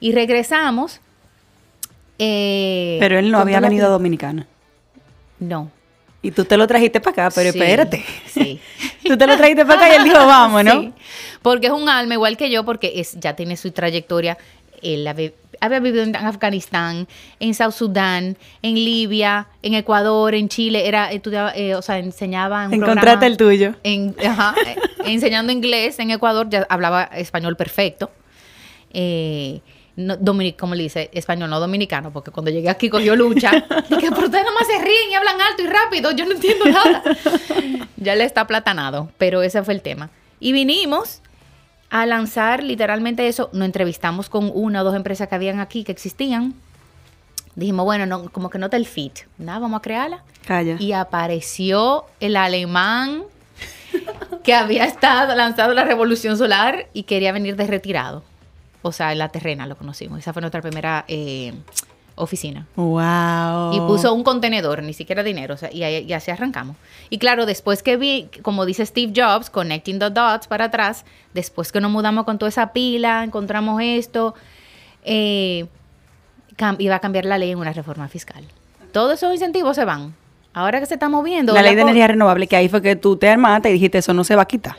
Y 0.00 0.12
regresamos. 0.12 1.00
eh, 2.18 2.98
Pero 3.00 3.18
él 3.18 3.30
no 3.30 3.38
había 3.38 3.60
venido 3.60 3.86
a 3.86 3.90
Dominicana. 3.90 4.46
No. 5.40 5.70
Y 6.22 6.30
tú 6.32 6.44
te 6.44 6.56
lo 6.58 6.66
trajiste 6.66 7.00
para 7.00 7.26
acá, 7.28 7.34
pero 7.34 7.50
Sí, 7.50 7.58
espérate. 7.58 8.04
Sí. 8.26 8.60
Tú 9.08 9.16
te 9.16 9.26
lo 9.26 9.36
trajiste 9.38 9.64
para 9.64 9.80
acá 9.86 9.92
y 9.92 9.96
él 9.96 10.04
dijo, 10.04 10.18
vamos, 10.18 10.62
¿no? 10.64 10.72
Sí, 10.82 10.92
porque 11.40 11.68
es 11.68 11.72
un 11.72 11.88
alma 11.88 12.12
igual 12.14 12.36
que 12.36 12.50
yo, 12.50 12.62
porque 12.64 12.92
es, 12.96 13.18
ya 13.18 13.34
tiene 13.34 13.56
su 13.56 13.70
trayectoria. 13.70 14.36
Él 14.82 15.06
había, 15.06 15.30
había 15.60 15.80
vivido 15.80 16.02
en 16.04 16.14
Afganistán, 16.16 17.08
en 17.38 17.54
South 17.54 17.72
Sudán, 17.72 18.36
en 18.62 18.74
Libia, 18.74 19.46
en 19.62 19.72
Ecuador, 19.74 20.34
en 20.34 20.48
Chile. 20.50 20.86
Era, 20.86 21.10
estudiaba, 21.10 21.52
eh, 21.56 21.74
o 21.74 21.80
sea, 21.82 21.98
enseñaba 21.98 22.66
en 22.66 22.74
Encontrate 22.74 23.24
el 23.26 23.36
tuyo. 23.38 23.74
en- 23.82 24.14
ajá, 24.22 24.54
eh, 24.66 24.76
enseñando 25.06 25.52
inglés 25.52 25.98
en 25.98 26.10
Ecuador, 26.10 26.48
ya 26.50 26.66
hablaba 26.68 27.04
español 27.04 27.56
perfecto. 27.56 28.10
Eh, 28.92 29.60
no, 30.00 30.16
dominic- 30.18 30.56
como 30.58 30.74
le 30.74 30.82
dice, 30.84 31.10
español 31.12 31.50
no 31.50 31.60
dominicano, 31.60 32.12
porque 32.12 32.30
cuando 32.30 32.50
llegué 32.50 32.68
aquí 32.70 32.88
cogió 32.90 33.14
lucha. 33.16 33.50
Dije, 33.88 34.08
pero 34.10 34.24
ustedes 34.24 34.44
nomás 34.44 34.66
se 34.66 34.78
ríen 34.82 35.10
y 35.10 35.14
hablan 35.14 35.40
alto 35.40 35.62
y 35.62 35.66
rápido, 35.66 36.10
yo 36.12 36.24
no 36.24 36.32
entiendo 36.32 36.64
nada. 36.66 37.02
ya 37.96 38.14
le 38.14 38.24
está 38.24 38.46
platanado, 38.46 39.10
pero 39.18 39.42
ese 39.42 39.62
fue 39.62 39.74
el 39.74 39.82
tema. 39.82 40.10
Y 40.40 40.52
vinimos 40.52 41.20
a 41.90 42.06
lanzar 42.06 42.62
literalmente 42.62 43.28
eso. 43.28 43.50
Nos 43.52 43.66
entrevistamos 43.66 44.28
con 44.28 44.50
una 44.54 44.80
o 44.80 44.84
dos 44.84 44.94
empresas 44.94 45.28
que 45.28 45.34
habían 45.34 45.60
aquí, 45.60 45.84
que 45.84 45.92
existían. 45.92 46.54
Dijimos, 47.56 47.84
bueno, 47.84 48.06
no, 48.06 48.30
como 48.30 48.48
que 48.48 48.58
no 48.58 48.66
está 48.66 48.76
el 48.76 48.86
fit. 48.86 49.20
Nada, 49.36 49.58
vamos 49.58 49.78
a 49.78 49.82
crearla. 49.82 50.22
Calla. 50.46 50.76
Y 50.78 50.92
apareció 50.92 52.04
el 52.20 52.36
alemán 52.36 53.24
que 54.44 54.54
había 54.54 54.84
estado 54.84 55.34
lanzado 55.34 55.74
la 55.74 55.84
revolución 55.84 56.38
solar 56.38 56.86
y 56.92 57.02
quería 57.02 57.32
venir 57.32 57.56
de 57.56 57.66
retirado. 57.66 58.22
O 58.82 58.92
sea, 58.92 59.12
en 59.12 59.18
la 59.18 59.28
terrena 59.28 59.66
lo 59.66 59.76
conocimos. 59.76 60.18
Esa 60.18 60.32
fue 60.32 60.40
nuestra 60.40 60.62
primera 60.62 61.04
eh, 61.08 61.52
oficina. 62.14 62.66
Wow. 62.76 63.72
Y 63.72 63.80
puso 63.80 64.12
un 64.14 64.22
contenedor, 64.22 64.82
ni 64.82 64.92
siquiera 64.92 65.22
dinero, 65.22 65.54
o 65.54 65.56
sea, 65.56 65.70
y, 65.72 66.12
así 66.12 66.30
arrancamos. 66.30 66.76
Y 67.08 67.18
claro, 67.18 67.46
después 67.46 67.82
que 67.82 67.96
vi, 67.96 68.28
como 68.42 68.66
dice 68.66 68.86
Steve 68.86 69.12
Jobs, 69.14 69.50
connecting 69.50 69.98
the 69.98 70.10
dots 70.10 70.46
para 70.46 70.66
atrás, 70.66 71.04
después 71.34 71.72
que 71.72 71.80
nos 71.80 71.90
mudamos 71.90 72.24
con 72.24 72.38
toda 72.38 72.48
esa 72.48 72.72
pila, 72.72 73.24
encontramos 73.24 73.80
esto, 73.82 74.34
eh, 75.04 75.66
iba 76.78 76.94
a 76.94 77.00
cambiar 77.00 77.24
la 77.24 77.38
ley 77.38 77.50
en 77.50 77.58
una 77.58 77.72
reforma 77.72 78.08
fiscal. 78.08 78.44
Todos 78.92 79.14
esos 79.14 79.32
incentivos 79.32 79.76
se 79.76 79.84
van. 79.84 80.14
Ahora 80.52 80.80
que 80.80 80.86
se 80.86 80.94
está 80.94 81.08
moviendo. 81.08 81.54
La 81.54 81.62
ley 81.62 81.76
de 81.76 81.82
energía 81.82 82.08
renovable, 82.08 82.48
que 82.48 82.56
ahí 82.56 82.68
fue 82.68 82.82
que 82.82 82.96
tú 82.96 83.16
te 83.16 83.28
armaste 83.28 83.70
y 83.70 83.74
dijiste, 83.74 83.98
eso 83.98 84.12
no 84.12 84.24
se 84.24 84.34
va 84.34 84.42
a 84.42 84.46
quitar. 84.46 84.76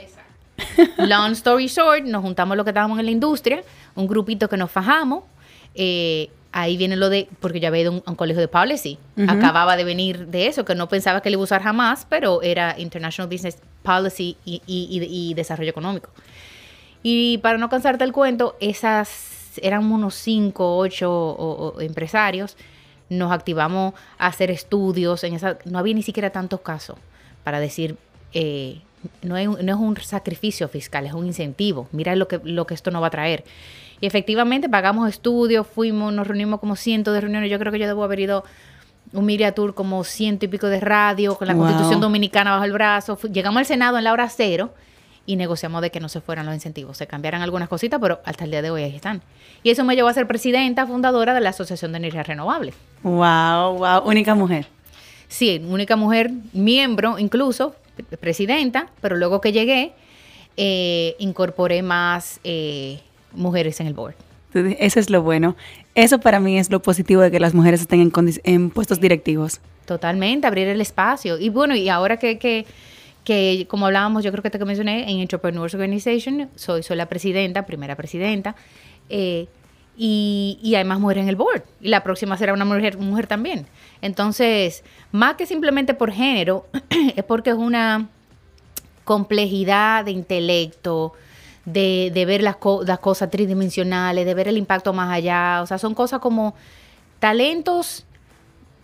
Long 0.98 1.32
story 1.34 1.68
short, 1.68 2.04
nos 2.04 2.22
juntamos 2.22 2.56
los 2.58 2.64
que 2.64 2.70
estábamos 2.72 3.00
en 3.00 3.06
la 3.06 3.12
industria, 3.12 3.64
un 3.96 4.08
grupito 4.08 4.48
que 4.50 4.58
nos 4.58 4.72
fajamos. 4.72 5.24
eh, 5.76 6.30
ahí 6.54 6.76
viene 6.76 6.98
lo 6.98 7.10
de, 7.10 7.30
porque 7.40 7.62
yo 7.62 7.70
había 7.70 7.82
ido 7.84 7.92
a 7.92 7.96
un, 7.96 8.04
a 8.06 8.10
un 8.10 8.16
colegio 8.18 8.42
de 8.42 8.50
policy. 8.50 8.98
Ujú. 9.16 9.32
Acababa 9.32 9.78
de 9.78 9.86
venir 9.86 10.28
de 10.28 10.48
eso, 10.48 10.66
que 10.66 10.76
no 10.76 10.90
pensaba 10.90 11.22
que 11.22 11.30
le 11.30 11.36
iba 11.36 11.42
a 11.42 11.46
usar 11.46 11.64
jamás, 11.64 12.06
pero 12.10 12.42
era 12.42 12.78
International 12.78 13.30
Business 13.32 13.58
Policy 13.84 14.36
y, 14.44 14.62
y- 14.68 14.88
y- 14.92 15.30
y 15.30 15.34
Desarrollo 15.34 15.70
Económico. 15.70 16.10
Y 17.04 17.38
para 17.40 17.58
no 17.58 17.70
cansarte 17.70 18.04
el 18.04 18.12
cuento, 18.12 18.58
esas 18.60 19.58
eran 19.62 19.90
unos 19.92 20.14
cinco, 20.16 20.78
ocho 20.78 21.10
o- 21.12 21.74
o 21.76 21.82
empresarios. 21.82 22.58
Nos 23.10 23.32
activamos 23.32 23.94
a 24.18 24.28
hacer 24.28 24.52
estudios. 24.52 25.24
En 25.24 25.34
esa, 25.34 25.58
no 25.66 25.80
había 25.80 25.94
ni 25.94 26.04
siquiera 26.04 26.32
tantos 26.32 26.60
casos 26.62 26.98
para 27.46 27.60
decir, 27.62 27.96
eh, 28.34 28.82
no, 29.24 29.38
es, 29.38 29.48
un- 29.48 29.66
no 29.66 29.74
es 29.74 29.80
un 29.80 29.98
sacrificio 29.98 30.68
fiscal, 30.68 31.06
es 31.06 31.14
un 31.14 31.26
incentivo. 31.28 31.88
Mira 31.92 32.16
lo 32.16 32.28
que, 32.28 32.40
lo 32.44 32.66
que 32.68 32.74
esto 32.74 32.92
nos 32.92 33.02
va 33.02 33.08
a 33.08 33.12
traer. 33.12 33.44
Y 34.00 34.08
efectivamente 34.08 34.68
pagamos 34.70 35.08
estudios, 35.10 35.68
fuimos, 35.68 36.12
nos 36.14 36.28
reunimos 36.28 36.60
como 36.60 36.76
cientos 36.76 37.14
de 37.14 37.22
reuniones. 37.22 37.52
Yo 37.52 37.60
creo 37.60 37.72
que 37.72 37.80
yo 37.80 37.88
debo 37.88 38.04
haber 38.04 38.20
ido 38.22 38.44
un 39.14 39.26
media 39.26 39.54
tour 39.54 39.74
como 39.76 40.04
ciento 40.04 40.46
y 40.46 40.48
pico 40.48 40.68
de 40.68 40.80
radio, 40.80 41.36
con 41.36 41.48
la 41.48 41.54
Wow. 41.54 41.64
constitución 41.66 42.02
dominicana 42.02 42.52
bajo 42.52 42.64
el 42.64 42.72
brazo. 42.72 43.18
Llegamos 43.32 43.60
al 43.60 43.66
Senado 43.66 43.98
en 43.98 44.04
la 44.06 44.14
hora 44.14 44.28
cero 44.30 44.74
y 45.26 45.36
negociamos 45.36 45.82
de 45.84 45.92
que 45.92 46.00
no 46.00 46.10
se 46.10 46.20
fueran 46.22 46.46
los 46.48 46.56
incentivos. 46.56 46.98
Se 46.98 47.06
cambiaran 47.08 47.42
algunas 47.44 47.70
cositas, 47.70 48.00
pero 48.02 48.22
hasta 48.26 48.46
el 48.46 48.52
día 48.52 48.62
de 48.64 48.72
hoy 48.72 48.84
ahí 48.84 48.96
están. 48.96 49.22
Y 49.64 49.70
eso 49.70 49.84
me 49.84 49.96
llevó 49.96 50.08
a 50.08 50.14
ser 50.14 50.26
presidenta 50.28 50.88
fundadora 50.88 51.34
de 51.36 51.42
la 51.42 51.50
Asociación 51.50 51.92
de 51.92 51.98
Energía 51.98 52.24
Renovable. 52.24 52.74
Wow, 53.04 53.78
wow. 53.78 54.02
Única 54.06 54.34
mujer. 54.34 54.66
Sí, 55.28 55.62
única 55.68 55.96
mujer, 55.96 56.32
miembro 56.54 57.20
incluso, 57.20 57.76
presidenta, 58.20 58.90
pero 59.02 59.16
luego 59.16 59.42
que 59.42 59.52
llegué, 59.52 59.94
eh, 60.58 61.16
incorporé 61.20 61.82
más 61.82 62.40
eh, 62.44 63.00
mujeres 63.34 63.80
en 63.80 63.88
el 63.88 63.94
board. 63.94 64.16
Eso 64.54 65.00
es 65.00 65.10
lo 65.10 65.22
bueno. 65.22 65.56
Eso 65.96 66.20
para 66.20 66.40
mí 66.40 66.58
es 66.58 66.70
lo 66.70 66.82
positivo 66.82 67.22
de 67.22 67.32
que 67.32 67.40
las 67.40 67.54
mujeres 67.54 67.82
estén 67.82 68.12
en, 68.44 68.70
puestos 68.70 69.00
directivos. 69.00 69.62
Totalmente, 69.86 70.48
abrir 70.48 70.68
el 70.68 70.82
espacio. 70.82 71.38
Y 71.38 71.50
bueno, 71.50 71.76
y 71.76 71.90
ahora 71.90 72.18
que, 72.18 72.38
que, 72.38 72.66
que, 73.24 73.66
como 73.70 73.86
hablábamos, 73.86 74.24
yo 74.24 74.32
creo 74.32 74.44
que 74.44 74.50
te 74.50 74.64
mencioné, 74.64 75.10
en 75.10 75.20
Entrepreneurs 75.20 75.74
Organization, 75.74 76.50
soy, 76.56 76.84
soy 76.84 76.98
la 76.98 77.08
presidenta, 77.08 77.66
primera 77.66 77.96
presidenta, 77.96 78.56
eh, 79.10 79.48
y, 79.98 80.58
y, 80.62 80.76
hay 80.76 80.84
más 80.84 81.00
mujeres 81.00 81.24
en 81.24 81.30
el 81.30 81.36
board. 81.36 81.64
Y 81.82 81.90
la 81.90 82.04
próxima 82.04 82.38
será 82.38 82.54
una 82.54 82.66
mujer, 82.66 82.98
mujer 82.98 83.28
también. 83.28 83.68
Entonces, 84.02 84.84
más 85.12 85.36
que 85.36 85.46
simplemente 85.46 85.94
por 85.94 86.12
género, 86.12 86.66
es 87.16 87.24
porque 87.24 87.52
es 87.52 87.56
una 87.56 88.08
complejidad 89.04 90.06
de 90.06 90.12
intelecto, 90.12 91.14
de, 91.66 92.12
de 92.14 92.26
ver 92.26 92.42
las, 92.42 92.58
las 92.86 93.00
cosas 93.00 93.30
tridimensionales, 93.30 94.26
de 94.26 94.34
ver 94.34 94.48
el 94.48 94.58
impacto 94.58 94.94
más 94.94 95.12
allá. 95.12 95.62
O 95.62 95.68
sea, 95.68 95.78
son 95.78 95.94
cosas 95.94 96.20
como 96.20 96.56
talentos 97.20 98.06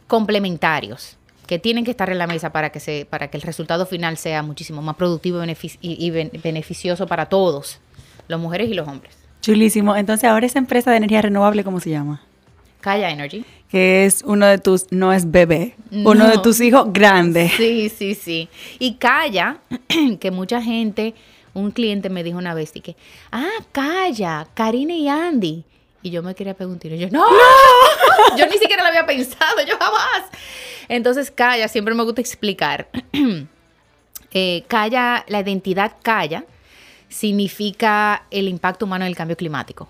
complementarios 0.08 1.18
que 1.48 1.60
tienen 1.60 1.86
que 1.86 1.92
estar 1.92 2.10
en 2.10 2.18
la 2.18 2.28
mesa 2.28 2.52
para 2.52 2.70
que, 2.72 2.80
se, 2.80 3.08
para 3.10 3.30
que 3.30 3.38
el 3.38 3.42
resultado 3.42 3.86
final 3.86 4.18
sea 4.18 4.44
muchísimo 4.44 4.82
más 4.82 4.96
productivo 4.96 5.42
y, 5.82 6.10
beneficioso 6.12 7.08
para 7.08 7.28
todos, 7.28 7.80
las 8.28 8.40
mujeres 8.40 8.70
y 8.70 8.74
los 8.74 8.88
hombres. 8.88 9.16
Chulísimo. 9.42 9.96
Entonces, 9.96 10.30
ahora 10.30 10.46
esa 10.46 10.60
empresa 10.60 10.92
de 10.92 10.98
energía 10.98 11.22
renovable, 11.22 11.64
¿cómo 11.64 11.80
se 11.80 11.90
llama? 11.90 12.22
Kaya 12.88 13.10
Energy. 13.10 13.44
Que 13.70 14.06
es 14.06 14.24
uno 14.26 14.46
de 14.46 14.60
tus, 14.60 14.90
no 14.92 15.12
es 15.12 15.30
bebé, 15.30 15.76
uno 15.92 16.26
de 16.30 16.38
tus 16.38 16.62
hijos 16.62 16.88
grandes. 16.94 17.52
Sí, 17.52 17.90
sí, 17.90 18.16
sí. 18.16 18.48
Y 18.80 18.94
Kaya, 18.94 19.58
que 20.22 20.32
mucha 20.32 20.62
gente, 20.62 21.14
un 21.54 21.72
cliente 21.72 22.10
me 22.10 22.24
dijo 22.24 22.38
una 22.38 22.54
vez, 22.54 22.72
y 22.76 22.80
que, 22.80 22.96
ah, 23.30 23.60
Kaya, 23.74 24.48
Karina 24.54 24.94
y 24.94 25.10
Andy. 25.10 25.66
Y 26.02 26.12
yo 26.12 26.24
me 26.24 26.34
quería 26.34 26.54
preguntar, 26.54 26.94
y 26.94 26.98
yo, 26.98 27.10
no, 27.12 27.26
yo 28.38 28.46
ni 28.46 28.58
siquiera 28.58 28.84
lo 28.84 28.88
había 28.88 29.06
pensado, 29.06 29.66
yo 29.68 29.78
jamás. 29.78 30.30
Entonces, 30.88 31.30
Kaya, 31.30 31.68
siempre 31.68 31.94
me 31.94 32.06
gusta 32.06 32.22
explicar. 32.22 32.88
eh, 34.32 34.64
Kaya, 34.70 35.26
la 35.28 35.42
identidad 35.42 35.92
Kaya 36.02 36.46
significa 37.10 38.24
el 38.32 38.48
impacto 38.48 38.86
humano 38.86 39.04
en 39.04 39.10
el 39.10 39.18
cambio 39.18 39.36
climático. 39.36 39.90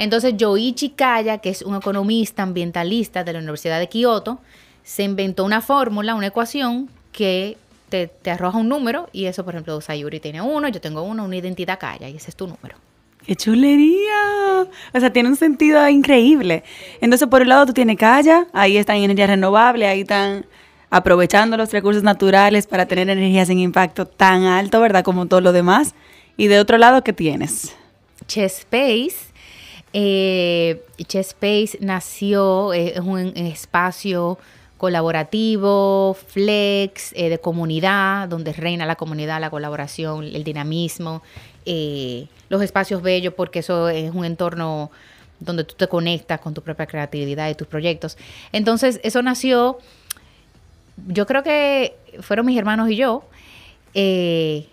Entonces, 0.00 0.34
Yoichi 0.34 0.88
Kaya, 0.90 1.38
que 1.38 1.50
es 1.50 1.60
un 1.60 1.76
economista 1.76 2.42
ambientalista 2.42 3.22
de 3.22 3.34
la 3.34 3.38
Universidad 3.40 3.78
de 3.78 3.90
Kioto, 3.90 4.40
se 4.82 5.02
inventó 5.02 5.44
una 5.44 5.60
fórmula, 5.60 6.14
una 6.14 6.28
ecuación 6.28 6.88
que 7.12 7.58
te, 7.90 8.06
te, 8.06 8.30
arroja 8.30 8.56
un 8.56 8.70
número 8.70 9.10
y 9.12 9.26
eso, 9.26 9.44
por 9.44 9.52
ejemplo, 9.52 9.78
Sayuri 9.82 10.18
tiene 10.18 10.40
uno, 10.40 10.68
yo 10.68 10.80
tengo 10.80 11.02
uno, 11.02 11.26
una 11.26 11.36
identidad 11.36 11.78
Kaya 11.78 12.08
y 12.08 12.16
ese 12.16 12.30
es 12.30 12.36
tu 12.36 12.46
número. 12.46 12.76
¡Qué 13.26 13.36
chulería! 13.36 14.66
O 14.94 15.00
sea, 15.00 15.12
tiene 15.12 15.28
un 15.28 15.36
sentido 15.36 15.86
increíble. 15.86 16.64
Entonces, 17.02 17.28
por 17.28 17.42
un 17.42 17.50
lado, 17.50 17.66
tú 17.66 17.74
tienes 17.74 17.98
Calla, 17.98 18.46
ahí 18.54 18.78
están 18.78 18.96
energías 18.96 19.28
renovables, 19.28 19.86
ahí 19.86 20.00
están 20.00 20.46
aprovechando 20.88 21.58
los 21.58 21.70
recursos 21.72 22.02
naturales 22.02 22.66
para 22.66 22.86
tener 22.86 23.10
energía 23.10 23.44
sin 23.44 23.58
impacto 23.58 24.06
tan 24.06 24.44
alto, 24.44 24.80
¿verdad? 24.80 25.04
Como 25.04 25.26
todo 25.26 25.42
lo 25.42 25.52
demás. 25.52 25.94
Y 26.38 26.46
de 26.46 26.58
otro 26.58 26.78
lado, 26.78 27.04
¿qué 27.04 27.12
tienes? 27.12 27.76
Chespace. 28.26 29.29
Eh, 29.92 30.82
Chespace 31.06 31.78
nació, 31.80 32.72
eh, 32.72 32.94
es 32.94 33.00
un 33.00 33.32
espacio 33.36 34.38
colaborativo, 34.80 36.16
flex, 36.28 37.12
eh, 37.14 37.28
de 37.28 37.38
comunidad, 37.38 38.28
donde 38.28 38.54
reina 38.54 38.86
la 38.86 38.96
comunidad, 38.96 39.38
la 39.38 39.50
colaboración, 39.50 40.24
el 40.24 40.42
dinamismo. 40.42 41.22
Eh, 41.66 42.28
los 42.48 42.62
espacios 42.62 43.02
bellos, 43.02 43.34
porque 43.34 43.58
eso 43.58 43.90
es 43.90 44.10
un 44.14 44.24
entorno 44.24 44.90
donde 45.38 45.64
tú 45.64 45.74
te 45.74 45.86
conectas 45.86 46.40
con 46.40 46.54
tu 46.54 46.62
propia 46.62 46.86
creatividad 46.86 47.50
y 47.50 47.54
tus 47.54 47.66
proyectos. 47.66 48.16
Entonces, 48.52 49.00
eso 49.02 49.20
nació, 49.22 49.78
yo 51.06 51.26
creo 51.26 51.42
que 51.42 51.96
fueron 52.20 52.46
mis 52.46 52.58
hermanos 52.58 52.88
y 52.88 52.96
yo. 52.96 53.24
Eh, 53.92 54.66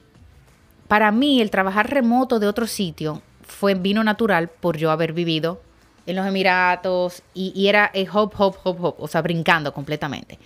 para 0.88 1.12
mí, 1.12 1.42
el 1.42 1.52
trabajar 1.52 1.90
remoto 1.90 2.40
de 2.40 2.48
otro 2.48 2.66
sitio 2.66 3.22
fue 3.58 3.74
vino 3.74 4.04
natural 4.04 4.50
por 4.50 4.78
yo 4.78 4.92
haber 4.92 5.14
vivido 5.14 5.60
en 6.06 6.16
los 6.16 6.28
Emiratos 6.28 7.24
y, 7.34 7.68
era 7.68 7.90
el 7.94 8.08
hop, 8.14 8.32
hop, 8.38 8.56
hop, 8.64 8.86
hop, 8.86 8.96
o 9.00 9.08
sea, 9.08 9.22
brincando 9.24 9.74
completamente 9.74 10.38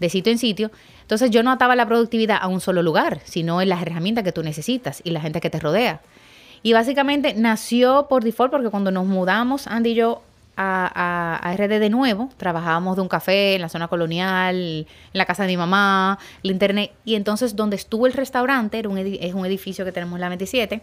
de 0.00 0.08
sitio 0.08 0.32
en 0.32 0.38
sitio. 0.38 0.70
Entonces 1.02 1.30
yo 1.30 1.42
no 1.42 1.52
ataba 1.52 1.76
la 1.76 1.86
productividad 1.86 2.38
a 2.40 2.48
un 2.48 2.60
solo 2.60 2.82
lugar, 2.82 3.20
sino 3.24 3.60
en 3.60 3.68
las 3.68 3.82
herramientas 3.82 4.24
que 4.24 4.32
tú 4.32 4.42
necesitas 4.42 5.02
y 5.04 5.10
la 5.10 5.20
gente 5.20 5.42
que 5.42 5.50
te 5.50 5.60
rodea. 5.60 6.00
Y 6.62 6.72
básicamente 6.72 7.34
nació 7.34 8.06
por 8.08 8.24
default 8.24 8.50
porque 8.50 8.70
cuando 8.70 8.90
nos 8.90 9.04
mudamos, 9.04 9.66
Andy 9.66 9.90
y 9.90 9.94
yo, 9.96 10.22
a, 10.56 11.40
a, 11.42 11.56
RD 11.56 11.80
de 11.80 11.90
nuevo, 11.90 12.30
trabajábamos 12.38 12.96
de 12.96 13.02
un 13.02 13.08
café 13.08 13.56
en 13.56 13.60
la 13.60 13.68
zona 13.68 13.88
colonial, 13.88 14.56
en 14.56 14.86
la 15.12 15.26
casa 15.26 15.42
de 15.42 15.48
mi 15.48 15.58
mamá, 15.58 16.18
el 16.42 16.50
internet. 16.50 16.92
Y 17.04 17.16
entonces 17.16 17.54
donde 17.56 17.76
estuvo 17.76 18.06
el 18.06 18.14
restaurante, 18.14 18.78
era 18.78 18.88
un 18.88 18.96
es 18.96 19.34
un 19.34 19.44
edificio 19.44 19.84
que 19.84 19.92
tenemos 19.92 20.16
en 20.16 20.22
la 20.22 20.28
27, 20.28 20.80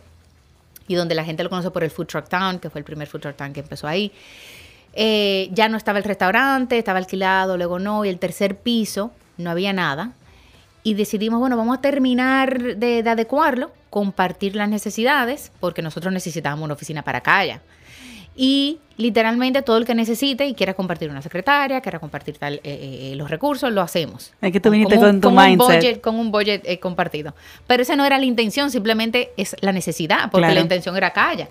y 0.92 0.96
donde 0.96 1.16
la 1.16 1.24
gente 1.24 1.44
lo 1.44 1.50
conoce 1.50 1.72
por 1.72 1.84
el 1.84 1.90
Food 1.90 2.08
Truck 2.08 2.28
Town, 2.28 2.60
que 2.60 2.70
fue 2.70 2.80
el 2.80 2.86
primer 2.86 3.08
Food 3.08 3.22
Truck 3.22 3.36
Town 3.38 3.54
que 3.54 3.62
empezó 3.62 3.88
ahí. 3.88 4.12
Eh, 4.94 5.50
ya 5.54 5.70
no 5.70 5.78
estaba 5.78 6.00
el 6.00 6.04
restaurante, 6.04 6.78
estaba 6.78 7.00
alquilado, 7.00 7.56
luego 7.56 7.80
no, 7.80 8.04
y 8.04 8.10
el 8.10 8.20
tercer 8.20 8.58
piso 8.58 9.12
no 9.38 9.50
había 9.50 9.72
nada. 9.72 10.12
Y 10.84 10.96
decidimos, 10.96 11.40
bueno, 11.40 11.56
vamos 11.56 11.78
a 11.78 11.82
terminar 11.82 12.76
de, 12.76 13.04
de 13.04 13.10
adecuarlo 13.10 13.72
compartir 13.90 14.56
las 14.56 14.68
necesidades, 14.68 15.52
porque 15.60 15.82
nosotros 15.82 16.14
necesitábamos 16.14 16.66
una 16.66 16.74
oficina 16.74 17.04
para 17.04 17.22
Calla. 17.22 17.62
Y 18.36 18.80
literalmente 18.98 19.62
todo 19.62 19.78
el 19.78 19.86
que 19.86 19.96
necesite 19.96 20.46
y 20.46 20.54
quiera 20.54 20.74
compartir 20.74 21.10
una 21.10 21.22
secretaria, 21.22 21.82
quiera 21.82 22.00
compartir 22.00 22.38
tal, 22.38 22.56
eh, 22.56 22.62
eh, 22.64 23.14
los 23.16 23.30
recursos, 23.30 23.72
lo 23.72 23.82
hacemos. 23.82 24.32
Es 24.42 24.52
que 24.52 24.60
tú 24.60 24.70
viniste 24.70 24.98
con, 24.98 25.20
tu 25.20 25.32
mindset. 25.32 25.52
Un 25.52 25.58
budget, 25.58 26.02
con 26.02 26.16
un 26.16 26.32
budget 26.32 26.62
eh, 26.66 26.80
compartido. 26.80 27.36
Pero 27.68 27.84
esa 27.84 27.96
no 27.96 28.06
era 28.06 28.18
la 28.18 28.26
intención, 28.26 28.72
simplemente 28.72 29.32
es 29.38 29.56
la 29.62 29.72
necesidad, 29.72 30.32
porque 30.32 30.54
la 30.54 30.62
intención 30.62 30.96
era 30.96 31.12
Calla. 31.12 31.50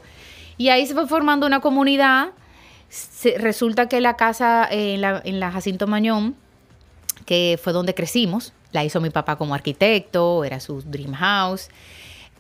Y 0.57 0.69
ahí 0.69 0.87
se 0.87 0.95
fue 0.95 1.07
formando 1.07 1.47
una 1.47 1.61
comunidad. 1.61 2.29
resulta 3.39 3.89
que 3.89 4.01
la 4.01 4.17
casa 4.17 4.67
en 4.71 5.01
la, 5.01 5.21
en 5.25 5.41
la 5.41 5.51
Jacinto 5.51 5.87
Mañón, 5.87 6.37
que 7.27 7.59
fue 7.63 7.73
donde 7.73 7.95
crecimos, 7.95 8.53
la 8.73 8.85
hizo 8.85 9.01
mi 9.01 9.11
papá 9.11 9.37
como 9.37 9.55
arquitecto, 9.55 10.45
era 10.45 10.61
su 10.61 10.83
dream 10.83 11.13
house. 11.13 11.69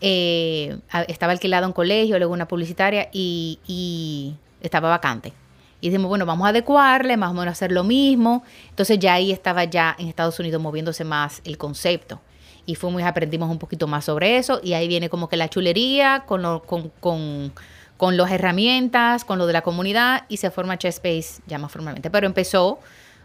Eh, 0.01 0.79
estaba 1.09 1.33
alquilado 1.33 1.67
un 1.67 1.73
colegio, 1.73 2.19
luego 2.19 2.33
una 2.33 2.49
publicitaria 2.49 3.09
y, 3.13 4.35
estaba 4.61 4.89
vacante. 4.89 5.33
Y 5.81 5.89
dijimos, 5.89 6.09
bueno, 6.09 6.27
vamos 6.27 6.47
a 6.47 6.51
adecuarle, 6.51 7.17
más 7.17 7.31
o 7.31 7.35
menos 7.35 7.53
hacer 7.53 7.73
lo 7.73 7.85
mismo. 7.85 8.43
Entonces 8.69 8.99
ya 8.99 9.15
ahí 9.15 9.33
estaba 9.33 9.65
ya 9.65 9.97
en 9.99 10.09
Estados 10.09 10.39
Unidos 10.39 10.61
moviéndose 10.61 11.05
más 11.05 11.41
el 11.45 11.57
concepto. 11.57 12.21
Y 12.67 12.75
fuimos 12.75 13.03
aprendimos 13.03 13.51
un 13.51 13.59
poquito 13.59 13.87
más 13.87 14.05
sobre 14.05 14.37
eso. 14.37 14.61
Y 14.63 14.75
ahí 14.75 14.89
viene 14.89 15.09
como 15.09 15.29
que 15.29 15.37
la 15.37 15.49
chulería 15.49 16.25
con, 16.27 16.61
con, 16.61 16.91
con, 17.01 17.53
con 17.97 18.17
las 18.17 18.31
herramientas, 18.31 19.25
con 19.25 19.39
lo 19.39 19.47
de 19.47 19.55
la 19.55 19.63
comunidad 19.63 20.25
y 20.29 20.37
se 20.37 20.51
forma 20.51 20.79
Chess 20.79 21.01
ya 21.47 21.59
más 21.59 21.73
formalmente. 21.73 22.11
Pero 22.11 22.27
empezó 22.27 22.79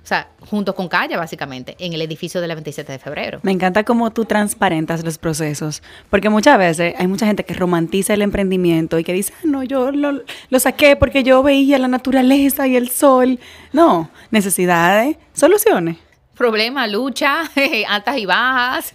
o 0.05 0.07
sea, 0.07 0.27
junto 0.39 0.75
con 0.75 0.87
Calla, 0.87 1.17
básicamente, 1.17 1.75
en 1.79 1.93
el 1.93 2.01
edificio 2.03 2.39
de 2.39 2.47
la 2.47 2.53
27 2.53 2.91
de 2.91 2.99
febrero. 2.99 3.39
Me 3.41 3.51
encanta 3.51 3.83
cómo 3.83 4.11
tú 4.11 4.25
transparentas 4.25 5.03
los 5.03 5.17
procesos, 5.17 5.81
porque 6.11 6.29
muchas 6.29 6.59
veces 6.59 6.93
hay 6.95 7.07
mucha 7.07 7.25
gente 7.25 7.43
que 7.43 7.55
romantiza 7.55 8.13
el 8.13 8.21
emprendimiento 8.21 8.99
y 8.99 9.03
que 9.03 9.13
dice, 9.13 9.33
ah, 9.37 9.45
no, 9.45 9.63
yo 9.63 9.91
lo, 9.91 10.21
lo 10.51 10.59
saqué 10.59 10.95
porque 10.95 11.23
yo 11.23 11.41
veía 11.41 11.79
la 11.79 11.87
naturaleza 11.87 12.67
y 12.67 12.75
el 12.75 12.91
sol. 12.91 13.39
No, 13.73 14.11
necesidades, 14.29 15.17
soluciones. 15.33 15.97
Problema, 16.37 16.85
lucha, 16.85 17.49
altas 17.87 18.17
y 18.19 18.27
bajas. 18.27 18.93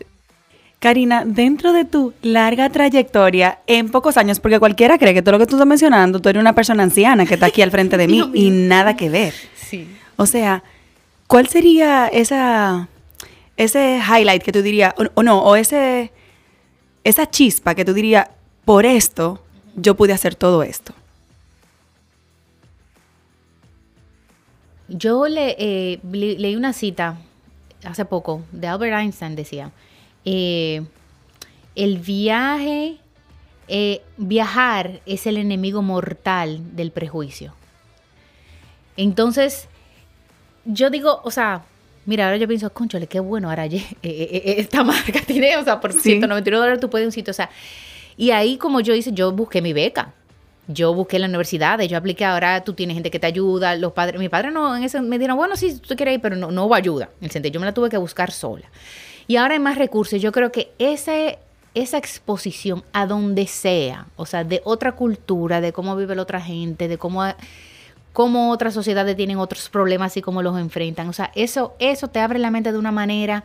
Karina, 0.79 1.25
dentro 1.27 1.73
de 1.73 1.87
tu 1.87 2.15
larga 2.23 2.71
trayectoria, 2.71 3.59
en 3.67 3.89
pocos 3.89 4.17
años, 4.17 4.39
porque 4.39 4.61
cualquiera 4.61 4.97
cree 4.97 5.13
que 5.13 5.23
todo 5.23 5.33
lo 5.33 5.39
que 5.41 5.47
tú 5.47 5.57
estás 5.57 5.67
mencionando, 5.67 6.21
tú 6.21 6.29
eres 6.29 6.41
una 6.41 6.55
persona 6.55 6.85
anciana 6.85 7.27
que 7.27 7.35
está 7.35 7.47
aquí 7.47 7.63
al 7.63 7.73
frente 7.73 7.97
de 7.97 8.07
mí 8.09 8.31
y 8.33 8.51
nada 8.51 8.97
que 8.97 9.11
ver. 9.11 9.35
Sí. 9.57 9.89
O 10.15 10.27
sea, 10.27 10.63
¿Cuál 11.31 11.47
sería 11.47 12.09
esa, 12.09 12.89
ese 13.57 14.01
highlight 14.01 14.43
que 14.43 14.51
tú 14.51 14.63
dirías, 14.63 14.93
o, 15.15 15.23
no, 15.23 15.41
o 15.45 15.55
ese, 15.55 16.11
esa 17.05 17.31
chispa 17.31 17.77
que 17.77 17.85
tú 17.85 17.95
dirías, 17.95 18.27
por 18.65 18.85
esto 18.85 19.41
yo 19.77 19.95
pude 19.95 20.13
hacer 20.13 20.35
todo 20.35 20.65
esto? 20.65 20.93
Yo 24.89 25.29
le, 25.29 25.55
eh, 25.57 26.01
leí 26.03 26.57
una 26.57 26.73
cita 26.73 27.19
hace 27.85 28.05
poco 28.05 28.43
de 28.51 28.67
Albert 28.67 28.99
Einstein, 28.99 29.37
decía, 29.37 29.71
eh, 30.25 30.83
el 31.77 31.99
viaje, 32.01 32.97
eh, 33.69 34.03
viajar 34.17 35.01
es 35.07 35.29
el 35.29 35.37
enemigo 35.37 35.81
mortal 35.81 36.75
del 36.75 36.91
prejuicio. 36.91 37.55
Entonces, 38.97 39.69
yo 40.65 40.91
digo, 40.91 41.21
o 41.25 41.31
sea, 41.31 41.63
mira, 42.07 42.27
ahora 42.27 42.37
yo 42.37 42.49
pienso, 42.49 42.71
conchole, 42.73 43.07
qué 43.07 43.21
bueno, 43.21 43.49
ahora 43.49 43.67
eh, 43.67 43.83
eh, 44.03 44.03
eh, 44.03 44.55
esta 44.59 44.85
marca 44.85 45.21
tiene, 45.27 45.57
o 45.57 45.65
sea, 45.65 45.81
por 45.81 45.93
199 45.93 46.59
dólares 46.59 46.81
tú 46.81 46.91
puedes 46.91 47.07
un 47.07 47.13
sitio, 47.13 47.31
o 47.31 47.35
sea, 47.35 47.51
y 48.17 48.33
ahí 48.33 48.57
como 48.57 48.81
yo 48.81 48.95
hice, 48.95 49.13
yo 49.13 49.33
busqué 49.33 49.63
mi 49.63 49.73
beca. 49.73 50.15
Yo 50.73 50.95
busqué 50.95 51.19
la 51.19 51.27
universidad, 51.27 51.81
yo 51.81 51.99
apliqué, 51.99 52.25
ahora 52.25 52.63
tú 52.63 52.75
tienes 52.75 52.95
gente 52.95 53.11
que 53.11 53.19
te 53.19 53.27
ayuda, 53.27 53.75
los 53.75 53.93
padres, 53.93 54.21
mi 54.21 54.29
padre 54.29 54.53
no, 54.53 54.77
en 54.77 54.85
ese 54.85 55.01
me 55.01 55.19
dijeron, 55.19 55.37
bueno, 55.37 55.57
sí, 55.57 55.81
tú 55.81 55.97
quieres 55.97 56.15
ir, 56.15 56.21
pero 56.21 56.37
no, 56.37 56.65
hubo 56.65 56.77
ayuda, 56.77 57.09
en 57.19 57.25
el 57.25 57.31
sentido, 57.33 57.55
yo 57.55 57.59
me 57.59 57.67
la 57.67 57.75
tuve 57.75 57.89
que 57.89 57.97
buscar 57.97 58.31
sola. 58.31 58.71
Y 59.27 59.35
ahora 59.35 59.55
hay 59.55 59.59
más 59.59 59.79
recursos, 59.79 60.23
yo 60.23 60.31
creo 60.31 60.53
que 60.53 60.71
ese, 60.79 61.41
esa 61.75 61.99
exposición 61.99 62.85
a 62.93 63.07
donde 63.07 63.49
sea, 63.49 64.07
o 64.15 64.27
sea, 64.27 64.45
de 64.45 64.61
otra 64.65 64.93
cultura, 64.93 65.61
de 65.61 65.73
cómo 65.73 65.97
vive 65.97 66.15
la 66.15 66.23
otra 66.23 66.41
gente, 66.41 66.87
de 66.87 66.99
cómo, 66.99 67.25
cómo 68.13 68.51
otras 68.51 68.75
sociedades 68.75 69.17
tienen 69.17 69.39
otros 69.39 69.69
problemas 69.69 70.17
y 70.17 70.23
cómo 70.23 70.43
los 70.43 70.59
enfrentan. 70.59 71.09
O 71.09 71.13
sea, 71.13 71.31
eso, 71.35 71.75
eso 71.79 72.09
te 72.09 72.21
abre 72.21 72.39
la 72.39 72.51
mente 72.51 72.73
de 72.73 72.79
una 72.79 72.93
manera 72.93 73.45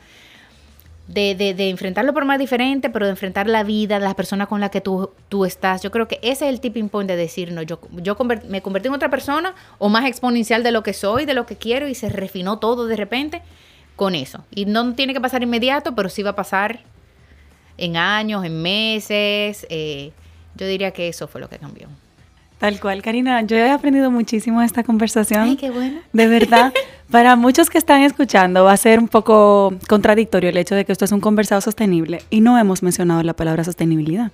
de, 1.08 1.36
de, 1.36 1.70
enfrentarlo 1.70 2.14
por 2.14 2.26
más 2.26 2.40
diferente, 2.40 2.90
pero 2.90 3.06
de 3.06 3.12
enfrentar 3.12 3.48
la 3.48 3.64
vida, 3.64 4.00
de 4.00 4.06
las 4.06 4.16
personas 4.16 4.48
con 4.48 4.60
las 4.60 4.72
que 4.72 4.82
tú, 4.82 5.12
tú 5.30 5.46
estás. 5.46 5.84
Yo 5.84 5.92
creo 5.92 6.08
que 6.08 6.20
ese 6.24 6.46
es 6.46 6.54
el 6.54 6.60
tipping 6.60 6.90
point 6.90 7.08
de 7.08 7.16
decir, 7.16 7.52
no, 7.52 7.62
yo, 7.62 7.80
yo 7.92 8.18
me 8.48 8.62
convertí 8.62 8.88
en 8.88 8.94
otra 8.94 9.10
persona 9.10 9.54
o 9.78 9.90
más 9.90 10.06
exponencial 10.06 10.64
de 10.64 10.72
lo 10.72 10.82
que 10.82 10.94
soy, 10.94 11.26
de 11.26 11.36
lo 11.36 11.46
que 11.46 11.58
quiero 11.58 11.88
y 11.88 11.94
se 11.94 12.10
refinó 12.10 12.58
todo 12.58 12.88
de 12.88 12.96
repente 12.96 13.44
con 13.96 14.16
eso. 14.16 14.44
Y 14.50 14.66
no 14.66 14.94
tiene 14.96 15.14
que 15.14 15.22
pasar 15.22 15.44
inmediato, 15.44 15.94
pero 15.94 16.10
sí 16.10 16.24
va 16.24 16.32
a 16.32 16.36
pasar 16.36 16.80
en 17.78 17.98
años, 17.98 18.44
en 18.44 18.62
meses. 18.62 19.68
Eh, 19.70 20.12
yo 20.56 20.66
diría 20.66 20.92
que 20.92 21.08
eso 21.08 21.28
fue 21.28 21.40
lo 21.40 21.50
que 21.50 21.60
cambió. 21.60 21.88
Tal 22.58 22.80
cual, 22.80 23.02
Karina. 23.02 23.42
Yo 23.42 23.58
he 23.58 23.70
aprendido 23.70 24.10
muchísimo 24.12 24.62
de 24.62 24.66
esta 24.66 24.84
conversación. 24.84 25.42
Ay, 25.42 25.56
qué 25.58 25.72
bueno. 25.72 26.00
De 26.14 26.28
verdad. 26.28 26.74
Para 27.12 27.36
muchos 27.36 27.70
que 27.70 27.78
están 27.78 28.02
escuchando 28.02 28.64
va 28.64 28.74
a 28.74 28.78
ser 28.78 29.00
un 29.00 29.08
poco 29.08 29.76
contradictorio 29.88 30.50
el 30.50 30.58
hecho 30.58 30.74
de 30.74 30.86
que 30.86 30.92
esto 30.92 31.06
es 31.06 31.12
un 31.12 31.22
conversado 31.22 31.62
sostenible 31.62 32.24
y 32.32 32.42
no 32.42 32.58
hemos 32.58 32.82
mencionado 32.82 33.22
la 33.22 33.34
palabra 33.34 33.64
sostenibilidad. 33.64 34.32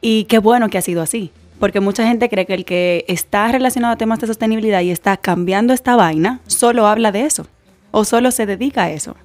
Y 0.00 0.24
qué 0.24 0.38
bueno 0.38 0.68
que 0.68 0.78
ha 0.78 0.82
sido 0.82 1.00
así, 1.00 1.30
porque 1.60 1.78
mucha 1.78 2.06
gente 2.06 2.28
cree 2.28 2.44
que 2.44 2.54
el 2.54 2.64
que 2.64 3.04
está 3.06 3.50
relacionado 3.52 3.94
a 3.94 3.96
temas 3.96 4.18
de 4.18 4.26
sostenibilidad 4.26 4.80
y 4.80 4.90
está 4.90 5.16
cambiando 5.16 5.72
esta 5.72 5.94
vaina 5.94 6.40
solo 6.48 6.88
habla 6.88 7.12
de 7.12 7.22
eso 7.22 7.46
o 7.92 8.04
solo 8.04 8.32
se 8.32 8.46
dedica 8.46 8.84
a 8.84 8.90
eso. 8.90 9.16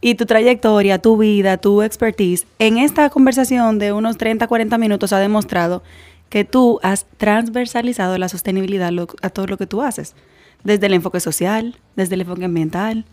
Y 0.00 0.16
tu 0.16 0.26
trayectoria, 0.26 0.98
tu 0.98 1.16
vida, 1.16 1.58
tu 1.58 1.82
expertise 1.82 2.46
en 2.58 2.78
esta 2.78 3.08
conversación 3.10 3.78
de 3.78 3.92
unos 3.92 4.18
30, 4.18 4.48
40 4.48 4.78
minutos 4.78 5.12
ha 5.12 5.18
demostrado 5.20 5.82
que 6.28 6.44
tú 6.44 6.78
has 6.82 7.06
transversalizado 7.16 8.18
la 8.18 8.28
sostenibilidad 8.28 8.92
a 9.22 9.30
todo 9.30 9.46
lo 9.46 9.56
que 9.56 9.66
tú 9.66 9.82
haces 9.82 10.14
desde 10.64 10.86
el 10.86 10.94
enfoque 10.94 11.20
social, 11.20 11.76
desde 11.96 12.14
el 12.14 12.22
enfoque 12.22 12.44
ambiental, 12.44 13.04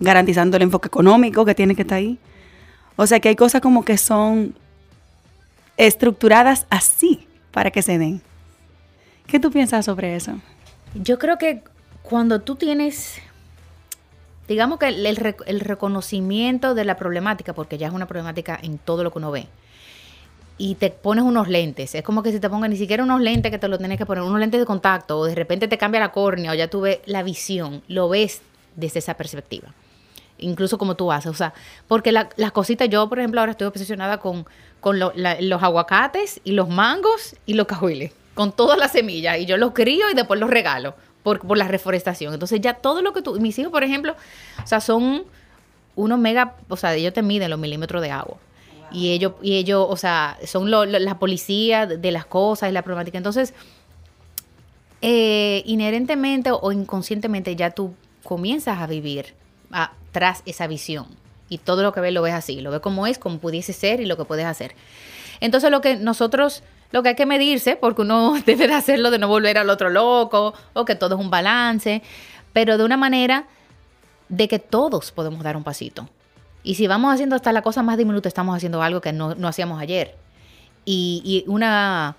garantizando 0.00 0.56
el 0.56 0.64
enfoque 0.64 0.88
económico 0.88 1.44
que 1.44 1.54
tiene 1.54 1.74
que 1.74 1.82
estar 1.82 1.98
ahí. 1.98 2.18
O 2.96 3.06
sea 3.06 3.20
que 3.20 3.28
hay 3.28 3.36
cosas 3.36 3.60
como 3.60 3.84
que 3.84 3.96
son 3.96 4.54
estructuradas 5.76 6.66
así 6.68 7.26
para 7.50 7.70
que 7.70 7.82
se 7.82 7.98
den. 7.98 8.20
¿Qué 9.26 9.38
tú 9.38 9.50
piensas 9.50 9.84
sobre 9.84 10.16
eso? 10.16 10.32
Yo 10.94 11.18
creo 11.18 11.38
que 11.38 11.62
cuando 12.02 12.40
tú 12.40 12.56
tienes, 12.56 13.14
digamos 14.48 14.78
que 14.78 14.88
el, 14.88 15.60
reconocimiento 15.60 16.74
de 16.74 16.84
la 16.84 16.96
problemática, 16.96 17.54
porque 17.54 17.78
ya 17.78 17.86
es 17.86 17.92
una 17.92 18.06
problemática 18.06 18.58
en 18.60 18.78
todo 18.78 19.04
lo 19.04 19.12
que 19.12 19.18
uno 19.18 19.30
ve, 19.30 19.46
y 20.60 20.74
te 20.74 20.90
pones 20.90 21.24
unos 21.24 21.48
lentes. 21.48 21.94
Es 21.94 22.02
como 22.02 22.22
que 22.22 22.32
si 22.32 22.38
te 22.38 22.50
pongan 22.50 22.70
ni 22.70 22.76
siquiera 22.76 23.02
unos 23.02 23.22
lentes 23.22 23.50
que 23.50 23.58
te 23.58 23.66
lo 23.66 23.78
tienes 23.78 23.96
que 23.96 24.04
poner, 24.04 24.22
unos 24.22 24.38
lentes 24.38 24.60
de 24.60 24.66
contacto, 24.66 25.20
o 25.20 25.24
de 25.24 25.34
repente 25.34 25.68
te 25.68 25.78
cambia 25.78 26.00
la 26.00 26.12
córnea, 26.12 26.50
o 26.50 26.54
ya 26.54 26.68
tú 26.68 26.82
ves 26.82 26.98
la 27.06 27.22
visión, 27.22 27.82
lo 27.88 28.10
ves 28.10 28.42
desde 28.76 28.98
esa 28.98 29.14
perspectiva. 29.14 29.72
Incluso 30.36 30.76
como 30.76 30.96
tú 30.96 31.10
haces, 31.12 31.30
o 31.30 31.34
sea, 31.34 31.54
porque 31.88 32.12
las 32.12 32.52
cositas, 32.52 32.90
yo 32.90 33.08
por 33.08 33.18
ejemplo 33.20 33.40
ahora 33.40 33.52
estoy 33.52 33.68
obsesionada 33.68 34.18
con, 34.18 34.44
con 34.80 34.98
los 34.98 35.62
aguacates 35.62 36.42
y 36.44 36.52
los 36.52 36.68
mangos 36.68 37.36
y 37.46 37.54
los 37.54 37.66
cajuiles, 37.66 38.12
con 38.34 38.52
todas 38.52 38.78
las 38.78 38.92
semillas, 38.92 39.38
y 39.38 39.46
yo 39.46 39.56
los 39.56 39.72
crío 39.72 40.10
y 40.10 40.14
después 40.14 40.38
los 40.38 40.50
regalo 40.50 40.94
por, 41.22 41.40
por 41.40 41.56
la 41.56 41.68
reforestación. 41.68 42.34
Entonces 42.34 42.60
ya 42.60 42.74
todo 42.74 43.00
lo 43.00 43.14
que 43.14 43.22
tú, 43.22 43.40
mis 43.40 43.58
hijos 43.58 43.72
por 43.72 43.82
ejemplo, 43.82 44.14
o 44.62 44.66
sea, 44.66 44.82
son 44.82 45.24
unos 45.96 46.18
mega, 46.18 46.56
o 46.68 46.76
sea, 46.76 46.94
ellos 46.94 47.14
te 47.14 47.22
miden 47.22 47.48
los 47.48 47.58
milímetros 47.58 48.02
de 48.02 48.10
agua 48.10 48.36
y 48.92 49.10
ellos, 49.10 49.34
y 49.42 49.56
ellos 49.56 49.86
o 49.88 49.96
sea, 49.96 50.38
son 50.44 50.70
la 50.70 51.18
policía 51.18 51.86
de 51.86 52.10
las 52.10 52.26
cosas 52.26 52.70
y 52.70 52.72
la 52.72 52.82
problemática. 52.82 53.18
Entonces, 53.18 53.54
eh, 55.02 55.62
inherentemente 55.64 56.50
o 56.52 56.72
inconscientemente 56.72 57.56
ya 57.56 57.70
tú 57.70 57.94
comienzas 58.22 58.78
a 58.80 58.86
vivir 58.86 59.34
tras 60.12 60.42
esa 60.46 60.66
visión. 60.66 61.06
Y 61.48 61.58
todo 61.58 61.82
lo 61.82 61.92
que 61.92 62.00
ves 62.00 62.12
lo 62.12 62.22
ves 62.22 62.34
así, 62.34 62.60
lo 62.60 62.70
ves 62.70 62.80
como 62.80 63.06
es, 63.06 63.18
como 63.18 63.38
pudiese 63.38 63.72
ser 63.72 64.00
y 64.00 64.06
lo 64.06 64.16
que 64.16 64.24
puedes 64.24 64.46
hacer. 64.46 64.74
Entonces 65.40 65.70
lo 65.70 65.80
que 65.80 65.96
nosotros, 65.96 66.62
lo 66.92 67.02
que 67.02 67.10
hay 67.10 67.14
que 67.16 67.26
medirse, 67.26 67.76
porque 67.76 68.02
uno 68.02 68.34
debe 68.46 68.68
de 68.68 68.74
hacerlo 68.74 69.10
de 69.10 69.18
no 69.18 69.28
volver 69.28 69.58
al 69.58 69.70
otro 69.70 69.90
loco, 69.90 70.54
o 70.74 70.84
que 70.84 70.94
todo 70.94 71.16
es 71.16 71.20
un 71.20 71.30
balance, 71.30 72.02
pero 72.52 72.78
de 72.78 72.84
una 72.84 72.96
manera 72.96 73.46
de 74.28 74.48
que 74.48 74.58
todos 74.58 75.10
podemos 75.12 75.42
dar 75.42 75.56
un 75.56 75.64
pasito. 75.64 76.08
Y 76.62 76.74
si 76.74 76.86
vamos 76.86 77.12
haciendo 77.12 77.36
hasta 77.36 77.52
la 77.52 77.62
cosa 77.62 77.82
más 77.82 77.96
diminuta, 77.96 78.28
estamos 78.28 78.56
haciendo 78.56 78.82
algo 78.82 79.00
que 79.00 79.12
no, 79.12 79.34
hacíamos 79.46 79.80
ayer. 79.80 80.14
Y, 80.84 81.44
una, 81.46 82.16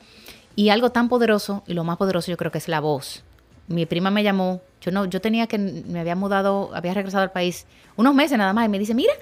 y 0.56 0.70
algo 0.70 0.92
tan 0.92 1.10
poderoso, 1.10 1.64
y 1.68 1.74
lo 1.74 1.84
más 1.84 1.98
poderoso 1.98 2.32
yo 2.32 2.38
creo 2.38 2.52
que 2.52 2.58
es 2.58 2.68
la 2.68 2.80
voz. 2.80 3.24
Mi 3.68 3.86
prima 3.86 4.10
me 4.12 4.24
llamó, 4.24 4.62
yo 4.82 4.92
no, 4.92 5.06
yo 5.06 5.22
tenía 5.22 5.48
que, 5.48 5.58
me 5.58 6.00
había 6.00 6.16
mudado, 6.16 6.72
había 6.74 6.94
regresado 6.94 7.24
al 7.24 7.32
país 7.32 7.66
unos 7.96 8.16
meses 8.16 8.38
nada 8.38 8.54
más, 8.54 8.66
y 8.66 8.70
me 8.70 8.80
dice, 8.80 8.94
mira, 8.94 9.14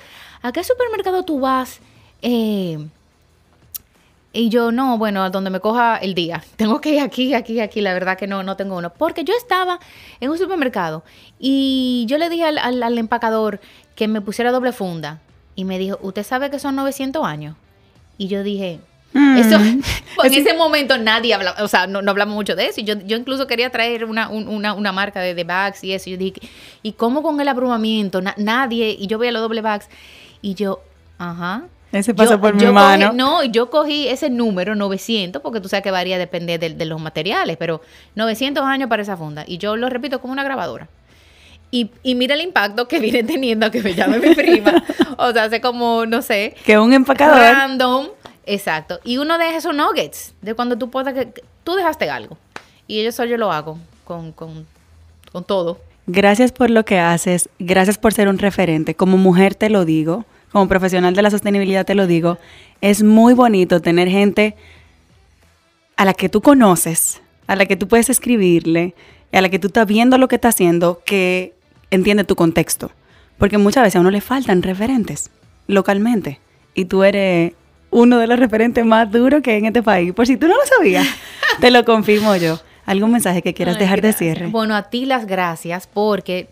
¿a 0.42 0.52
qué 0.52 0.64
supermercado 0.64 1.24
tú 1.24 1.40
vas? 1.40 1.80
Eh, 2.22 2.78
y 4.32 4.50
yo, 4.50 4.72
no, 4.72 4.98
bueno, 5.00 5.24
a 5.24 5.32
donde 5.32 5.50
me 5.50 5.60
coja 5.60 5.98
el 5.98 6.14
día. 6.14 6.44
Tengo 6.56 6.80
que 6.82 6.94
ir 6.94 7.02
aquí, 7.02 7.34
aquí, 7.34 7.60
aquí. 7.60 7.82
La 7.82 7.94
verdad 7.94 8.18
que 8.18 8.28
no, 8.28 8.44
no 8.44 8.56
tengo 8.56 8.78
uno. 8.78 8.92
Porque 8.94 9.24
yo 9.24 9.34
estaba 9.36 9.80
en 10.20 10.30
un 10.30 10.38
supermercado 10.38 11.04
y 11.40 12.06
yo 12.08 12.18
le 12.18 12.30
dije 12.30 12.44
al, 12.46 12.84
al 12.84 12.98
empacador 12.98 13.60
que 14.00 14.08
me 14.08 14.22
pusiera 14.22 14.54
doble 14.54 14.72
funda. 14.72 15.20
Y 15.56 15.66
me 15.66 15.78
dijo, 15.78 16.00
¿usted 16.02 16.24
sabe 16.24 16.50
que 16.50 16.58
son 16.58 16.74
900 16.78 17.22
años? 17.26 17.58
Y 18.18 18.30
yo 18.30 18.44
dije, 18.44 18.80
mm. 19.12 19.38
eso, 19.38 19.58
en 20.24 20.34
ese 20.34 20.54
momento 20.54 20.98
nadie 20.98 21.34
habla, 21.34 21.54
o 21.60 21.68
sea, 21.68 21.86
no, 21.86 22.00
hablamos 22.10 22.34
mucho 22.34 22.56
de 22.56 22.68
eso. 22.68 22.80
Y 22.80 22.86
yo, 22.86 22.94
yo 23.06 23.18
incluso 23.18 23.46
quería 23.46 23.70
traer 23.70 24.06
una, 24.06 24.30
una, 24.30 24.92
marca 24.94 25.20
de, 25.20 25.36
de, 25.36 25.44
bags 25.44 25.84
y 25.84 25.92
eso. 25.92 26.10
Y 26.10 26.14
yo 26.14 26.18
dije, 26.18 26.40
¿y 26.82 26.94
cómo 26.94 27.22
con 27.22 27.42
el 27.42 27.48
abrumamiento? 27.50 28.22
nadie, 28.38 28.96
y 28.98 29.06
yo 29.08 29.18
veía 29.18 29.34
los 29.34 29.42
doble 29.42 29.60
bags. 29.60 29.90
Y 30.42 30.54
yo, 30.54 30.82
ajá. 31.18 31.66
Ese 31.92 32.14
pasó 32.14 32.40
por 32.40 32.54
mi 32.54 32.68
mano. 32.68 33.12
no, 33.12 33.44
yo 33.44 33.70
cogí 33.70 34.08
ese 34.08 34.30
número, 34.30 34.76
900, 34.76 35.42
porque 35.42 35.60
tú 35.60 35.68
sabes 35.68 35.84
que 35.84 35.92
varía, 35.92 36.18
depende 36.18 36.58
de, 36.58 36.70
de 36.70 36.86
los 36.86 37.02
materiales, 37.02 37.58
pero 37.58 37.82
900 38.16 38.64
años 38.64 38.88
para 38.88 39.02
esa 39.02 39.18
funda. 39.18 39.44
Y 39.46 39.58
yo 39.58 39.76
lo 39.76 39.90
repito 39.90 40.22
como 40.22 40.32
una 40.32 40.46
grabadora. 40.46 40.88
Y, 41.72 41.92
y, 42.02 42.16
mira 42.16 42.36
el 42.36 42.42
impacto 42.42 42.88
que 42.88 43.00
viene 43.02 43.24
teniendo 43.24 43.70
que 43.72 43.82
me 43.82 43.94
llame 43.94 44.20
mi 44.20 44.34
prima. 44.36 44.84
o 45.18 45.32
sea, 45.32 45.44
hace 45.46 45.62
como, 45.62 46.06
no 46.06 46.22
sé. 46.22 46.56
Que 46.66 46.80
un 46.80 46.94
empacador. 46.94 47.40
Random. 47.40 48.08
Exacto. 48.46 49.00
Y 49.04 49.18
uno 49.18 49.38
de 49.38 49.56
esos 49.56 49.76
nuggets, 49.76 50.34
de 50.42 50.56
cuando 50.56 50.78
tú 50.78 50.90
puedas, 50.90 51.14
que 51.14 51.32
tú 51.64 51.76
dejaste 51.76 52.10
algo. 52.10 52.38
Y 52.88 53.02
eso 53.02 53.24
yo 53.26 53.38
lo 53.38 53.52
hago 53.52 53.78
con, 54.04 54.32
con, 54.32 54.66
con 55.32 55.44
todo. 55.44 55.80
Gracias 56.08 56.52
por 56.52 56.72
lo 56.72 56.86
que 56.86 56.98
haces. 56.98 57.50
Gracias 57.60 58.00
por 58.00 58.14
ser 58.14 58.28
un 58.28 58.40
referente. 58.40 58.96
Como 58.96 59.18
mujer 59.18 59.54
te 59.54 59.70
lo 59.70 59.86
digo. 59.86 60.26
Como 60.52 60.68
profesional 60.68 61.14
de 61.14 61.22
la 61.22 61.30
sostenibilidad 61.30 61.86
te 61.86 61.94
lo 61.94 62.08
digo. 62.08 62.40
Es 62.82 63.04
muy 63.04 63.36
bonito 63.36 63.82
tener 63.82 64.10
gente 64.10 64.56
a 65.96 66.06
la 66.06 66.14
que 66.14 66.30
tú 66.30 66.42
conoces, 66.42 67.22
a 67.46 67.56
la 67.56 67.66
que 67.66 67.76
tú 67.76 67.88
puedes 67.88 68.10
escribirle, 68.10 68.96
a 69.32 69.42
la 69.42 69.50
que 69.50 69.60
tú 69.60 69.68
estás 69.68 69.86
viendo 69.86 70.18
lo 70.18 70.28
que 70.28 70.36
está 70.36 70.48
haciendo, 70.48 71.02
que 71.06 71.54
entiende 71.92 72.24
tu 72.24 72.36
contexto. 72.36 72.92
Porque 73.38 73.58
muchas 73.58 73.84
veces 73.84 73.96
a 73.96 74.00
uno 74.02 74.12
le 74.12 74.22
faltan 74.22 74.62
referentes 74.62 75.32
localmente. 75.68 76.40
Y 76.74 76.86
tú 76.86 77.04
eres 77.04 77.54
uno 77.92 78.18
de 78.18 78.28
los 78.28 78.40
referentes 78.40 78.86
más 78.86 79.12
duros 79.12 79.42
que 79.42 79.52
hay 79.52 79.58
en 79.60 79.66
este 79.66 79.82
país. 79.82 80.14
Por 80.14 80.28
si 80.28 80.38
tú 80.38 80.48
no 80.48 80.56
lo 80.56 80.66
sabías, 80.66 81.08
te 81.62 81.72
lo 81.72 81.86
confirmo 81.86 82.36
yo. 82.36 82.60
¿Algún 82.86 83.12
mensaje 83.12 83.44
que 83.44 83.54
quieras 83.54 83.78
dejar 83.78 84.02
de 84.02 84.14
cierre? 84.14 84.48
Bueno, 84.48 84.76
a 84.76 84.90
ti 84.90 85.06
las 85.06 85.28
gracias 85.28 85.86
porque 85.86 86.50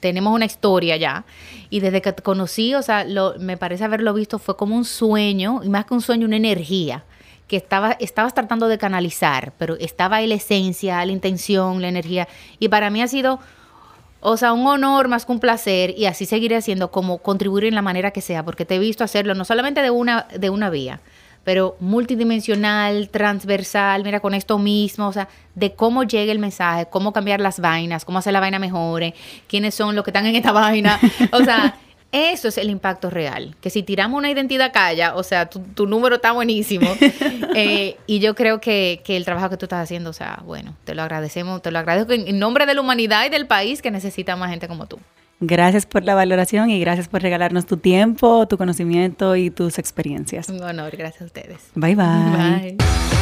tenemos 0.00 0.34
una 0.34 0.44
historia 0.44 0.96
ya. 0.96 1.24
Y 1.70 1.78
desde 1.78 2.02
que 2.02 2.12
te 2.12 2.20
conocí, 2.20 2.74
o 2.74 2.82
sea, 2.82 3.04
lo, 3.04 3.34
me 3.38 3.56
parece 3.56 3.84
haberlo 3.84 4.12
visto, 4.12 4.40
fue 4.40 4.56
como 4.56 4.74
un 4.74 4.84
sueño, 4.84 5.60
y 5.62 5.68
más 5.68 5.84
que 5.84 5.94
un 5.94 6.00
sueño, 6.00 6.26
una 6.26 6.36
energía 6.36 7.04
que 7.46 7.56
estaba, 7.56 7.92
estabas 8.00 8.34
tratando 8.34 8.66
de 8.66 8.76
canalizar, 8.76 9.52
pero 9.56 9.76
estaba 9.76 10.16
ahí 10.16 10.26
la 10.26 10.34
esencia, 10.34 11.04
la 11.04 11.12
intención, 11.12 11.80
la 11.80 11.88
energía. 11.88 12.26
Y 12.58 12.68
para 12.68 12.90
mí 12.90 13.00
ha 13.00 13.06
sido 13.06 13.38
o 14.20 14.36
sea, 14.36 14.52
un 14.52 14.66
honor 14.66 15.08
más 15.08 15.24
que 15.24 15.32
un 15.32 15.40
placer 15.40 15.94
y 15.96 16.06
así 16.06 16.26
seguiré 16.26 16.56
haciendo 16.56 16.90
como 16.90 17.18
contribuir 17.18 17.64
en 17.64 17.74
la 17.74 17.82
manera 17.82 18.10
que 18.10 18.20
sea, 18.20 18.44
porque 18.44 18.64
te 18.64 18.76
he 18.76 18.78
visto 18.78 19.04
hacerlo 19.04 19.34
no 19.34 19.44
solamente 19.44 19.82
de 19.82 19.90
una, 19.90 20.26
de 20.36 20.50
una 20.50 20.70
vía, 20.70 21.00
pero 21.44 21.76
multidimensional, 21.80 23.08
transversal, 23.08 24.04
mira, 24.04 24.20
con 24.20 24.34
esto 24.34 24.58
mismo, 24.58 25.08
o 25.08 25.12
sea, 25.12 25.28
de 25.54 25.74
cómo 25.74 26.02
llega 26.02 26.32
el 26.32 26.38
mensaje, 26.38 26.86
cómo 26.90 27.12
cambiar 27.12 27.40
las 27.40 27.60
vainas, 27.60 28.04
cómo 28.04 28.18
hacer 28.18 28.32
la 28.32 28.40
vaina 28.40 28.58
mejor, 28.58 29.02
quiénes 29.46 29.74
son 29.74 29.94
los 29.94 30.04
que 30.04 30.10
están 30.10 30.26
en 30.26 30.36
esta 30.36 30.52
vaina, 30.52 30.98
o 31.32 31.42
sea, 31.42 31.76
eso 32.12 32.48
es 32.48 32.58
el 32.58 32.70
impacto 32.70 33.10
real. 33.10 33.56
Que 33.60 33.70
si 33.70 33.82
tiramos 33.82 34.18
una 34.18 34.30
identidad 34.30 34.72
calla, 34.72 35.14
o 35.14 35.22
sea, 35.22 35.48
tu, 35.48 35.86
número 35.86 36.16
está 36.16 36.32
buenísimo. 36.32 36.88
Eh, 37.60 37.96
y 38.06 38.20
yo 38.20 38.36
creo 38.36 38.60
que, 38.60 39.00
que, 39.04 39.16
el 39.16 39.24
trabajo 39.24 39.50
que 39.50 39.56
tú 39.56 39.64
estás 39.64 39.82
haciendo, 39.82 40.10
o 40.10 40.12
sea, 40.12 40.42
bueno, 40.44 40.76
te 40.84 40.94
lo 40.94 41.02
agradecemos, 41.02 41.60
te 41.60 41.72
lo 41.72 41.80
agradezco 41.80 42.12
en 42.12 42.38
nombre 42.38 42.66
de 42.66 42.74
la 42.74 42.80
humanidad 42.80 43.26
y 43.26 43.30
del 43.30 43.48
país 43.48 43.82
que 43.82 43.90
necesita 43.90 44.36
más 44.36 44.50
gente 44.50 44.68
como 44.68 44.86
tú. 44.86 45.00
Gracias 45.40 45.86
por 45.86 46.04
la 46.04 46.14
valoración 46.14 46.70
y 46.70 46.80
gracias 46.80 47.08
por 47.08 47.22
regalarnos 47.22 47.66
tu 47.66 47.76
tiempo, 47.76 48.46
tu 48.48 48.58
conocimiento 48.58 49.36
y 49.36 49.50
tus 49.50 49.78
experiencias. 49.78 50.48
Un 50.48 50.62
honor, 50.62 50.96
gracias 50.96 51.22
a 51.22 51.24
ustedes. 51.26 51.70
Bye 51.74 51.94
bye. 51.94 52.76
Bye. 52.76 53.17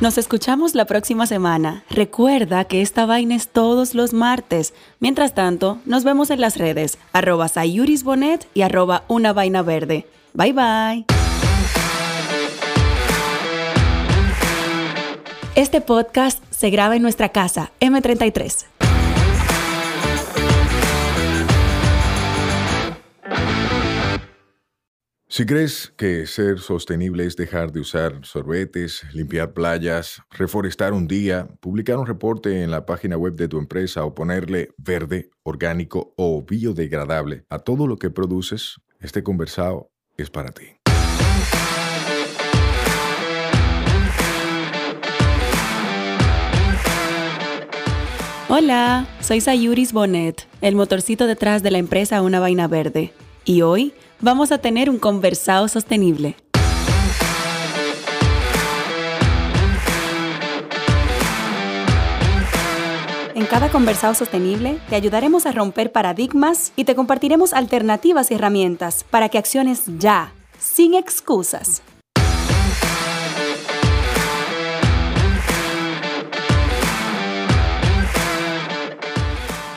Nos 0.00 0.16
escuchamos 0.16 0.74
la 0.74 0.86
próxima 0.86 1.26
semana. 1.26 1.84
Recuerda 1.90 2.64
que 2.64 2.80
esta 2.80 3.04
vaina 3.04 3.34
es 3.34 3.48
todos 3.48 3.94
los 3.94 4.14
martes. 4.14 4.72
Mientras 4.98 5.34
tanto, 5.34 5.78
nos 5.84 6.04
vemos 6.04 6.30
en 6.30 6.40
las 6.40 6.56
redes, 6.56 6.96
arroba 7.12 7.48
sayurisbonet 7.48 8.48
y 8.54 8.62
arroba 8.62 9.04
una 9.08 9.34
vaina 9.34 9.60
verde. 9.60 10.06
Bye 10.32 10.54
bye. 10.54 11.04
Este 15.54 15.82
podcast 15.82 16.42
se 16.48 16.70
graba 16.70 16.96
en 16.96 17.02
nuestra 17.02 17.28
casa, 17.28 17.70
M33. 17.80 18.69
Si 25.32 25.46
crees 25.46 25.92
que 25.96 26.26
ser 26.26 26.58
sostenible 26.58 27.24
es 27.24 27.36
dejar 27.36 27.70
de 27.70 27.78
usar 27.78 28.18
sorbetes, 28.24 29.04
limpiar 29.12 29.52
playas, 29.52 30.20
reforestar 30.28 30.92
un 30.92 31.06
día, 31.06 31.46
publicar 31.60 31.98
un 31.98 32.06
reporte 32.08 32.64
en 32.64 32.72
la 32.72 32.84
página 32.84 33.16
web 33.16 33.34
de 33.34 33.46
tu 33.46 33.58
empresa 33.58 34.04
o 34.04 34.12
ponerle 34.12 34.70
verde, 34.76 35.30
orgánico 35.44 36.14
o 36.16 36.42
biodegradable 36.42 37.44
a 37.48 37.60
todo 37.60 37.86
lo 37.86 37.96
que 37.96 38.10
produces, 38.10 38.80
este 38.98 39.22
conversado 39.22 39.92
es 40.16 40.30
para 40.30 40.50
ti. 40.50 40.64
Hola, 48.48 49.06
soy 49.20 49.40
Sayuris 49.40 49.92
Bonet, 49.92 50.48
el 50.60 50.74
motorcito 50.74 51.28
detrás 51.28 51.62
de 51.62 51.70
la 51.70 51.78
empresa 51.78 52.20
Una 52.20 52.40
Vaina 52.40 52.66
Verde. 52.66 53.12
Y 53.44 53.62
hoy 53.62 53.94
vamos 54.20 54.52
a 54.52 54.58
tener 54.58 54.90
un 54.90 54.98
conversado 54.98 55.68
sostenible. 55.68 56.36
En 63.34 63.46
cada 63.46 63.70
conversado 63.70 64.14
sostenible 64.14 64.78
te 64.90 64.96
ayudaremos 64.96 65.46
a 65.46 65.52
romper 65.52 65.92
paradigmas 65.92 66.72
y 66.76 66.84
te 66.84 66.94
compartiremos 66.94 67.54
alternativas 67.54 68.30
y 68.30 68.34
herramientas 68.34 69.04
para 69.04 69.28
que 69.30 69.38
acciones 69.38 69.84
ya, 69.98 70.32
sin 70.58 70.94
excusas. 70.94 71.82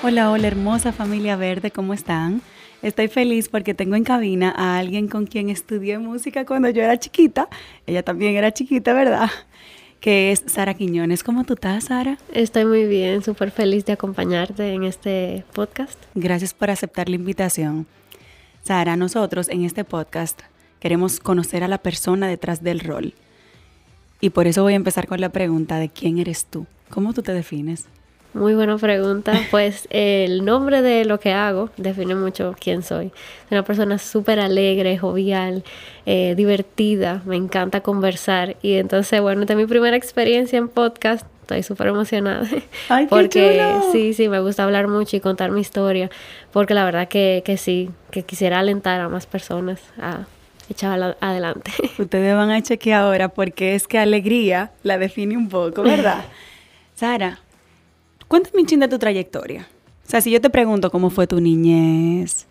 Hola, 0.05 0.31
hola 0.31 0.47
hermosa 0.47 0.91
familia 0.91 1.37
verde, 1.37 1.71
¿cómo 1.71 1.93
están? 1.93 2.41
Estoy 2.83 3.07
feliz 3.07 3.47
porque 3.47 3.73
tengo 3.73 3.95
en 3.95 4.03
cabina 4.03 4.53
a 4.57 4.77
alguien 4.77 5.07
con 5.07 5.25
quien 5.25 5.49
estudié 5.49 5.99
música 5.99 6.45
cuando 6.45 6.69
yo 6.69 6.83
era 6.83 6.99
chiquita. 6.99 7.47
Ella 7.87 8.03
también 8.03 8.35
era 8.35 8.51
chiquita, 8.53 8.91
¿verdad? 8.91 9.29
Que 10.01 10.33
es 10.33 10.43
Sara 10.47 10.73
Quiñones. 10.73 11.23
¿Cómo 11.23 11.45
tú 11.45 11.53
estás, 11.53 11.85
Sara? 11.85 12.17
Estoy 12.33 12.65
muy 12.65 12.85
bien, 12.85 13.23
súper 13.23 13.51
feliz 13.51 13.85
de 13.85 13.93
acompañarte 13.93 14.73
en 14.73 14.83
este 14.83 15.45
podcast. 15.53 15.97
Gracias 16.13 16.53
por 16.53 16.71
aceptar 16.71 17.07
la 17.07 17.15
invitación. 17.15 17.87
Sara, 18.63 18.97
nosotros 18.97 19.47
en 19.47 19.63
este 19.63 19.85
podcast 19.85 20.41
queremos 20.81 21.21
conocer 21.21 21.63
a 21.63 21.69
la 21.69 21.77
persona 21.77 22.27
detrás 22.27 22.63
del 22.63 22.81
rol. 22.81 23.13
Y 24.19 24.31
por 24.31 24.45
eso 24.45 24.61
voy 24.61 24.73
a 24.73 24.75
empezar 24.75 25.07
con 25.07 25.21
la 25.21 25.29
pregunta 25.29 25.77
de 25.77 25.87
quién 25.87 26.17
eres 26.17 26.47
tú. 26.47 26.65
¿Cómo 26.89 27.13
tú 27.13 27.21
te 27.21 27.31
defines? 27.31 27.85
Muy 28.33 28.55
buena 28.55 28.77
pregunta. 28.77 29.33
Pues 29.51 29.87
el 29.91 30.45
nombre 30.45 30.81
de 30.81 31.05
lo 31.05 31.19
que 31.19 31.31
hago 31.31 31.69
define 31.77 32.15
mucho 32.15 32.55
quién 32.59 32.81
soy. 32.81 33.11
Soy 33.49 33.57
una 33.57 33.63
persona 33.63 33.97
súper 33.97 34.39
alegre, 34.39 34.97
jovial, 34.97 35.63
eh, 36.05 36.33
divertida, 36.35 37.21
me 37.25 37.35
encanta 37.35 37.81
conversar. 37.81 38.55
Y 38.61 38.73
entonces, 38.73 39.21
bueno, 39.21 39.41
esta 39.41 39.53
es 39.53 39.57
mi 39.57 39.65
primera 39.65 39.95
experiencia 39.95 40.57
en 40.57 40.69
podcast. 40.69 41.27
Estoy 41.41 41.61
súper 41.61 41.87
emocionada. 41.87 42.47
Ay, 42.89 43.05
porque 43.07 43.79
sí, 43.91 44.13
sí, 44.13 44.29
me 44.29 44.39
gusta 44.39 44.63
hablar 44.63 44.87
mucho 44.87 45.17
y 45.17 45.19
contar 45.19 45.51
mi 45.51 45.61
historia. 45.61 46.09
Porque 46.51 46.73
la 46.73 46.85
verdad 46.85 47.07
que, 47.07 47.43
que 47.45 47.57
sí, 47.57 47.91
que 48.11 48.23
quisiera 48.23 48.59
alentar 48.59 48.99
a 49.01 49.09
más 49.09 49.27
personas 49.27 49.79
a 50.01 50.25
echar 50.69 51.17
adelante. 51.19 51.71
Ustedes 51.97 52.35
van 52.35 52.49
a 52.49 52.61
chequear 52.61 53.03
ahora 53.03 53.29
porque 53.29 53.75
es 53.75 53.87
que 53.87 53.99
alegría 53.99 54.71
la 54.83 54.97
define 54.97 55.37
un 55.37 55.49
poco, 55.49 55.83
¿verdad? 55.83 56.25
Sara, 56.95 57.39
Cuéntame 58.33 58.61
un 58.61 58.65
ching 58.65 58.79
de 58.79 58.87
tu 58.87 58.97
trayectoria. 58.97 59.67
O 60.07 60.09
sea, 60.09 60.19
si 60.19 60.31
yo 60.31 60.41
te 60.41 60.49
pregunto 60.49 60.89
cómo 60.89 61.11
fue 61.11 61.27
tu 61.27 61.39
niñez, 61.39 62.47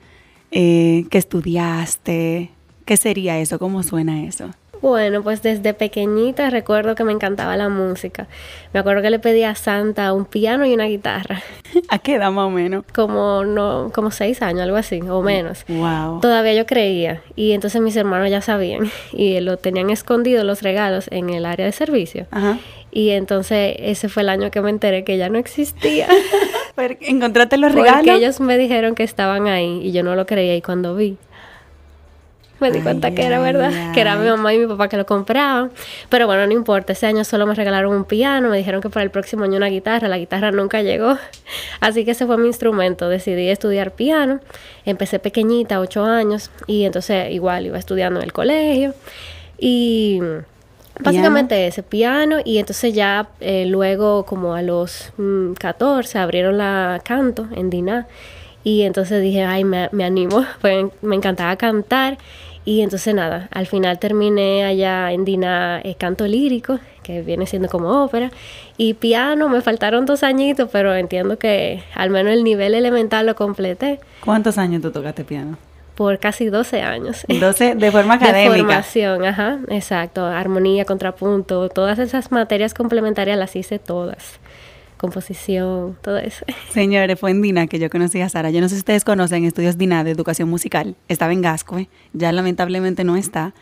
eh, 0.52 1.06
qué 1.10 1.18
estudiaste, 1.18 2.52
¿qué 2.84 2.96
sería 2.96 3.40
eso? 3.40 3.58
¿Cómo 3.58 3.82
suena 3.82 4.22
eso? 4.22 4.50
Bueno, 4.80 5.24
pues 5.24 5.42
desde 5.42 5.74
pequeñita 5.74 6.50
recuerdo 6.50 6.94
que 6.94 7.02
me 7.02 7.10
encantaba 7.10 7.56
la 7.56 7.68
música. 7.68 8.28
Me 8.72 8.78
acuerdo 8.78 9.02
que 9.02 9.10
le 9.10 9.18
pedí 9.18 9.42
a 9.42 9.56
Santa 9.56 10.12
un 10.12 10.24
piano 10.24 10.64
y 10.64 10.72
una 10.72 10.84
guitarra. 10.84 11.42
¿A 11.88 11.98
qué 11.98 12.14
edad 12.14 12.30
más 12.30 12.46
o 12.46 12.50
menos? 12.50 12.84
Como 12.94 13.42
no, 13.44 13.90
como 13.92 14.12
seis 14.12 14.40
años, 14.40 14.62
algo 14.62 14.76
así, 14.76 15.00
o 15.00 15.20
menos. 15.20 15.64
Wow. 15.66 16.20
Todavía 16.20 16.54
yo 16.54 16.64
creía. 16.64 17.22
Y 17.34 17.52
entonces 17.52 17.80
mis 17.80 17.96
hermanos 17.96 18.30
ya 18.30 18.40
sabían. 18.40 18.88
Y 19.12 19.40
lo 19.40 19.56
tenían 19.56 19.90
escondido 19.90 20.44
los 20.44 20.62
regalos 20.62 21.08
en 21.10 21.30
el 21.30 21.44
área 21.44 21.66
de 21.66 21.72
servicio. 21.72 22.26
Ajá. 22.30 22.60
Y 22.92 23.10
entonces 23.10 23.74
ese 23.78 24.10
fue 24.10 24.22
el 24.22 24.28
año 24.28 24.50
que 24.50 24.60
me 24.60 24.68
enteré 24.68 25.02
que 25.02 25.16
ya 25.16 25.30
no 25.30 25.38
existía. 25.38 26.06
¿Encontraste 27.00 27.56
los 27.56 27.72
regalos? 27.72 27.96
Porque 27.96 28.14
ellos 28.14 28.40
me 28.40 28.58
dijeron 28.58 28.94
que 28.94 29.02
estaban 29.02 29.46
ahí 29.46 29.80
y 29.82 29.92
yo 29.92 30.02
no 30.02 30.14
lo 30.14 30.26
creía. 30.26 30.54
Y 30.54 30.60
cuando 30.60 30.94
vi, 30.94 31.16
me 32.62 32.70
di 32.70 32.80
cuenta 32.80 33.10
que 33.10 33.24
era 33.24 33.40
verdad, 33.40 33.92
que 33.92 34.00
era 34.00 34.16
mi 34.16 34.28
mamá 34.28 34.54
y 34.54 34.58
mi 34.58 34.66
papá 34.66 34.88
que 34.88 34.96
lo 34.96 35.04
compraban. 35.04 35.72
Pero 36.08 36.26
bueno, 36.26 36.46
no 36.46 36.52
importa, 36.52 36.92
ese 36.92 37.06
año 37.06 37.24
solo 37.24 37.46
me 37.46 37.54
regalaron 37.54 37.94
un 37.94 38.04
piano, 38.04 38.50
me 38.50 38.56
dijeron 38.56 38.80
que 38.80 38.88
para 38.88 39.02
el 39.02 39.10
próximo 39.10 39.44
año 39.44 39.56
una 39.56 39.66
guitarra, 39.66 40.06
la 40.06 40.18
guitarra 40.18 40.52
nunca 40.52 40.82
llegó. 40.82 41.18
Así 41.80 42.04
que 42.04 42.12
ese 42.12 42.26
fue 42.26 42.38
mi 42.38 42.46
instrumento, 42.46 43.08
decidí 43.08 43.48
estudiar 43.48 43.92
piano. 43.92 44.40
Empecé 44.84 45.18
pequeñita, 45.18 45.80
ocho 45.80 46.04
años, 46.04 46.50
y 46.66 46.84
entonces 46.84 47.32
igual 47.32 47.66
iba 47.66 47.78
estudiando 47.78 48.20
en 48.20 48.24
el 48.24 48.32
colegio. 48.32 48.94
Y 49.58 50.20
Básicamente 51.00 51.66
ese 51.66 51.82
piano 51.82 52.38
y 52.44 52.58
entonces 52.58 52.94
ya 52.94 53.28
eh, 53.40 53.64
luego 53.66 54.24
como 54.24 54.54
a 54.54 54.62
los 54.62 55.12
14 55.58 56.18
mm, 56.18 56.20
abrieron 56.20 56.58
la 56.58 57.00
canto 57.04 57.48
en 57.54 57.70
Diná 57.70 58.06
y 58.64 58.82
entonces 58.82 59.22
dije, 59.22 59.44
ay, 59.44 59.64
me, 59.64 59.88
me 59.92 60.04
animo, 60.04 60.44
pues 60.60 60.86
me 61.02 61.16
encantaba 61.16 61.56
cantar 61.56 62.18
y 62.64 62.82
entonces 62.82 63.12
nada, 63.14 63.48
al 63.50 63.66
final 63.66 63.98
terminé 63.98 64.64
allá 64.64 65.10
en 65.10 65.24
Dina 65.24 65.80
eh, 65.82 65.96
canto 65.96 66.26
lírico, 66.28 66.78
que 67.02 67.20
viene 67.22 67.46
siendo 67.46 67.68
como 67.68 68.04
ópera, 68.04 68.30
y 68.76 68.94
piano, 68.94 69.48
me 69.48 69.60
faltaron 69.62 70.06
dos 70.06 70.22
añitos, 70.22 70.68
pero 70.70 70.94
entiendo 70.94 71.38
que 71.38 71.82
al 71.94 72.10
menos 72.10 72.32
el 72.32 72.44
nivel 72.44 72.74
elemental 72.74 73.26
lo 73.26 73.34
completé. 73.34 73.98
¿Cuántos 74.24 74.58
años 74.58 74.80
tú 74.80 74.92
tocaste 74.92 75.24
piano? 75.24 75.58
Por 75.94 76.18
casi 76.18 76.46
12 76.46 76.82
años. 76.82 77.24
12 77.40 77.74
de 77.74 77.90
forma 77.90 78.14
académica. 78.14 78.52
De 78.52 78.58
formación, 78.58 79.24
ajá, 79.24 79.58
exacto. 79.68 80.24
Armonía, 80.24 80.84
contrapunto, 80.84 81.68
todas 81.68 81.98
esas 81.98 82.30
materias 82.30 82.74
complementarias 82.74 83.38
las 83.38 83.54
hice 83.56 83.78
todas. 83.78 84.40
Composición, 84.96 85.98
todo 86.00 86.18
eso. 86.18 86.44
Señores, 86.70 87.18
fue 87.18 87.32
en 87.32 87.42
DINA 87.42 87.66
que 87.66 87.78
yo 87.78 87.90
conocí 87.90 88.20
a 88.20 88.28
Sara. 88.28 88.50
Yo 88.50 88.60
no 88.60 88.68
sé 88.68 88.76
si 88.76 88.80
ustedes 88.80 89.04
conocen 89.04 89.44
estudios 89.44 89.76
DINA 89.76 90.04
de 90.04 90.12
educación 90.12 90.48
musical. 90.48 90.96
Estaba 91.08 91.32
en 91.32 91.42
Gascue, 91.42 91.88
ya 92.12 92.30
lamentablemente 92.32 93.02
no 93.02 93.16
está, 93.16 93.52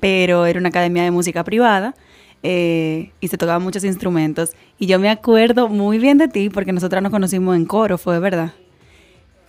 pero 0.00 0.46
era 0.46 0.58
una 0.58 0.70
academia 0.70 1.02
de 1.02 1.10
música 1.10 1.44
privada. 1.44 1.94
Eh, 2.42 3.10
y 3.20 3.28
se 3.28 3.38
tocaban 3.38 3.62
muchos 3.62 3.82
instrumentos. 3.82 4.52
Y 4.78 4.86
yo 4.86 5.00
me 5.00 5.10
acuerdo 5.10 5.68
muy 5.68 5.98
bien 5.98 6.16
de 6.16 6.28
ti 6.28 6.48
porque 6.48 6.72
nosotras 6.72 7.02
nos 7.02 7.10
conocimos 7.10 7.56
en 7.56 7.64
coro, 7.64 7.98
fue 7.98 8.20
verdad. 8.20 8.52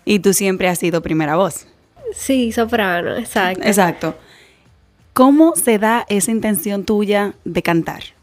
Y 0.03 0.19
tú 0.19 0.33
siempre 0.33 0.67
has 0.67 0.79
sido 0.79 1.01
primera 1.01 1.35
voz. 1.35 1.67
Sí, 2.13 2.51
soprano, 2.51 3.15
exacto. 3.15 3.63
Exacto. 3.63 4.15
¿Cómo 5.13 5.55
se 5.55 5.79
da 5.79 6.05
esa 6.09 6.31
intención 6.31 6.85
tuya 6.85 7.33
de 7.43 7.63
cantar? 7.63 8.16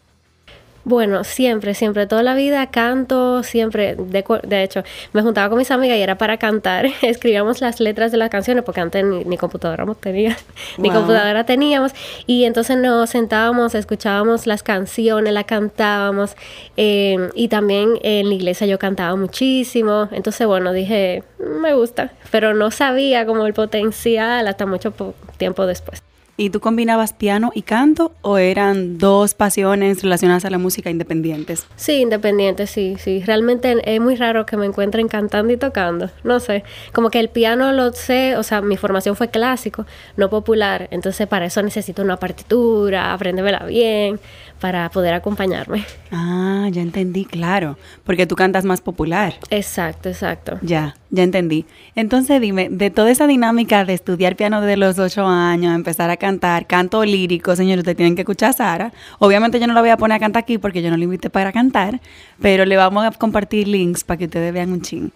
Bueno, 0.86 1.24
siempre, 1.24 1.72
siempre, 1.72 2.06
toda 2.06 2.22
la 2.22 2.34
vida 2.34 2.66
canto, 2.66 3.42
siempre, 3.42 3.96
de, 3.96 4.62
hecho, 4.62 4.82
me 5.14 5.22
juntaba 5.22 5.48
con 5.48 5.56
mis 5.56 5.70
amigas 5.70 5.96
y 5.96 6.02
era 6.02 6.18
para 6.18 6.36
cantar, 6.36 6.86
escribíamos 7.02 7.62
las 7.62 7.80
letras 7.80 8.12
de 8.12 8.18
las 8.18 8.28
canciones, 8.28 8.64
porque 8.64 8.82
antes 8.82 9.02
ni, 9.02 9.38
computadora 9.38 9.86
tenía, 9.98 10.36
ni 10.78 10.90
computadora 10.90 11.44
teníamos, 11.44 11.92
y 12.26 12.44
entonces 12.44 12.76
nos 12.76 13.08
sentábamos, 13.08 13.74
escuchábamos 13.74 14.46
las 14.46 14.62
canciones, 14.62 15.32
las 15.32 15.46
cantábamos, 15.46 16.36
em, 16.76 17.30
y 17.34 17.48
también 17.48 17.98
en 18.02 18.28
la 18.28 18.34
iglesia 18.34 18.66
yo 18.66 18.78
cantaba 18.78 19.16
muchísimo, 19.16 20.10
entonces 20.12 20.46
bueno, 20.46 20.74
dije, 20.74 21.22
me 21.38 21.72
gusta, 21.72 22.12
pero 22.30 22.52
no 22.52 22.70
sabía 22.70 23.24
como 23.24 23.46
el 23.46 23.54
potencial 23.54 24.46
hasta 24.46 24.66
mucho 24.66 24.92
tiempo 25.38 25.64
después. 25.64 26.02
¿Y 26.36 26.50
tú 26.50 26.58
combinabas 26.58 27.12
piano 27.12 27.52
y 27.54 27.62
canto 27.62 28.12
o 28.20 28.38
eran 28.38 28.98
dos 28.98 29.34
pasiones 29.34 30.02
relacionadas 30.02 30.44
a 30.44 30.50
la 30.50 30.58
música 30.58 30.90
independientes? 30.90 31.66
Sí, 31.76 32.00
independientes, 32.00 32.70
sí, 32.70 32.96
sí. 32.98 33.22
Realmente 33.24 33.76
es 33.84 34.00
muy 34.00 34.16
raro 34.16 34.44
que 34.44 34.56
me 34.56 34.66
encuentren 34.66 35.06
cantando 35.06 35.52
y 35.52 35.56
tocando. 35.56 36.10
No 36.24 36.40
sé, 36.40 36.64
como 36.92 37.10
que 37.10 37.20
el 37.20 37.28
piano 37.28 37.70
lo 37.72 37.92
sé, 37.92 38.36
o 38.36 38.42
sea, 38.42 38.62
mi 38.62 38.76
formación 38.76 39.14
fue 39.14 39.28
clásico, 39.28 39.86
no 40.16 40.28
popular. 40.28 40.88
Entonces 40.90 41.28
para 41.28 41.46
eso 41.46 41.62
necesito 41.62 42.02
una 42.02 42.16
partitura, 42.16 43.12
aprendérmela 43.12 43.64
bien 43.66 44.18
para 44.64 44.88
poder 44.88 45.12
acompañarme. 45.12 45.84
Ah, 46.10 46.70
ya 46.72 46.80
entendí, 46.80 47.26
claro, 47.26 47.76
porque 48.02 48.26
tú 48.26 48.34
cantas 48.34 48.64
más 48.64 48.80
popular. 48.80 49.34
Exacto, 49.50 50.08
exacto. 50.08 50.58
Ya, 50.62 50.94
ya 51.10 51.22
entendí. 51.22 51.66
Entonces 51.94 52.40
dime, 52.40 52.70
de 52.70 52.88
toda 52.88 53.10
esa 53.10 53.26
dinámica 53.26 53.84
de 53.84 53.92
estudiar 53.92 54.36
piano 54.36 54.62
desde 54.62 54.78
los 54.78 54.98
ocho 54.98 55.26
años, 55.26 55.74
empezar 55.74 56.08
a 56.08 56.16
cantar, 56.16 56.66
canto 56.66 57.04
lírico, 57.04 57.54
señores, 57.54 57.80
ustedes 57.80 57.98
tienen 57.98 58.14
que 58.14 58.22
escuchar 58.22 58.48
a 58.48 58.52
Sara. 58.54 58.92
Obviamente 59.18 59.60
yo 59.60 59.66
no 59.66 59.74
la 59.74 59.82
voy 59.82 59.90
a 59.90 59.98
poner 59.98 60.16
a 60.16 60.18
cantar 60.18 60.44
aquí 60.44 60.56
porque 60.56 60.80
yo 60.80 60.88
no 60.88 60.96
la 60.96 61.04
invité 61.04 61.28
para 61.28 61.52
cantar, 61.52 62.00
pero 62.40 62.64
le 62.64 62.78
vamos 62.78 63.04
a 63.04 63.10
compartir 63.10 63.68
links 63.68 64.02
para 64.02 64.16
que 64.16 64.24
ustedes 64.24 64.50
vean 64.50 64.72
un 64.72 64.80
ching. 64.80 65.10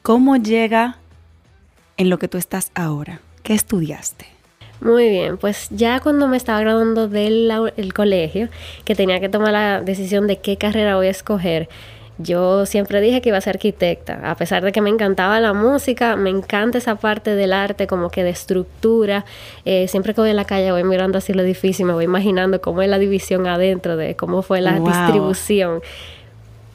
¿Cómo 0.00 0.38
llega 0.38 0.96
en 1.98 2.08
lo 2.08 2.18
que 2.18 2.28
tú 2.28 2.38
estás 2.38 2.72
ahora? 2.74 3.20
¿Qué 3.42 3.52
estudiaste? 3.52 4.39
Muy 4.80 5.10
bien, 5.10 5.36
pues 5.36 5.68
ya 5.70 6.00
cuando 6.00 6.26
me 6.26 6.36
estaba 6.36 6.60
graduando 6.60 7.06
del 7.06 7.92
colegio, 7.94 8.48
que 8.84 8.94
tenía 8.94 9.20
que 9.20 9.28
tomar 9.28 9.52
la 9.52 9.80
decisión 9.82 10.26
de 10.26 10.38
qué 10.38 10.56
carrera 10.56 10.96
voy 10.96 11.08
a 11.08 11.10
escoger, 11.10 11.68
yo 12.22 12.66
siempre 12.66 13.00
dije 13.00 13.22
que 13.22 13.30
iba 13.30 13.38
a 13.38 13.40
ser 13.40 13.56
arquitecta, 13.56 14.30
a 14.30 14.34
pesar 14.36 14.62
de 14.62 14.72
que 14.72 14.82
me 14.82 14.90
encantaba 14.90 15.40
la 15.40 15.54
música, 15.54 16.16
me 16.16 16.28
encanta 16.28 16.76
esa 16.76 16.96
parte 16.96 17.34
del 17.34 17.52
arte, 17.52 17.86
como 17.86 18.10
que 18.10 18.22
de 18.22 18.30
estructura. 18.30 19.24
Eh, 19.64 19.88
siempre 19.88 20.12
que 20.12 20.20
voy 20.20 20.30
en 20.30 20.36
la 20.36 20.44
calle 20.44 20.70
voy 20.70 20.84
mirando 20.84 21.16
así 21.16 21.32
lo 21.32 21.42
difícil, 21.42 21.86
me 21.86 21.94
voy 21.94 22.04
imaginando 22.04 22.60
cómo 22.60 22.82
es 22.82 22.90
la 22.90 22.98
división 22.98 23.46
adentro, 23.46 23.96
de 23.96 24.16
cómo 24.16 24.42
fue 24.42 24.60
la 24.60 24.78
distribución. 24.78 25.80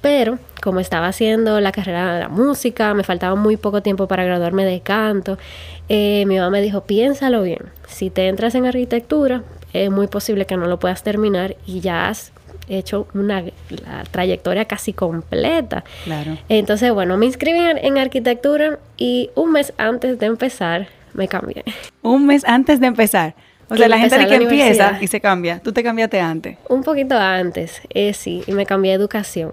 Pero 0.05 0.37
como 0.61 0.79
estaba 0.79 1.07
haciendo 1.07 1.59
la 1.59 1.71
carrera 1.71 2.13
de 2.13 2.19
la 2.19 2.29
música, 2.29 2.93
me 2.93 3.03
faltaba 3.03 3.33
muy 3.33 3.57
poco 3.57 3.81
tiempo 3.81 4.07
para 4.07 4.23
graduarme 4.23 4.63
de 4.63 4.81
canto, 4.81 5.39
eh, 5.89 6.25
mi 6.27 6.37
mamá 6.37 6.51
me 6.51 6.61
dijo, 6.61 6.81
piénsalo 6.81 7.41
bien, 7.41 7.71
si 7.87 8.11
te 8.11 8.27
entras 8.27 8.53
en 8.53 8.67
arquitectura, 8.67 9.41
es 9.73 9.89
muy 9.89 10.05
posible 10.05 10.45
que 10.45 10.57
no 10.57 10.67
lo 10.67 10.77
puedas 10.77 11.01
terminar 11.01 11.55
y 11.65 11.79
ya 11.79 12.07
has 12.07 12.31
hecho 12.69 13.07
una 13.15 13.45
trayectoria 14.11 14.65
casi 14.65 14.93
completa. 14.93 15.83
Claro. 16.03 16.37
Entonces, 16.49 16.93
bueno, 16.93 17.17
me 17.17 17.25
inscribí 17.25 17.57
en, 17.57 17.97
arquitectura 17.97 18.77
y 18.97 19.31
un 19.33 19.53
mes 19.53 19.73
antes 19.79 20.19
de 20.19 20.27
empezar 20.27 20.87
me 21.15 21.27
cambié. 21.27 21.63
Un 22.03 22.27
mes 22.27 22.45
antes 22.45 22.79
de 22.79 22.85
empezar. 22.85 23.33
O 23.69 23.75
sea, 23.75 23.87
la 23.87 23.97
gente 23.97 24.27
que 24.27 24.35
empieza 24.35 24.97
y 25.01 25.07
se 25.07 25.19
cambia. 25.19 25.59
¿Tú 25.59 25.71
te 25.71 25.83
cambiaste 25.83 26.19
antes? 26.19 26.57
Un 26.69 26.83
poquito 26.83 27.17
antes, 27.17 27.81
eh, 27.89 28.13
sí, 28.13 28.43
y 28.47 28.51
me 28.51 28.65
cambié 28.65 28.93
educación. 28.93 29.51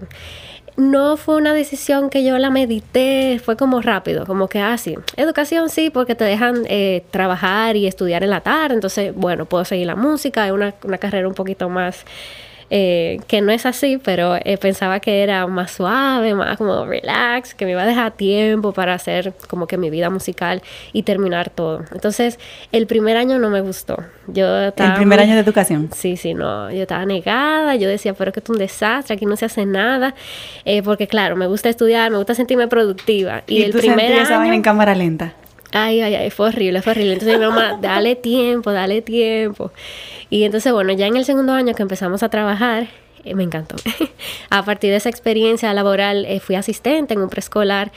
No 0.75 1.17
fue 1.17 1.35
una 1.35 1.53
decisión 1.53 2.09
que 2.09 2.23
yo 2.23 2.37
la 2.39 2.49
medité, 2.49 3.39
fue 3.43 3.55
como 3.55 3.81
rápido, 3.81 4.25
como 4.25 4.47
que 4.47 4.59
así. 4.59 4.95
Ah, 4.97 5.03
educación 5.17 5.69
sí, 5.69 5.91
porque 5.91 6.15
te 6.15 6.23
dejan 6.23 6.63
eh, 6.67 7.03
trabajar 7.11 7.75
y 7.75 7.85
estudiar 7.85 8.23
en 8.23 8.31
la 8.31 8.41
tarde, 8.41 8.73
entonces, 8.73 9.13
bueno, 9.15 9.45
puedo 9.45 9.65
seguir 9.65 9.85
la 9.85 9.95
música, 9.95 10.47
es 10.47 10.51
una, 10.51 10.73
una 10.83 10.97
carrera 10.97 11.27
un 11.27 11.35
poquito 11.35 11.69
más 11.69 12.05
eh, 12.75 13.19
que 13.27 13.39
no 13.41 13.51
es 13.51 13.67
así, 13.67 13.99
pero 14.03 14.35
eh, 14.35 14.57
pensaba 14.57 14.99
que 14.99 15.21
era 15.21 15.45
más 15.45 15.69
suave, 15.69 16.33
más 16.33 16.57
como 16.57 16.87
relax, 16.87 17.53
que 17.53 17.65
me 17.65 17.71
iba 17.73 17.83
a 17.83 17.85
dejar 17.85 18.13
tiempo 18.13 18.71
para 18.71 18.95
hacer 18.95 19.31
como 19.47 19.67
que 19.67 19.77
mi 19.77 19.91
vida 19.91 20.09
musical 20.09 20.63
y 20.91 21.03
terminar 21.03 21.51
todo. 21.51 21.85
Entonces, 21.91 22.39
el 22.71 22.87
primer 22.87 23.15
año 23.15 23.37
no 23.37 23.51
me 23.51 23.61
gustó. 23.61 23.97
Yo 24.25 24.59
¿El 24.59 24.93
primer 24.95 25.19
año 25.19 25.35
de 25.35 25.41
educación? 25.41 25.91
Sí, 25.93 26.17
sí, 26.17 26.33
no. 26.33 26.71
Yo 26.71 26.81
estaba 26.81 27.05
negada, 27.05 27.75
yo 27.75 27.87
decía, 27.87 28.15
pero 28.15 28.31
que 28.31 28.39
es 28.39 28.49
un 28.49 28.57
desastre, 28.57 29.17
aquí 29.17 29.27
no 29.27 29.35
se 29.35 29.45
hace 29.45 29.67
nada, 29.67 30.15
eh, 30.65 30.81
porque 30.81 31.05
claro, 31.05 31.35
me 31.35 31.45
gusta 31.45 31.69
estudiar, 31.69 32.09
me 32.09 32.17
gusta 32.17 32.33
sentirme 32.33 32.67
productiva. 32.67 33.43
Y, 33.45 33.61
el 33.61 33.73
primer 33.73 34.13
año... 34.13 34.51
en 34.51 34.63
cámara 34.63 34.95
lenta. 34.95 35.35
Ay, 35.73 36.01
ay, 36.01 36.13
ay, 36.13 36.29
fue 36.29 36.49
horrible, 36.49 36.83
fue 36.83 36.91
horrible. 36.91 37.13
Entonces 37.13 37.39
mi 37.39 37.45
mamá, 37.45 37.79
dale 37.81 38.15
tiempo, 38.15 38.71
dale 38.71 39.01
tiempo. 39.01 39.71
Y 40.29 40.43
entonces, 40.43 40.71
bueno, 40.71 40.93
ya 40.93 41.07
en 41.07 41.17
el 41.17 41.25
segundo 41.25 41.51
año 41.51 41.73
que 41.73 41.81
empezamos 41.81 42.21
a 42.21 42.29
trabajar, 42.29 42.87
eh, 43.25 43.33
me 43.33 43.43
encantó. 43.43 43.75
a 44.51 44.63
partir 44.63 44.91
de 44.91 44.97
esa 44.97 45.09
experiencia 45.09 45.73
laboral 45.73 46.25
eh, 46.25 46.39
fui 46.39 46.55
asistente 46.55 47.15
en 47.15 47.21
un 47.21 47.29
preescolar 47.29 47.91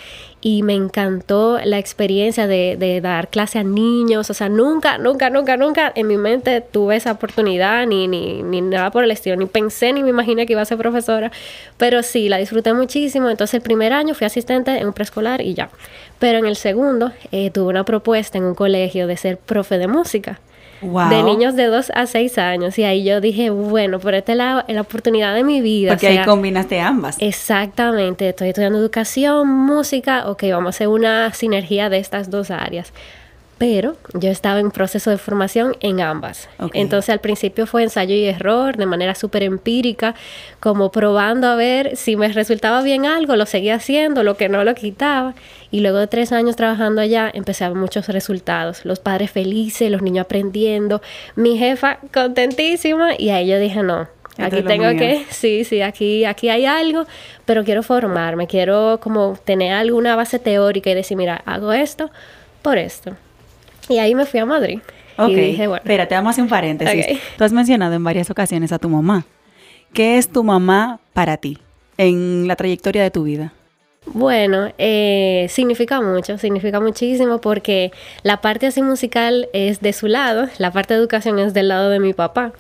y 0.47 0.63
me 0.63 0.75
encantó 0.75 1.59
la 1.65 1.81
experiencia 1.81 2.47
de, 2.47 3.01
dar 3.03 3.31
clase 3.31 3.59
a 3.59 3.65
niños. 3.65 4.31
O 4.31 4.33
sea, 4.33 4.49
nunca, 4.49 4.97
nunca, 4.97 5.29
nunca, 5.29 5.57
nunca 5.57 5.93
en 5.93 6.07
mi 6.07 6.17
mente 6.17 6.61
tuve 6.61 6.95
esa 6.95 7.11
oportunidad 7.11 7.85
ni, 7.85 8.07
ni, 8.07 8.45
ni 8.45 8.61
nada 8.61 8.93
por 8.93 9.03
el 9.03 9.11
estilo. 9.11 9.35
Ni 9.35 9.47
pensé 9.47 9.93
ni 9.93 10.05
me 10.05 10.11
imaginé 10.11 10.47
que 10.47 10.53
iba 10.53 10.63
a 10.63 10.65
ser 10.65 10.79
profesora. 10.79 11.33
Pero 11.79 12.05
sí, 12.05 12.29
la 12.29 12.37
disfruté 12.37 12.73
muchísimo. 12.75 13.29
Entonces 13.29 13.55
el 13.55 13.63
primer 13.63 13.93
año 13.93 14.15
fui 14.15 14.25
asistente 14.25 14.71
en 14.79 14.87
un 14.87 14.93
preescolar 14.93 15.41
y 15.41 15.55
ya. 15.55 15.69
Pero 16.21 16.39
en 16.39 16.47
el 16.47 16.55
segundo 16.55 17.11
eh, 17.33 17.51
tuve 17.51 17.67
una 17.67 17.83
propuesta 17.85 18.39
en 18.39 18.45
un 18.45 18.55
colegio 18.55 19.09
de 19.09 19.17
ser 19.17 19.39
profe 19.39 19.79
de 19.79 19.89
música 19.89 20.39
de 20.81 21.23
niños 21.23 21.57
de 21.57 21.67
2 21.67 21.93
a 21.95 22.07
6 22.07 22.39
años. 22.39 22.79
Y 22.79 22.85
ahí 22.85 23.05
yo 23.05 23.21
dije, 23.21 23.51
bueno, 23.51 23.99
por 23.99 24.15
esta 24.15 24.33
es 24.33 24.39
la, 24.39 24.65
la 24.69 24.81
oportunidad 24.81 25.35
de 25.35 25.45
mi 25.45 25.61
vida. 25.61 25.93
Porque 25.93 26.09
ahí 26.09 26.25
combinaste 26.25 26.81
ambas. 26.81 27.17
Exactamente. 27.21 28.29
Estoy 28.29 28.49
estudiando 28.49 28.79
educación, 28.79 29.49
música. 29.49 30.29
Ok, 30.29 30.45
vamos 30.51 30.67
a 30.67 30.71
hacer 30.71 30.89
una 30.89 31.33
sinergia 31.33 31.89
de 31.89 31.99
estas 31.99 32.31
dos 32.31 32.51
áreas 32.51 32.93
pero 33.59 33.97
yo 34.13 34.31
estaba 34.31 34.61
en 34.61 34.71
proceso 34.71 35.11
de 35.11 35.17
formación 35.17 35.77
en 35.81 36.01
ambas. 36.01 36.49
Entonces 36.75 37.11
al 37.11 37.21
principio 37.21 37.67
fue 37.67 37.83
ensayo 37.83 38.15
y 38.15 38.27
error, 38.27 38.77
de 38.77 38.85
manera 38.85 39.15
súper 39.15 39.43
empírica, 39.43 40.15
como 40.61 40.93
probando 40.93 41.47
a 41.47 41.57
ver 41.57 41.97
si 41.97 42.17
me 42.17 42.29
resultaba 42.29 42.83
bien 42.83 43.07
algo, 43.07 43.35
lo 43.35 43.47
seguía 43.47 43.77
haciendo, 43.77 44.23
lo 44.23 44.37
que 44.37 44.51
no 44.51 44.63
lo 44.63 44.75
quitaba. 44.75 45.35
Y 45.71 45.81
luego 45.81 45.99
de 45.99 46.07
tres 46.07 46.33
años 46.33 46.57
trabajando 46.57 47.01
allá, 47.01 47.31
empecé 47.33 47.65
a 47.65 47.69
ver 47.69 47.79
muchos 47.79 48.09
resultados. 48.09 48.85
Los 48.85 49.01
padres 49.01 49.31
felices, 49.31 49.91
los 49.91 50.03
niños 50.03 50.27
aprendiendo, 50.27 51.01
mi 51.35 51.57
jefa 51.57 51.99
contentísima 52.13 53.15
y 53.17 53.31
ahí 53.31 53.49
yo 53.49 53.59
dije, 53.59 53.83
no, 53.83 54.09
Aquí 54.39 54.63
tengo 54.63 54.91
que, 54.99 55.25
sí, 55.31 55.65
sí, 55.65 55.81
aquí, 55.81 56.27
aquí 56.27 56.51
hay 56.51 56.67
algo, 56.67 57.07
pero 57.47 57.65
quiero 57.65 57.83
formarme, 57.83 58.47
quiero 58.47 59.01
como 59.01 59.39
tener 59.43 59.73
alguna 59.73 60.15
base 60.15 60.39
teórica 60.39 60.91
y 60.91 60.95
decir, 60.95 61.17
mira, 61.17 61.41
hago 61.47 61.73
esto 61.73 62.11
por 62.61 62.77
esto. 62.77 63.17
Y 63.89 63.99
ahí 63.99 64.15
me 64.15 64.27
fui 64.27 64.41
a 64.41 64.47
Madrid. 64.47 64.81
Ok, 65.19 65.31
y 65.31 65.35
dije, 65.35 65.67
bueno. 65.67 65.83
Espera, 65.83 66.07
te 66.07 66.15
vamos 66.15 66.29
a 66.29 66.31
hacer 66.33 66.45
un 66.45 66.51
paréntesis. 66.51 67.19
Tú 67.39 67.45
has 67.45 67.53
mencionado 67.53 67.95
en 67.95 68.05
varias 68.05 68.31
ocasiones 68.31 68.73
a 68.73 68.79
tu 68.79 68.89
mamá. 68.89 69.27
¿Qué 69.93 70.19
es 70.19 70.29
tu 70.29 70.45
mamá 70.45 71.01
para 71.13 71.39
ti 71.39 71.59
en 71.97 72.47
la 72.47 72.57
trayectoria 72.57 73.03
de 73.03 73.11
tu 73.11 73.23
vida? 73.23 73.53
Bueno, 74.07 74.73
eh, 74.79 75.47
significa 75.51 76.01
mucho, 76.01 76.39
significa 76.39 76.79
muchísimo 76.81 77.41
porque 77.41 77.91
la 78.23 78.41
parte 78.41 78.67
así 78.67 78.81
musical 78.81 79.49
es 79.53 79.81
de 79.81 79.93
su 79.93 80.07
lado, 80.07 80.49
la 80.59 80.71
parte 80.71 80.95
de 80.95 81.01
educación 81.01 81.41
es 81.41 81.53
del 81.55 81.69
lado 81.69 81.91
de 81.91 81.99
mi 81.99 82.13
papá. 82.13 82.53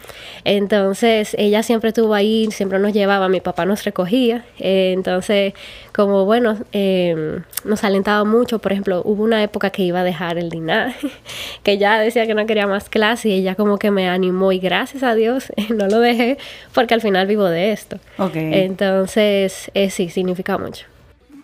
Entonces, 0.44 1.34
ella 1.38 1.62
siempre 1.62 1.88
estuvo 1.88 2.14
ahí, 2.14 2.48
siempre 2.50 2.80
nos 2.80 2.92
llevaba, 2.92 3.28
mi 3.28 3.40
papá 3.40 3.64
nos 3.64 3.84
recogía. 3.84 4.44
Eh, 4.58 4.92
entonces, 4.92 5.54
como 5.94 6.24
bueno, 6.24 6.58
em, 6.72 7.44
nos 7.64 7.84
alentaba 7.84 8.24
mucho. 8.24 8.58
Por 8.58 8.72
ejemplo, 8.72 9.02
hubo 9.04 9.22
una 9.22 9.42
época 9.42 9.70
que 9.70 9.82
iba 9.82 10.00
a 10.00 10.04
dejar 10.04 10.38
el 10.38 10.50
dinar, 10.50 10.94
que 11.62 11.78
ya 11.78 12.00
decía 12.00 12.26
que 12.26 12.34
no 12.34 12.44
quería 12.46 12.66
más 12.66 12.88
clase 12.88 13.28
y 13.28 13.32
ella 13.34 13.54
como 13.54 13.78
que 13.78 13.92
me 13.92 14.08
animó 14.08 14.50
y 14.50 14.58
gracias 14.58 15.04
a 15.04 15.14
Dios 15.14 15.52
no 15.70 15.86
lo 15.86 16.00
dejé 16.00 16.38
porque 16.74 16.94
al 16.94 17.00
final 17.00 17.28
vivo 17.28 17.44
de 17.44 17.70
esto. 17.72 17.98
Okay. 18.18 18.50
Entonces, 18.64 19.70
eh, 19.74 19.90
sí, 19.90 20.08
significa 20.08 20.58
mucho 20.58 20.86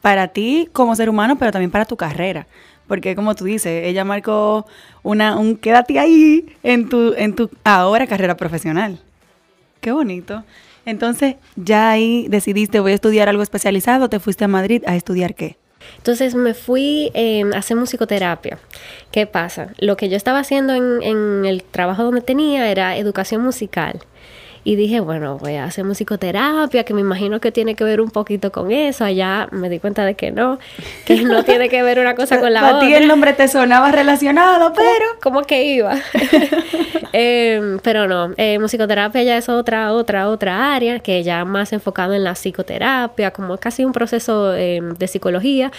para 0.03 0.29
ti 0.29 0.69
como 0.73 0.95
ser 0.95 1.09
humano, 1.09 1.39
pero 1.39 1.53
también 1.53 1.71
para 1.71 1.87
tu 1.87 1.97
carrera. 1.97 2.47
Porque 2.87 3.17
como 3.17 3.35
tú 3.35 3.45
dices, 3.45 3.87
ella 3.87 4.05
marcó 4.05 4.67
una, 5.03 5.39
un 5.39 5.57
quédate 5.57 5.99
ahí 5.99 6.45
en 6.63 6.91
tu, 6.91 7.15
en 7.17 7.35
tu 7.35 7.49
ahora 7.65 8.07
carrera 8.07 8.37
profesional. 8.37 9.01
Qué 9.81 9.93
bonito. 9.93 10.45
Entonces, 10.85 11.37
ya 11.57 11.91
ahí 11.91 12.27
decidiste, 12.29 12.81
voy 12.81 12.93
a 12.93 12.97
estudiar 12.97 13.29
algo 13.29 13.43
especializado, 13.43 14.11
te 14.11 14.21
fuiste 14.21 14.45
a 14.45 14.49
Madrid 14.49 14.83
a 14.87 14.97
estudiar 14.97 15.35
qué. 15.35 15.57
Entonces 15.97 16.35
me 16.35 16.55
fui 16.55 17.11
em, 17.15 17.53
a 17.53 17.59
hacer 17.59 17.77
musicoterapia. 17.77 18.59
¿Qué 19.11 19.27
pasa? 19.27 19.69
Lo 19.79 19.97
que 19.97 20.09
yo 20.09 20.17
estaba 20.17 20.41
haciendo 20.41 20.75
en, 20.75 21.03
en 21.03 21.45
el 21.45 21.63
trabajo 21.63 22.05
donde 22.05 22.21
tenía 22.21 22.71
era 22.71 22.97
educación 22.97 23.43
musical. 23.43 24.01
Y 24.65 24.77
dije, 24.77 25.01
bueno, 25.01 25.39
voy 25.39 25.57
a 25.57 25.65
hacer 25.65 25.85
musicoterapia, 25.85 26.85
que 26.85 26.95
me 26.95 27.01
imagino 27.01 27.41
que 27.41 27.51
tiene 27.51 27.75
que 27.75 27.83
ver 27.83 28.01
un 28.01 28.11
poquito 28.11 28.53
con 28.53 28.71
eso. 28.71 29.05
Allá 29.05 29.49
me 29.51 29.69
di 29.69 29.81
cuenta 29.81 30.05
de 30.05 30.15
que 30.15 30.31
no, 30.31 30.59
que 31.05 31.23
no 31.23 31.45
tiene 31.45 31.69
que 31.69 31.83
ver 31.83 31.99
una 31.99 32.15
cosa 32.15 32.39
con 32.39 32.53
la 32.53 32.65
otra. 32.65 32.79
A 32.79 32.81
ti 32.81 32.95
el 32.95 33.09
nombre 33.09 33.33
te 33.33 33.49
sonaba 33.49 33.91
relacionado, 33.91 34.73
pero... 34.73 35.07
¿Cómo 35.23 35.43
que 35.43 35.65
iba? 35.65 35.97
Em, 37.15 37.79
pero 37.81 38.09
no, 38.09 38.33
eh, 38.39 38.59
musicoterapia 38.59 39.23
ya 39.23 39.37
es 39.37 39.51
otra, 39.51 39.93
otra, 39.93 40.31
otra 40.31 40.75
área, 40.75 40.99
que 40.99 41.23
ya 41.23 41.45
más 41.45 41.75
enfocado 41.75 42.15
en 42.15 42.25
la 42.25 42.33
psicoterapia, 42.33 43.33
como 43.33 43.59
casi 43.59 43.85
un 43.85 43.93
proceso 43.93 44.55
em, 44.55 44.95
de 44.95 45.07
psicología, 45.07 45.71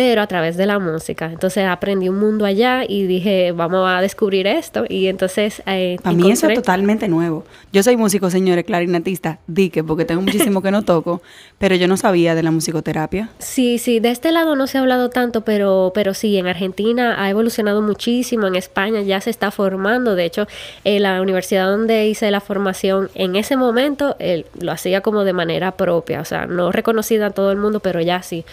pero 0.00 0.22
a 0.22 0.26
través 0.26 0.56
de 0.56 0.64
la 0.64 0.78
música. 0.78 1.26
Entonces 1.26 1.66
aprendí 1.66 2.08
un 2.08 2.18
mundo 2.18 2.46
allá 2.46 2.84
y 2.88 3.02
dije, 3.02 3.52
vamos 3.52 3.86
a 3.86 4.00
descubrir 4.00 4.46
esto. 4.46 4.86
Y 4.88 5.08
entonces... 5.08 5.62
Eh, 5.66 5.98
Para 6.02 6.16
mí 6.16 6.30
eso 6.30 6.48
es 6.48 6.54
totalmente 6.54 7.06
nuevo. 7.06 7.44
Yo 7.70 7.82
soy 7.82 7.98
músico, 7.98 8.30
señores, 8.30 8.64
clarinetista, 8.64 9.40
dique, 9.46 9.84
porque 9.84 10.06
tengo 10.06 10.22
muchísimo 10.22 10.62
que 10.62 10.70
no 10.70 10.84
toco, 10.86 11.20
pero 11.58 11.74
yo 11.74 11.86
no 11.86 11.98
sabía 11.98 12.34
de 12.34 12.42
la 12.42 12.50
musicoterapia. 12.50 13.28
Sí, 13.40 13.76
sí, 13.76 14.00
de 14.00 14.10
este 14.10 14.32
lado 14.32 14.56
no 14.56 14.66
se 14.66 14.78
ha 14.78 14.80
hablado 14.80 15.10
tanto, 15.10 15.42
pero, 15.42 15.92
pero 15.94 16.14
sí, 16.14 16.38
en 16.38 16.46
Argentina 16.46 17.22
ha 17.22 17.28
evolucionado 17.28 17.82
muchísimo, 17.82 18.46
en 18.46 18.56
España 18.56 19.02
ya 19.02 19.20
se 19.20 19.28
está 19.28 19.50
formando. 19.50 20.14
De 20.14 20.24
hecho, 20.24 20.46
en 20.84 21.02
la 21.02 21.20
universidad 21.20 21.66
donde 21.66 22.06
hice 22.08 22.30
la 22.30 22.40
formación, 22.40 23.10
en 23.14 23.36
ese 23.36 23.58
momento 23.58 24.16
lo 24.58 24.72
hacía 24.72 25.02
como 25.02 25.24
de 25.24 25.34
manera 25.34 25.72
propia, 25.72 26.22
o 26.22 26.24
sea, 26.24 26.46
no 26.46 26.72
reconocida 26.72 27.26
a 27.26 27.30
todo 27.32 27.52
el 27.52 27.58
mundo, 27.58 27.80
pero 27.80 28.00
ya 28.00 28.22
sí. 28.22 28.46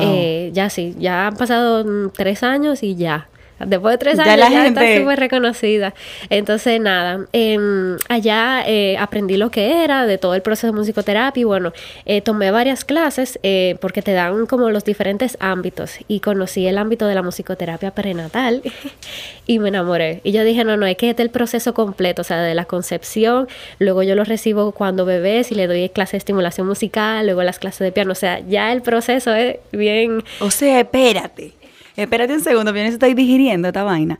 Eh, 0.00 0.50
ya 0.52 0.68
sí, 0.70 0.87
ya 0.98 1.28
han 1.28 1.36
pasado 1.36 1.84
mm, 1.84 2.10
tres 2.16 2.42
años 2.42 2.82
y 2.82 2.96
ya. 2.96 3.28
Después 3.64 3.94
de 3.94 3.98
tres 3.98 4.18
años 4.18 4.50
ya, 4.50 4.66
está 4.66 4.96
súper 4.96 5.18
reconocida. 5.18 5.94
Entonces, 6.30 6.80
nada, 6.80 7.26
em, 7.32 7.96
allá 8.08 8.62
eh, 8.66 8.96
aprendí 8.98 9.36
lo 9.36 9.50
que 9.50 9.84
era 9.84 10.06
de 10.06 10.18
todo 10.18 10.34
el 10.34 10.42
proceso 10.42 10.68
de 10.68 10.72
musicoterapia 10.72 11.40
y 11.40 11.44
bueno, 11.44 11.72
eh, 12.06 12.20
tomé 12.20 12.50
varias 12.50 12.84
clases 12.84 13.38
eh, 13.42 13.76
porque 13.80 14.02
te 14.02 14.12
dan 14.12 14.46
como 14.46 14.70
los 14.70 14.84
diferentes 14.84 15.36
ámbitos 15.40 15.98
y 16.06 16.20
conocí 16.20 16.66
el 16.66 16.78
ámbito 16.78 17.06
de 17.06 17.14
la 17.14 17.22
musicoterapia 17.22 17.90
prenatal 17.92 18.62
y 19.46 19.58
me 19.58 19.68
enamoré. 19.68 20.20
Y 20.22 20.32
yo 20.32 20.44
dije, 20.44 20.62
no, 20.64 20.76
no, 20.76 20.86
es 20.86 20.96
que 20.96 21.10
este 21.10 21.22
es 21.22 21.26
el 21.26 21.30
proceso 21.30 21.74
completo, 21.74 22.22
o 22.22 22.24
sea, 22.24 22.40
de 22.40 22.54
la 22.54 22.64
concepción, 22.64 23.48
luego 23.78 24.02
yo 24.04 24.14
lo 24.14 24.24
recibo 24.24 24.72
cuando 24.72 25.04
bebés 25.04 25.50
y 25.50 25.56
le 25.56 25.66
doy 25.66 25.88
clases 25.88 26.12
de 26.12 26.18
estimulación 26.18 26.66
musical, 26.66 27.26
luego 27.26 27.42
las 27.42 27.58
clases 27.58 27.80
de 27.80 27.92
piano, 27.92 28.12
o 28.12 28.14
sea, 28.14 28.40
ya 28.40 28.72
el 28.72 28.82
proceso 28.82 29.34
es 29.34 29.56
bien... 29.72 30.22
O 30.40 30.50
sea, 30.50 30.80
espérate 30.80 31.57
espérate 32.02 32.32
un 32.32 32.40
segundo, 32.40 32.72
bien, 32.72 32.86
estoy 32.86 33.14
digiriendo 33.14 33.68
esta 33.68 33.82
vaina. 33.82 34.18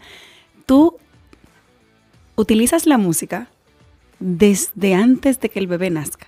Tú 0.67 0.97
utilizas 2.37 2.87
la 2.87 2.99
música 2.99 3.49
desde 4.19 4.95
antes 4.95 5.41
de 5.41 5.49
que 5.49 5.59
el 5.59 5.67
bebé 5.67 5.91
nazca, 5.91 6.27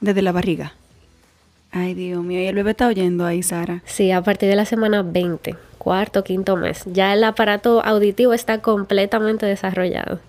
desde 0.00 0.22
la 0.22 0.32
barriga. 0.32 0.74
Ay, 1.70 1.94
Dios 1.94 2.24
mío, 2.24 2.40
y 2.40 2.46
el 2.46 2.54
bebé 2.54 2.70
está 2.70 2.88
oyendo 2.88 3.26
ahí, 3.26 3.42
Sara. 3.42 3.82
Sí, 3.84 4.10
a 4.10 4.22
partir 4.22 4.48
de 4.48 4.56
la 4.56 4.64
semana 4.64 5.02
20, 5.02 5.54
cuarto, 5.76 6.24
quinto 6.24 6.56
mes. 6.56 6.82
Ya 6.86 7.12
el 7.12 7.22
aparato 7.24 7.84
auditivo 7.84 8.32
está 8.32 8.62
completamente 8.62 9.44
desarrollado. 9.44 10.20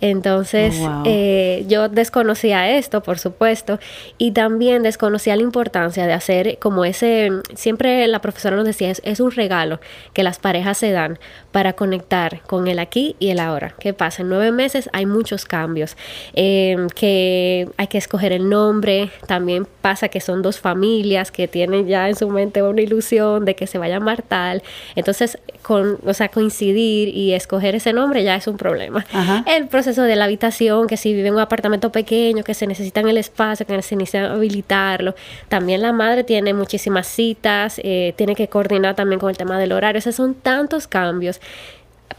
Entonces, 0.00 0.76
oh, 0.80 1.02
eh, 1.06 1.64
yo 1.68 1.88
desconocía 1.88 2.76
esto, 2.76 3.02
por 3.02 3.18
supuesto, 3.18 3.78
y 4.18 4.32
también 4.32 4.82
desconocía 4.82 5.36
la 5.36 5.42
importancia 5.42 6.06
de 6.06 6.12
hacer 6.12 6.58
como 6.58 6.84
ese, 6.84 7.30
siempre 7.54 8.06
la 8.08 8.20
profesora 8.20 8.56
nos 8.56 8.66
decía, 8.66 8.90
es, 8.90 9.20
un 9.20 9.30
regalo 9.30 9.80
que 10.12 10.22
las 10.22 10.38
parejas 10.38 10.76
se 10.76 10.90
dan 10.90 11.18
para 11.52 11.74
conectar 11.74 12.42
con 12.42 12.66
el 12.66 12.80
aquí 12.80 13.16
y 13.18 13.30
el 13.30 13.38
ahora. 13.38 13.74
¿Qué 13.78 13.94
pasa? 13.94 14.22
En 14.22 14.28
nueve 14.28 14.52
meses 14.52 14.90
hay 14.92 15.06
muchos 15.06 15.46
cambios, 15.46 15.96
em, 16.34 16.88
que 16.88 17.68
hay 17.76 17.86
que 17.86 17.96
escoger 17.96 18.32
el 18.32 18.50
nombre, 18.50 19.10
también 19.26 19.66
pasa 19.80 20.08
que 20.08 20.20
son 20.20 20.42
dos 20.42 20.58
familias 20.58 21.30
que 21.30 21.48
tienen 21.48 21.86
ya 21.86 22.08
en 22.08 22.16
su 22.16 22.28
mente 22.28 22.62
una 22.62 22.82
ilusión 22.82 23.44
de 23.44 23.54
que 23.54 23.66
se 23.66 23.78
va 23.78 23.86
a 23.86 23.88
llamar 23.88 24.22
tal, 24.22 24.62
entonces, 24.96 25.38
con, 25.62 25.98
o 26.04 26.12
sea, 26.12 26.28
coincidir 26.28 27.08
y 27.08 27.32
escoger 27.32 27.74
ese 27.74 27.92
nombre 27.92 28.22
ya 28.22 28.34
es 28.34 28.46
un 28.48 28.56
problema. 28.56 29.06
El 29.46 29.68
proceso 29.68 29.93
de 30.02 30.16
la 30.16 30.24
habitación, 30.24 30.86
que 30.86 30.96
si 30.96 31.14
vive 31.14 31.28
en 31.28 31.34
un 31.34 31.40
apartamento 31.40 31.90
pequeño, 31.92 32.44
que 32.44 32.54
se 32.54 32.66
necesitan 32.66 33.08
el 33.08 33.16
espacio, 33.16 33.66
que 33.66 33.80
se 33.82 33.96
necesita 33.96 34.32
habilitarlo. 34.32 35.14
También 35.48 35.82
la 35.82 35.92
madre 35.92 36.24
tiene 36.24 36.52
muchísimas 36.54 37.06
citas, 37.06 37.80
eh, 37.82 38.14
tiene 38.16 38.34
que 38.34 38.48
coordinar 38.48 38.94
también 38.94 39.20
con 39.20 39.30
el 39.30 39.36
tema 39.36 39.58
del 39.58 39.72
horario. 39.72 40.00
O 40.04 40.12
son 40.12 40.34
tantos 40.34 40.86
cambios 40.86 41.40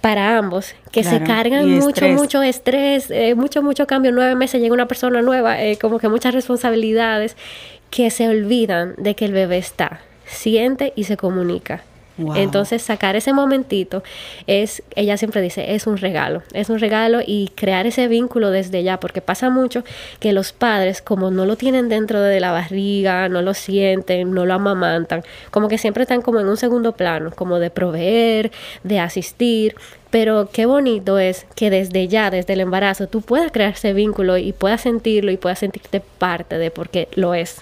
para 0.02 0.38
ambos 0.38 0.76
que 0.92 1.04
se 1.04 1.22
cargan 1.24 1.70
mucho, 1.80 2.08
mucho 2.10 2.44
estrés, 2.44 3.10
eh, 3.10 3.34
mucho, 3.36 3.64
mucho 3.64 3.88
cambio. 3.88 4.12
Nueve 4.12 4.36
meses 4.36 4.62
llega 4.62 4.74
una 4.74 4.88
persona 4.88 5.22
nueva, 5.22 5.62
eh, 5.62 5.78
como 5.78 6.00
que 6.00 6.10
muchas 6.10 6.34
responsabilidades 6.34 7.36
que 7.90 8.10
se 8.12 8.28
olvidan 8.28 8.94
de 8.98 9.16
que 9.16 9.26
el 9.26 9.32
bebé 9.32 9.58
está, 9.58 10.02
siente 10.26 10.94
y 10.96 11.06
se 11.06 11.18
comunica. 11.18 11.84
Entonces 12.36 12.82
sacar 12.82 13.16
ese 13.16 13.34
momentito 13.34 14.02
es, 14.48 14.84
ella 14.96 15.18
siempre 15.18 15.42
dice, 15.42 15.76
es 15.76 15.86
un 15.86 15.98
regalo, 15.98 16.44
es 16.54 16.70
un 16.70 16.80
regalo 16.80 17.20
y 17.26 17.52
crear 17.56 17.88
ese 17.88 18.08
vínculo 18.08 18.52
desde 18.52 18.84
ya, 18.84 19.00
porque 19.00 19.22
pasa 19.22 19.50
mucho 19.50 19.84
que 20.20 20.32
los 20.32 20.54
padres 20.54 21.02
como 21.02 21.30
no 21.30 21.46
lo 21.46 21.58
tienen 21.58 21.90
dentro 21.90 22.22
de 22.22 22.40
la 22.40 22.52
barriga, 22.52 23.28
no 23.28 23.42
lo 23.42 23.54
sienten, 23.54 24.34
no 24.34 24.46
lo 24.46 24.54
amamantan, 24.54 25.24
como 25.52 25.68
que 25.68 25.78
siempre 25.78 26.04
están 26.04 26.22
como 26.22 26.40
en 26.40 26.48
un 26.48 26.58
segundo 26.58 26.94
plano, 26.94 27.32
como 27.32 27.60
de 27.60 27.70
proveer, 27.70 28.52
de 28.84 29.00
asistir, 29.00 29.76
pero 30.10 30.48
qué 30.50 30.66
bonito 30.66 31.20
es 31.20 31.46
que 31.56 31.70
desde 31.70 32.08
ya, 32.08 32.30
desde 32.30 32.54
el 32.54 32.62
embarazo, 32.62 33.08
tú 33.08 33.20
puedas 33.22 33.52
crear 33.52 33.74
ese 33.74 33.92
vínculo 33.92 34.38
y 34.38 34.54
puedas 34.54 34.80
sentirlo 34.80 35.32
y 35.32 35.36
puedas 35.36 35.60
sentirte 35.60 36.00
parte 36.00 36.58
de 36.58 36.72
porque 36.72 37.10
lo 37.16 37.34
es. 37.34 37.58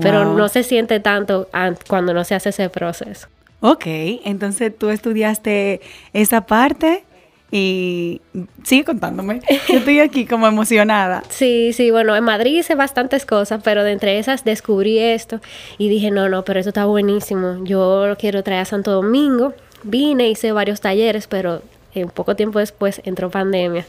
Pero 0.00 0.24
no 0.24 0.48
se 0.48 0.64
siente 0.64 0.98
tanto 0.98 1.48
cuando 1.86 2.12
no 2.12 2.24
se 2.24 2.34
hace 2.34 2.48
ese 2.48 2.68
proceso. 2.70 3.28
Ok, 3.62 3.84
entonces 4.24 4.76
tú 4.76 4.90
estudiaste 4.90 5.80
esa 6.12 6.46
parte 6.46 7.04
y 7.52 8.20
sigue 8.64 8.84
contándome. 8.84 9.40
Yo 9.68 9.78
estoy 9.78 10.00
aquí 10.00 10.26
como 10.26 10.48
emocionada. 10.48 11.22
Sí, 11.30 11.72
sí, 11.72 11.92
bueno, 11.92 12.16
en 12.16 12.24
Madrid 12.24 12.58
hice 12.58 12.74
bastantes 12.74 13.24
cosas, 13.24 13.62
pero 13.62 13.84
de 13.84 13.92
entre 13.92 14.18
esas 14.18 14.44
descubrí 14.44 14.98
esto 14.98 15.40
y 15.78 15.88
dije, 15.88 16.10
no, 16.10 16.28
no, 16.28 16.44
pero 16.44 16.58
esto 16.58 16.70
está 16.70 16.86
buenísimo. 16.86 17.64
Yo 17.64 18.06
lo 18.08 18.16
quiero 18.16 18.42
traer 18.42 18.62
a 18.62 18.64
Santo 18.64 18.90
Domingo. 18.90 19.54
Vine, 19.84 20.28
hice 20.28 20.50
varios 20.50 20.80
talleres, 20.80 21.28
pero 21.28 21.62
en 21.94 22.08
poco 22.08 22.36
tiempo 22.36 22.58
después 22.58 23.00
entró 23.04 23.30
pandemia. 23.30 23.84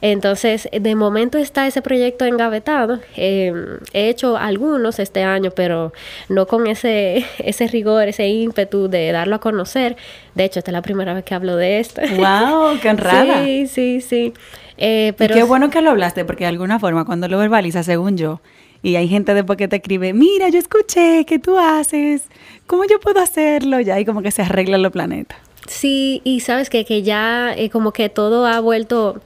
Entonces, 0.00 0.68
de 0.72 0.94
momento 0.94 1.38
está 1.38 1.66
ese 1.66 1.82
proyecto 1.82 2.24
engavetado. 2.24 3.00
Em, 3.16 3.78
he 3.92 4.08
hecho 4.08 4.36
algunos 4.36 4.98
este 4.98 5.22
año, 5.22 5.50
pero 5.54 5.92
no 6.28 6.46
con 6.46 6.66
ese, 6.66 7.24
ese 7.38 7.66
rigor, 7.68 8.08
ese 8.08 8.28
ímpetu 8.28 8.88
de 8.88 9.12
darlo 9.12 9.36
a 9.36 9.40
conocer. 9.40 9.96
De 10.34 10.44
hecho, 10.44 10.58
esta 10.60 10.70
es 10.70 10.72
la 10.72 10.82
primera 10.82 11.14
vez 11.14 11.24
que 11.24 11.34
hablo 11.34 11.56
de 11.56 11.78
esto. 11.78 12.00
¡Wow! 12.16 12.78
¡Qué 12.80 12.88
honrada! 12.90 13.44
Sí, 13.44 13.66
sí, 13.66 14.00
sí. 14.00 14.32
Eh, 14.78 15.12
pero... 15.16 15.34
qué 15.34 15.42
bueno 15.42 15.70
que 15.70 15.80
lo 15.82 15.90
hablaste, 15.90 16.24
porque 16.24 16.44
de 16.44 16.48
alguna 16.48 16.78
forma, 16.78 17.04
cuando 17.04 17.28
lo 17.28 17.38
verbalizas, 17.38 17.86
según 17.86 18.16
yo, 18.16 18.40
y 18.82 18.96
hay 18.96 19.06
gente 19.06 19.32
después 19.34 19.56
que 19.56 19.68
te 19.68 19.76
escribe, 19.76 20.12
mira, 20.12 20.48
yo 20.48 20.58
escuché, 20.58 21.24
¿qué 21.24 21.38
tú 21.38 21.56
haces? 21.56 22.24
¿Cómo 22.66 22.84
yo 22.84 22.98
puedo 22.98 23.20
hacerlo? 23.20 23.78
Ya 23.80 23.94
ahí 23.94 24.04
como 24.04 24.22
que 24.22 24.32
se 24.32 24.42
arreglan 24.42 24.82
los 24.82 24.90
planetas. 24.90 25.38
Sí, 25.68 26.20
y 26.24 26.40
sabes 26.40 26.70
que, 26.70 26.84
que 26.84 27.02
ya 27.02 27.54
eh, 27.56 27.70
como 27.70 27.92
que 27.92 28.08
todo 28.08 28.46
ha 28.46 28.60
vuelto 28.60 29.20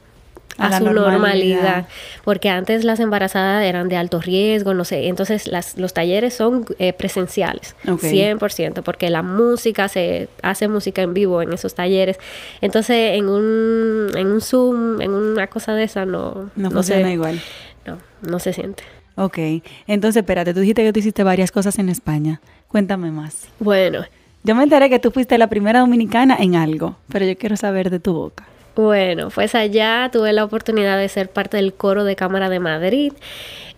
a, 0.58 0.78
su 0.78 0.84
normalidad. 0.90 1.86
porque 2.24 2.48
antes 2.48 2.84
las 2.84 3.00
embarazadas 3.00 3.64
eran 3.64 3.88
de 3.88 3.96
alto 3.96 4.20
riesgo, 4.20 4.74
no 4.74 4.84
sé, 4.84 5.08
entonces 5.08 5.46
las, 5.46 5.76
los 5.76 5.92
talleres 5.92 6.34
son 6.34 6.66
eh, 6.78 6.92
presenciales, 6.92 7.76
100%, 7.84 8.82
porque 8.82 9.10
la 9.10 9.22
música, 9.22 9.88
se 9.88 10.28
hace 10.42 10.68
música 10.68 11.02
en 11.02 11.14
vivo 11.14 11.42
en 11.42 11.52
esos 11.52 11.74
talleres, 11.74 12.18
entonces 12.60 13.16
en 13.16 13.28
un, 13.28 14.10
en 14.16 14.28
un 14.28 14.40
Zoom, 14.40 15.00
en 15.00 15.12
una 15.12 15.46
cosa 15.48 15.74
de 15.74 15.84
esa 15.84 16.06
no... 16.06 16.50
No, 16.56 16.70
funciona 16.70 17.12
igual. 17.12 17.40
No, 17.86 17.98
no 18.22 18.38
se 18.38 18.52
siente. 18.52 18.82
Ok, 19.16 19.38
entonces 19.86 20.20
espérate, 20.20 20.52
tú 20.52 20.60
dijiste 20.60 20.82
que 20.82 20.92
tú 20.92 20.98
hiciste 21.00 21.22
varias 21.22 21.50
cosas 21.50 21.78
en 21.78 21.88
España, 21.88 22.40
cuéntame 22.68 23.10
más. 23.10 23.48
Bueno, 23.58 24.04
yo 24.46 24.54
me 24.54 24.62
enteré 24.62 24.88
que 24.88 25.00
tú 25.00 25.10
fuiste 25.10 25.36
la 25.38 25.48
primera 25.48 25.80
dominicana 25.80 26.36
en 26.38 26.54
algo, 26.54 26.94
pero 27.10 27.26
yo 27.26 27.36
quiero 27.36 27.56
saber 27.56 27.90
de 27.90 27.98
tu 27.98 28.14
boca. 28.14 28.44
Bueno, 28.76 29.28
pues 29.34 29.56
allá 29.56 30.08
tuve 30.12 30.32
la 30.32 30.44
oportunidad 30.44 30.98
de 30.98 31.08
ser 31.08 31.30
parte 31.30 31.56
del 31.56 31.74
coro 31.74 32.04
de 32.04 32.14
Cámara 32.14 32.48
de 32.48 32.60
Madrid. 32.60 33.12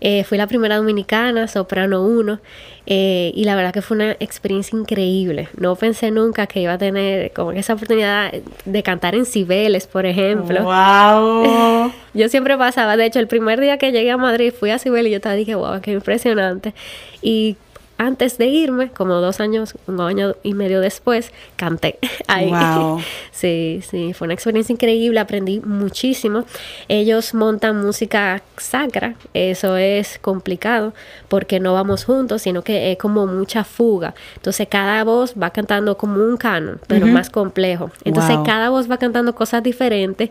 Eh, 0.03 0.25
fui 0.25 0.37
la 0.37 0.47
primera 0.47 0.77
dominicana, 0.77 1.49
soprano 1.49 2.03
1, 2.03 2.39
eh, 2.87 3.33
y 3.35 3.45
la 3.45 3.57
verdad 3.57 3.73
que 3.73 3.81
fue 3.81 3.97
una 3.97 4.13
experiencia 4.21 4.79
increíble. 4.79 5.49
No 5.57 5.75
pensé 5.75 6.11
nunca 6.11 6.47
que 6.47 6.61
iba 6.61 6.75
a 6.75 6.79
tener 6.79 7.33
como 7.33 7.53
esa 7.53 7.73
oportunidad 7.73 8.31
de 8.67 8.83
cantar 8.83 9.15
en 9.15 9.25
Cibeles, 9.25 9.87
por 9.87 10.05
ejemplo. 10.05 10.65
¡Wow! 10.65 11.93
yo 12.15 12.29
siempre 12.29 12.59
pasaba, 12.59 12.99
de 12.99 13.07
hecho, 13.07 13.21
el 13.21 13.27
primer 13.27 13.59
día 13.59 13.79
que 13.79 13.91
llegué 13.91 14.11
a 14.11 14.19
Madrid 14.19 14.53
fui 14.53 14.71
a 14.71 14.79
Cibeles 14.79 15.09
y 15.09 15.13
yo 15.15 15.21
te 15.23 15.35
dije, 15.35 15.55
wow, 15.55 15.81
qué 15.81 15.93
impresionante. 15.93 16.75
Y 17.23 17.57
antes 17.99 18.39
de 18.39 18.47
irme, 18.47 18.91
como 18.91 19.15
dos 19.15 19.41
años, 19.41 19.75
un 19.89 20.01
año 20.01 20.37
y 20.45 20.55
medio 20.55 20.81
después, 20.81 21.33
canté 21.57 21.99
ahí. 22.27 22.51
Wow. 22.51 23.01
Sí, 23.33 23.83
sí, 23.89 24.15
fue 24.15 24.25
una 24.25 24.35
experiencia 24.35 24.73
increíble, 24.73 25.21
aprendí 25.21 25.61
muchísimo. 25.61 26.45
Ellos 26.89 27.35
montan 27.35 27.81
música 27.81 28.43
sacra, 28.57 29.15
eso 29.33 29.77
es 29.77 30.19
complicado 30.19 30.93
porque 31.29 31.61
no 31.61 31.73
vamos 31.73 32.05
juntos, 32.05 32.43
sino 32.43 32.63
que 32.63 32.91
es 32.91 32.99
como 32.99 33.29
mucha 33.29 33.63
fuga. 33.63 34.15
Entonces 34.35 34.67
cada 34.69 35.05
voz 35.05 35.35
va 35.41 35.51
cantando 35.51 35.97
como 35.97 36.21
un 36.21 36.37
canon, 36.37 36.81
pero 36.89 37.07
más 37.07 37.31
complejo. 37.31 37.93
Entonces 38.05 38.37
cada 38.45 38.71
voz 38.71 38.91
va 38.91 38.99
cantando 38.99 39.37
cosas 39.37 39.63
diferentes 39.63 40.31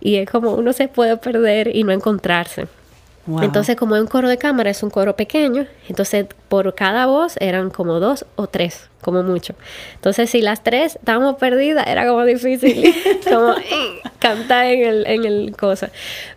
y 0.00 0.16
es 0.16 0.30
como 0.30 0.54
uno 0.54 0.72
se 0.72 0.88
puede 0.88 1.18
perder 1.18 1.74
y 1.76 1.84
no 1.84 1.92
encontrarse. 1.92 2.66
Entonces, 3.42 3.76
como 3.76 3.94
es 3.94 4.00
un 4.00 4.08
coro 4.08 4.28
de 4.28 4.38
cámara, 4.38 4.70
es 4.70 4.82
un 4.82 4.88
coro 4.90 5.14
pequeño, 5.14 5.66
entonces 5.88 6.26
por 6.48 6.74
cada 6.74 7.06
voz 7.06 7.36
eran 7.40 7.70
como 7.70 8.00
dos 8.00 8.26
o 8.36 8.46
tres, 8.46 8.88
como 9.00 9.22
mucho. 9.22 9.54
Entonces, 9.94 10.30
si 10.30 10.40
las 10.40 10.62
tres 10.62 10.96
estábamos 10.96 11.36
perdidas, 11.36 11.86
era 11.86 12.06
como 12.06 12.24
difícil 12.24 12.94
como 13.28 13.52
eh, 13.52 14.00
cantar 14.18 14.66
en 14.66 14.84
el, 14.84 15.06
en 15.06 15.24
el 15.24 15.56
cosa. 15.56 15.90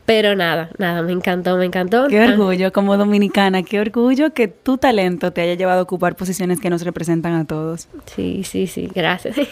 Pero 0.06 0.36
nada, 0.36 0.70
nada, 0.78 1.02
me 1.04 1.14
encantó, 1.14 1.56
me 1.56 1.66
encantó. 1.66 2.08
Qué 2.08 2.22
orgullo, 2.22 2.74
como 2.74 2.98
dominicana, 2.98 3.64
qué 3.64 3.80
orgullo 3.80 4.34
que 4.34 4.50
tu 4.50 4.78
talento 4.78 5.32
te 5.32 5.42
haya 5.42 5.54
llevado 5.54 5.80
a 5.80 5.84
ocupar 5.84 6.16
posiciones 6.18 6.60
que 6.60 6.70
nos 6.70 6.82
representan 6.82 7.34
a 7.36 7.46
todos. 7.46 7.88
Sí, 8.14 8.44
sí, 8.44 8.68
sí, 8.68 8.90
gracias. 8.94 9.38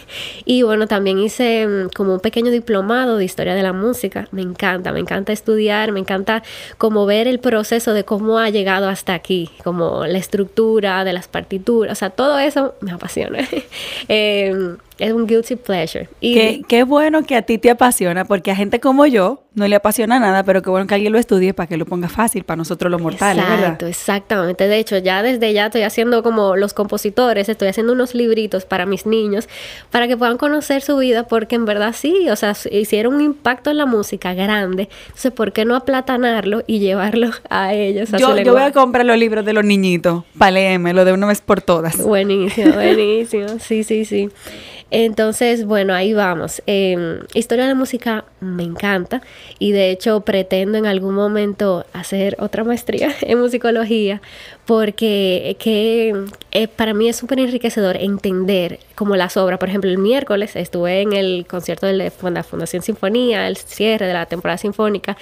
Y 0.45 0.63
bueno, 0.63 0.87
también 0.87 1.19
hice 1.19 1.67
mm, 1.67 1.89
como 1.95 2.13
un 2.15 2.19
pequeño 2.19 2.51
diplomado 2.51 3.17
de 3.17 3.25
historia 3.25 3.53
de 3.53 3.61
la 3.63 3.73
música. 3.73 4.27
Me 4.31 4.41
encanta, 4.41 4.91
me 4.91 4.99
encanta 4.99 5.31
estudiar, 5.31 5.91
me 5.91 5.99
encanta 5.99 6.43
como 6.77 7.05
ver 7.05 7.27
el 7.27 7.39
proceso 7.39 7.93
de 7.93 8.03
cómo 8.03 8.39
ha 8.39 8.49
llegado 8.49 8.89
hasta 8.89 9.13
aquí, 9.13 9.49
como 9.63 10.05
la 10.05 10.17
estructura 10.17 10.48
de 11.03 11.13
las 11.13 11.27
partituras, 11.27 11.91
o 11.91 11.95
sea, 11.95 12.09
todo 12.09 12.39
eso 12.39 12.75
me 12.81 12.91
apasiona. 12.91 13.39
eh, 14.07 14.75
es 14.99 15.13
un 15.13 15.25
guilty 15.25 15.55
pleasure. 15.55 16.09
Y 16.19 16.33
qué, 16.33 16.61
qué, 16.67 16.83
bueno 16.83 17.23
que 17.23 17.35
a 17.35 17.41
ti 17.41 17.57
te 17.57 17.71
apasiona, 17.71 18.25
porque 18.25 18.51
a 18.51 18.55
gente 18.55 18.79
como 18.79 19.05
yo 19.05 19.43
no 19.55 19.67
le 19.67 19.75
apasiona 19.75 20.19
nada, 20.19 20.43
pero 20.43 20.61
qué 20.61 20.69
bueno 20.69 20.87
que 20.87 20.95
alguien 20.95 21.11
lo 21.11 21.19
estudie 21.19 21.53
para 21.53 21.67
que 21.67 21.77
lo 21.77 21.85
ponga 21.85 22.09
fácil 22.09 22.43
para 22.43 22.57
nosotros 22.57 22.91
los 22.91 23.01
mortales, 23.01 23.43
Exacto, 23.43 23.87
exactamente. 23.87 24.67
De 24.67 24.77
hecho, 24.77 24.97
ya 24.97 25.23
desde 25.23 25.53
ya 25.53 25.67
estoy 25.67 25.81
haciendo 25.83 26.23
como 26.23 26.55
los 26.55 26.73
compositores, 26.73 27.49
estoy 27.49 27.67
haciendo 27.67 27.93
unos 27.93 28.13
libritos 28.13 28.65
para 28.65 28.85
mis 28.85 29.05
niños, 29.05 29.49
para 29.91 30.07
que 30.07 30.17
puedan 30.17 30.37
conocer 30.37 30.81
su 30.81 30.97
vida, 30.97 31.27
porque 31.27 31.55
en 31.55 31.65
verdad 31.65 31.93
sí, 31.97 32.29
o 32.29 32.35
sea, 32.35 32.55
hicieron 32.71 33.15
un 33.15 33.21
impacto 33.21 33.69
en 33.69 33.77
la 33.77 33.85
música 33.85 34.33
grande. 34.33 34.89
Entonces, 35.07 35.31
¿por 35.31 35.51
qué 35.53 35.65
no 35.65 35.75
aplatanarlo 35.75 36.63
y 36.67 36.79
llevarlo 36.79 37.29
a 37.49 37.73
ellos? 37.73 38.11
yo, 38.11 38.37
yo 38.37 38.53
voy 38.53 38.63
a 38.63 38.71
comprar 38.71 39.05
los 39.05 39.17
libros 39.17 39.45
de 39.45 39.53
los 39.53 39.65
niñitos, 39.65 40.23
para 40.37 40.51
leerme, 40.51 40.93
lo 40.93 41.05
de 41.05 41.13
una 41.13 41.27
vez 41.27 41.41
por 41.41 41.61
todas. 41.61 41.97
Buenísimo, 41.97 42.73
buenísimo. 42.73 43.47
Sí, 43.59 43.83
sí, 43.83 44.05
sí. 44.05 44.29
Entonces, 44.91 45.65
bueno, 45.65 45.93
ahí 45.93 46.13
vamos. 46.13 46.63
Eh, 46.65 47.19
historia 47.33 47.65
de 47.65 47.69
la 47.69 47.75
música 47.75 48.25
me 48.39 48.63
encanta 48.63 49.21
y 49.59 49.71
de 49.71 49.91
hecho 49.91 50.21
pretendo 50.21 50.77
en 50.77 50.87
algún 50.87 51.13
momento 51.13 51.85
hacer 51.93 52.35
otra 52.39 52.63
maestría 52.63 53.13
en 53.21 53.39
musicología 53.39 54.21
porque 54.65 55.57
que, 55.59 56.25
eh, 56.51 56.67
para 56.67 56.93
mí 56.93 57.09
es 57.09 57.17
súper 57.17 57.39
enriquecedor 57.39 57.97
entender 57.97 58.79
como 58.95 59.15
las 59.15 59.37
obras. 59.37 59.59
Por 59.59 59.69
ejemplo, 59.69 59.89
el 59.89 59.97
miércoles 59.97 60.55
estuve 60.55 61.01
en 61.01 61.13
el 61.13 61.45
concierto 61.47 61.85
de 61.85 61.93
la 61.93 62.11
Fundación 62.43 62.81
Sinfonía, 62.81 63.47
el 63.47 63.57
cierre 63.57 64.07
de 64.07 64.13
la 64.13 64.25
temporada 64.25 64.57
sinfónica, 64.57 65.17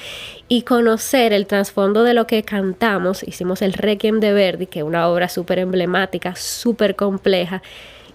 y 0.47 0.63
conocer 0.63 1.33
el 1.33 1.45
trasfondo 1.45 2.03
de 2.03 2.13
lo 2.13 2.27
que 2.27 2.43
cantamos. 2.43 3.23
Hicimos 3.23 3.61
el 3.61 3.73
Requiem 3.73 4.19
de 4.19 4.33
Verdi, 4.33 4.67
que 4.67 4.79
es 4.79 4.85
una 4.85 5.07
obra 5.07 5.29
súper 5.29 5.59
emblemática, 5.59 6.35
súper 6.35 6.95
compleja 6.95 7.61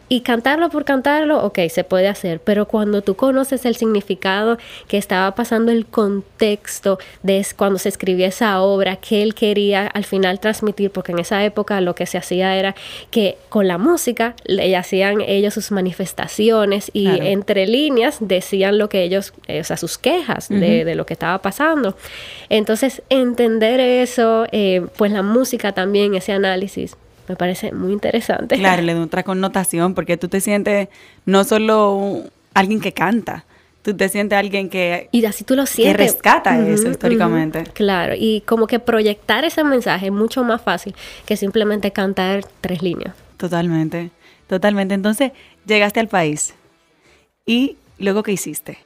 y 0.08 0.20
cantarlo 0.20 0.68
por 0.70 0.84
cantarlo, 0.84 1.42
ok, 1.44 1.60
se 1.70 1.84
puede 1.84 2.08
hacer, 2.08 2.40
pero 2.40 2.66
cuando 2.66 3.02
tú 3.02 3.16
conoces 3.16 3.64
el 3.64 3.76
significado 3.76 4.58
que 4.88 4.98
estaba 4.98 5.34
pasando, 5.34 5.72
el 5.72 5.86
contexto 5.86 6.98
de 7.22 7.46
cuando 7.56 7.78
se 7.78 7.88
escribía 7.88 8.28
esa 8.28 8.60
obra, 8.60 8.96
que 8.96 9.22
él 9.22 9.34
quería 9.34 9.86
al 9.86 10.04
final 10.04 10.40
transmitir, 10.40 10.90
porque 10.90 11.12
en 11.12 11.18
esa 11.18 11.44
época 11.44 11.80
lo 11.80 11.94
que 11.94 12.06
se 12.06 12.18
hacía 12.18 12.56
era 12.56 12.74
que 13.10 13.38
con 13.48 13.68
la 13.68 13.78
música 13.78 14.34
le 14.44 14.76
hacían 14.76 15.20
ellos 15.20 15.54
sus 15.54 15.70
manifestaciones 15.70 16.90
y 16.92 17.08
entre 17.08 17.66
líneas 17.66 18.18
decían 18.20 18.78
lo 18.78 18.88
que 18.88 19.02
ellos, 19.02 19.32
eh, 19.46 19.60
o 19.60 19.64
sea, 19.64 19.76
sus 19.76 19.98
quejas 19.98 20.48
de, 20.48 20.84
de, 20.84 20.94
lo 20.94 21.06
que 21.06 21.14
estaba 21.14 21.40
pasando. 21.40 21.96
Entonces, 22.48 23.02
entender 23.08 23.80
eso, 23.80 24.46
eh, 24.52 24.86
pues 24.96 25.12
la 25.12 25.22
música 25.22 25.72
también, 25.72 26.14
ese 26.14 26.32
análisis, 26.32 26.96
me 27.32 27.36
parece 27.36 27.72
muy 27.72 27.92
interesante. 27.92 28.56
Claro, 28.56 28.82
le 28.82 28.92
da 28.94 29.00
otra 29.02 29.22
connotación 29.22 29.94
porque 29.94 30.18
tú 30.18 30.28
te 30.28 30.40
sientes 30.40 30.88
no 31.24 31.44
solo 31.44 32.24
alguien 32.52 32.80
que 32.80 32.92
canta, 32.92 33.46
tú 33.80 33.96
te 33.96 34.10
sientes 34.10 34.38
alguien 34.38 34.68
que 34.68 35.08
y 35.12 35.24
así 35.24 35.44
tú 35.44 35.56
lo 35.56 35.64
sientes. 35.64 35.96
que 35.96 36.02
rescata 36.02 36.58
eso 36.68 36.90
históricamente. 36.90 37.64
Claro 37.72 38.14
y 38.16 38.42
como 38.42 38.66
que 38.66 38.78
proyectar 38.78 39.44
ese 39.46 39.64
mensaje 39.64 40.06
es 40.06 40.12
mucho 40.12 40.44
más 40.44 40.60
fácil 40.60 40.94
que 41.24 41.36
simplemente 41.38 41.90
cantar 41.90 42.44
tres 42.60 42.82
líneas. 42.82 43.14
Totalmente 43.38 44.10
totalmente. 44.46 44.92
Entonces 44.92 45.32
llegaste 45.64 46.00
al 46.00 46.08
país 46.08 46.54
y 47.46 47.76
luego 47.98 48.22
qué 48.22 48.32
hiciste 48.32 48.78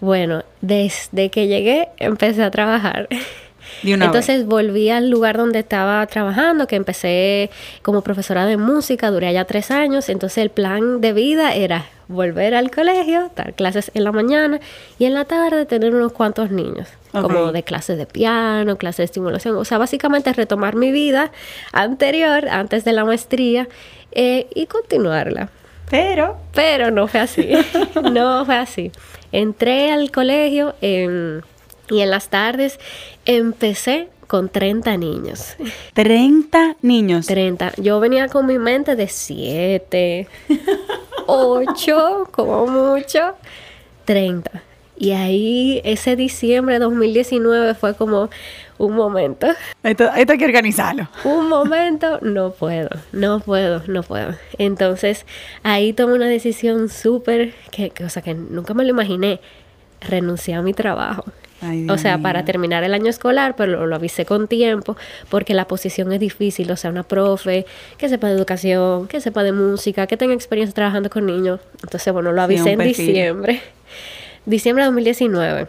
bueno 0.00 0.44
desde 0.60 1.30
que 1.30 1.46
llegué 1.46 1.88
empecé 1.96 2.42
a 2.42 2.50
trabajar 2.50 3.08
entonces 3.82 4.46
volví 4.46 4.90
al 4.90 5.10
lugar 5.10 5.36
donde 5.36 5.60
estaba 5.60 6.06
trabajando, 6.06 6.66
que 6.66 6.76
empecé 6.76 7.50
como 7.82 8.02
profesora 8.02 8.46
de 8.46 8.56
música, 8.56 9.10
duré 9.10 9.28
allá 9.28 9.44
tres 9.44 9.70
años, 9.70 10.08
entonces 10.08 10.38
el 10.38 10.50
plan 10.50 11.00
de 11.00 11.12
vida 11.12 11.54
era 11.54 11.86
volver 12.08 12.54
al 12.54 12.70
colegio, 12.70 13.30
dar 13.34 13.54
clases 13.54 13.90
en 13.94 14.04
la 14.04 14.12
mañana 14.12 14.60
y 14.98 15.06
en 15.06 15.14
la 15.14 15.24
tarde 15.24 15.66
tener 15.66 15.94
unos 15.94 16.12
cuantos 16.12 16.50
niños, 16.50 16.88
como 17.12 17.52
de 17.52 17.62
clases 17.62 17.98
de 17.98 18.06
piano, 18.06 18.76
clases 18.76 18.98
de 18.98 19.04
estimulación, 19.04 19.56
o 19.56 19.64
sea, 19.64 19.78
básicamente 19.78 20.32
retomar 20.32 20.76
mi 20.76 20.92
vida 20.92 21.32
anterior, 21.72 22.48
antes 22.48 22.84
de 22.84 22.92
la 22.92 23.04
maestría, 23.04 23.68
eh, 24.12 24.46
y 24.54 24.66
continuarla. 24.66 25.48
Pero, 25.90 26.36
pero 26.52 26.90
no 26.90 27.06
fue 27.06 27.20
así, 27.20 27.50
no 28.12 28.44
fue 28.44 28.56
así. 28.56 28.92
Entré 29.32 29.92
al 29.92 30.10
colegio 30.10 30.74
en 30.80 31.42
y 31.90 32.00
en 32.00 32.10
las 32.10 32.28
tardes 32.28 32.78
empecé 33.24 34.08
con 34.26 34.48
30 34.48 34.96
niños. 34.96 35.56
30 35.94 36.76
niños. 36.82 37.26
30. 37.26 37.74
Yo 37.76 38.00
venía 38.00 38.28
con 38.28 38.46
mi 38.46 38.58
mente 38.58 38.96
de 38.96 39.08
7, 39.08 40.28
8, 41.26 42.28
como 42.32 42.66
mucho, 42.66 43.34
30. 44.04 44.62
Y 44.96 45.10
ahí 45.10 45.80
ese 45.84 46.14
diciembre 46.14 46.74
de 46.74 46.80
2019 46.80 47.74
fue 47.74 47.94
como 47.94 48.30
un 48.78 48.94
momento. 48.94 49.48
Esto, 49.82 50.10
esto, 50.14 50.32
hay 50.32 50.38
que 50.38 50.44
organizarlo. 50.44 51.08
Un 51.24 51.48
momento, 51.48 52.20
no 52.22 52.52
puedo, 52.52 52.90
no 53.12 53.40
puedo, 53.40 53.82
no 53.88 54.02
puedo. 54.04 54.34
Entonces 54.56 55.26
ahí 55.64 55.92
tomé 55.92 56.14
una 56.14 56.28
decisión 56.28 56.88
súper, 56.88 57.54
que, 57.72 57.92
o 58.04 58.08
sea, 58.08 58.22
que 58.22 58.34
nunca 58.34 58.72
me 58.72 58.84
lo 58.84 58.90
imaginé, 58.90 59.40
renuncié 60.00 60.54
a 60.54 60.62
mi 60.62 60.74
trabajo 60.74 61.24
o 61.88 61.98
sea, 61.98 62.18
para 62.18 62.44
terminar 62.44 62.84
el 62.84 62.94
año 62.94 63.08
escolar, 63.08 63.54
pero 63.56 63.86
lo, 63.86 63.94
avisé 63.94 64.24
con 64.24 64.48
tiempo, 64.48 64.96
porque 65.28 65.54
la 65.54 65.66
posición 65.66 66.12
es 66.12 66.20
difícil, 66.20 66.70
o 66.70 66.76
sea, 66.76 66.90
una 66.90 67.02
profe 67.02 67.66
que 67.98 68.08
sepa 68.08 68.28
de 68.28 68.34
educación, 68.34 69.06
que 69.08 69.20
sepa 69.20 69.42
de 69.42 69.52
música, 69.52 70.06
que 70.06 70.16
tenga 70.16 70.34
experiencia 70.34 70.74
trabajando 70.74 71.10
con 71.10 71.26
niños. 71.26 71.60
Entonces, 71.82 72.12
bueno, 72.12 72.32
lo 72.32 72.42
avisé 72.42 72.72
en 72.72 72.80
diciembre. 72.80 73.60
Diciembre 74.46 74.84
de 74.84 74.86
2019. 74.86 75.68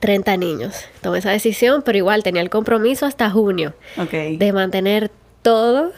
30 0.00 0.36
niños. 0.38 0.86
Tomé 1.02 1.18
esa 1.18 1.30
decisión, 1.30 1.82
pero 1.84 1.98
igual 1.98 2.22
tenía 2.22 2.42
el 2.42 2.50
compromiso 2.50 3.06
hasta 3.06 3.30
junio 3.30 3.74
de 4.10 4.52
mantener 4.52 5.10
todo. 5.42 5.92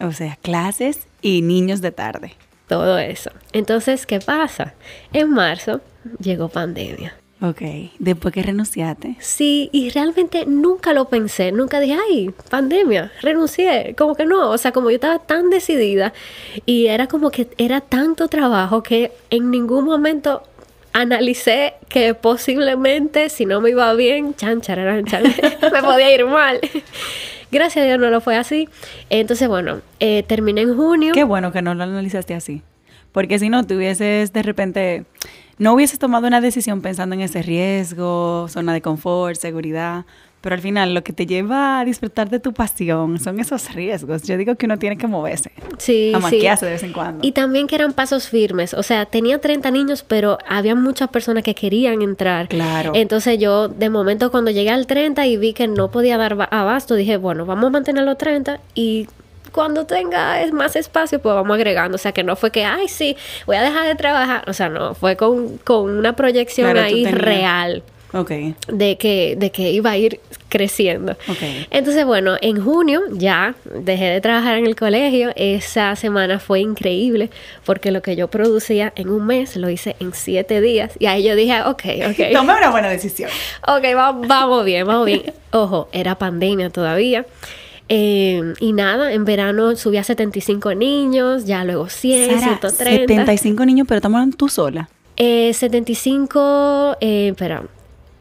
O 0.00 0.12
sea, 0.12 0.36
clases 0.40 1.08
y 1.22 1.42
niños 1.42 1.80
de 1.80 1.90
tarde. 1.90 2.34
Todo 2.68 2.98
eso. 2.98 3.30
Entonces, 3.52 4.06
¿qué 4.06 4.20
pasa? 4.20 4.74
En 5.12 5.30
marzo 5.30 5.80
llegó 6.20 6.48
pandemia. 6.48 7.14
Ok, 7.40 7.62
después 8.00 8.34
que 8.34 8.42
renunciaste. 8.42 9.16
Sí, 9.20 9.70
y 9.70 9.90
realmente 9.90 10.44
nunca 10.46 10.92
lo 10.92 11.04
pensé, 11.04 11.52
nunca 11.52 11.78
dije, 11.78 11.96
ay, 12.10 12.34
pandemia, 12.50 13.12
renuncié, 13.22 13.94
como 13.96 14.16
que 14.16 14.24
no, 14.24 14.50
o 14.50 14.58
sea, 14.58 14.72
como 14.72 14.90
yo 14.90 14.96
estaba 14.96 15.20
tan 15.20 15.48
decidida 15.48 16.12
y 16.66 16.86
era 16.86 17.06
como 17.06 17.30
que 17.30 17.48
era 17.56 17.80
tanto 17.80 18.26
trabajo 18.26 18.82
que 18.82 19.12
en 19.30 19.52
ningún 19.52 19.84
momento 19.84 20.42
analicé 20.92 21.74
que 21.88 22.14
posiblemente 22.14 23.28
si 23.28 23.46
no 23.46 23.60
me 23.60 23.70
iba 23.70 23.92
bien, 23.94 24.34
chan, 24.34 24.60
chan, 24.60 25.04
chan 25.04 25.22
me 25.72 25.82
podía 25.82 26.12
ir 26.12 26.26
mal. 26.26 26.58
Gracias 27.52 27.84
a 27.84 27.86
Dios 27.86 28.00
no 28.00 28.10
lo 28.10 28.20
fue 28.20 28.36
así. 28.36 28.68
Entonces, 29.10 29.48
bueno, 29.48 29.80
eh, 30.00 30.24
terminé 30.26 30.62
en 30.62 30.76
junio. 30.76 31.14
Qué 31.14 31.24
bueno 31.24 31.52
que 31.52 31.62
no 31.62 31.74
lo 31.74 31.84
analizaste 31.84 32.34
así. 32.34 32.62
Porque 33.12 33.38
si 33.38 33.48
no, 33.48 33.64
tuvieses 33.66 34.32
de 34.32 34.42
repente 34.42 35.04
no 35.58 35.74
hubieses 35.74 35.98
tomado 35.98 36.26
una 36.26 36.40
decisión 36.40 36.80
pensando 36.80 37.14
en 37.14 37.20
ese 37.20 37.42
riesgo, 37.42 38.46
zona 38.48 38.72
de 38.72 38.80
confort, 38.80 39.36
seguridad, 39.36 40.04
pero 40.40 40.54
al 40.54 40.60
final 40.60 40.94
lo 40.94 41.02
que 41.02 41.12
te 41.12 41.26
lleva 41.26 41.80
a 41.80 41.84
disfrutar 41.84 42.30
de 42.30 42.38
tu 42.38 42.52
pasión 42.52 43.18
son 43.18 43.40
esos 43.40 43.74
riesgos. 43.74 44.22
Yo 44.22 44.36
digo 44.36 44.54
que 44.54 44.66
uno 44.66 44.78
tiene 44.78 44.96
que 44.96 45.08
moverse. 45.08 45.50
Sí, 45.78 46.12
a 46.14 46.20
sí. 46.28 46.40
de 46.40 46.70
vez 46.70 46.82
en 46.84 46.92
cuando. 46.92 47.26
Y 47.26 47.32
también 47.32 47.66
que 47.66 47.74
eran 47.74 47.92
pasos 47.92 48.28
firmes. 48.28 48.72
O 48.74 48.84
sea, 48.84 49.06
tenía 49.06 49.40
30 49.40 49.70
niños, 49.72 50.04
pero 50.06 50.38
había 50.48 50.76
muchas 50.76 51.08
personas 51.08 51.42
que 51.42 51.54
querían 51.54 52.02
entrar. 52.02 52.48
Claro. 52.48 52.92
Entonces 52.94 53.38
yo, 53.38 53.68
de 53.68 53.90
momento, 53.90 54.30
cuando 54.30 54.52
llegué 54.52 54.70
al 54.70 54.86
30 54.86 55.26
y 55.26 55.36
vi 55.36 55.54
que 55.54 55.66
no 55.66 55.90
podía 55.90 56.16
dar 56.16 56.48
abasto, 56.52 56.94
dije, 56.94 57.16
bueno, 57.16 57.44
vamos 57.44 57.66
a 57.66 57.70
mantener 57.70 58.04
los 58.04 58.16
30 58.16 58.60
y 58.76 59.08
cuando 59.52 59.86
tenga 59.86 60.44
más 60.52 60.76
espacio, 60.76 61.20
pues 61.20 61.34
vamos 61.34 61.54
agregando. 61.54 61.96
O 61.96 61.98
sea, 61.98 62.12
que 62.12 62.22
no 62.24 62.36
fue 62.36 62.50
que, 62.50 62.64
ay, 62.64 62.88
sí, 62.88 63.16
voy 63.46 63.56
a 63.56 63.62
dejar 63.62 63.86
de 63.86 63.94
trabajar. 63.94 64.44
O 64.48 64.52
sea, 64.52 64.68
no, 64.68 64.94
fue 64.94 65.16
con, 65.16 65.58
con 65.58 65.90
una 65.90 66.14
proyección 66.16 66.68
ahí 66.78 67.04
real. 67.18 67.82
Ok. 68.14 68.30
De 68.68 68.96
que, 68.96 69.34
de 69.36 69.50
que 69.50 69.70
iba 69.70 69.90
a 69.90 69.96
ir 69.98 70.18
creciendo. 70.48 71.12
Ok. 71.28 71.42
Entonces, 71.70 72.06
bueno, 72.06 72.36
en 72.40 72.58
junio 72.64 73.02
ya 73.12 73.54
dejé 73.66 74.06
de 74.06 74.22
trabajar 74.22 74.56
en 74.56 74.66
el 74.66 74.76
colegio. 74.76 75.30
Esa 75.36 75.94
semana 75.94 76.38
fue 76.38 76.60
increíble 76.60 77.28
porque 77.66 77.90
lo 77.90 78.00
que 78.00 78.16
yo 78.16 78.28
producía 78.28 78.94
en 78.96 79.10
un 79.10 79.26
mes 79.26 79.56
lo 79.56 79.68
hice 79.68 79.94
en 80.00 80.14
siete 80.14 80.62
días. 80.62 80.92
Y 80.98 81.04
ahí 81.04 81.22
yo 81.22 81.36
dije, 81.36 81.60
ok, 81.60 81.82
ok. 82.10 82.16
Tomé 82.32 82.54
una 82.54 82.70
buena 82.70 82.88
decisión. 82.88 83.28
Ok, 83.66 83.84
va- 83.94 84.12
vamos 84.12 84.64
bien, 84.64 84.86
vamos 84.86 85.04
bien. 85.04 85.24
Ojo, 85.50 85.90
era 85.92 86.14
pandemia 86.16 86.70
todavía. 86.70 87.26
Eh, 87.88 88.54
y 88.60 88.72
nada, 88.72 89.12
en 89.12 89.24
verano 89.24 89.74
subí 89.76 89.96
a 89.96 90.04
75 90.04 90.74
niños, 90.74 91.46
ya 91.46 91.64
luego 91.64 91.88
100, 91.88 92.26
Sara, 92.40 92.58
130. 92.58 93.06
75 93.14 93.64
niños, 93.66 93.86
pero 93.88 93.98
estamos 93.98 94.16
hablando 94.16 94.36
tú 94.36 94.48
sola. 94.48 94.88
Eh, 95.16 95.52
75, 95.54 96.96
eh, 97.00 97.28
espera, 97.28 97.62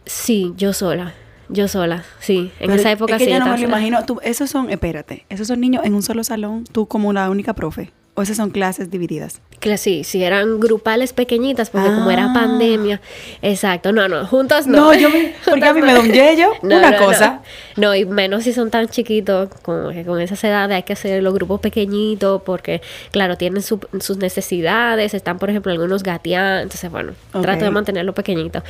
sí, 0.06 0.54
yo 0.58 0.74
sola, 0.74 1.14
yo 1.50 1.68
sola, 1.68 2.04
sí. 2.20 2.52
En 2.60 2.68
Pero 2.70 2.74
esa 2.80 2.92
época 2.92 3.14
es 3.16 3.20
que 3.20 3.26
sí. 3.26 3.32
yo 3.32 3.40
no 3.40 3.46
me 3.46 3.52
lo 3.52 3.58
sola. 3.58 3.68
imagino. 3.68 4.06
Tú, 4.06 4.20
esos 4.24 4.50
son, 4.50 4.70
espérate, 4.70 5.26
esos 5.30 5.48
son 5.48 5.60
niños 5.60 5.84
en 5.86 5.94
un 5.94 6.02
solo 6.02 6.24
salón, 6.24 6.64
tú 6.72 6.88
como 6.88 7.12
la 7.14 7.30
única 7.30 7.54
profe. 7.54 7.92
O 8.20 8.24
esas 8.24 8.38
son 8.38 8.50
clases 8.50 8.90
divididas. 8.90 9.42
Que 9.60 9.78
sí, 9.78 10.04
sí, 10.04 10.24
eran 10.24 10.60
grupales 10.60 11.14
pequeñitas, 11.14 11.70
porque 11.70 11.88
como 11.90 12.10
era 12.10 12.26
Ah. 12.32 12.34
pandemia. 12.34 13.00
Exacto, 13.44 13.92
no, 13.92 14.08
no, 14.08 14.26
juntos 14.26 14.66
no. 14.66 14.78
No, 14.78 14.94
yo 14.96 15.10
me- 15.12 15.34
porque 15.46 15.66
a 15.66 15.74
mí 15.74 15.82
me 15.82 15.94
da 15.94 16.00
un 16.00 16.12
yello, 16.12 16.50
No, 16.64 16.78
una 16.78 16.92
no, 16.92 16.98
cosa. 17.06 17.42
No. 17.76 17.90
No, 17.90 17.96
y 17.96 18.06
menos 18.06 18.44
si 18.44 18.54
son 18.54 18.72
tan 18.72 18.88
chiquitos, 18.88 19.50
como 19.62 19.90
que 19.90 20.04
con 20.04 20.20
esas 20.20 20.44
edades 20.44 20.76
hay 20.76 20.82
que 20.84 20.94
hacer 20.94 21.22
los 21.22 21.32
grupos 21.34 21.60
pequeñitos, 21.60 22.42
porque, 22.42 22.82
claro, 23.12 23.38
tienen 23.38 23.62
su- 23.62 23.80
sus 24.00 24.18
necesidades, 24.18 25.14
están, 25.14 25.38
por 25.38 25.52
ejemplo, 25.52 25.72
algunos 25.72 26.02
gateando, 26.02 26.64
entonces, 26.64 26.90
bueno, 26.90 27.14
trato 27.42 27.66
de 27.66 27.70
mantenerlo 27.72 28.14
pequeñito. 28.14 28.64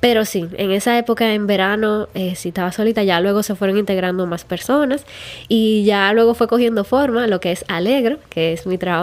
Pero 0.00 0.24
sí, 0.24 0.46
en 0.56 0.70
esa 0.72 0.96
época, 0.96 1.34
en 1.34 1.46
verano, 1.46 2.08
eh, 2.14 2.34
si 2.36 2.48
estaba 2.48 2.72
solita, 2.72 3.02
ya 3.02 3.20
luego 3.20 3.42
se 3.42 3.54
fueron 3.54 3.76
integrando 3.76 4.26
más 4.26 4.44
personas, 4.44 5.04
y 5.48 5.84
ya 5.84 6.10
luego 6.14 6.32
fue 6.34 6.48
cogiendo 6.48 6.84
forma 6.84 7.26
lo 7.26 7.38
que 7.40 7.52
es 7.52 7.66
Alegro, 7.68 8.18
que 8.30 8.54
es 8.54 8.66
mi 8.66 8.78
trabajo. 8.78 8.93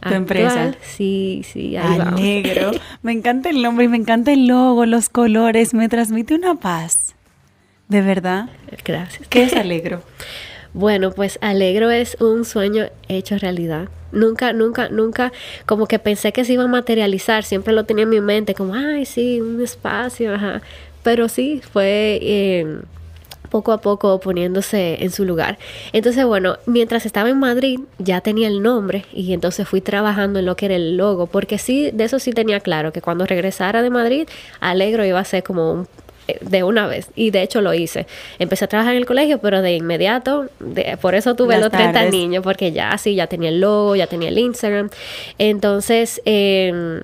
Tu 0.00 0.14
empresa. 0.14 0.74
Sí, 0.82 1.42
sí, 1.44 1.76
ahí 1.76 1.98
vamos. 1.98 2.20
Alegro. 2.20 2.72
Me 3.02 3.12
encanta 3.12 3.50
el 3.50 3.62
nombre 3.62 3.84
y 3.84 3.88
me 3.88 3.96
encanta 3.96 4.32
el 4.32 4.46
logo, 4.46 4.86
los 4.86 5.08
colores, 5.08 5.74
me 5.74 5.88
transmite 5.88 6.34
una 6.34 6.54
paz. 6.54 7.14
¿De 7.88 8.00
verdad? 8.00 8.48
Gracias. 8.84 9.28
¿Qué 9.28 9.44
es 9.44 9.52
alegro? 9.56 10.02
Bueno, 10.72 11.12
pues 11.12 11.38
Alegro 11.40 11.90
es 11.90 12.16
un 12.20 12.44
sueño 12.44 12.86
hecho 13.08 13.38
realidad. 13.38 13.88
Nunca, 14.10 14.52
nunca, 14.52 14.88
nunca, 14.88 15.32
como 15.66 15.86
que 15.86 16.00
pensé 16.00 16.32
que 16.32 16.44
se 16.44 16.54
iba 16.54 16.64
a 16.64 16.68
materializar. 16.68 17.44
Siempre 17.44 17.72
lo 17.72 17.84
tenía 17.84 18.02
en 18.02 18.10
mi 18.10 18.20
mente, 18.20 18.54
como, 18.54 18.74
ay, 18.74 19.04
sí, 19.04 19.40
un 19.40 19.62
espacio, 19.62 20.34
ajá. 20.34 20.62
Pero 21.04 21.28
sí, 21.28 21.60
fue 21.72 22.18
eh, 22.22 22.80
poco 23.54 23.70
a 23.70 23.78
poco 23.78 24.18
poniéndose 24.18 24.96
en 25.04 25.12
su 25.12 25.24
lugar. 25.24 25.58
Entonces, 25.92 26.24
bueno, 26.26 26.56
mientras 26.66 27.06
estaba 27.06 27.28
en 27.30 27.38
Madrid, 27.38 27.78
ya 27.98 28.20
tenía 28.20 28.48
el 28.48 28.62
nombre 28.64 29.04
y 29.12 29.32
entonces 29.32 29.68
fui 29.68 29.80
trabajando 29.80 30.40
en 30.40 30.46
lo 30.46 30.56
que 30.56 30.66
era 30.66 30.74
el 30.74 30.96
logo, 30.96 31.28
porque 31.28 31.56
sí, 31.58 31.92
de 31.92 32.02
eso 32.02 32.18
sí 32.18 32.32
tenía 32.32 32.58
claro, 32.58 32.92
que 32.92 33.00
cuando 33.00 33.26
regresara 33.26 33.80
de 33.82 33.90
Madrid, 33.90 34.26
Alegro 34.58 35.04
iba 35.04 35.20
a 35.20 35.24
ser 35.24 35.44
como 35.44 35.70
un 35.72 35.86
eh, 36.26 36.38
de 36.40 36.64
una 36.64 36.88
vez 36.88 37.10
y 37.14 37.30
de 37.30 37.42
hecho 37.42 37.60
lo 37.60 37.72
hice. 37.74 38.08
Empecé 38.40 38.64
a 38.64 38.68
trabajar 38.68 38.94
en 38.94 38.98
el 38.98 39.06
colegio, 39.06 39.38
pero 39.38 39.62
de 39.62 39.76
inmediato, 39.76 40.46
de- 40.58 40.96
por 41.00 41.14
eso 41.14 41.36
tuve 41.36 41.52
Las 41.54 41.60
los 41.64 41.70
30 41.70 41.92
tardes. 41.92 42.12
niños, 42.12 42.42
porque 42.42 42.72
ya 42.72 42.98
sí, 42.98 43.14
ya 43.14 43.28
tenía 43.28 43.50
el 43.50 43.60
logo, 43.60 43.94
ya 43.94 44.08
tenía 44.08 44.30
el 44.30 44.38
Instagram. 44.38 44.88
Entonces, 45.38 46.20
em, 46.24 47.02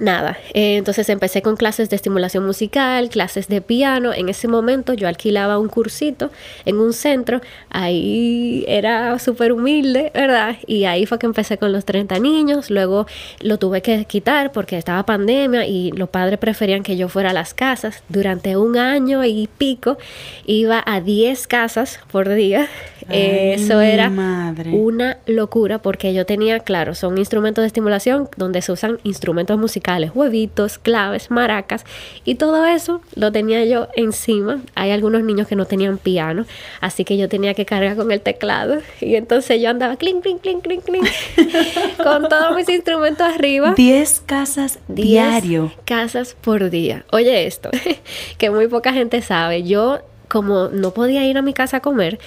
Nada, 0.00 0.38
eh, 0.54 0.78
entonces 0.78 1.10
empecé 1.10 1.42
con 1.42 1.56
clases 1.56 1.90
de 1.90 1.96
estimulación 1.96 2.46
musical, 2.46 3.10
clases 3.10 3.48
de 3.48 3.60
piano. 3.60 4.14
En 4.14 4.30
ese 4.30 4.48
momento 4.48 4.94
yo 4.94 5.06
alquilaba 5.06 5.58
un 5.58 5.68
cursito 5.68 6.30
en 6.64 6.78
un 6.78 6.94
centro, 6.94 7.42
ahí 7.68 8.64
era 8.66 9.18
súper 9.18 9.52
humilde, 9.52 10.10
¿verdad? 10.14 10.56
Y 10.66 10.86
ahí 10.86 11.04
fue 11.04 11.18
que 11.18 11.26
empecé 11.26 11.58
con 11.58 11.72
los 11.72 11.84
30 11.84 12.18
niños, 12.18 12.70
luego 12.70 13.06
lo 13.40 13.58
tuve 13.58 13.82
que 13.82 14.06
quitar 14.06 14.52
porque 14.52 14.78
estaba 14.78 15.04
pandemia 15.04 15.66
y 15.66 15.92
los 15.92 16.08
padres 16.08 16.38
preferían 16.38 16.82
que 16.82 16.96
yo 16.96 17.10
fuera 17.10 17.30
a 17.30 17.34
las 17.34 17.52
casas. 17.52 18.02
Durante 18.08 18.56
un 18.56 18.78
año 18.78 19.22
y 19.22 19.50
pico 19.58 19.98
iba 20.46 20.82
a 20.86 21.02
10 21.02 21.46
casas 21.46 22.00
por 22.10 22.26
día. 22.30 22.70
Ay, 23.08 23.52
Eso 23.54 23.80
era 23.80 24.10
madre. 24.10 24.70
una 24.70 25.18
locura 25.26 25.78
porque 25.80 26.12
yo 26.14 26.26
tenía, 26.26 26.58
claro, 26.60 26.94
son 26.94 27.18
instrumentos 27.18 27.62
de 27.62 27.66
estimulación 27.66 28.28
donde 28.36 28.62
se 28.62 28.72
usan 28.72 28.98
instrumentos 29.04 29.58
musicales, 29.58 30.10
huevitos, 30.14 30.78
claves, 30.78 31.30
maracas 31.30 31.84
y 32.24 32.34
todo 32.36 32.66
eso 32.66 33.00
lo 33.14 33.32
tenía 33.32 33.64
yo 33.64 33.88
encima. 33.96 34.60
Hay 34.74 34.90
algunos 34.90 35.22
niños 35.22 35.48
que 35.48 35.56
no 35.56 35.64
tenían 35.66 35.98
piano, 35.98 36.46
así 36.80 37.04
que 37.04 37.16
yo 37.16 37.28
tenía 37.28 37.54
que 37.54 37.64
cargar 37.64 37.96
con 37.96 38.10
el 38.12 38.20
teclado 38.20 38.78
y 39.00 39.14
entonces 39.14 39.60
yo 39.60 39.70
andaba 39.70 39.96
clink, 39.96 40.22
clink, 40.22 40.40
clink, 40.42 40.62
clink, 40.62 40.84
clink 40.84 41.06
con 42.02 42.28
todos 42.28 42.54
mis 42.56 42.68
instrumentos 42.68 43.26
arriba. 43.26 43.74
10 43.76 44.22
casas 44.26 44.78
10 44.88 45.06
diario. 45.08 45.72
casas 45.84 46.36
por 46.40 46.70
día. 46.70 47.04
Oye 47.12 47.46
esto, 47.46 47.70
que 48.38 48.50
muy 48.50 48.68
poca 48.68 48.92
gente 48.92 49.22
sabe. 49.22 49.62
Yo, 49.62 49.98
como 50.28 50.68
no 50.68 50.92
podía 50.92 51.24
ir 51.26 51.36
a 51.38 51.42
mi 51.42 51.52
casa 51.54 51.78
a 51.78 51.80
comer, 51.80 52.18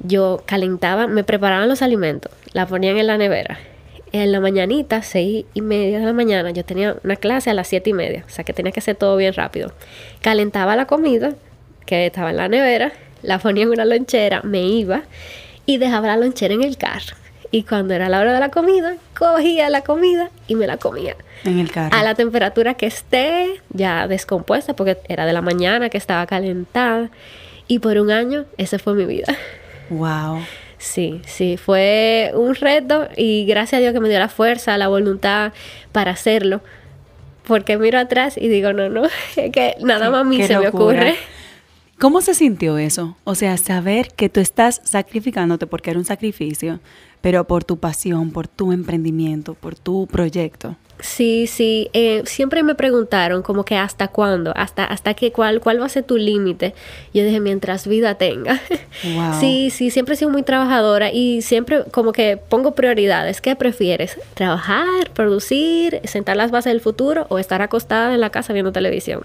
yo 0.00 0.42
calentaba, 0.46 1.06
me 1.06 1.24
preparaban 1.24 1.68
los 1.68 1.82
alimentos, 1.82 2.32
la 2.52 2.66
ponían 2.66 2.96
en 2.98 3.06
la 3.06 3.18
nevera. 3.18 3.58
En 4.10 4.32
la 4.32 4.40
mañanita, 4.40 5.02
seis 5.02 5.44
y 5.52 5.60
media 5.60 5.98
de 6.00 6.06
la 6.06 6.14
mañana, 6.14 6.50
yo 6.50 6.64
tenía 6.64 6.96
una 7.04 7.16
clase 7.16 7.50
a 7.50 7.54
las 7.54 7.68
siete 7.68 7.90
y 7.90 7.92
media, 7.92 8.24
o 8.26 8.30
sea 8.30 8.42
que 8.42 8.54
tenía 8.54 8.72
que 8.72 8.80
hacer 8.80 8.96
todo 8.96 9.16
bien 9.16 9.34
rápido. 9.34 9.72
Calentaba 10.22 10.76
la 10.76 10.86
comida, 10.86 11.34
que 11.84 12.06
estaba 12.06 12.30
en 12.30 12.38
la 12.38 12.48
nevera, 12.48 12.92
la 13.22 13.38
ponía 13.38 13.64
en 13.64 13.70
una 13.70 13.84
lonchera, 13.84 14.40
me 14.44 14.62
iba 14.62 15.02
y 15.66 15.76
dejaba 15.76 16.06
la 16.06 16.16
lonchera 16.16 16.54
en 16.54 16.62
el 16.62 16.78
carro. 16.78 17.16
Y 17.50 17.64
cuando 17.64 17.94
era 17.94 18.08
la 18.08 18.20
hora 18.20 18.32
de 18.32 18.40
la 18.40 18.50
comida, 18.50 18.96
cogía 19.18 19.68
la 19.70 19.82
comida 19.82 20.30
y 20.46 20.54
me 20.54 20.66
la 20.66 20.76
comía 20.76 21.16
En 21.44 21.58
el 21.58 21.70
carro. 21.70 21.96
a 21.96 22.02
la 22.02 22.14
temperatura 22.14 22.74
que 22.74 22.86
esté, 22.86 23.60
ya 23.70 24.06
descompuesta, 24.06 24.74
porque 24.74 24.98
era 25.08 25.24
de 25.26 25.32
la 25.32 25.40
mañana 25.42 25.88
que 25.90 25.96
estaba 25.98 26.26
calentada. 26.26 27.10
Y 27.66 27.78
por 27.80 27.98
un 27.98 28.10
año, 28.10 28.44
esa 28.56 28.78
fue 28.78 28.94
mi 28.94 29.04
vida. 29.04 29.34
Wow. 29.90 30.40
Sí, 30.78 31.20
sí, 31.26 31.56
fue 31.56 32.30
un 32.34 32.54
reto 32.54 33.08
y 33.16 33.44
gracias 33.46 33.78
a 33.78 33.80
Dios 33.80 33.92
que 33.92 34.00
me 34.00 34.08
dio 34.08 34.18
la 34.18 34.28
fuerza, 34.28 34.78
la 34.78 34.88
voluntad 34.88 35.52
para 35.92 36.12
hacerlo. 36.12 36.60
Porque 37.44 37.78
miro 37.78 37.98
atrás 37.98 38.36
y 38.36 38.48
digo, 38.48 38.72
no, 38.72 38.88
no, 38.88 39.04
es 39.36 39.50
que 39.50 39.74
nada 39.80 40.10
más 40.10 40.20
a 40.20 40.24
mí 40.24 40.36
Qué 40.36 40.46
se 40.46 40.58
me 40.58 40.68
ocurre. 40.68 41.16
¿Cómo 41.98 42.20
se 42.20 42.34
sintió 42.34 42.78
eso? 42.78 43.16
O 43.24 43.34
sea, 43.34 43.56
saber 43.56 44.12
que 44.14 44.28
tú 44.28 44.38
estás 44.38 44.80
sacrificándote 44.84 45.66
porque 45.66 45.90
era 45.90 45.98
un 45.98 46.04
sacrificio, 46.04 46.78
pero 47.20 47.44
por 47.44 47.64
tu 47.64 47.78
pasión, 47.78 48.30
por 48.30 48.48
tu 48.48 48.72
emprendimiento, 48.72 49.54
por 49.54 49.74
tu 49.74 50.06
proyecto. 50.06 50.76
Sí, 51.00 51.46
sí. 51.46 51.90
eh, 51.92 52.22
siempre 52.26 52.62
me 52.62 52.74
preguntaron 52.74 53.42
como 53.42 53.64
que 53.64 53.76
hasta 53.76 54.08
cuándo, 54.08 54.52
hasta, 54.56 54.84
hasta 54.84 55.14
que 55.14 55.30
cuál, 55.30 55.60
cuál 55.60 55.80
va 55.80 55.86
a 55.86 55.88
ser 55.88 56.02
tu 56.02 56.16
límite. 56.16 56.74
Yo 57.14 57.24
dije, 57.24 57.40
mientras 57.40 57.86
vida 57.86 58.16
tenga. 58.16 58.60
Wow. 59.04 59.38
Sí, 59.38 59.70
sí, 59.70 59.90
siempre 59.90 60.14
he 60.14 60.16
sido 60.16 60.30
muy 60.30 60.42
trabajadora 60.42 61.12
y 61.12 61.42
siempre 61.42 61.84
como 61.92 62.12
que 62.12 62.36
pongo 62.36 62.74
prioridades. 62.74 63.40
¿Qué 63.40 63.54
prefieres? 63.54 64.18
¿Trabajar, 64.34 65.10
producir, 65.14 66.00
sentar 66.04 66.36
las 66.36 66.50
bases 66.50 66.72
del 66.72 66.80
futuro 66.80 67.26
o 67.28 67.38
estar 67.38 67.62
acostada 67.62 68.12
en 68.12 68.20
la 68.20 68.30
casa 68.30 68.52
viendo 68.52 68.72
televisión? 68.72 69.22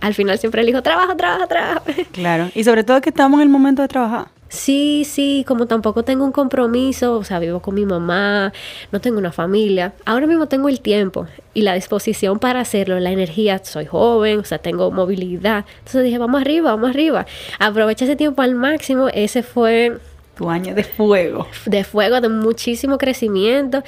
Al 0.00 0.14
final 0.14 0.36
siempre 0.38 0.62
elijo 0.62 0.82
trabajo, 0.82 1.16
trabajo, 1.16 1.46
trabajo. 1.46 1.84
Claro. 2.12 2.50
Y 2.54 2.64
sobre 2.64 2.82
todo 2.82 3.00
que 3.00 3.10
estamos 3.10 3.38
en 3.38 3.44
el 3.44 3.48
momento 3.48 3.82
de 3.82 3.88
trabajar. 3.88 4.26
Sí, 4.52 5.04
sí, 5.06 5.46
como 5.48 5.66
tampoco 5.66 6.02
tengo 6.02 6.26
un 6.26 6.30
compromiso, 6.30 7.16
o 7.16 7.24
sea, 7.24 7.38
vivo 7.38 7.60
con 7.60 7.74
mi 7.74 7.86
mamá, 7.86 8.52
no 8.92 9.00
tengo 9.00 9.16
una 9.16 9.32
familia. 9.32 9.94
Ahora 10.04 10.26
mismo 10.26 10.46
tengo 10.46 10.68
el 10.68 10.82
tiempo 10.82 11.26
y 11.54 11.62
la 11.62 11.72
disposición 11.72 12.38
para 12.38 12.60
hacerlo, 12.60 13.00
la 13.00 13.10
energía, 13.10 13.64
soy 13.64 13.86
joven, 13.86 14.40
o 14.40 14.44
sea, 14.44 14.58
tengo 14.58 14.90
movilidad. 14.90 15.64
Entonces 15.78 16.04
dije, 16.04 16.18
vamos 16.18 16.42
arriba, 16.42 16.72
vamos 16.72 16.90
arriba. 16.90 17.24
Aproveché 17.58 18.04
ese 18.04 18.14
tiempo 18.14 18.42
al 18.42 18.54
máximo, 18.54 19.08
ese 19.08 19.42
fue 19.42 19.96
Tu 20.36 20.50
año 20.50 20.74
de 20.74 20.84
fuego. 20.84 21.46
de 21.64 21.82
fuego, 21.82 22.20
de 22.20 22.28
muchísimo 22.28 22.98
crecimiento, 22.98 23.82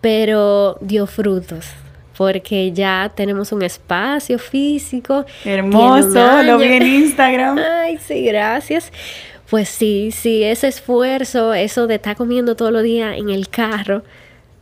pero 0.00 0.78
dio 0.80 1.06
frutos. 1.06 1.66
Porque 2.16 2.72
ya 2.72 3.12
tenemos 3.14 3.52
un 3.52 3.60
espacio 3.60 4.38
físico. 4.38 5.26
un 5.44 5.50
Hermoso, 5.50 6.42
lo 6.42 6.56
vi 6.56 6.72
en 6.72 6.86
Instagram. 6.86 7.58
Ay, 7.82 7.98
sí, 7.98 8.24
gracias. 8.24 8.90
Pues 9.50 9.68
sí, 9.68 10.10
sí, 10.12 10.42
ese 10.42 10.68
esfuerzo, 10.68 11.54
eso 11.54 11.86
de 11.86 11.96
estar 11.96 12.16
comiendo 12.16 12.56
todos 12.56 12.72
los 12.72 12.82
días 12.82 13.16
en 13.16 13.30
el 13.30 13.48
carro, 13.48 14.02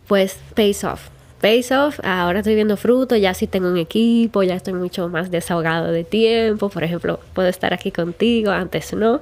pues 0.06 0.38
pays 0.54 0.84
off. 0.84 1.08
Pays 1.40 1.72
off, 1.72 2.00
ahora 2.02 2.38
estoy 2.40 2.54
viendo 2.54 2.76
fruto, 2.76 3.16
ya 3.16 3.34
sí 3.34 3.46
tengo 3.46 3.68
un 3.68 3.76
equipo, 3.76 4.42
ya 4.42 4.54
estoy 4.54 4.72
mucho 4.72 5.08
más 5.08 5.30
desahogado 5.30 5.90
de 5.90 6.04
tiempo. 6.04 6.70
Por 6.70 6.84
ejemplo, 6.84 7.20
puedo 7.34 7.48
estar 7.48 7.74
aquí 7.74 7.90
contigo, 7.90 8.50
antes 8.50 8.92
no. 8.94 9.20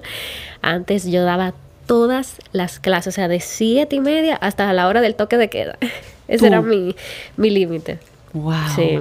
Antes 0.63 1.05
yo 1.05 1.25
daba 1.25 1.55
todas 1.87 2.39
las 2.53 2.79
clases, 2.79 3.15
o 3.15 3.17
sea, 3.17 3.29
de 3.29 3.41
siete 3.41 3.97
y 3.97 4.01
media 4.01 4.37
hasta 4.37 4.73
la 4.73 4.87
hora 4.87 5.01
del 5.01 5.15
toque 5.17 5.37
de 5.37 5.49
queda. 5.49 5.79
Ese 6.29 6.39
Tú. 6.39 6.47
era 6.47 6.63
mi, 6.63 6.95
mi 7.37 7.51
límite. 7.51 7.99
Wow. 8.33 8.55
Sí. 8.75 8.99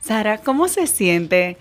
Sara, 0.00 0.38
¿cómo 0.38 0.68
se 0.68 0.86
siente 0.86 1.56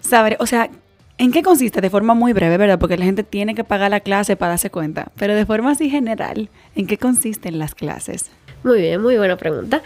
saber, 0.00 0.36
o 0.40 0.46
sea, 0.46 0.70
¿En 1.16 1.30
qué 1.30 1.42
consiste? 1.42 1.80
De 1.80 1.90
forma 1.90 2.14
muy 2.14 2.32
breve, 2.32 2.56
¿verdad? 2.56 2.78
Porque 2.78 2.96
la 2.96 3.04
gente 3.04 3.22
tiene 3.22 3.54
que 3.54 3.62
pagar 3.62 3.90
la 3.90 4.00
clase 4.00 4.34
para 4.34 4.50
darse 4.50 4.70
cuenta. 4.70 5.12
Pero 5.16 5.34
de 5.34 5.46
forma 5.46 5.70
así 5.70 5.88
general, 5.88 6.48
¿en 6.74 6.86
qué 6.88 6.98
consisten 6.98 7.58
las 7.60 7.74
clases? 7.76 8.32
Muy 8.64 8.80
bien, 8.80 9.00
muy 9.00 9.18
buena 9.18 9.36
pregunta. 9.36 9.82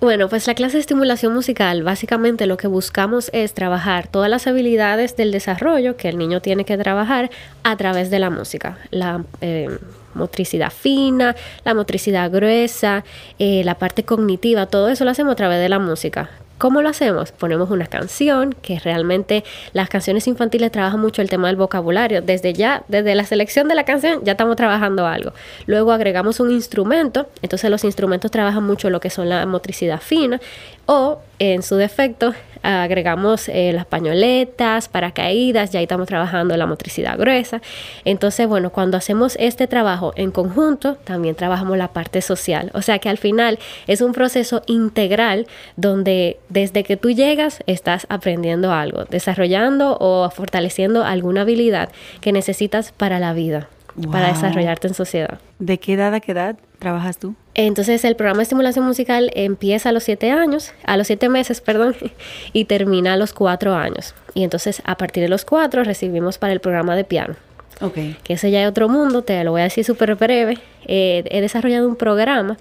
Bueno, 0.00 0.28
pues 0.28 0.46
la 0.46 0.54
clase 0.54 0.78
de 0.78 0.80
estimulación 0.80 1.34
musical, 1.34 1.82
básicamente 1.82 2.46
lo 2.46 2.56
que 2.56 2.66
buscamos 2.66 3.30
es 3.34 3.52
trabajar 3.52 4.08
todas 4.08 4.30
las 4.30 4.46
habilidades 4.46 5.16
del 5.16 5.30
desarrollo 5.30 5.96
que 5.96 6.08
el 6.08 6.18
niño 6.18 6.40
tiene 6.40 6.64
que 6.64 6.78
trabajar 6.78 7.30
a 7.62 7.76
través 7.76 8.10
de 8.10 8.18
la 8.18 8.30
música. 8.30 8.78
La 8.90 9.22
eh, 9.42 9.68
motricidad 10.14 10.72
fina, 10.72 11.36
la 11.64 11.74
motricidad 11.74 12.30
gruesa, 12.30 13.04
eh, 13.38 13.62
la 13.64 13.76
parte 13.76 14.02
cognitiva, 14.02 14.66
todo 14.66 14.88
eso 14.88 15.04
lo 15.04 15.10
hacemos 15.10 15.32
a 15.32 15.36
través 15.36 15.60
de 15.60 15.68
la 15.68 15.78
música. 15.78 16.30
¿Cómo 16.62 16.80
lo 16.80 16.90
hacemos? 16.90 17.32
Ponemos 17.32 17.70
una 17.70 17.88
canción, 17.88 18.54
que 18.62 18.78
realmente 18.78 19.42
las 19.72 19.88
canciones 19.88 20.28
infantiles 20.28 20.70
trabajan 20.70 21.00
mucho 21.00 21.20
el 21.20 21.28
tema 21.28 21.48
del 21.48 21.56
vocabulario. 21.56 22.22
Desde 22.22 22.52
ya, 22.52 22.84
desde 22.86 23.16
la 23.16 23.24
selección 23.24 23.66
de 23.66 23.74
la 23.74 23.84
canción, 23.84 24.20
ya 24.22 24.30
estamos 24.30 24.54
trabajando 24.54 25.04
algo. 25.08 25.32
Luego 25.66 25.90
agregamos 25.90 26.38
un 26.38 26.52
instrumento, 26.52 27.28
entonces 27.42 27.68
los 27.68 27.82
instrumentos 27.82 28.30
trabajan 28.30 28.62
mucho 28.62 28.90
lo 28.90 29.00
que 29.00 29.10
son 29.10 29.28
la 29.28 29.44
motricidad 29.44 30.00
fina 30.00 30.40
o 30.86 31.18
en 31.40 31.64
su 31.64 31.74
defecto 31.74 32.32
agregamos 32.62 33.48
eh, 33.48 33.72
las 33.72 33.86
pañoletas, 33.86 34.88
paracaídas, 34.88 35.70
ya 35.72 35.78
ahí 35.78 35.84
estamos 35.84 36.06
trabajando 36.06 36.56
la 36.56 36.66
motricidad 36.66 37.18
gruesa. 37.18 37.60
Entonces, 38.04 38.46
bueno, 38.46 38.70
cuando 38.70 38.96
hacemos 38.96 39.36
este 39.38 39.66
trabajo 39.66 40.12
en 40.16 40.30
conjunto, 40.30 40.96
también 41.04 41.34
trabajamos 41.34 41.76
la 41.76 41.88
parte 41.88 42.22
social. 42.22 42.70
O 42.74 42.82
sea 42.82 42.98
que 42.98 43.08
al 43.08 43.18
final 43.18 43.58
es 43.86 44.00
un 44.00 44.12
proceso 44.12 44.62
integral 44.66 45.46
donde 45.76 46.38
desde 46.48 46.84
que 46.84 46.96
tú 46.96 47.10
llegas 47.10 47.62
estás 47.66 48.06
aprendiendo 48.08 48.72
algo, 48.72 49.04
desarrollando 49.04 49.96
o 50.00 50.30
fortaleciendo 50.30 51.04
alguna 51.04 51.42
habilidad 51.42 51.90
que 52.20 52.32
necesitas 52.32 52.92
para 52.92 53.18
la 53.18 53.32
vida, 53.32 53.68
para 54.10 54.28
desarrollarte 54.28 54.88
en 54.88 54.94
sociedad. 54.94 55.38
¿De 55.58 55.78
qué 55.78 55.94
edad 55.94 56.14
a 56.14 56.20
qué 56.20 56.32
edad 56.32 56.56
trabajas 56.82 57.16
tú? 57.18 57.34
Entonces 57.54 58.04
el 58.04 58.16
programa 58.16 58.38
de 58.38 58.42
estimulación 58.42 58.84
musical 58.84 59.30
empieza 59.34 59.90
a 59.90 59.92
los 59.92 60.02
siete 60.02 60.30
años, 60.30 60.72
a 60.84 60.96
los 60.96 61.06
siete 61.06 61.28
meses, 61.28 61.60
perdón, 61.60 61.94
y 62.52 62.64
termina 62.64 63.14
a 63.14 63.16
los 63.16 63.32
cuatro 63.32 63.74
años. 63.74 64.14
Y 64.34 64.42
entonces 64.42 64.82
a 64.84 64.96
partir 64.96 65.22
de 65.22 65.28
los 65.28 65.44
cuatro 65.44 65.84
recibimos 65.84 66.38
para 66.38 66.52
el 66.52 66.60
programa 66.60 66.96
de 66.96 67.04
piano. 67.04 67.36
Okay. 67.80 68.16
Que 68.22 68.34
ese 68.34 68.50
ya 68.50 68.62
es 68.62 68.68
otro 68.68 68.88
mundo, 68.88 69.22
te 69.22 69.42
lo 69.44 69.52
voy 69.52 69.60
a 69.60 69.64
decir 69.64 69.84
súper 69.84 70.14
breve. 70.14 70.58
Eh, 70.86 71.24
he 71.30 71.40
desarrollado 71.40 71.88
un 71.88 71.96
programa 71.96 72.56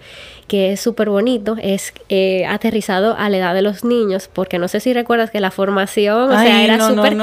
que 0.52 0.73
es 0.73 0.82
súper 0.82 1.10
bonito, 1.10 1.56
es 1.61 1.94
eh, 2.10 2.45
aterrizado 2.45 3.15
a 3.18 3.30
la 3.30 3.38
edad 3.38 3.53
de 3.53 3.61
los 3.61 3.86
niños, 3.86 4.30
porque 4.34 4.60
no 4.60 4.68
sé 4.68 4.82
si 4.82 4.91
recuerdas 4.91 5.32
que 5.32 5.40
la 5.40 5.49
formación, 5.49 6.30
o 6.30 6.38
sea, 6.38 6.61
era 6.61 6.90
súper 6.90 7.15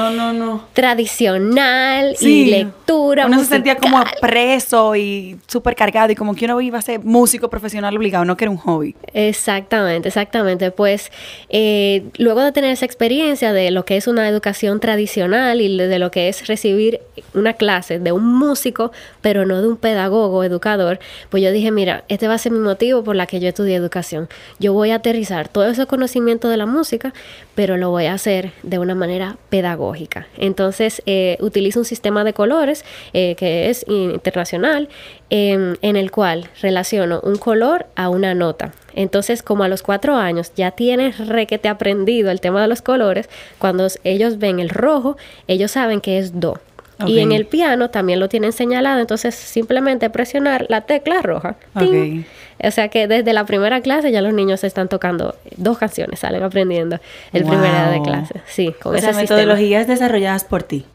tradicional 0.73 2.15
y 2.21 2.45
lectura. 2.45 3.27
Uno 3.27 3.37
se 3.37 3.45
sentía 3.45 3.75
como 3.75 4.03
preso 4.19 4.95
y 4.95 5.37
súper 5.45 5.75
cargado 5.75 6.11
y 6.11 6.15
como 6.15 6.33
que 6.33 6.45
uno 6.45 6.59
iba 6.59 6.79
a 6.79 6.81
ser 6.81 7.01
músico 7.03 7.51
profesional 7.51 7.95
obligado, 7.95 8.25
no 8.25 8.35
que 8.35 8.45
era 8.45 8.51
un 8.51 8.57
hobby. 8.57 8.95
Exactamente, 9.13 10.07
exactamente. 10.07 10.71
Pues 10.71 11.11
eh, 11.49 12.05
luego 12.17 12.41
de 12.41 12.51
tener 12.51 12.71
esa 12.71 12.85
experiencia 12.85 13.53
de 13.53 13.69
lo 13.69 13.85
que 13.85 13.95
es 13.95 14.07
una 14.07 14.27
educación 14.27 14.79
tradicional 14.79 15.61
y 15.61 15.77
de 15.77 15.99
lo 15.99 16.09
que 16.09 16.29
es 16.29 16.47
recibir 16.47 17.01
una 17.35 17.53
clase 17.53 17.99
de 17.99 18.11
un 18.11 18.25
músico, 18.25 18.91
pero 19.21 19.45
no 19.45 19.61
de 19.61 19.67
un 19.67 19.77
pedagogo, 19.77 20.43
educador, 20.43 20.97
pues 21.29 21.43
yo 21.43 21.51
dije, 21.51 21.69
mira, 21.69 22.05
este 22.07 22.27
va 22.27 22.33
a 22.33 22.39
ser 22.39 22.53
mi 22.53 22.59
motivo 22.59 23.03
por 23.03 23.18
la 23.19 23.27
que 23.27 23.39
yo 23.39 23.49
estudié 23.49 23.75
educación. 23.75 24.27
Yo 24.57 24.73
voy 24.73 24.89
a 24.89 24.95
aterrizar 24.95 25.47
todo 25.47 25.67
ese 25.67 25.85
conocimiento 25.85 26.49
de 26.49 26.57
la 26.57 26.65
música, 26.65 27.13
pero 27.53 27.77
lo 27.77 27.91
voy 27.91 28.05
a 28.05 28.13
hacer 28.13 28.51
de 28.63 28.79
una 28.79 28.95
manera 28.95 29.37
pedagógica. 29.49 30.27
Entonces, 30.37 31.03
eh, 31.05 31.37
utilizo 31.39 31.79
un 31.79 31.85
sistema 31.85 32.23
de 32.23 32.33
colores 32.33 32.83
eh, 33.13 33.35
que 33.35 33.69
es 33.69 33.85
internacional, 33.87 34.89
em, 35.29 35.75
en 35.81 35.95
el 35.95 36.09
cual 36.09 36.49
relaciono 36.61 37.19
un 37.21 37.35
color 37.37 37.85
a 37.95 38.09
una 38.09 38.33
nota. 38.33 38.71
Entonces, 38.95 39.43
como 39.43 39.63
a 39.63 39.67
los 39.67 39.83
cuatro 39.83 40.15
años 40.15 40.51
ya 40.55 40.71
tienes 40.71 41.27
requete 41.27 41.69
aprendido 41.69 42.31
el 42.31 42.41
tema 42.41 42.61
de 42.61 42.67
los 42.67 42.81
colores, 42.81 43.29
cuando 43.59 43.87
ellos 44.03 44.39
ven 44.39 44.59
el 44.59 44.69
rojo, 44.69 45.17
ellos 45.47 45.71
saben 45.71 46.01
que 46.01 46.17
es 46.17 46.39
do. 46.39 46.59
Y 47.05 47.19
en 47.19 47.31
el 47.31 47.45
piano 47.45 47.89
también 47.89 48.19
lo 48.19 48.29
tienen 48.29 48.51
señalado, 48.51 48.99
entonces 48.99 49.33
simplemente 49.35 50.09
presionar 50.09 50.65
la 50.69 50.81
tecla 50.81 51.21
roja. 51.21 51.55
O 52.61 52.71
sea 52.71 52.89
que 52.89 53.07
desde 53.07 53.31
la 53.33 53.45
primera 53.45 53.81
clase 53.81 54.11
ya 54.11 54.21
los 54.21 54.33
niños 54.33 54.63
están 54.63 54.89
tocando 54.89 55.35
dos 55.55 55.77
canciones, 55.77 56.19
salen 56.19 56.43
aprendiendo 56.43 56.99
el 57.31 57.45
primer 57.45 57.71
día 57.71 57.89
de 57.91 58.01
clase. 58.01 58.41
Sí, 58.47 58.75
con 58.81 58.95
esas 58.95 59.15
metodologías 59.15 59.87
desarrolladas 59.87 60.43
por 60.43 60.63
ti. 60.63 60.85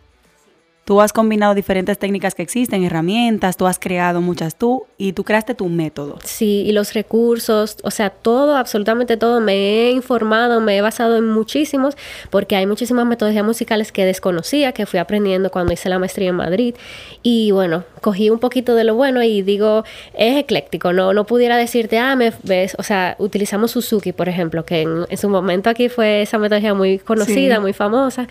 Tú 0.84 1.00
has 1.00 1.14
combinado 1.14 1.54
diferentes 1.54 1.98
técnicas 1.98 2.34
que 2.34 2.42
existen, 2.42 2.84
herramientas, 2.84 3.56
tú 3.56 3.66
has 3.66 3.78
creado 3.78 4.20
muchas 4.20 4.56
tú 4.56 4.84
y 4.98 5.14
tú 5.14 5.24
creaste 5.24 5.54
tu 5.54 5.70
método. 5.70 6.18
Sí, 6.22 6.64
y 6.66 6.72
los 6.72 6.92
recursos, 6.92 7.78
o 7.82 7.90
sea, 7.90 8.10
todo, 8.10 8.58
absolutamente 8.58 9.16
todo, 9.16 9.40
me 9.40 9.54
he 9.54 9.90
informado, 9.92 10.60
me 10.60 10.76
he 10.76 10.82
basado 10.82 11.16
en 11.16 11.26
muchísimos, 11.26 11.96
porque 12.28 12.56
hay 12.56 12.66
muchísimas 12.66 13.06
metodologías 13.06 13.46
musicales 13.46 13.92
que 13.92 14.04
desconocía, 14.04 14.72
que 14.72 14.84
fui 14.84 15.00
aprendiendo 15.00 15.50
cuando 15.50 15.72
hice 15.72 15.88
la 15.88 15.98
maestría 15.98 16.28
en 16.28 16.36
Madrid. 16.36 16.74
Y 17.22 17.50
bueno, 17.52 17.84
cogí 18.02 18.28
un 18.28 18.38
poquito 18.38 18.74
de 18.74 18.84
lo 18.84 18.94
bueno 18.94 19.22
y 19.22 19.40
digo, 19.40 19.84
es 20.12 20.36
ecléctico, 20.36 20.92
no, 20.92 21.14
no 21.14 21.24
pudiera 21.24 21.56
decirte, 21.56 21.98
ah, 21.98 22.14
me 22.14 22.30
ves, 22.42 22.76
o 22.78 22.82
sea, 22.82 23.16
utilizamos 23.18 23.70
Suzuki, 23.70 24.12
por 24.12 24.28
ejemplo, 24.28 24.66
que 24.66 24.82
en, 24.82 25.16
su 25.16 25.30
momento 25.30 25.70
aquí 25.70 25.88
fue 25.88 26.20
esa 26.22 26.36
metodología 26.36 26.74
muy 26.74 26.98
conocida, 26.98 27.58
muy 27.58 27.72
famosa. 27.72 28.28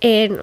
Eh, 0.00 0.36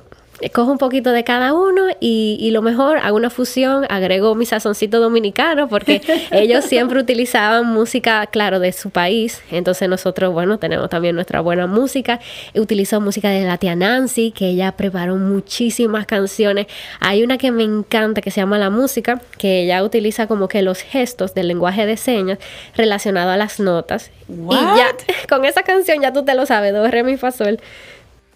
cojo 0.54 0.72
un 0.72 0.78
poquito 0.78 1.12
de 1.12 1.24
cada 1.24 1.54
uno 1.54 1.88
y, 2.00 2.50
lo 2.52 2.62
mejor 2.62 2.98
hago 2.98 3.18
una 3.18 3.30
fusión, 3.30 3.86
agrego 3.90 4.34
mi 4.34 4.46
sazoncito 4.46 5.00
dominicano 5.00 5.68
porque 5.68 6.02
ellos 6.32 6.66
siempre 6.66 7.00
utilizaban 7.00 7.66
música, 7.68 8.26
claro, 8.28 8.60
de 8.60 8.72
su 8.72 8.90
país. 8.90 9.42
Entonces 9.52 9.88
nosotros, 9.90 10.34
bueno, 10.34 10.58
tenemos 10.58 10.90
también 10.90 11.16
nuestra 11.16 11.42
buena 11.42 11.68
música. 11.68 12.20
Utilizo 12.56 13.02
música 13.02 13.30
de 13.30 13.46
la 13.46 13.58
tía 13.58 13.76
Nancy, 13.76 14.32
que 14.32 14.48
ella 14.48 14.72
preparó 14.72 15.18
muchísimas 15.18 16.06
canciones. 16.06 16.68
Hay 17.00 17.24
una 17.24 17.38
que 17.38 17.52
me 17.52 17.64
encanta 17.64 18.22
que 18.22 18.32
se 18.32 18.42
llama 18.42 18.58
La 18.58 18.70
Música, 18.70 19.22
que 19.38 19.64
ella 19.64 19.84
utiliza 19.84 20.28
como 20.28 20.48
que 20.48 20.62
los 20.62 20.82
gestos 20.82 21.34
del 21.34 21.48
lenguaje 21.48 21.86
de 21.86 21.98
señas 21.98 22.40
relacionado 22.76 23.32
a 23.32 23.38
las 23.38 23.60
notas. 23.60 24.12
Y 24.28 24.54
ya, 24.54 24.96
con 25.30 25.46
esa 25.46 25.64
canción 25.64 26.02
ya 26.02 26.14
tú 26.14 26.24
te 26.24 26.34
lo 26.34 26.46
sabes, 26.46 26.74
do, 26.74 26.88
re, 26.88 27.04
mi, 27.04 27.18
fa, 27.18 27.32
sol. 27.32 27.60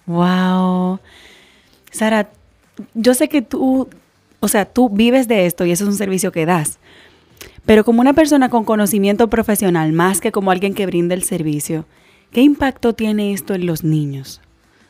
Wow. 0.05 0.99
Sara, 1.93 2.29
yo 2.95 3.13
sé 3.13 3.29
que 3.29 3.41
tú, 3.41 3.87
o 4.39 4.47
sea, 4.47 4.65
tú 4.65 4.89
vives 4.89 5.27
de 5.27 5.45
esto 5.45 5.63
y 5.63 5.71
eso 5.71 5.85
es 5.85 5.89
un 5.89 5.95
servicio 5.95 6.31
que 6.31 6.45
das. 6.45 6.79
Pero 7.65 7.85
como 7.85 8.01
una 8.01 8.13
persona 8.13 8.49
con 8.49 8.65
conocimiento 8.65 9.29
profesional, 9.29 9.93
más 9.93 10.19
que 10.19 10.31
como 10.31 10.51
alguien 10.51 10.73
que 10.73 10.85
brinda 10.85 11.15
el 11.15 11.23
servicio, 11.23 11.85
¿qué 12.31 12.41
impacto 12.41 12.93
tiene 12.93 13.31
esto 13.31 13.53
en 13.53 13.65
los 13.65 13.83
niños? 13.83 14.41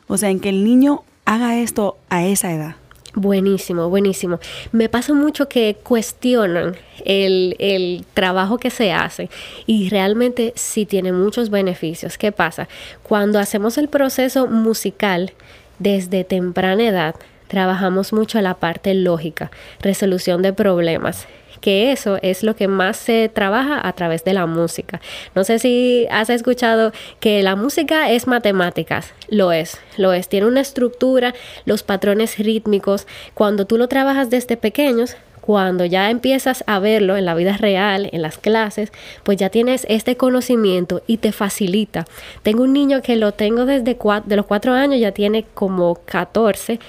O 0.08 0.16
sea, 0.16 0.30
en 0.30 0.40
que 0.40 0.48
el 0.48 0.64
niño 0.64 1.04
haga 1.24 1.58
esto 1.58 1.98
a 2.08 2.24
esa 2.24 2.52
edad. 2.52 2.76
Buenísimo, 3.14 3.88
buenísimo. 3.88 4.40
Me 4.72 4.88
pasa 4.88 5.14
mucho 5.14 5.48
que 5.48 5.76
cuestionan 5.84 6.74
el, 7.04 7.54
el, 7.60 8.04
trabajo 8.12 8.58
que 8.58 8.70
se 8.70 8.92
hace 8.92 9.30
y 9.66 9.88
realmente 9.88 10.52
sí 10.56 10.84
tiene 10.84 11.12
muchos 11.12 11.48
beneficios. 11.48 12.18
¿Qué 12.18 12.32
pasa? 12.32 12.66
Cuando 13.04 13.38
hacemos 13.38 13.78
el 13.78 13.88
proceso 13.88 14.48
musical, 14.48 15.32
desde 15.78 16.24
temprana 16.24 16.84
edad 16.84 17.14
trabajamos 17.48 18.12
mucho 18.12 18.40
la 18.40 18.54
parte 18.54 18.94
lógica, 18.94 19.50
resolución 19.80 20.42
de 20.42 20.52
problemas 20.52 21.26
que 21.64 21.92
eso 21.92 22.18
es 22.20 22.42
lo 22.42 22.56
que 22.56 22.68
más 22.68 22.98
se 22.98 23.30
trabaja 23.30 23.80
a 23.88 23.94
través 23.94 24.22
de 24.22 24.34
la 24.34 24.44
música. 24.44 25.00
No 25.34 25.44
sé 25.44 25.58
si 25.58 26.06
has 26.10 26.28
escuchado 26.28 26.92
que 27.20 27.42
la 27.42 27.56
música 27.56 28.10
es 28.10 28.26
matemáticas. 28.26 29.14
Lo 29.28 29.50
es, 29.50 29.80
lo 29.96 30.12
es. 30.12 30.28
Tiene 30.28 30.46
una 30.46 30.60
estructura, 30.60 31.32
los 31.64 31.82
patrones 31.82 32.36
rítmicos. 32.36 33.06
Cuando 33.32 33.66
tú 33.66 33.78
lo 33.78 33.88
trabajas 33.88 34.28
desde 34.28 34.58
pequeños, 34.58 35.16
cuando 35.44 35.84
ya 35.84 36.08
empiezas 36.08 36.64
a 36.66 36.78
verlo 36.78 37.18
en 37.18 37.26
la 37.26 37.34
vida 37.34 37.58
real, 37.58 38.08
en 38.12 38.22
las 38.22 38.38
clases, 38.38 38.90
pues 39.24 39.36
ya 39.36 39.50
tienes 39.50 39.84
este 39.90 40.16
conocimiento 40.16 41.02
y 41.06 41.18
te 41.18 41.32
facilita. 41.32 42.06
Tengo 42.42 42.62
un 42.62 42.72
niño 42.72 43.02
que 43.02 43.16
lo 43.16 43.32
tengo 43.32 43.66
desde 43.66 43.94
de 44.24 44.36
los 44.36 44.46
cuatro 44.46 44.72
años, 44.72 45.00
ya 45.00 45.12
tiene 45.12 45.44
como 45.52 45.96
14 46.06 46.80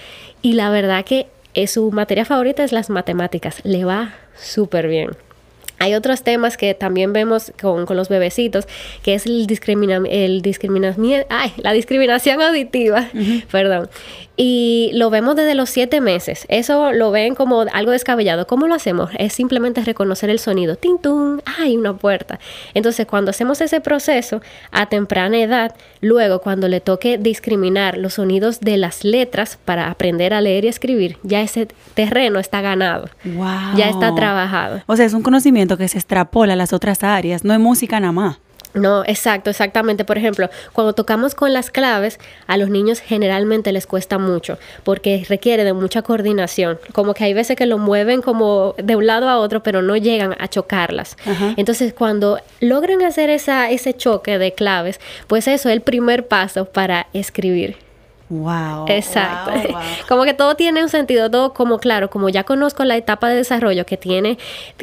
y 0.42 0.54
la 0.54 0.70
verdad 0.70 1.04
que 1.04 1.28
es 1.54 1.72
su 1.72 1.92
materia 1.92 2.24
favorita 2.24 2.64
es 2.64 2.72
las 2.72 2.90
matemáticas, 2.90 3.60
le 3.66 3.84
va 3.84 4.14
súper 4.38 4.88
bien. 4.88 5.10
Hay 5.78 5.94
otros 5.94 6.24
temas 6.24 6.56
que 6.56 6.74
también 6.74 7.12
vemos 7.12 7.52
con, 7.60 7.86
los 7.90 8.08
bebecitos, 8.08 8.70
que 9.04 9.16
es 9.16 9.26
el, 9.26 9.48
discrimina, 9.48 10.02
el 10.10 10.42
discriminación, 10.42 11.26
ay, 11.30 11.52
la 11.58 11.74
discriminación 11.74 12.42
auditiva, 12.42 13.10
perdón. 13.52 13.90
Y 14.38 14.92
lo 14.94 15.10
vemos 15.10 15.36
desde 15.36 15.56
los 15.56 15.70
siete 15.70 16.02
meses. 16.02 16.46
Eso 16.50 16.92
lo 16.92 17.12
ven 17.12 17.36
como 17.36 17.62
algo 17.72 17.92
descabellado. 17.92 18.48
¿Cómo 18.48 18.68
lo 18.68 18.74
hacemos? 18.74 19.10
Es 19.18 19.34
simplemente 19.34 19.82
reconocer 19.82 20.30
el 20.30 20.40
sonido. 20.40 20.76
¡Ting, 20.76 20.98
tung! 20.98 21.40
¡Hay 21.60 21.78
una 21.78 21.94
puerta! 21.94 22.40
Entonces, 22.74 23.06
cuando 23.06 23.32
hacemos 23.32 23.62
ese 23.62 23.80
proceso 23.80 24.42
a 24.72 24.88
temprana 24.88 25.38
edad, 25.38 25.76
luego 26.02 26.40
cuando 26.40 26.68
le 26.68 26.82
toque 26.82 27.18
discriminar 27.18 27.98
los 27.98 28.16
sonidos 28.16 28.60
de 28.60 28.78
las 28.78 29.04
letras 29.04 29.58
para 29.64 29.90
aprender 29.90 30.34
a 30.34 30.42
leer 30.42 30.66
y 30.66 30.68
escribir, 30.68 31.18
ya 31.24 31.42
ese 31.42 31.68
terreno 31.94 32.40
está 32.40 32.62
ganado. 32.62 33.10
Wow. 33.24 33.78
Ya 33.78 33.90
está 33.90 34.14
trabajado. 34.16 34.82
O 34.88 34.98
sea, 34.98 35.06
es 35.06 35.14
un 35.14 35.24
conocimiento 35.24 35.78
que 35.78 35.88
se 35.88 35.98
extrapola 35.98 36.54
a 36.54 36.58
las 36.58 36.74
otras 36.74 37.04
áreas. 37.04 37.46
No 37.46 37.54
es 37.54 37.60
música 37.60 38.00
nada 38.00 38.12
más. 38.12 38.38
No, 38.76 39.04
exacto, 39.06 39.50
exactamente. 39.50 40.04
Por 40.06 40.18
ejemplo, 40.18 40.50
cuando 40.74 40.94
tocamos 40.94 41.34
con 41.34 41.54
las 41.54 41.72
claves, 41.72 42.20
a 42.46 42.58
los 42.58 42.70
niños 42.70 43.00
generalmente 43.00 43.72
les 43.72 43.88
cuesta 43.88 44.18
mucho 44.18 44.60
porque 44.84 45.26
requiere 45.28 45.64
de 45.64 45.74
mucha 45.74 46.02
coordinación. 46.02 46.78
Como 46.94 47.14
que 47.14 47.24
hay 47.24 47.34
veces 47.34 47.56
que 47.56 47.66
lo 47.66 47.78
mueven 47.78 48.22
como 48.22 48.76
de 48.78 48.96
un 48.96 49.08
lado 49.08 49.30
a 49.30 49.38
otro, 49.38 49.64
pero 49.64 49.82
no 49.82 49.96
llegan 49.96 50.36
a 50.40 50.48
chocarlas. 50.48 51.18
Entonces, 51.56 51.94
cuando 51.94 52.40
logran 52.60 53.02
hacer 53.02 53.30
esa, 53.30 53.72
ese 53.72 53.94
choque 53.94 54.38
de 54.38 54.54
claves, 54.54 55.00
pues 55.28 55.48
eso 55.48 55.70
es 55.70 55.74
el 55.74 55.82
primer 55.82 56.28
paso 56.28 56.66
para 56.66 57.08
escribir. 57.14 57.85
Wow. 58.30 58.86
Exacto. 58.88 59.52
Como 60.08 60.24
que 60.24 60.34
todo 60.34 60.56
tiene 60.56 60.82
un 60.82 60.90
sentido, 60.90 61.30
todo 61.30 61.54
como 61.54 61.78
claro, 61.78 62.10
como 62.10 62.30
ya 62.30 62.44
conozco 62.44 62.84
la 62.84 62.98
etapa 62.98 63.30
de 63.30 63.36
desarrollo 63.36 63.86
que 63.86 63.98
tiene 63.98 64.38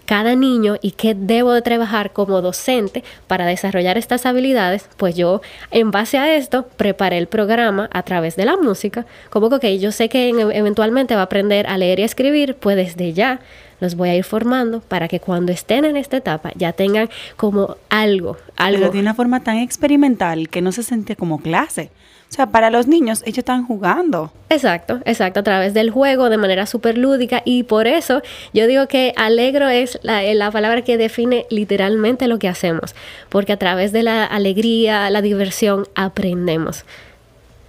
cada 0.04 0.36
niño 0.36 0.76
y 0.80 0.92
que 0.92 1.14
debo 1.14 1.52
de 1.52 1.62
trabajar 1.62 2.12
como 2.12 2.40
docente 2.40 3.02
para 3.26 3.46
desarrollar 3.46 3.98
estas 3.98 4.26
habilidades, 4.26 4.88
pues 4.96 5.16
yo 5.16 5.40
en 5.70 5.90
base 5.90 6.18
a 6.18 6.34
esto 6.36 6.66
preparé 6.76 7.18
el 7.18 7.26
programa 7.26 7.88
a 7.92 8.02
través 8.02 8.36
de 8.36 8.44
la 8.44 8.56
música, 8.56 9.06
como 9.30 9.50
que 9.58 9.78
yo 9.78 9.90
sé 9.92 10.08
que 10.08 10.28
eventualmente 10.28 11.14
va 11.14 11.22
a 11.22 11.24
aprender 11.24 11.66
a 11.66 11.76
leer 11.78 11.98
y 11.98 12.02
a 12.02 12.06
escribir, 12.06 12.56
pues 12.56 12.76
desde 12.76 13.12
ya 13.12 13.40
los 13.80 13.96
voy 13.96 14.10
a 14.10 14.14
ir 14.14 14.24
formando 14.24 14.80
para 14.80 15.08
que 15.08 15.18
cuando 15.18 15.50
estén 15.50 15.84
en 15.84 15.96
esta 15.96 16.16
etapa 16.16 16.52
ya 16.54 16.72
tengan 16.72 17.10
como 17.36 17.76
algo, 17.90 18.36
algo. 18.56 18.78
Pero 18.78 18.92
de 18.92 19.00
una 19.00 19.14
forma 19.14 19.40
tan 19.40 19.56
experimental 19.58 20.48
que 20.48 20.62
no 20.62 20.70
se 20.70 20.84
siente 20.84 21.16
como 21.16 21.40
clase. 21.42 21.90
O 22.32 22.34
sea, 22.34 22.46
para 22.46 22.70
los 22.70 22.86
niños, 22.86 23.22
ellos 23.26 23.38
están 23.38 23.66
jugando. 23.66 24.32
Exacto, 24.48 25.00
exacto, 25.04 25.40
a 25.40 25.42
través 25.42 25.74
del 25.74 25.90
juego, 25.90 26.30
de 26.30 26.38
manera 26.38 26.64
súper 26.64 26.96
lúdica. 26.96 27.42
Y 27.44 27.64
por 27.64 27.86
eso 27.86 28.22
yo 28.54 28.66
digo 28.66 28.88
que 28.88 29.12
alegro 29.18 29.68
es 29.68 29.98
la, 30.02 30.22
la, 30.22 30.50
palabra 30.50 30.80
que 30.80 30.96
define 30.96 31.44
literalmente 31.50 32.28
lo 32.28 32.38
que 32.38 32.48
hacemos. 32.48 32.94
Porque 33.28 33.52
a 33.52 33.58
través 33.58 33.92
de 33.92 34.02
la 34.02 34.24
alegría, 34.24 35.10
la 35.10 35.20
diversión, 35.20 35.86
aprendemos. 35.94 36.86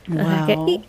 Wow. 0.08 0.82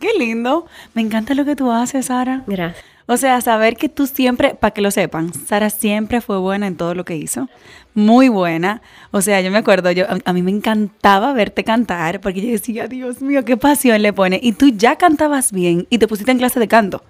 Qué 0.00 0.14
lindo. 0.18 0.64
Me 0.94 1.02
encanta 1.02 1.34
lo 1.34 1.44
que 1.44 1.54
tú 1.54 1.70
haces, 1.70 2.06
Sara. 2.06 2.42
Gracias. 2.46 2.89
O 3.12 3.16
sea, 3.16 3.40
saber 3.40 3.76
que 3.76 3.88
tú 3.88 4.06
siempre, 4.06 4.54
para 4.54 4.72
que 4.72 4.80
lo 4.80 4.92
sepan, 4.92 5.34
Sara 5.34 5.68
siempre 5.68 6.20
fue 6.20 6.38
buena 6.38 6.68
en 6.68 6.76
todo 6.76 6.94
lo 6.94 7.04
que 7.04 7.16
hizo. 7.16 7.48
Muy 7.92 8.28
buena. 8.28 8.82
O 9.10 9.20
sea, 9.20 9.40
yo 9.40 9.50
me 9.50 9.58
acuerdo, 9.58 9.90
yo, 9.90 10.04
a, 10.24 10.32
mí 10.32 10.42
me 10.42 10.52
encantaba 10.52 11.32
verte 11.32 11.64
cantar 11.64 12.20
porque 12.20 12.40
yo 12.40 12.52
decía, 12.52 12.86
Dios 12.86 13.20
mío, 13.20 13.44
qué 13.44 13.56
pasión 13.56 14.00
le 14.00 14.12
pone. 14.12 14.38
Y 14.40 14.52
tú 14.52 14.68
ya 14.68 14.94
cantabas 14.94 15.50
bien 15.50 15.88
y 15.90 15.98
te 15.98 16.06
pusiste 16.06 16.30
en 16.30 16.38
clase 16.38 16.60
de 16.60 16.68
canto. 16.68 17.02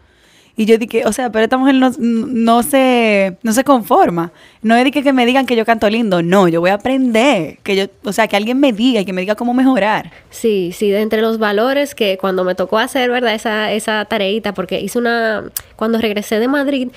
Y 0.56 0.66
yo 0.66 0.78
dije, 0.78 1.06
o 1.06 1.12
sea, 1.12 1.30
pero 1.30 1.44
esta 1.44 1.56
mujer 1.56 1.74
no, 1.76 1.90
no, 1.98 2.62
se, 2.62 3.36
no 3.42 3.52
se 3.52 3.64
conforma. 3.64 4.32
No 4.62 4.76
es 4.76 4.84
de 4.84 4.90
que, 4.90 5.12
me 5.12 5.26
digan 5.26 5.46
que 5.46 5.56
yo 5.56 5.64
canto 5.64 5.88
lindo. 5.88 6.22
No, 6.22 6.48
yo 6.48 6.60
voy 6.60 6.70
a 6.70 6.74
aprender. 6.74 7.58
Que 7.62 7.76
yo, 7.76 7.84
o 8.04 8.12
sea, 8.12 8.28
que 8.28 8.36
alguien 8.36 8.60
me 8.60 8.72
diga 8.72 9.00
y 9.00 9.04
que 9.04 9.12
me 9.12 9.22
diga 9.22 9.34
cómo 9.34 9.54
mejorar. 9.54 10.10
Sí, 10.30 10.72
sí, 10.74 10.90
de 10.90 11.00
entre 11.00 11.22
los 11.22 11.38
valores 11.38 11.94
que 11.94 12.18
cuando 12.18 12.44
me 12.44 12.54
tocó 12.54 12.78
hacer, 12.78 13.10
¿verdad? 13.10 13.34
Esa, 13.34 13.72
esa 13.72 14.04
tareita, 14.04 14.52
porque 14.54 14.80
hice 14.80 14.98
una, 14.98 15.44
cuando 15.76 15.98
regresé 15.98 16.38
de 16.38 16.48
Madrid, 16.48 16.88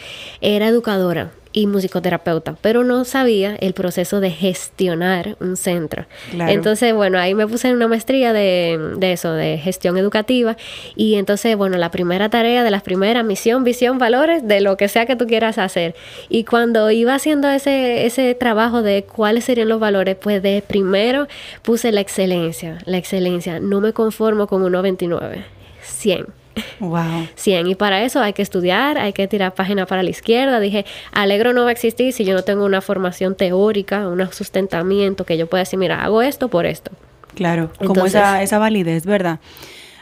era 0.42 0.68
educadora 0.68 1.32
y 1.54 1.68
musicoterapeuta, 1.68 2.58
pero 2.62 2.84
no 2.84 3.06
sabía 3.06 3.56
el 3.56 3.74
proceso 3.74 4.20
de 4.20 4.32
gestionar 4.32 5.38
un 5.40 5.56
centro. 5.56 6.06
Entonces, 6.34 6.94
bueno, 6.94 7.20
ahí 7.20 7.36
me 7.36 7.48
puse 7.48 7.70
en 7.70 7.76
una 7.76 7.88
maestría 7.88 8.34
de, 8.34 8.80
de, 8.98 9.14
eso, 9.14 9.32
de 9.32 9.60
gestión 9.60 9.98
educativa. 9.98 10.58
Y 10.96 11.16
entonces, 11.16 11.56
bueno, 11.56 11.78
la 11.78 11.92
primera 11.92 12.30
tarea 12.30 12.64
de 12.64 12.72
las 12.72 12.82
primeras, 12.82 13.24
misión, 13.24 13.64
visión, 13.64 14.00
valores, 14.00 14.48
de 14.48 14.62
lo 14.62 14.76
que 14.78 14.88
sea 14.88 15.06
que 15.06 15.16
tú 15.16 15.28
quieras 15.28 15.60
hacer. 15.60 15.96
Y 16.28 16.44
cuando 16.44 16.90
iba 16.90 17.14
haciendo 17.14 17.50
ese, 17.50 18.06
ese 18.08 18.34
trabajo 18.34 18.82
de 18.82 19.04
cuáles 19.04 19.46
serían 19.46 19.70
los 19.70 19.80
valores, 19.80 20.16
pues 20.16 20.42
de 20.42 20.64
primero 20.66 21.28
puse 21.62 21.92
la 21.92 22.02
excelencia, 22.02 22.80
la 22.86 22.98
excelencia. 22.98 23.60
No 23.60 23.80
me 23.80 23.94
conformo 23.94 24.48
con 24.48 24.64
1.29, 24.64 25.44
100. 25.84 26.43
Wow. 26.80 27.28
100. 27.36 27.68
Y 27.68 27.76
para 27.76 28.04
eso 28.04 28.22
hay 28.22 28.34
que 28.34 28.42
estudiar, 28.42 28.98
hay 28.98 29.14
que 29.14 29.28
tirar 29.28 29.54
página 29.54 29.86
para 29.86 30.04
la 30.04 30.10
izquierda. 30.10 30.60
Dije, 30.60 30.86
Alegro 31.12 31.54
no 31.54 31.64
va 31.64 31.70
a 31.70 31.72
existir 31.72 32.14
si 32.14 32.26
yo 32.26 32.34
no 32.34 32.44
tengo 32.44 32.66
una 32.66 32.82
formación 32.82 33.36
teórica, 33.36 34.08
un 34.08 34.32
sustentamiento 34.32 35.26
que 35.26 35.38
yo 35.38 35.48
pueda 35.48 35.64
decir, 35.64 35.80
mira, 35.80 36.04
hago 36.04 36.22
esto 36.22 36.48
por 36.50 36.66
esto. 36.66 36.92
Claro, 37.36 37.72
como 37.84 38.06
esa, 38.06 38.44
esa 38.44 38.60
validez, 38.60 39.06
¿verdad? 39.06 39.40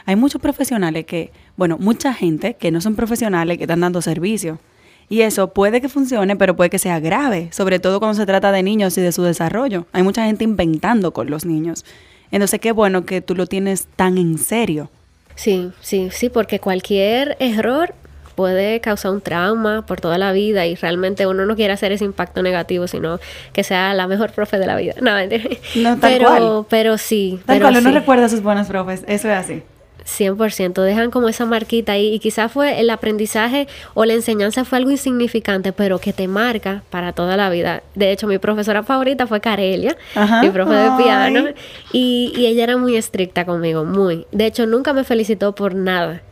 Hay 0.04 0.16
muchos 0.16 0.40
profesionales 0.40 1.06
que, 1.06 1.30
bueno, 1.56 1.78
mucha 1.78 2.12
gente 2.12 2.54
que 2.54 2.70
no 2.70 2.80
son 2.80 2.96
profesionales 2.96 3.56
que 3.56 3.64
están 3.64 3.80
dando 3.80 4.02
servicio. 4.02 4.58
Y 5.08 5.22
eso 5.22 5.52
puede 5.52 5.80
que 5.80 5.88
funcione, 5.88 6.36
pero 6.36 6.56
puede 6.56 6.70
que 6.70 6.78
sea 6.78 6.98
grave, 6.98 7.48
sobre 7.52 7.78
todo 7.78 7.98
cuando 7.98 8.14
se 8.14 8.26
trata 8.26 8.50
de 8.52 8.62
niños 8.62 8.96
y 8.96 9.00
de 9.00 9.12
su 9.12 9.22
desarrollo. 9.22 9.86
Hay 9.92 10.02
mucha 10.02 10.24
gente 10.24 10.44
inventando 10.44 11.12
con 11.12 11.30
los 11.30 11.44
niños. 11.44 11.84
Entonces, 12.30 12.60
qué 12.60 12.72
bueno 12.72 13.04
que 13.04 13.20
tú 13.20 13.34
lo 13.34 13.46
tienes 13.46 13.86
tan 13.94 14.16
en 14.16 14.38
serio. 14.38 14.90
Sí, 15.34 15.70
sí, 15.80 16.08
sí, 16.12 16.28
porque 16.28 16.60
cualquier 16.60 17.36
error 17.40 17.94
puede 18.34 18.80
causar 18.80 19.12
un 19.12 19.20
trauma 19.20 19.84
por 19.86 20.00
toda 20.00 20.18
la 20.18 20.32
vida 20.32 20.66
y 20.66 20.74
realmente 20.74 21.26
uno 21.26 21.44
no 21.44 21.54
quiere 21.54 21.72
hacer 21.72 21.92
ese 21.92 22.04
impacto 22.04 22.42
negativo, 22.42 22.86
sino 22.88 23.20
que 23.52 23.62
sea 23.62 23.94
la 23.94 24.06
mejor 24.06 24.32
profe 24.32 24.58
de 24.58 24.66
la 24.66 24.76
vida. 24.76 24.94
No, 25.02 25.12
no 25.16 25.98
tal 25.98 26.00
pero, 26.00 26.26
cual. 26.28 26.66
pero 26.68 26.98
sí. 26.98 27.40
Tal 27.44 27.58
pero 27.58 27.70
cual, 27.70 27.84
uno 27.84 27.90
recuerda 27.98 28.26
a 28.26 28.28
sus 28.28 28.42
buenos 28.42 28.66
profes, 28.66 29.04
eso 29.06 29.28
es 29.28 29.36
así. 29.36 29.62
100%, 30.04 30.82
dejan 30.82 31.10
como 31.10 31.28
esa 31.28 31.46
marquita 31.46 31.92
ahí 31.92 32.14
y 32.14 32.18
quizás 32.18 32.50
fue 32.50 32.80
el 32.80 32.90
aprendizaje 32.90 33.68
o 33.94 34.04
la 34.04 34.14
enseñanza 34.14 34.64
fue 34.64 34.78
algo 34.78 34.90
insignificante, 34.90 35.72
pero 35.72 35.98
que 35.98 36.12
te 36.12 36.28
marca 36.28 36.82
para 36.90 37.12
toda 37.12 37.36
la 37.36 37.50
vida. 37.50 37.82
De 37.94 38.12
hecho, 38.12 38.26
mi 38.26 38.38
profesora 38.38 38.82
favorita 38.82 39.26
fue 39.26 39.40
Carelia, 39.40 39.96
mi 40.42 40.50
profe 40.50 40.74
de 40.74 40.90
piano, 41.02 41.44
y, 41.92 42.32
y 42.36 42.46
ella 42.46 42.64
era 42.64 42.76
muy 42.76 42.96
estricta 42.96 43.44
conmigo, 43.44 43.84
muy. 43.84 44.26
De 44.32 44.46
hecho, 44.46 44.66
nunca 44.66 44.92
me 44.92 45.04
felicitó 45.04 45.54
por 45.54 45.74
nada 45.74 46.22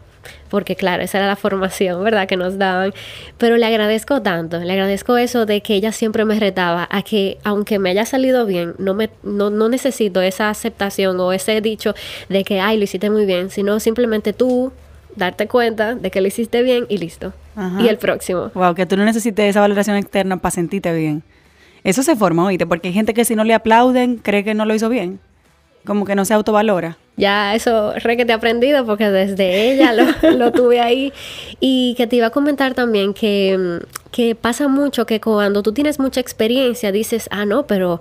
porque 0.51 0.77
claro, 0.77 1.03
esa 1.03 1.19
era 1.19 1.27
la 1.27 1.37
formación, 1.37 2.05
¿verdad? 2.05 2.27
Que 2.29 2.37
nos 2.37 2.59
daban. 2.59 2.93
Pero 3.39 3.57
le 3.57 3.65
agradezco 3.65 4.21
tanto, 4.21 4.59
le 4.59 4.73
agradezco 4.73 5.17
eso 5.17 5.47
de 5.47 5.63
que 5.63 5.75
ella 5.75 5.93
siempre 5.93 6.25
me 6.25 6.39
retaba 6.39 6.87
a 6.91 7.03
que 7.03 7.39
aunque 7.45 7.79
me 7.79 7.91
haya 7.91 8.05
salido 8.05 8.45
bien, 8.45 8.75
no, 8.79 8.93
me, 8.93 9.09
no, 9.23 9.49
no 9.49 9.69
necesito 9.69 10.21
esa 10.21 10.51
aceptación 10.51 11.19
o 11.21 11.33
ese 11.33 11.61
dicho 11.61 11.95
de 12.29 12.45
que, 12.45 12.61
ay, 12.61 12.77
lo 12.77 12.85
hiciste 12.85 13.09
muy 13.09 13.25
bien, 13.25 13.51
sino 13.51 13.81
simplemente 13.81 14.33
tú 14.33 14.73
darte 15.17 15.49
cuenta 15.49 15.95
de 15.95 16.11
que 16.11 16.21
lo 16.21 16.29
hiciste 16.29 16.63
bien 16.63 16.87
y 16.89 16.99
listo. 16.99 17.33
Y 17.79 17.89
el 17.89 17.99
próximo. 17.99 18.51
Wow, 18.55 18.75
que 18.75 18.87
tú 18.87 18.97
no 18.97 19.05
necesites 19.05 19.51
esa 19.51 19.61
valoración 19.61 19.97
externa 19.97 20.39
para 20.39 20.51
sentirte 20.51 20.95
bien. 20.95 21.23
Eso 21.85 22.03
se 22.03 22.17
forma, 22.17 22.45
oíste, 22.45 22.67
porque 22.67 22.89
hay 22.89 22.95
gente 22.95 23.13
que 23.13 23.25
si 23.25 23.35
no 23.35 23.45
le 23.45 23.55
aplauden 23.55 24.17
cree 24.17 24.45
que 24.45 24.55
no 24.55 24.65
lo 24.65 24.75
hizo 24.75 24.89
bien. 24.89 25.21
Como 25.85 26.05
que 26.05 26.15
no 26.15 26.25
se 26.25 26.35
autovalora. 26.35 26.97
Ya 27.21 27.55
eso 27.55 27.93
re 27.97 28.17
que 28.17 28.25
te 28.25 28.33
he 28.33 28.35
aprendido 28.35 28.87
porque 28.87 29.11
desde 29.11 29.71
ella 29.71 29.93
lo, 30.23 30.53
tuve 30.53 30.81
ahí. 30.81 31.13
Y 31.61 31.95
que 31.97 32.07
te 32.07 32.17
iba 32.17 32.29
a 32.29 32.31
comentar 32.31 32.73
también 32.73 33.13
que, 33.13 33.81
que 34.11 34.35
pasa 34.35 34.69
mucho 34.69 35.05
que 35.05 35.21
cuando 35.21 35.63
tú 35.63 35.73
tienes 35.73 35.99
mucha 35.99 36.21
experiencia 36.21 36.93
dices, 36.93 37.29
ah, 37.31 37.45
no, 37.45 37.67
pero 37.67 38.01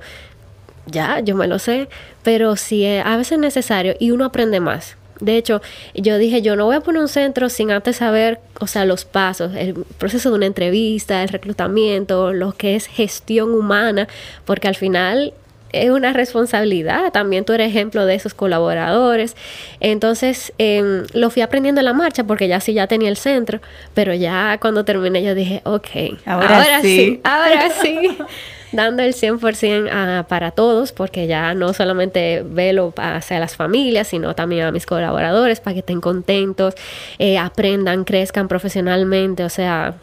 ya, 0.86 1.20
yo 1.20 1.36
me 1.36 1.48
lo 1.48 1.60
sé. 1.60 1.90
Pero 2.24 2.56
sí, 2.56 2.86
a 2.86 3.18
veces 3.18 3.34
es 3.34 3.40
necesario 3.40 3.94
y 4.00 4.12
uno 4.12 4.24
aprende 4.24 4.62
más. 4.62 4.96
De 5.20 5.36
hecho, 5.36 5.62
yo 5.94 6.18
dije, 6.18 6.42
yo 6.42 6.56
no 6.56 6.66
voy 6.66 6.78
a 6.78 6.80
poner 6.80 7.02
un 7.02 7.10
centro 7.10 7.50
sin 7.50 7.72
antes 7.72 7.98
saber, 7.98 8.40
o 8.62 8.68
sea, 8.68 8.86
los 8.86 9.04
pasos, 9.04 9.54
el 9.54 9.74
proceso 9.98 10.30
de 10.30 10.36
una 10.36 10.46
entrevista, 10.46 11.22
el 11.24 11.28
reclutamiento, 11.28 12.32
lo 12.32 12.54
que 12.54 12.78
es 12.78 12.88
gestión 12.88 13.52
humana, 13.52 14.08
porque 14.46 14.70
al 14.70 14.76
final 14.76 15.34
es 15.72 15.90
una 15.90 16.14
responsabilidad. 16.14 17.12
También 17.12 17.46
tú 17.46 17.54
eres 17.54 17.70
ejemplo 17.70 18.06
de 18.06 18.16
esos 18.16 18.34
colaboradores. 18.34 19.36
Entonces, 19.80 20.54
em, 20.58 21.06
lo 21.14 21.30
fui 21.30 21.42
aprendiendo 21.42 21.82
en 21.82 21.86
la 21.86 21.94
marcha 21.94 22.24
porque 22.24 22.48
ya 22.48 22.60
sí 22.60 22.74
ya 22.74 22.88
tenía 22.88 23.10
el 23.10 23.18
centro, 23.18 23.60
pero 23.94 24.14
ya 24.14 24.58
cuando 24.60 24.86
terminé 24.86 25.24
yo 25.24 25.36
dije, 25.36 25.62
ok, 25.64 25.88
ahora, 26.26 26.82
sí. 26.82 27.20
ahora 27.24 27.70
sí. 27.82 28.18
dando 28.72 29.02
el 29.04 29.14
100% 29.14 29.90
a, 29.92 30.28
para 30.28 30.52
todos, 30.52 30.92
porque 30.92 31.28
ya 31.28 31.54
no 31.54 31.74
solamente 31.74 32.44
velo 32.46 32.94
hacia 32.98 33.40
las 33.40 33.56
familias, 33.56 34.08
sino 34.08 34.36
también 34.36 34.66
a 34.66 34.72
mis 34.72 34.86
colaboradores 34.86 35.60
para 35.60 35.74
que 35.74 35.80
estén 35.80 36.02
contentos, 36.02 36.76
eh, 37.18 37.38
aprendan, 37.38 38.04
crezcan 38.04 38.48
profesionalmente, 38.48 39.44
o 39.44 39.50
sea, 39.50 39.96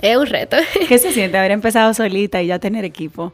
Es 0.00 0.16
un 0.16 0.26
reto. 0.26 0.56
¿Qué 0.88 0.98
se 0.98 1.12
siente 1.12 1.38
haber 1.38 1.50
empezado 1.50 1.92
solita 1.94 2.42
y 2.42 2.48
ya 2.48 2.58
tener 2.58 2.84
equipo? 2.84 3.32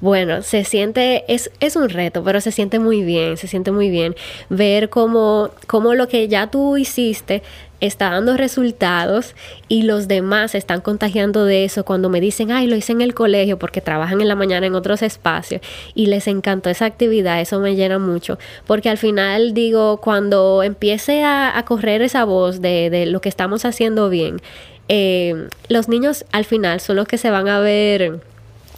Bueno, 0.00 0.42
se 0.42 0.64
siente, 0.64 1.24
es, 1.26 1.50
es 1.60 1.74
un 1.74 1.88
reto, 1.88 2.22
pero 2.22 2.42
se 2.42 2.52
siente 2.52 2.78
muy 2.78 3.02
bien, 3.02 3.38
se 3.38 3.48
siente 3.48 3.72
muy 3.72 3.88
bien 3.88 4.14
ver 4.50 4.90
cómo, 4.90 5.50
cómo 5.66 5.94
lo 5.94 6.06
que 6.06 6.28
ya 6.28 6.50
tú 6.50 6.76
hiciste 6.76 7.42
está 7.80 8.10
dando 8.10 8.36
resultados 8.36 9.34
y 9.68 9.82
los 9.82 10.06
demás 10.06 10.54
están 10.54 10.82
contagiando 10.82 11.46
de 11.46 11.64
eso. 11.64 11.84
Cuando 11.86 12.10
me 12.10 12.20
dicen, 12.20 12.52
ay, 12.52 12.66
lo 12.66 12.76
hice 12.76 12.92
en 12.92 13.00
el 13.00 13.14
colegio 13.14 13.58
porque 13.58 13.80
trabajan 13.80 14.20
en 14.20 14.28
la 14.28 14.34
mañana 14.34 14.66
en 14.66 14.74
otros 14.74 15.00
espacios 15.00 15.62
y 15.94 16.06
les 16.06 16.26
encantó 16.26 16.68
esa 16.68 16.84
actividad, 16.84 17.40
eso 17.40 17.58
me 17.60 17.74
llena 17.74 17.98
mucho, 17.98 18.38
porque 18.66 18.90
al 18.90 18.98
final 18.98 19.54
digo, 19.54 19.98
cuando 20.02 20.62
empiece 20.62 21.24
a, 21.24 21.62
correr 21.66 22.02
esa 22.02 22.24
voz 22.24 22.60
de, 22.60 22.90
de, 22.90 23.06
lo 23.06 23.20
que 23.22 23.30
estamos 23.30 23.64
haciendo 23.64 24.10
bien, 24.10 24.40
eh, 24.88 25.48
los 25.68 25.88
niños 25.88 26.26
al 26.32 26.44
final 26.44 26.80
son 26.80 26.96
los 26.96 27.08
que 27.08 27.18
se 27.18 27.30
van 27.30 27.48
a 27.48 27.60
ver 27.60 28.20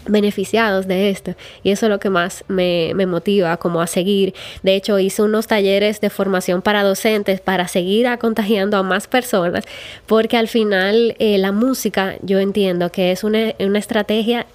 beneficiados 0.09 0.87
de 0.87 1.11
esto 1.11 1.35
y 1.63 1.71
eso 1.71 1.87
es 1.87 1.91
lo 1.91 2.01
que 2.01 2.11
más 2.11 2.45
me, 2.49 2.95
motiva 3.07 3.57
como 3.57 3.81
a 3.81 3.87
seguir 3.87 4.35
de 4.63 4.75
hecho 4.75 4.99
hice 4.99 5.23
unos 5.23 5.47
talleres 5.47 6.01
de 6.01 6.11
formación 6.11 6.63
para 6.63 6.83
docentes 6.83 7.41
para 7.41 7.69
seguir 7.69 8.07
a 8.07 8.19
contagiando 8.19 8.77
a 8.77 8.83
más 8.83 9.07
personas 9.07 9.65
porque 10.07 10.37
al 10.37 10.49
final 10.49 11.15
eh, 11.19 11.39
la 11.39 11.53
música 11.53 12.17
yo 12.23 12.39
entiendo 12.39 12.91
que 12.91 13.13
es 13.13 13.25
una, 13.25 13.55
una 13.61 13.79
estrategia 13.79 14.47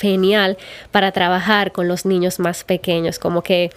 genial 0.00 0.56
para 0.90 1.12
trabajar 1.12 1.72
con 1.72 1.88
los 1.88 2.04
niños 2.04 2.38
más 2.38 2.64
pequeños 2.64 3.18
como 3.18 3.42
que 3.42 3.70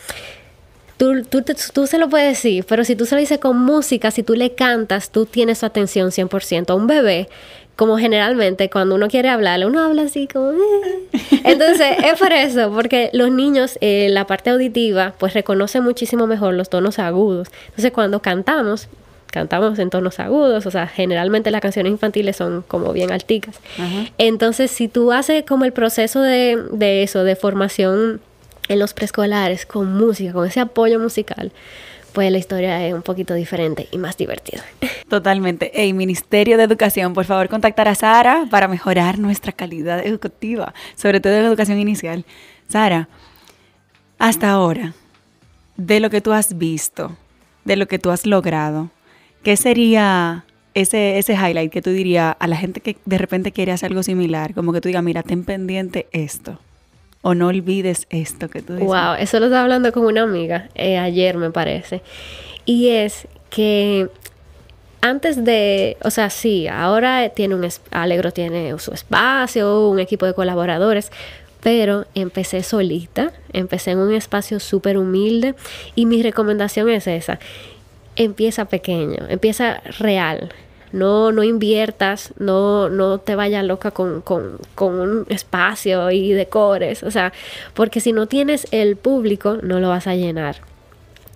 Tú, 1.01 1.23
tú, 1.23 1.43
tú, 1.73 1.87
se 1.87 1.97
lo 1.97 2.09
puedes 2.09 2.29
decir, 2.29 2.63
pero 2.69 2.83
si 2.83 2.95
tú 2.95 3.07
se 3.07 3.15
lo 3.15 3.21
dices 3.21 3.39
con 3.39 3.57
música, 3.57 4.11
si 4.11 4.21
tú 4.21 4.35
le 4.35 4.53
cantas, 4.53 5.09
tú 5.09 5.25
tienes 5.25 5.57
su 5.57 5.65
atención 5.65 6.11
100%. 6.11 6.69
A 6.69 6.75
un 6.75 6.85
bebé 6.85 7.27
como 7.75 7.97
generalmente 7.97 8.69
cuando 8.69 8.95
uno 8.95 9.07
quiere 9.07 9.29
hablarle, 9.29 9.65
uno 9.65 9.79
habla 9.79 10.03
así 10.03 10.27
como... 10.27 10.51
Eh". 10.51 11.07
Entonces, 11.43 11.97
es 12.03 12.19
por 12.19 12.31
eso, 12.31 12.71
porque 12.71 13.09
los 13.13 13.31
niños, 13.31 13.77
eh, 13.81 14.07
la 14.09 14.27
parte 14.27 14.49
auditiva, 14.49 15.13
pues 15.17 15.33
reconoce 15.33 15.81
muchísimo 15.81 16.27
mejor 16.27 16.53
los 16.53 16.69
tonos 16.69 16.99
agudos. 16.99 17.49
Entonces, 17.69 17.91
cuando 17.91 18.21
cantamos, 18.21 18.87
cantamos 19.31 19.79
en 19.79 19.89
tonos 19.89 20.19
agudos, 20.19 20.65
o 20.65 20.71
sea, 20.71 20.87
generalmente 20.87 21.49
las 21.49 21.61
canciones 21.61 21.91
infantiles 21.91 22.35
son 22.35 22.63
como 22.67 22.93
bien 22.93 23.11
alticas. 23.11 23.59
Entonces, 24.17 24.69
si 24.69 24.87
tú 24.87 25.11
haces 25.11 25.43
como 25.43 25.65
el 25.65 25.73
proceso 25.73 26.21
de, 26.21 26.61
de 26.71 27.01
eso, 27.03 27.23
de 27.23 27.35
formación 27.35 28.21
en 28.67 28.79
los 28.79 28.93
preescolares, 28.93 29.65
con 29.65 29.93
música, 29.93 30.33
con 30.33 30.47
ese 30.47 30.59
apoyo 30.59 30.99
musical, 30.99 31.51
pues 32.13 32.31
la 32.31 32.37
historia 32.37 32.85
es 32.85 32.93
un 32.93 33.01
poquito 33.01 33.33
diferente 33.33 33.87
y 33.91 33.97
más 33.97 34.17
divertida. 34.17 34.63
Totalmente. 35.09 35.71
Hey, 35.73 35.93
Ministerio 35.93 36.57
de 36.57 36.63
Educación, 36.63 37.13
por 37.13 37.25
favor, 37.25 37.49
contactar 37.49 37.87
a 37.87 37.95
Sara 37.95 38.47
para 38.49 38.67
mejorar 38.67 39.19
nuestra 39.19 39.51
calidad 39.51 40.05
educativa, 40.05 40.73
sobre 40.95 41.19
todo 41.19 41.33
en 41.33 41.45
educación 41.45 41.79
inicial. 41.79 42.25
Sara, 42.67 43.09
hasta 44.19 44.51
ahora, 44.51 44.93
de 45.77 45.99
lo 45.99 46.09
que 46.09 46.21
tú 46.21 46.31
has 46.31 46.57
visto, 46.57 47.17
de 47.65 47.75
lo 47.75 47.87
que 47.87 47.99
tú 47.99 48.11
has 48.11 48.25
logrado, 48.25 48.91
¿qué 49.43 49.57
sería 49.57 50.45
ese, 50.73 51.17
ese 51.17 51.33
highlight 51.33 51.71
que 51.71 51.81
tú 51.81 51.89
dirías 51.89 52.35
a 52.39 52.47
la 52.47 52.55
gente 52.55 52.81
que 52.81 52.97
de 53.05 53.17
repente 53.17 53.51
quiere 53.51 53.71
hacer 53.71 53.91
algo 53.91 54.03
similar? 54.03 54.53
Como 54.53 54.73
que 54.73 54.81
tú 54.81 54.89
digas, 54.89 55.03
mira, 55.03 55.23
ten 55.23 55.43
pendiente 55.43 56.07
esto 56.11 56.59
o 57.21 57.35
no 57.35 57.47
olvides 57.47 58.07
esto 58.09 58.49
que 58.49 58.61
tú 58.61 58.73
dices. 58.73 58.87
Wow, 58.87 59.15
eso 59.19 59.39
lo 59.39 59.45
estaba 59.45 59.63
hablando 59.63 59.91
con 59.91 60.05
una 60.05 60.23
amiga 60.23 60.69
eh, 60.75 60.97
ayer, 60.97 61.37
me 61.37 61.51
parece. 61.51 62.01
Y 62.65 62.89
es 62.89 63.27
que 63.49 64.09
antes 65.01 65.43
de, 65.43 65.97
o 66.03 66.11
sea, 66.11 66.29
sí, 66.29 66.67
ahora 66.67 67.29
tiene 67.29 67.55
un, 67.55 67.67
Alegro 67.91 68.31
tiene 68.31 68.77
su 68.79 68.93
espacio, 68.93 69.89
un 69.89 69.99
equipo 69.99 70.25
de 70.25 70.33
colaboradores, 70.33 71.11
pero 71.61 72.05
empecé 72.15 72.63
solita, 72.63 73.31
empecé 73.53 73.91
en 73.91 73.99
un 73.99 74.13
espacio 74.13 74.59
súper 74.59 74.97
humilde 74.97 75.55
y 75.95 76.05
mi 76.05 76.21
recomendación 76.23 76.89
es 76.89 77.07
esa, 77.07 77.39
empieza 78.15 78.65
pequeño, 78.65 79.25
empieza 79.29 79.81
real, 79.99 80.51
no, 80.91 81.31
no 81.31 81.43
inviertas, 81.43 82.33
no, 82.37 82.89
no 82.89 83.19
te 83.19 83.35
vayas 83.35 83.65
loca 83.65 83.91
con, 83.91 84.21
con, 84.21 84.57
con 84.75 84.99
un 84.99 85.25
espacio 85.29 86.11
y 86.11 86.31
decores, 86.33 87.03
o 87.03 87.11
sea, 87.11 87.33
porque 87.73 87.99
si 87.99 88.13
no 88.13 88.27
tienes 88.27 88.67
el 88.71 88.95
público, 88.95 89.57
no 89.61 89.79
lo 89.79 89.89
vas 89.89 90.07
a 90.07 90.15
llenar. 90.15 90.70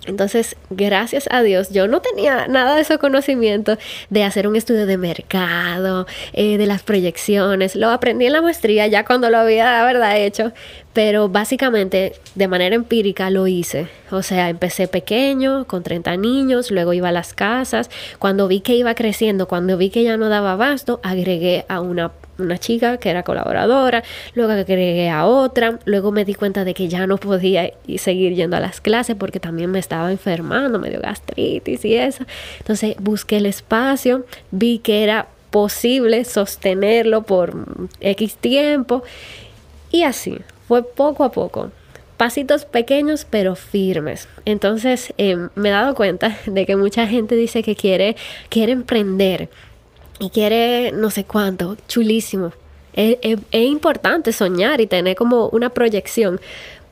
Entonces, 0.06 0.56
gracias 0.70 1.28
a 1.32 1.42
Dios, 1.42 1.70
yo 1.70 1.88
no 1.88 2.02
tenía 2.02 2.48
nada 2.48 2.76
de 2.76 2.82
ese 2.82 2.98
conocimiento 2.98 3.78
de 4.10 4.24
hacer 4.24 4.48
un 4.48 4.56
estudio 4.56 4.86
de 4.86 4.98
mercado, 4.98 6.06
eh, 6.34 6.58
de 6.58 6.66
las 6.66 6.84
proyecciones. 6.84 7.76
Lo 7.76 7.90
aprendí 7.90 8.26
en 8.26 8.34
la 8.34 8.42
maestría 8.42 8.88
ya 8.88 9.06
cuando 9.06 9.30
lo 9.30 9.38
había, 9.38 9.84
verdad, 9.84 10.18
hecho. 10.18 10.52
Pero 10.94 11.28
básicamente, 11.28 12.14
de 12.36 12.48
manera 12.48 12.76
empírica, 12.76 13.30
lo 13.30 13.48
hice. 13.48 13.88
O 14.12 14.22
sea, 14.24 14.50
empecé 14.50 14.88
pequeño, 14.88 15.66
con 15.66 15.84
30 15.84 16.16
niños, 16.18 16.72
luego 16.72 16.94
iba 16.94 17.10
a 17.10 17.12
las 17.12 17.34
casas. 17.34 17.90
Cuando 18.20 18.48
vi 18.48 18.62
que 18.62 18.76
iba 18.76 18.96
creciendo, 18.96 19.48
cuando 19.48 19.78
vi 19.78 19.90
que 19.90 20.04
ya 20.04 20.16
no 20.16 20.30
daba 20.30 20.54
abasto, 20.54 21.00
agregué 21.04 21.66
a 21.68 21.82
una 21.82 22.12
una 22.38 22.58
chica 22.58 22.98
que 22.98 23.10
era 23.10 23.24
colaboradora, 23.24 24.04
luego 24.34 24.52
agregué 24.52 25.10
a 25.10 25.26
otra, 25.26 25.80
luego 25.86 26.12
me 26.12 26.26
di 26.26 26.34
cuenta 26.34 26.64
de 26.64 26.74
que 26.74 26.88
ya 26.88 27.08
no 27.08 27.18
podía 27.18 27.72
seguir 27.98 28.36
yendo 28.36 28.58
a 28.58 28.60
las 28.60 28.82
clases 28.82 29.16
porque 29.16 29.40
también 29.40 29.72
me 29.72 29.80
estaba 29.80 30.12
enfermando, 30.12 30.80
me 30.80 30.90
dio 30.90 31.00
gastritis 31.02 31.86
y 31.86 31.96
eso. 31.96 32.26
Entonces 32.60 32.96
busqué 33.00 33.38
el 33.38 33.46
espacio, 33.46 34.26
vi 34.52 34.80
que 34.80 35.04
era 35.04 35.28
posible 35.52 36.26
sostenerlo 36.26 37.24
por 37.24 37.54
X 38.02 38.36
tiempo 38.36 39.04
y 39.92 40.04
así, 40.04 40.40
fue 40.68 40.84
poco 40.84 41.24
a 41.24 41.32
poco. 41.32 41.72
Pasitos 42.18 42.64
pequeños 42.64 43.26
pero 43.30 43.56
firmes. 43.56 44.28
Entonces 44.46 45.14
em, 45.18 45.50
me 45.56 45.70
he 45.70 45.72
dado 45.72 45.96
cuenta 45.96 46.38
de 46.46 46.66
que 46.66 46.76
mucha 46.76 47.08
gente 47.08 47.36
dice 47.36 47.62
que 47.62 47.76
quiere, 47.76 48.16
quiere 48.50 48.72
emprender 48.72 49.50
y 50.20 50.30
quiere 50.30 50.92
no 50.92 51.10
sé 51.10 51.26
cuánto, 51.26 51.78
chulísimo. 51.88 52.52
Es, 52.94 53.18
importante 53.52 54.32
soñar 54.32 54.80
y 54.80 54.88
tener 54.88 55.16
como 55.16 55.50
una 55.50 55.70
proyección, 55.70 56.40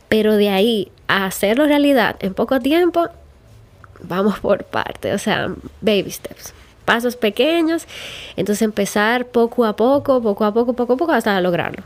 pero 0.09 0.35
de 0.35 0.49
ahí 0.49 0.91
a 1.07 1.25
hacerlo 1.25 1.65
realidad 1.65 2.17
en 2.19 2.33
poco 2.33 2.59
tiempo, 2.59 3.07
vamos 4.01 4.39
por 4.39 4.65
parte, 4.65 5.13
o 5.13 5.17
sea, 5.17 5.53
baby 5.79 6.11
steps, 6.11 6.53
pasos 6.83 7.15
pequeños, 7.15 7.87
entonces 8.35 8.63
empezar 8.63 9.27
poco 9.27 9.63
a 9.63 9.77
poco, 9.77 10.21
poco 10.21 10.43
a 10.43 10.53
poco, 10.53 10.73
poco 10.73 10.93
a 10.93 10.97
poco 10.97 11.11
hasta 11.13 11.39
lograrlo. 11.39 11.83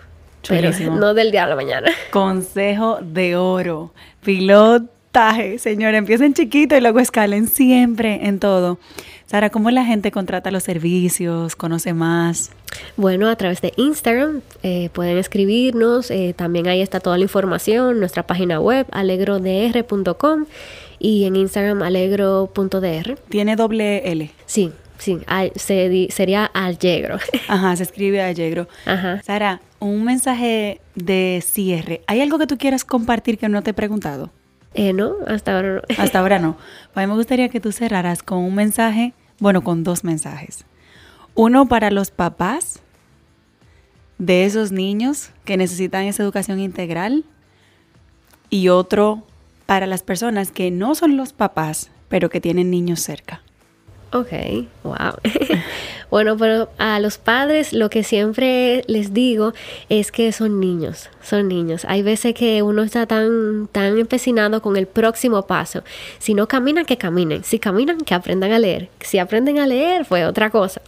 Pero 0.47 0.71
no 0.91 1.13
del 1.13 1.31
día 1.31 1.43
a 1.43 1.47
la 1.47 1.55
mañana. 1.55 1.91
Consejo 2.11 2.99
de 3.01 3.35
oro. 3.35 3.91
Pilotaje, 5.11 5.57
señor. 5.57 5.95
Empiecen 5.95 6.33
chiquito 6.33 6.75
y 6.75 6.81
luego 6.81 6.99
escalen 6.99 7.47
siempre 7.47 8.27
en 8.27 8.39
todo. 8.39 8.77
Sara, 9.25 9.49
¿cómo 9.49 9.71
la 9.71 9.83
gente 9.83 10.11
contrata 10.11 10.51
los 10.51 10.63
servicios, 10.63 11.55
conoce 11.55 11.93
más? 11.93 12.51
Bueno, 12.97 13.27
a 13.27 13.35
través 13.35 13.61
de 13.61 13.73
Instagram 13.75 14.41
eh, 14.63 14.89
pueden 14.93 15.17
escribirnos, 15.17 16.11
eh, 16.11 16.33
también 16.37 16.67
ahí 16.67 16.81
está 16.81 16.99
toda 16.99 17.17
la 17.17 17.23
información, 17.23 17.99
nuestra 17.99 18.27
página 18.27 18.59
web 18.59 18.85
alegrodr.com 18.91 20.45
y 20.99 21.25
en 21.25 21.35
Instagram 21.35 21.81
alegro.dr. 21.81 23.19
¿Tiene 23.29 23.55
doble 23.55 24.11
L? 24.11 24.31
Sí, 24.45 24.71
sí, 24.97 25.19
sería 25.55 26.45
Allegro. 26.45 27.17
Ajá, 27.47 27.75
se 27.75 27.83
escribe 27.83 28.21
Allegro. 28.21 28.67
Ajá. 28.85 29.21
Sara, 29.23 29.61
un 29.79 30.03
mensaje 30.03 30.79
de 30.95 31.43
cierre. 31.45 32.01
¿Hay 32.07 32.21
algo 32.21 32.37
que 32.37 32.47
tú 32.47 32.57
quieras 32.57 32.85
compartir 32.85 33.37
que 33.37 33.49
no 33.49 33.61
te 33.61 33.71
he 33.71 33.73
preguntado? 33.73 34.31
Eh, 34.73 34.93
no, 34.93 35.15
hasta 35.27 35.55
ahora 35.55 35.73
no. 35.75 35.81
hasta 35.97 36.19
ahora 36.19 36.39
no. 36.39 36.57
A 36.93 37.01
mí 37.01 37.07
me 37.07 37.13
gustaría 37.13 37.49
que 37.49 37.59
tú 37.59 37.71
cerraras 37.71 38.23
con 38.23 38.39
un 38.39 38.55
mensaje, 38.55 39.13
bueno, 39.39 39.63
con 39.63 39.83
dos 39.83 40.03
mensajes. 40.03 40.65
Uno 41.35 41.67
para 41.67 41.91
los 41.91 42.11
papás 42.11 42.81
de 44.17 44.45
esos 44.45 44.71
niños 44.71 45.29
que 45.45 45.57
necesitan 45.57 46.05
esa 46.05 46.23
educación 46.23 46.59
integral 46.59 47.25
y 48.49 48.69
otro 48.69 49.23
para 49.65 49.85
las 49.85 50.01
personas 50.01 50.51
que 50.51 50.71
no 50.71 50.95
son 50.95 51.17
los 51.17 51.33
papás, 51.33 51.91
pero 52.07 52.29
que 52.29 52.41
tienen 52.41 52.71
niños 52.71 53.01
cerca. 53.01 53.41
Ok, 54.13 54.31
wow. 54.83 55.13
bueno, 56.09 56.37
pero 56.37 56.69
a 56.77 56.99
los 56.99 57.17
padres 57.17 57.73
lo 57.73 57.89
que 57.89 58.03
siempre 58.03 58.83
les 58.87 59.13
digo 59.13 59.53
es 59.89 60.11
que 60.11 60.31
son 60.31 60.59
niños, 60.59 61.09
son 61.21 61.47
niños. 61.47 61.83
Hay 61.85 62.01
veces 62.01 62.33
que 62.33 62.61
uno 62.61 62.83
está 62.83 63.05
tan, 63.05 63.67
tan 63.67 63.97
empecinado 63.97 64.61
con 64.61 64.77
el 64.77 64.87
próximo 64.87 65.47
paso. 65.47 65.83
Si 66.19 66.33
no 66.33 66.47
caminan, 66.47 66.85
que 66.85 66.97
caminen. 66.97 67.43
Si 67.43 67.59
caminan, 67.59 67.99
que 67.99 68.13
aprendan 68.13 68.51
a 68.51 68.59
leer. 68.59 68.89
Si 69.01 69.19
aprenden 69.19 69.59
a 69.59 69.67
leer, 69.67 70.05
fue 70.05 70.25
otra 70.25 70.49
cosa. 70.49 70.81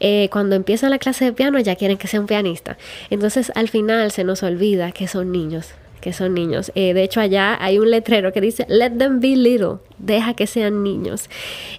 Eh, 0.00 0.28
cuando 0.32 0.56
empiezan 0.56 0.90
la 0.90 0.98
clase 0.98 1.24
de 1.24 1.32
piano 1.32 1.58
ya 1.60 1.76
quieren 1.76 1.96
que 1.96 2.08
sea 2.08 2.20
un 2.20 2.26
pianista. 2.26 2.76
Entonces 3.10 3.52
al 3.54 3.68
final 3.68 4.10
se 4.10 4.24
nos 4.24 4.42
olvida 4.42 4.92
que 4.92 5.08
son 5.08 5.32
niños 5.32 5.74
que 6.06 6.12
son 6.12 6.34
niños. 6.34 6.70
Eh, 6.76 6.94
de 6.94 7.02
hecho, 7.02 7.20
allá 7.20 7.58
hay 7.60 7.80
un 7.80 7.90
letrero 7.90 8.32
que 8.32 8.40
dice, 8.40 8.64
let 8.68 8.90
them 8.90 9.18
be 9.18 9.34
little, 9.34 9.78
deja 9.98 10.34
que 10.34 10.46
sean 10.46 10.84
niños. 10.84 11.28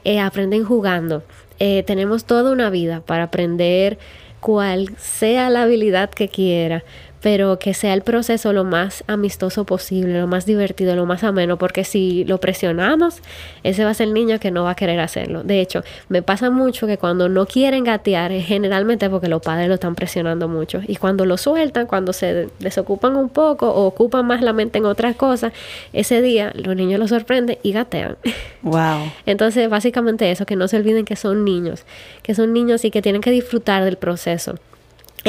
Eh, 0.04 0.20
aprenden 0.20 0.66
jugando. 0.66 1.24
Eh, 1.60 1.84
tenemos 1.84 2.26
toda 2.26 2.52
una 2.52 2.70
vida 2.70 3.02
para 3.02 3.24
aprender 3.24 3.98
cual 4.40 4.90
sea 4.98 5.50
la 5.50 5.64
habilidad 5.64 6.10
que 6.10 6.30
quiera, 6.30 6.84
pero 7.28 7.60
que 7.60 7.74
sea 7.74 7.94
el 7.94 8.04
proceso 8.04 8.54
lo 8.54 8.64
más 8.64 9.04
amistoso 9.06 9.66
posible, 9.66 10.18
lo 10.18 10.28
más 10.28 10.46
divertido, 10.46 10.96
lo 10.96 11.06
más 11.06 11.26
ameno, 11.26 11.58
porque 11.58 11.84
si 11.84 12.24
lo 12.24 12.38
presionamos, 12.38 13.22
ese 13.64 13.84
va 13.84 13.90
a 13.90 13.94
ser 13.94 14.08
el 14.08 14.14
niño 14.14 14.40
que 14.40 14.50
no 14.50 14.64
va 14.64 14.72
a 14.72 14.76
querer 14.76 15.02
hacerlo. 15.02 15.44
De 15.44 15.60
hecho, 15.60 15.84
me 16.08 16.22
pasa 16.22 16.50
mucho 16.52 16.88
que 16.88 16.98
cuando 16.98 17.28
no 17.28 17.46
quieren 17.46 17.84
gatear 17.84 18.32
es 18.32 18.46
generalmente 18.46 19.10
porque 19.10 19.28
los 19.28 19.42
padres 19.42 19.68
lo 19.68 19.74
están 19.74 19.94
presionando 19.94 20.48
mucho 20.48 20.80
y 20.88 20.96
cuando 20.96 21.26
lo 21.26 21.36
sueltan, 21.36 21.86
cuando 21.86 22.14
se 22.14 22.48
desocupan 22.60 23.18
un 23.18 23.28
poco 23.28 23.72
o 23.72 23.88
ocupan 23.88 24.26
más 24.26 24.42
la 24.42 24.54
mente 24.54 24.78
en 24.78 24.86
otras 24.86 25.18
cosas, 25.18 25.52
ese 25.92 26.22
día 26.22 26.54
los 26.56 26.78
niños 26.78 26.98
lo 26.98 27.10
sorprenden 27.10 27.58
y 27.62 27.74
gatean. 27.74 28.16
Wow. 28.64 29.12
Entonces, 29.26 29.70
básicamente 29.70 30.30
eso, 30.30 30.46
que 30.46 30.58
no 30.58 30.68
se 30.68 30.76
olviden 30.76 31.06
que 31.06 31.16
son 31.16 31.46
niños, 31.46 31.86
que 32.22 32.36
son 32.36 32.52
niños 32.52 32.84
y 32.84 32.92
que 32.92 33.02
tienen 33.02 33.22
que 33.22 33.32
disfrutar 33.32 33.86
del 33.86 33.96
proceso. 33.96 34.56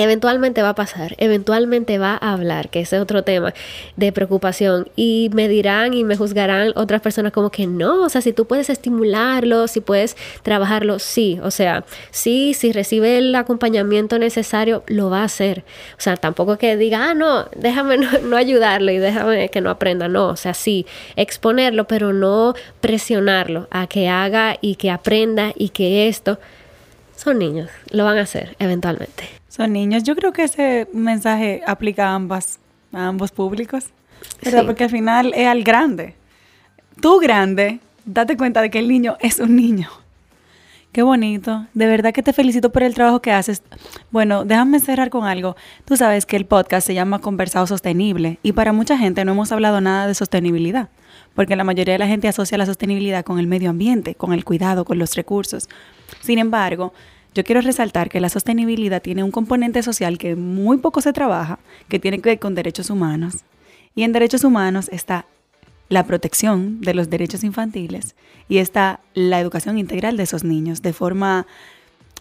Eventualmente 0.00 0.62
va 0.62 0.68
a 0.68 0.74
pasar, 0.76 1.16
eventualmente 1.18 1.98
va 1.98 2.16
a 2.20 2.32
hablar, 2.32 2.68
que 2.68 2.82
ese 2.82 2.94
es 2.94 3.02
otro 3.02 3.24
tema 3.24 3.52
de 3.96 4.12
preocupación. 4.12 4.88
Y 4.94 5.28
me 5.32 5.48
dirán 5.48 5.92
y 5.92 6.04
me 6.04 6.16
juzgarán 6.16 6.72
otras 6.76 7.00
personas 7.00 7.32
como 7.32 7.50
que 7.50 7.66
no, 7.66 8.04
o 8.04 8.08
sea, 8.08 8.20
si 8.20 8.32
tú 8.32 8.46
puedes 8.46 8.70
estimularlo, 8.70 9.66
si 9.66 9.80
puedes 9.80 10.16
trabajarlo, 10.44 11.00
sí, 11.00 11.40
o 11.42 11.50
sea, 11.50 11.84
sí, 12.12 12.54
si 12.54 12.70
recibe 12.70 13.18
el 13.18 13.34
acompañamiento 13.34 14.20
necesario, 14.20 14.84
lo 14.86 15.10
va 15.10 15.22
a 15.22 15.24
hacer. 15.24 15.64
O 15.96 16.00
sea, 16.00 16.16
tampoco 16.16 16.58
que 16.58 16.76
diga, 16.76 17.10
ah, 17.10 17.14
no, 17.14 17.46
déjame 17.56 17.98
no, 17.98 18.08
no 18.22 18.36
ayudarlo 18.36 18.92
y 18.92 18.98
déjame 18.98 19.48
que 19.48 19.60
no 19.60 19.68
aprenda, 19.68 20.06
no, 20.06 20.28
o 20.28 20.36
sea, 20.36 20.54
sí, 20.54 20.86
exponerlo, 21.16 21.88
pero 21.88 22.12
no 22.12 22.54
presionarlo 22.80 23.66
a 23.72 23.88
que 23.88 24.08
haga 24.08 24.58
y 24.60 24.76
que 24.76 24.92
aprenda 24.92 25.52
y 25.56 25.70
que 25.70 26.06
esto, 26.06 26.38
son 27.18 27.40
niños, 27.40 27.68
lo 27.90 28.04
van 28.04 28.16
a 28.16 28.22
hacer 28.22 28.54
eventualmente. 28.60 29.24
Son 29.48 29.72
niños. 29.72 30.04
Yo 30.04 30.14
creo 30.14 30.32
que 30.32 30.44
ese 30.44 30.86
mensaje 30.92 31.62
aplica 31.66 32.10
a 32.10 32.14
ambas, 32.14 32.60
a 32.92 33.08
ambos 33.08 33.32
públicos. 33.32 33.86
¿verdad? 34.40 34.60
Sí. 34.60 34.66
Porque 34.66 34.84
al 34.84 34.90
final 34.90 35.32
es 35.34 35.48
al 35.48 35.64
grande. 35.64 36.14
Tú 37.00 37.18
grande, 37.18 37.80
date 38.04 38.36
cuenta 38.36 38.62
de 38.62 38.70
que 38.70 38.78
el 38.78 38.86
niño 38.86 39.16
es 39.18 39.40
un 39.40 39.56
niño. 39.56 39.88
Qué 40.92 41.02
bonito. 41.02 41.66
De 41.74 41.86
verdad 41.86 42.12
que 42.12 42.22
te 42.22 42.32
felicito 42.32 42.70
por 42.70 42.84
el 42.84 42.94
trabajo 42.94 43.20
que 43.20 43.32
haces. 43.32 43.62
Bueno, 44.12 44.44
déjame 44.44 44.78
cerrar 44.78 45.10
con 45.10 45.24
algo. 45.24 45.56
Tú 45.84 45.96
sabes 45.96 46.24
que 46.24 46.36
el 46.36 46.46
podcast 46.46 46.86
se 46.86 46.94
llama 46.94 47.18
Conversado 47.18 47.66
Sostenible 47.66 48.38
y 48.44 48.52
para 48.52 48.72
mucha 48.72 48.96
gente 48.96 49.24
no 49.24 49.32
hemos 49.32 49.50
hablado 49.50 49.80
nada 49.80 50.06
de 50.06 50.14
sostenibilidad, 50.14 50.88
porque 51.34 51.56
la 51.56 51.64
mayoría 51.64 51.94
de 51.94 51.98
la 51.98 52.06
gente 52.06 52.28
asocia 52.28 52.58
la 52.58 52.66
sostenibilidad 52.66 53.24
con 53.24 53.40
el 53.40 53.48
medio 53.48 53.70
ambiente, 53.70 54.14
con 54.14 54.32
el 54.32 54.44
cuidado, 54.44 54.84
con 54.84 54.98
los 54.98 55.16
recursos. 55.16 55.68
Sin 56.20 56.38
embargo, 56.38 56.92
yo 57.34 57.44
quiero 57.44 57.60
resaltar 57.60 58.08
que 58.08 58.20
la 58.20 58.28
sostenibilidad 58.28 59.02
tiene 59.02 59.22
un 59.22 59.30
componente 59.30 59.82
social 59.82 60.18
que 60.18 60.34
muy 60.34 60.78
poco 60.78 61.00
se 61.00 61.12
trabaja, 61.12 61.58
que 61.88 61.98
tiene 61.98 62.20
que 62.20 62.30
ver 62.30 62.38
con 62.38 62.54
derechos 62.54 62.90
humanos. 62.90 63.44
Y 63.94 64.02
en 64.02 64.12
derechos 64.12 64.44
humanos 64.44 64.88
está 64.92 65.26
la 65.88 66.04
protección 66.04 66.80
de 66.80 66.94
los 66.94 67.10
derechos 67.10 67.44
infantiles 67.44 68.14
y 68.48 68.58
está 68.58 69.00
la 69.14 69.40
educación 69.40 69.78
integral 69.78 70.16
de 70.16 70.24
esos 70.24 70.44
niños 70.44 70.82
de 70.82 70.92
forma 70.92 71.46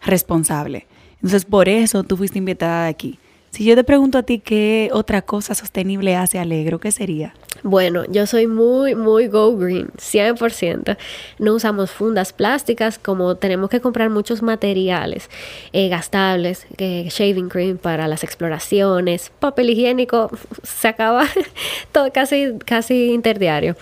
responsable. 0.03 0.87
Entonces, 1.15 1.45
por 1.45 1.67
eso 1.67 2.03
tú 2.03 2.17
fuiste 2.17 2.37
invitada 2.37 2.87
aquí. 2.87 3.19
Si 3.49 3.63
yo 3.63 3.75
te 3.75 3.83
pregunto 3.83 4.17
a 4.17 4.23
ti 4.23 4.39
qué 4.39 4.89
otra 4.93 5.21
cosa 5.21 5.55
sostenible 5.55 6.15
hace 6.15 6.37
Alegro, 6.37 6.79
¿qué 6.79 6.91
sería? 6.91 7.33
Bueno, 7.63 8.05
yo 8.09 8.25
soy 8.27 8.47
muy, 8.47 8.95
muy 8.95 9.27
go 9.27 9.55
green, 9.57 9.89
100%. 9.97 10.97
No 11.39 11.53
usamos 11.53 11.91
fundas 11.91 12.33
plásticas, 12.33 12.99
como 12.99 13.35
tenemos 13.35 13.69
que 13.69 13.81
comprar 13.81 14.09
muchos 14.09 14.41
materiales 14.41 15.29
eh, 15.73 15.89
gastables, 15.89 16.67
eh, 16.77 17.07
shaving 17.09 17.49
cream 17.49 17.77
para 17.77 18.07
las 18.07 18.23
exploraciones, 18.23 19.31
papel 19.39 19.69
higiénico, 19.71 20.29
se 20.63 20.87
acaba 20.87 21.25
todo 21.91 22.11
casi, 22.11 22.53
casi 22.65 23.11
interdiario. 23.11 23.75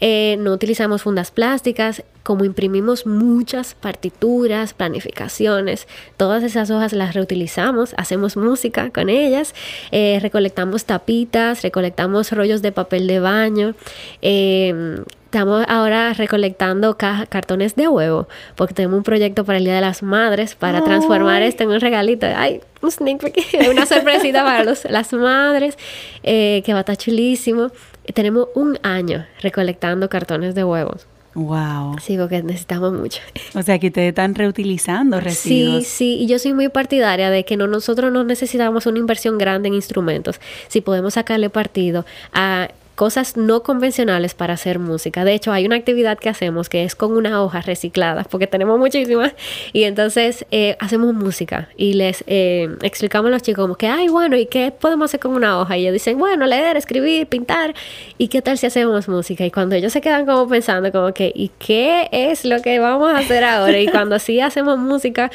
Eh, 0.00 0.36
no 0.38 0.52
utilizamos 0.52 1.02
fundas 1.02 1.30
plásticas, 1.30 2.02
como 2.26 2.44
imprimimos 2.44 3.06
muchas 3.06 3.74
partituras, 3.74 4.74
planificaciones, 4.74 5.86
todas 6.16 6.42
esas 6.42 6.72
hojas 6.72 6.92
las 6.92 7.14
reutilizamos, 7.14 7.94
hacemos 7.96 8.36
música 8.36 8.90
con 8.90 9.08
ellas, 9.08 9.54
eh, 9.92 10.18
recolectamos 10.20 10.86
tapitas, 10.86 11.62
recolectamos 11.62 12.32
rollos 12.32 12.62
de 12.62 12.72
papel 12.72 13.06
de 13.06 13.15
baño. 13.20 13.74
eh, 14.22 15.00
Estamos 15.26 15.66
ahora 15.68 16.14
recolectando 16.14 16.96
ca- 16.96 17.26
cartones 17.28 17.74
de 17.76 17.88
huevo 17.88 18.26
porque 18.54 18.72
tenemos 18.72 18.96
un 18.96 19.02
proyecto 19.02 19.44
para 19.44 19.58
el 19.58 19.64
Día 19.64 19.74
de 19.74 19.80
las 19.82 20.02
Madres 20.02 20.54
para 20.54 20.82
transformar 20.82 21.42
esto 21.42 21.64
en 21.64 21.70
un 21.70 21.80
regalito. 21.80 22.26
Ay, 22.34 22.60
un 22.80 22.90
sneak 22.90 23.18
peek, 23.20 23.68
una 23.70 23.84
sorpresita 23.84 24.44
para 24.44 24.64
los, 24.64 24.84
las 24.86 25.12
madres 25.12 25.76
eh, 26.22 26.62
que 26.64 26.72
va 26.72 26.78
a 26.78 26.80
estar 26.82 26.96
chulísimo. 26.96 27.70
Tenemos 28.14 28.48
un 28.54 28.78
año 28.82 29.26
recolectando 29.42 30.08
cartones 30.08 30.54
de 30.54 30.64
huevos. 30.64 31.06
Wow. 31.34 31.98
Sí, 32.00 32.16
porque 32.16 32.42
necesitamos 32.42 32.94
mucho. 32.94 33.20
O 33.54 33.62
sea, 33.62 33.78
que 33.78 33.88
ustedes 33.88 34.10
están 34.10 34.34
reutilizando 34.34 35.18
Sí, 35.18 35.24
residuos. 35.24 35.86
sí, 35.86 36.16
y 36.20 36.26
yo 36.28 36.38
soy 36.38 36.54
muy 36.54 36.68
partidaria 36.70 37.28
de 37.28 37.44
que 37.44 37.58
no, 37.58 37.66
nosotros 37.66 38.10
no 38.10 38.24
necesitamos 38.24 38.86
una 38.86 39.00
inversión 39.00 39.36
grande 39.36 39.68
en 39.68 39.74
instrumentos, 39.74 40.40
si 40.68 40.80
podemos 40.80 41.12
sacarle 41.14 41.50
partido 41.50 42.06
a 42.32 42.68
cosas 42.96 43.36
no 43.36 43.62
convencionales 43.62 44.34
para 44.34 44.54
hacer 44.54 44.78
música. 44.78 45.24
De 45.24 45.34
hecho, 45.34 45.52
hay 45.52 45.66
una 45.66 45.76
actividad 45.76 46.18
que 46.18 46.30
hacemos 46.30 46.68
que 46.68 46.82
es 46.82 46.96
con 46.96 47.12
una 47.12 47.42
hoja 47.42 47.60
reciclada, 47.60 48.24
porque 48.24 48.46
tenemos 48.46 48.78
muchísimas, 48.78 49.34
y 49.72 49.84
entonces 49.84 50.46
eh, 50.50 50.76
hacemos 50.80 51.14
música 51.14 51.68
y 51.76 51.92
les 51.92 52.24
eh, 52.26 52.74
explicamos 52.82 53.28
a 53.28 53.32
los 53.32 53.42
chicos 53.42 53.62
como 53.62 53.76
que, 53.76 53.86
ay, 53.86 54.08
bueno, 54.08 54.36
¿y 54.36 54.46
qué 54.46 54.72
podemos 54.72 55.10
hacer 55.10 55.20
con 55.20 55.34
una 55.34 55.60
hoja? 55.60 55.76
Y 55.76 55.82
ellos 55.82 55.92
dicen, 55.92 56.18
bueno, 56.18 56.46
leer, 56.46 56.76
escribir, 56.76 57.26
pintar, 57.26 57.74
¿y 58.16 58.28
qué 58.28 58.40
tal 58.40 58.56
si 58.56 58.66
hacemos 58.66 59.08
música? 59.08 59.44
Y 59.44 59.50
cuando 59.50 59.76
ellos 59.76 59.92
se 59.92 60.00
quedan 60.00 60.24
como 60.24 60.48
pensando 60.48 60.90
como 60.90 61.12
que, 61.12 61.30
¿y 61.34 61.50
qué 61.58 62.08
es 62.10 62.46
lo 62.46 62.62
que 62.62 62.78
vamos 62.78 63.12
a 63.12 63.18
hacer 63.18 63.44
ahora? 63.44 63.78
Y 63.78 63.88
cuando 63.88 64.18
sí 64.18 64.40
hacemos 64.40 64.78
música, 64.78 65.30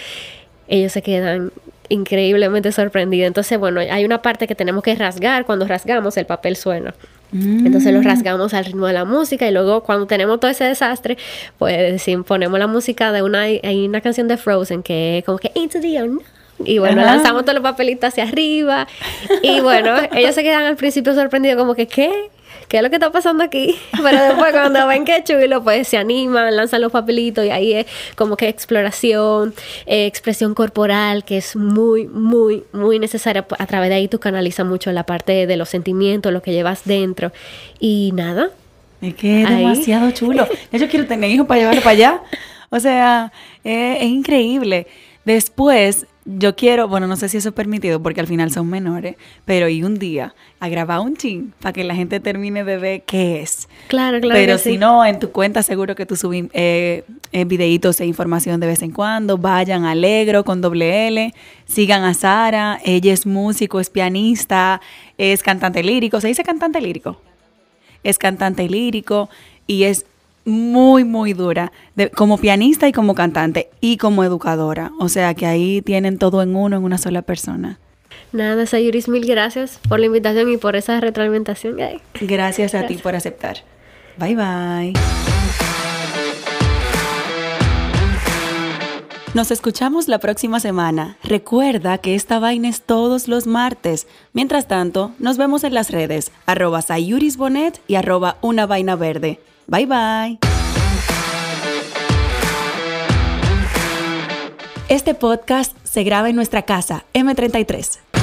ellos 0.68 0.92
se 0.92 1.04
quedan 1.04 1.52
increíblemente 1.90 2.72
sorprendidos. 2.72 3.28
Entonces, 3.28 3.60
bueno, 3.60 3.82
hay 3.82 4.04
una 4.04 4.22
parte 4.24 4.48
que 4.48 4.56
tenemos 4.56 4.82
que 4.82 4.96
rasgar. 4.96 5.46
Cuando 5.46 5.68
rasgamos, 5.68 6.18
el 6.18 6.26
papel 6.26 6.56
suena. 6.56 6.96
Entonces 7.34 7.94
lo 7.94 8.02
rasgamos 8.02 8.54
al 8.54 8.66
ritmo 8.66 8.88
de 8.88 8.94
la 8.94 9.06
música 9.06 9.48
y 9.48 9.52
luego 9.52 9.84
cuando 9.84 10.06
tenemos 10.06 10.40
todo 10.40 10.52
ese 10.52 10.66
desastre, 10.66 11.18
pues 11.58 12.04
ponemos 12.28 12.60
la 12.60 12.68
música 12.68 13.12
de 13.12 13.22
una, 13.22 13.42
hay 13.44 13.88
una 13.88 14.02
canción 14.02 14.28
de 14.28 14.38
Frozen 14.38 14.84
que 14.84 15.20
es 15.20 15.24
como 15.24 15.38
que 15.38 15.52
Into 15.56 15.80
the 15.80 16.04
Unknown. 16.04 16.22
Y 16.66 16.78
bueno, 16.78 17.02
Ajá. 17.02 17.16
lanzamos 17.16 17.44
todos 17.44 17.56
los 17.56 17.64
papelitos 17.64 18.10
hacia 18.10 18.24
arriba. 18.24 18.88
Y 19.42 19.62
bueno, 19.62 19.96
ellos 20.14 20.36
se 20.36 20.44
quedan 20.44 20.64
al 20.64 20.76
principio 20.76 21.16
sorprendidos 21.16 21.58
como 21.58 21.74
que, 21.74 21.88
¿qué? 21.88 22.12
¿Qué 22.72 22.78
es 22.78 22.84
lo 22.84 22.90
que 22.90 22.96
está 22.96 23.12
pasando 23.12 23.44
aquí? 23.44 23.76
Pero 24.02 24.24
después 24.24 24.54
cuando 24.54 24.88
ven 24.88 25.04
que 25.04 25.22
chulo, 25.26 25.62
pues 25.62 25.90
se 25.90 25.98
animan, 25.98 26.56
lanzan 26.56 26.80
los 26.80 26.90
papelitos 26.90 27.46
y 27.46 27.50
ahí 27.50 27.74
es 27.74 27.86
como 28.16 28.38
que 28.38 28.48
exploración, 28.48 29.54
eh, 29.86 30.06
expresión 30.06 30.54
corporal, 30.54 31.26
que 31.26 31.36
es 31.40 31.58
muy, 31.58 32.08
muy, 32.08 32.64
muy 32.72 32.98
necesaria. 32.98 33.46
A 33.60 33.66
través 33.68 33.90
de 33.90 33.96
ahí 33.96 34.08
tú 34.08 34.22
canalizas 34.22 34.66
mucho 34.66 34.90
la 34.94 35.06
parte 35.06 35.48
de 35.48 35.58
los 35.58 35.68
sentimientos, 35.68 36.32
lo 36.32 36.42
que 36.42 36.54
llevas 36.54 36.86
dentro. 36.86 37.34
Y 37.78 38.12
nada, 38.14 38.52
Es 39.02 39.16
que 39.16 39.42
es 39.42 39.50
Ahí. 39.50 39.58
demasiado 39.64 40.10
chulo. 40.12 40.48
Yo 40.72 40.88
quiero 40.88 41.06
tener 41.08 41.30
hijos 41.30 41.48
para 41.48 41.60
llevarlo 41.60 41.82
para 41.82 41.92
allá. 41.92 42.22
O 42.70 42.80
sea, 42.80 43.34
eh, 43.66 43.98
es 44.00 44.08
increíble. 44.08 44.88
Después, 45.26 46.06
yo 46.26 46.56
quiero, 46.56 46.88
bueno, 46.88 47.08
no 47.08 47.16
sé 47.16 47.30
si 47.30 47.38
eso 47.38 47.50
es 47.50 47.56
permitido 47.56 48.02
porque 48.02 48.20
al 48.20 48.28
final 48.28 48.52
son 48.52 48.70
menores, 48.70 49.16
pero 49.46 49.68
y 49.70 49.84
un 49.84 49.98
día 49.98 50.36
a 50.60 50.70
grabar 50.70 51.00
un 51.00 51.18
chin 51.18 51.54
para 51.60 51.74
que 51.74 51.84
la 51.84 51.96
gente 51.96 52.20
termine 52.20 52.64
de 52.64 52.78
ver 52.78 53.02
qué 53.04 53.42
es. 53.42 53.68
claro, 53.88 54.20
claro. 54.20 54.36
pero 54.36 54.58
que 54.58 54.64
si 54.64 54.72
sí. 54.72 54.78
no, 54.78 55.04
en 55.04 55.20
tu 55.20 55.32
cuenta 55.32 55.64
seguro 55.64 55.96
que 55.96 56.06
tú 56.06 56.16
subes 56.16 56.46
eh, 56.54 57.04
eh, 57.32 57.46
videitos 57.46 58.00
e 58.02 58.06
información 58.06 58.60
de 58.60 58.68
vez 58.68 58.84
en 58.84 58.92
cuando. 58.92 59.38
Vayan 59.38 59.84
a 59.86 59.92
Alegro 59.92 60.44
con 60.44 60.62
doble 60.62 61.08
L. 61.08 61.34
Sigan 61.66 62.04
a 62.04 62.14
Sara. 62.14 62.80
Ella 62.84 63.14
es 63.14 63.26
músico, 63.26 63.80
es 63.80 63.90
pianista, 63.90 64.80
es 65.18 65.42
cantante 65.42 65.82
lírico. 65.84 66.22
¿Se 66.22 66.28
dice 66.28 66.44
cantante 66.44 66.82
lírico? 66.82 67.20
Es 68.04 68.20
cantante 68.20 68.68
lírico 68.70 69.30
y 69.66 69.84
es 69.84 70.06
muy, 70.46 71.04
muy 71.04 71.34
dura 71.34 71.72
de- 71.96 72.10
como 72.10 72.38
pianista 72.38 72.88
y 72.88 72.92
como 72.92 73.16
cantante 73.16 73.70
y 73.80 73.98
como 73.98 74.24
educadora. 74.24 74.92
O 75.00 75.10
sea 75.10 75.34
que 75.34 75.46
ahí 75.46 75.82
tienen 75.82 76.18
todo 76.18 76.42
en 76.42 76.56
uno, 76.56 76.78
en 76.78 76.84
una 76.84 76.98
sola 76.98 77.22
persona. 77.22 77.80
Nada, 78.34 78.66
Sayuris, 78.66 79.08
mil 79.10 79.26
gracias 79.26 79.80
por 79.90 80.00
la 80.00 80.06
invitación 80.06 80.50
y 80.52 80.58
por 80.58 80.76
esa 80.76 81.00
retroalimentación. 81.02 81.80
Ay. 81.82 82.02
Gracias 82.22 82.74
a 82.76 82.86
ti 82.88 82.96
por 82.96 83.16
aceptar. 83.16 83.58
Bye 84.18 84.36
bye. 84.36 84.94
Nos 89.34 89.50
escuchamos 89.50 90.10
la 90.10 90.20
próxima 90.20 90.60
semana. 90.60 91.16
Recuerda 91.24 91.98
que 92.00 92.16
esta 92.16 92.38
vaina 92.40 92.68
es 92.68 92.82
todos 92.82 93.30
los 93.30 93.48
martes. 93.48 94.06
Mientras 94.34 94.68
tanto, 94.68 95.14
nos 95.20 95.38
vemos 95.38 95.64
en 95.64 95.74
las 95.74 95.90
redes, 95.90 96.34
arroba 96.46 96.82
sayurisbonet 96.82 97.80
y 97.88 97.96
arroba 97.96 98.36
una 98.42 98.66
vaina 98.66 98.98
verde. 98.98 99.40
Bye 99.72 99.86
bye. 99.86 100.38
Este 104.90 105.14
podcast 105.14 105.74
se 105.86 106.04
graba 106.04 106.30
en 106.30 106.36
nuestra 106.36 106.64
casa, 106.64 107.06
M33. 107.14 108.21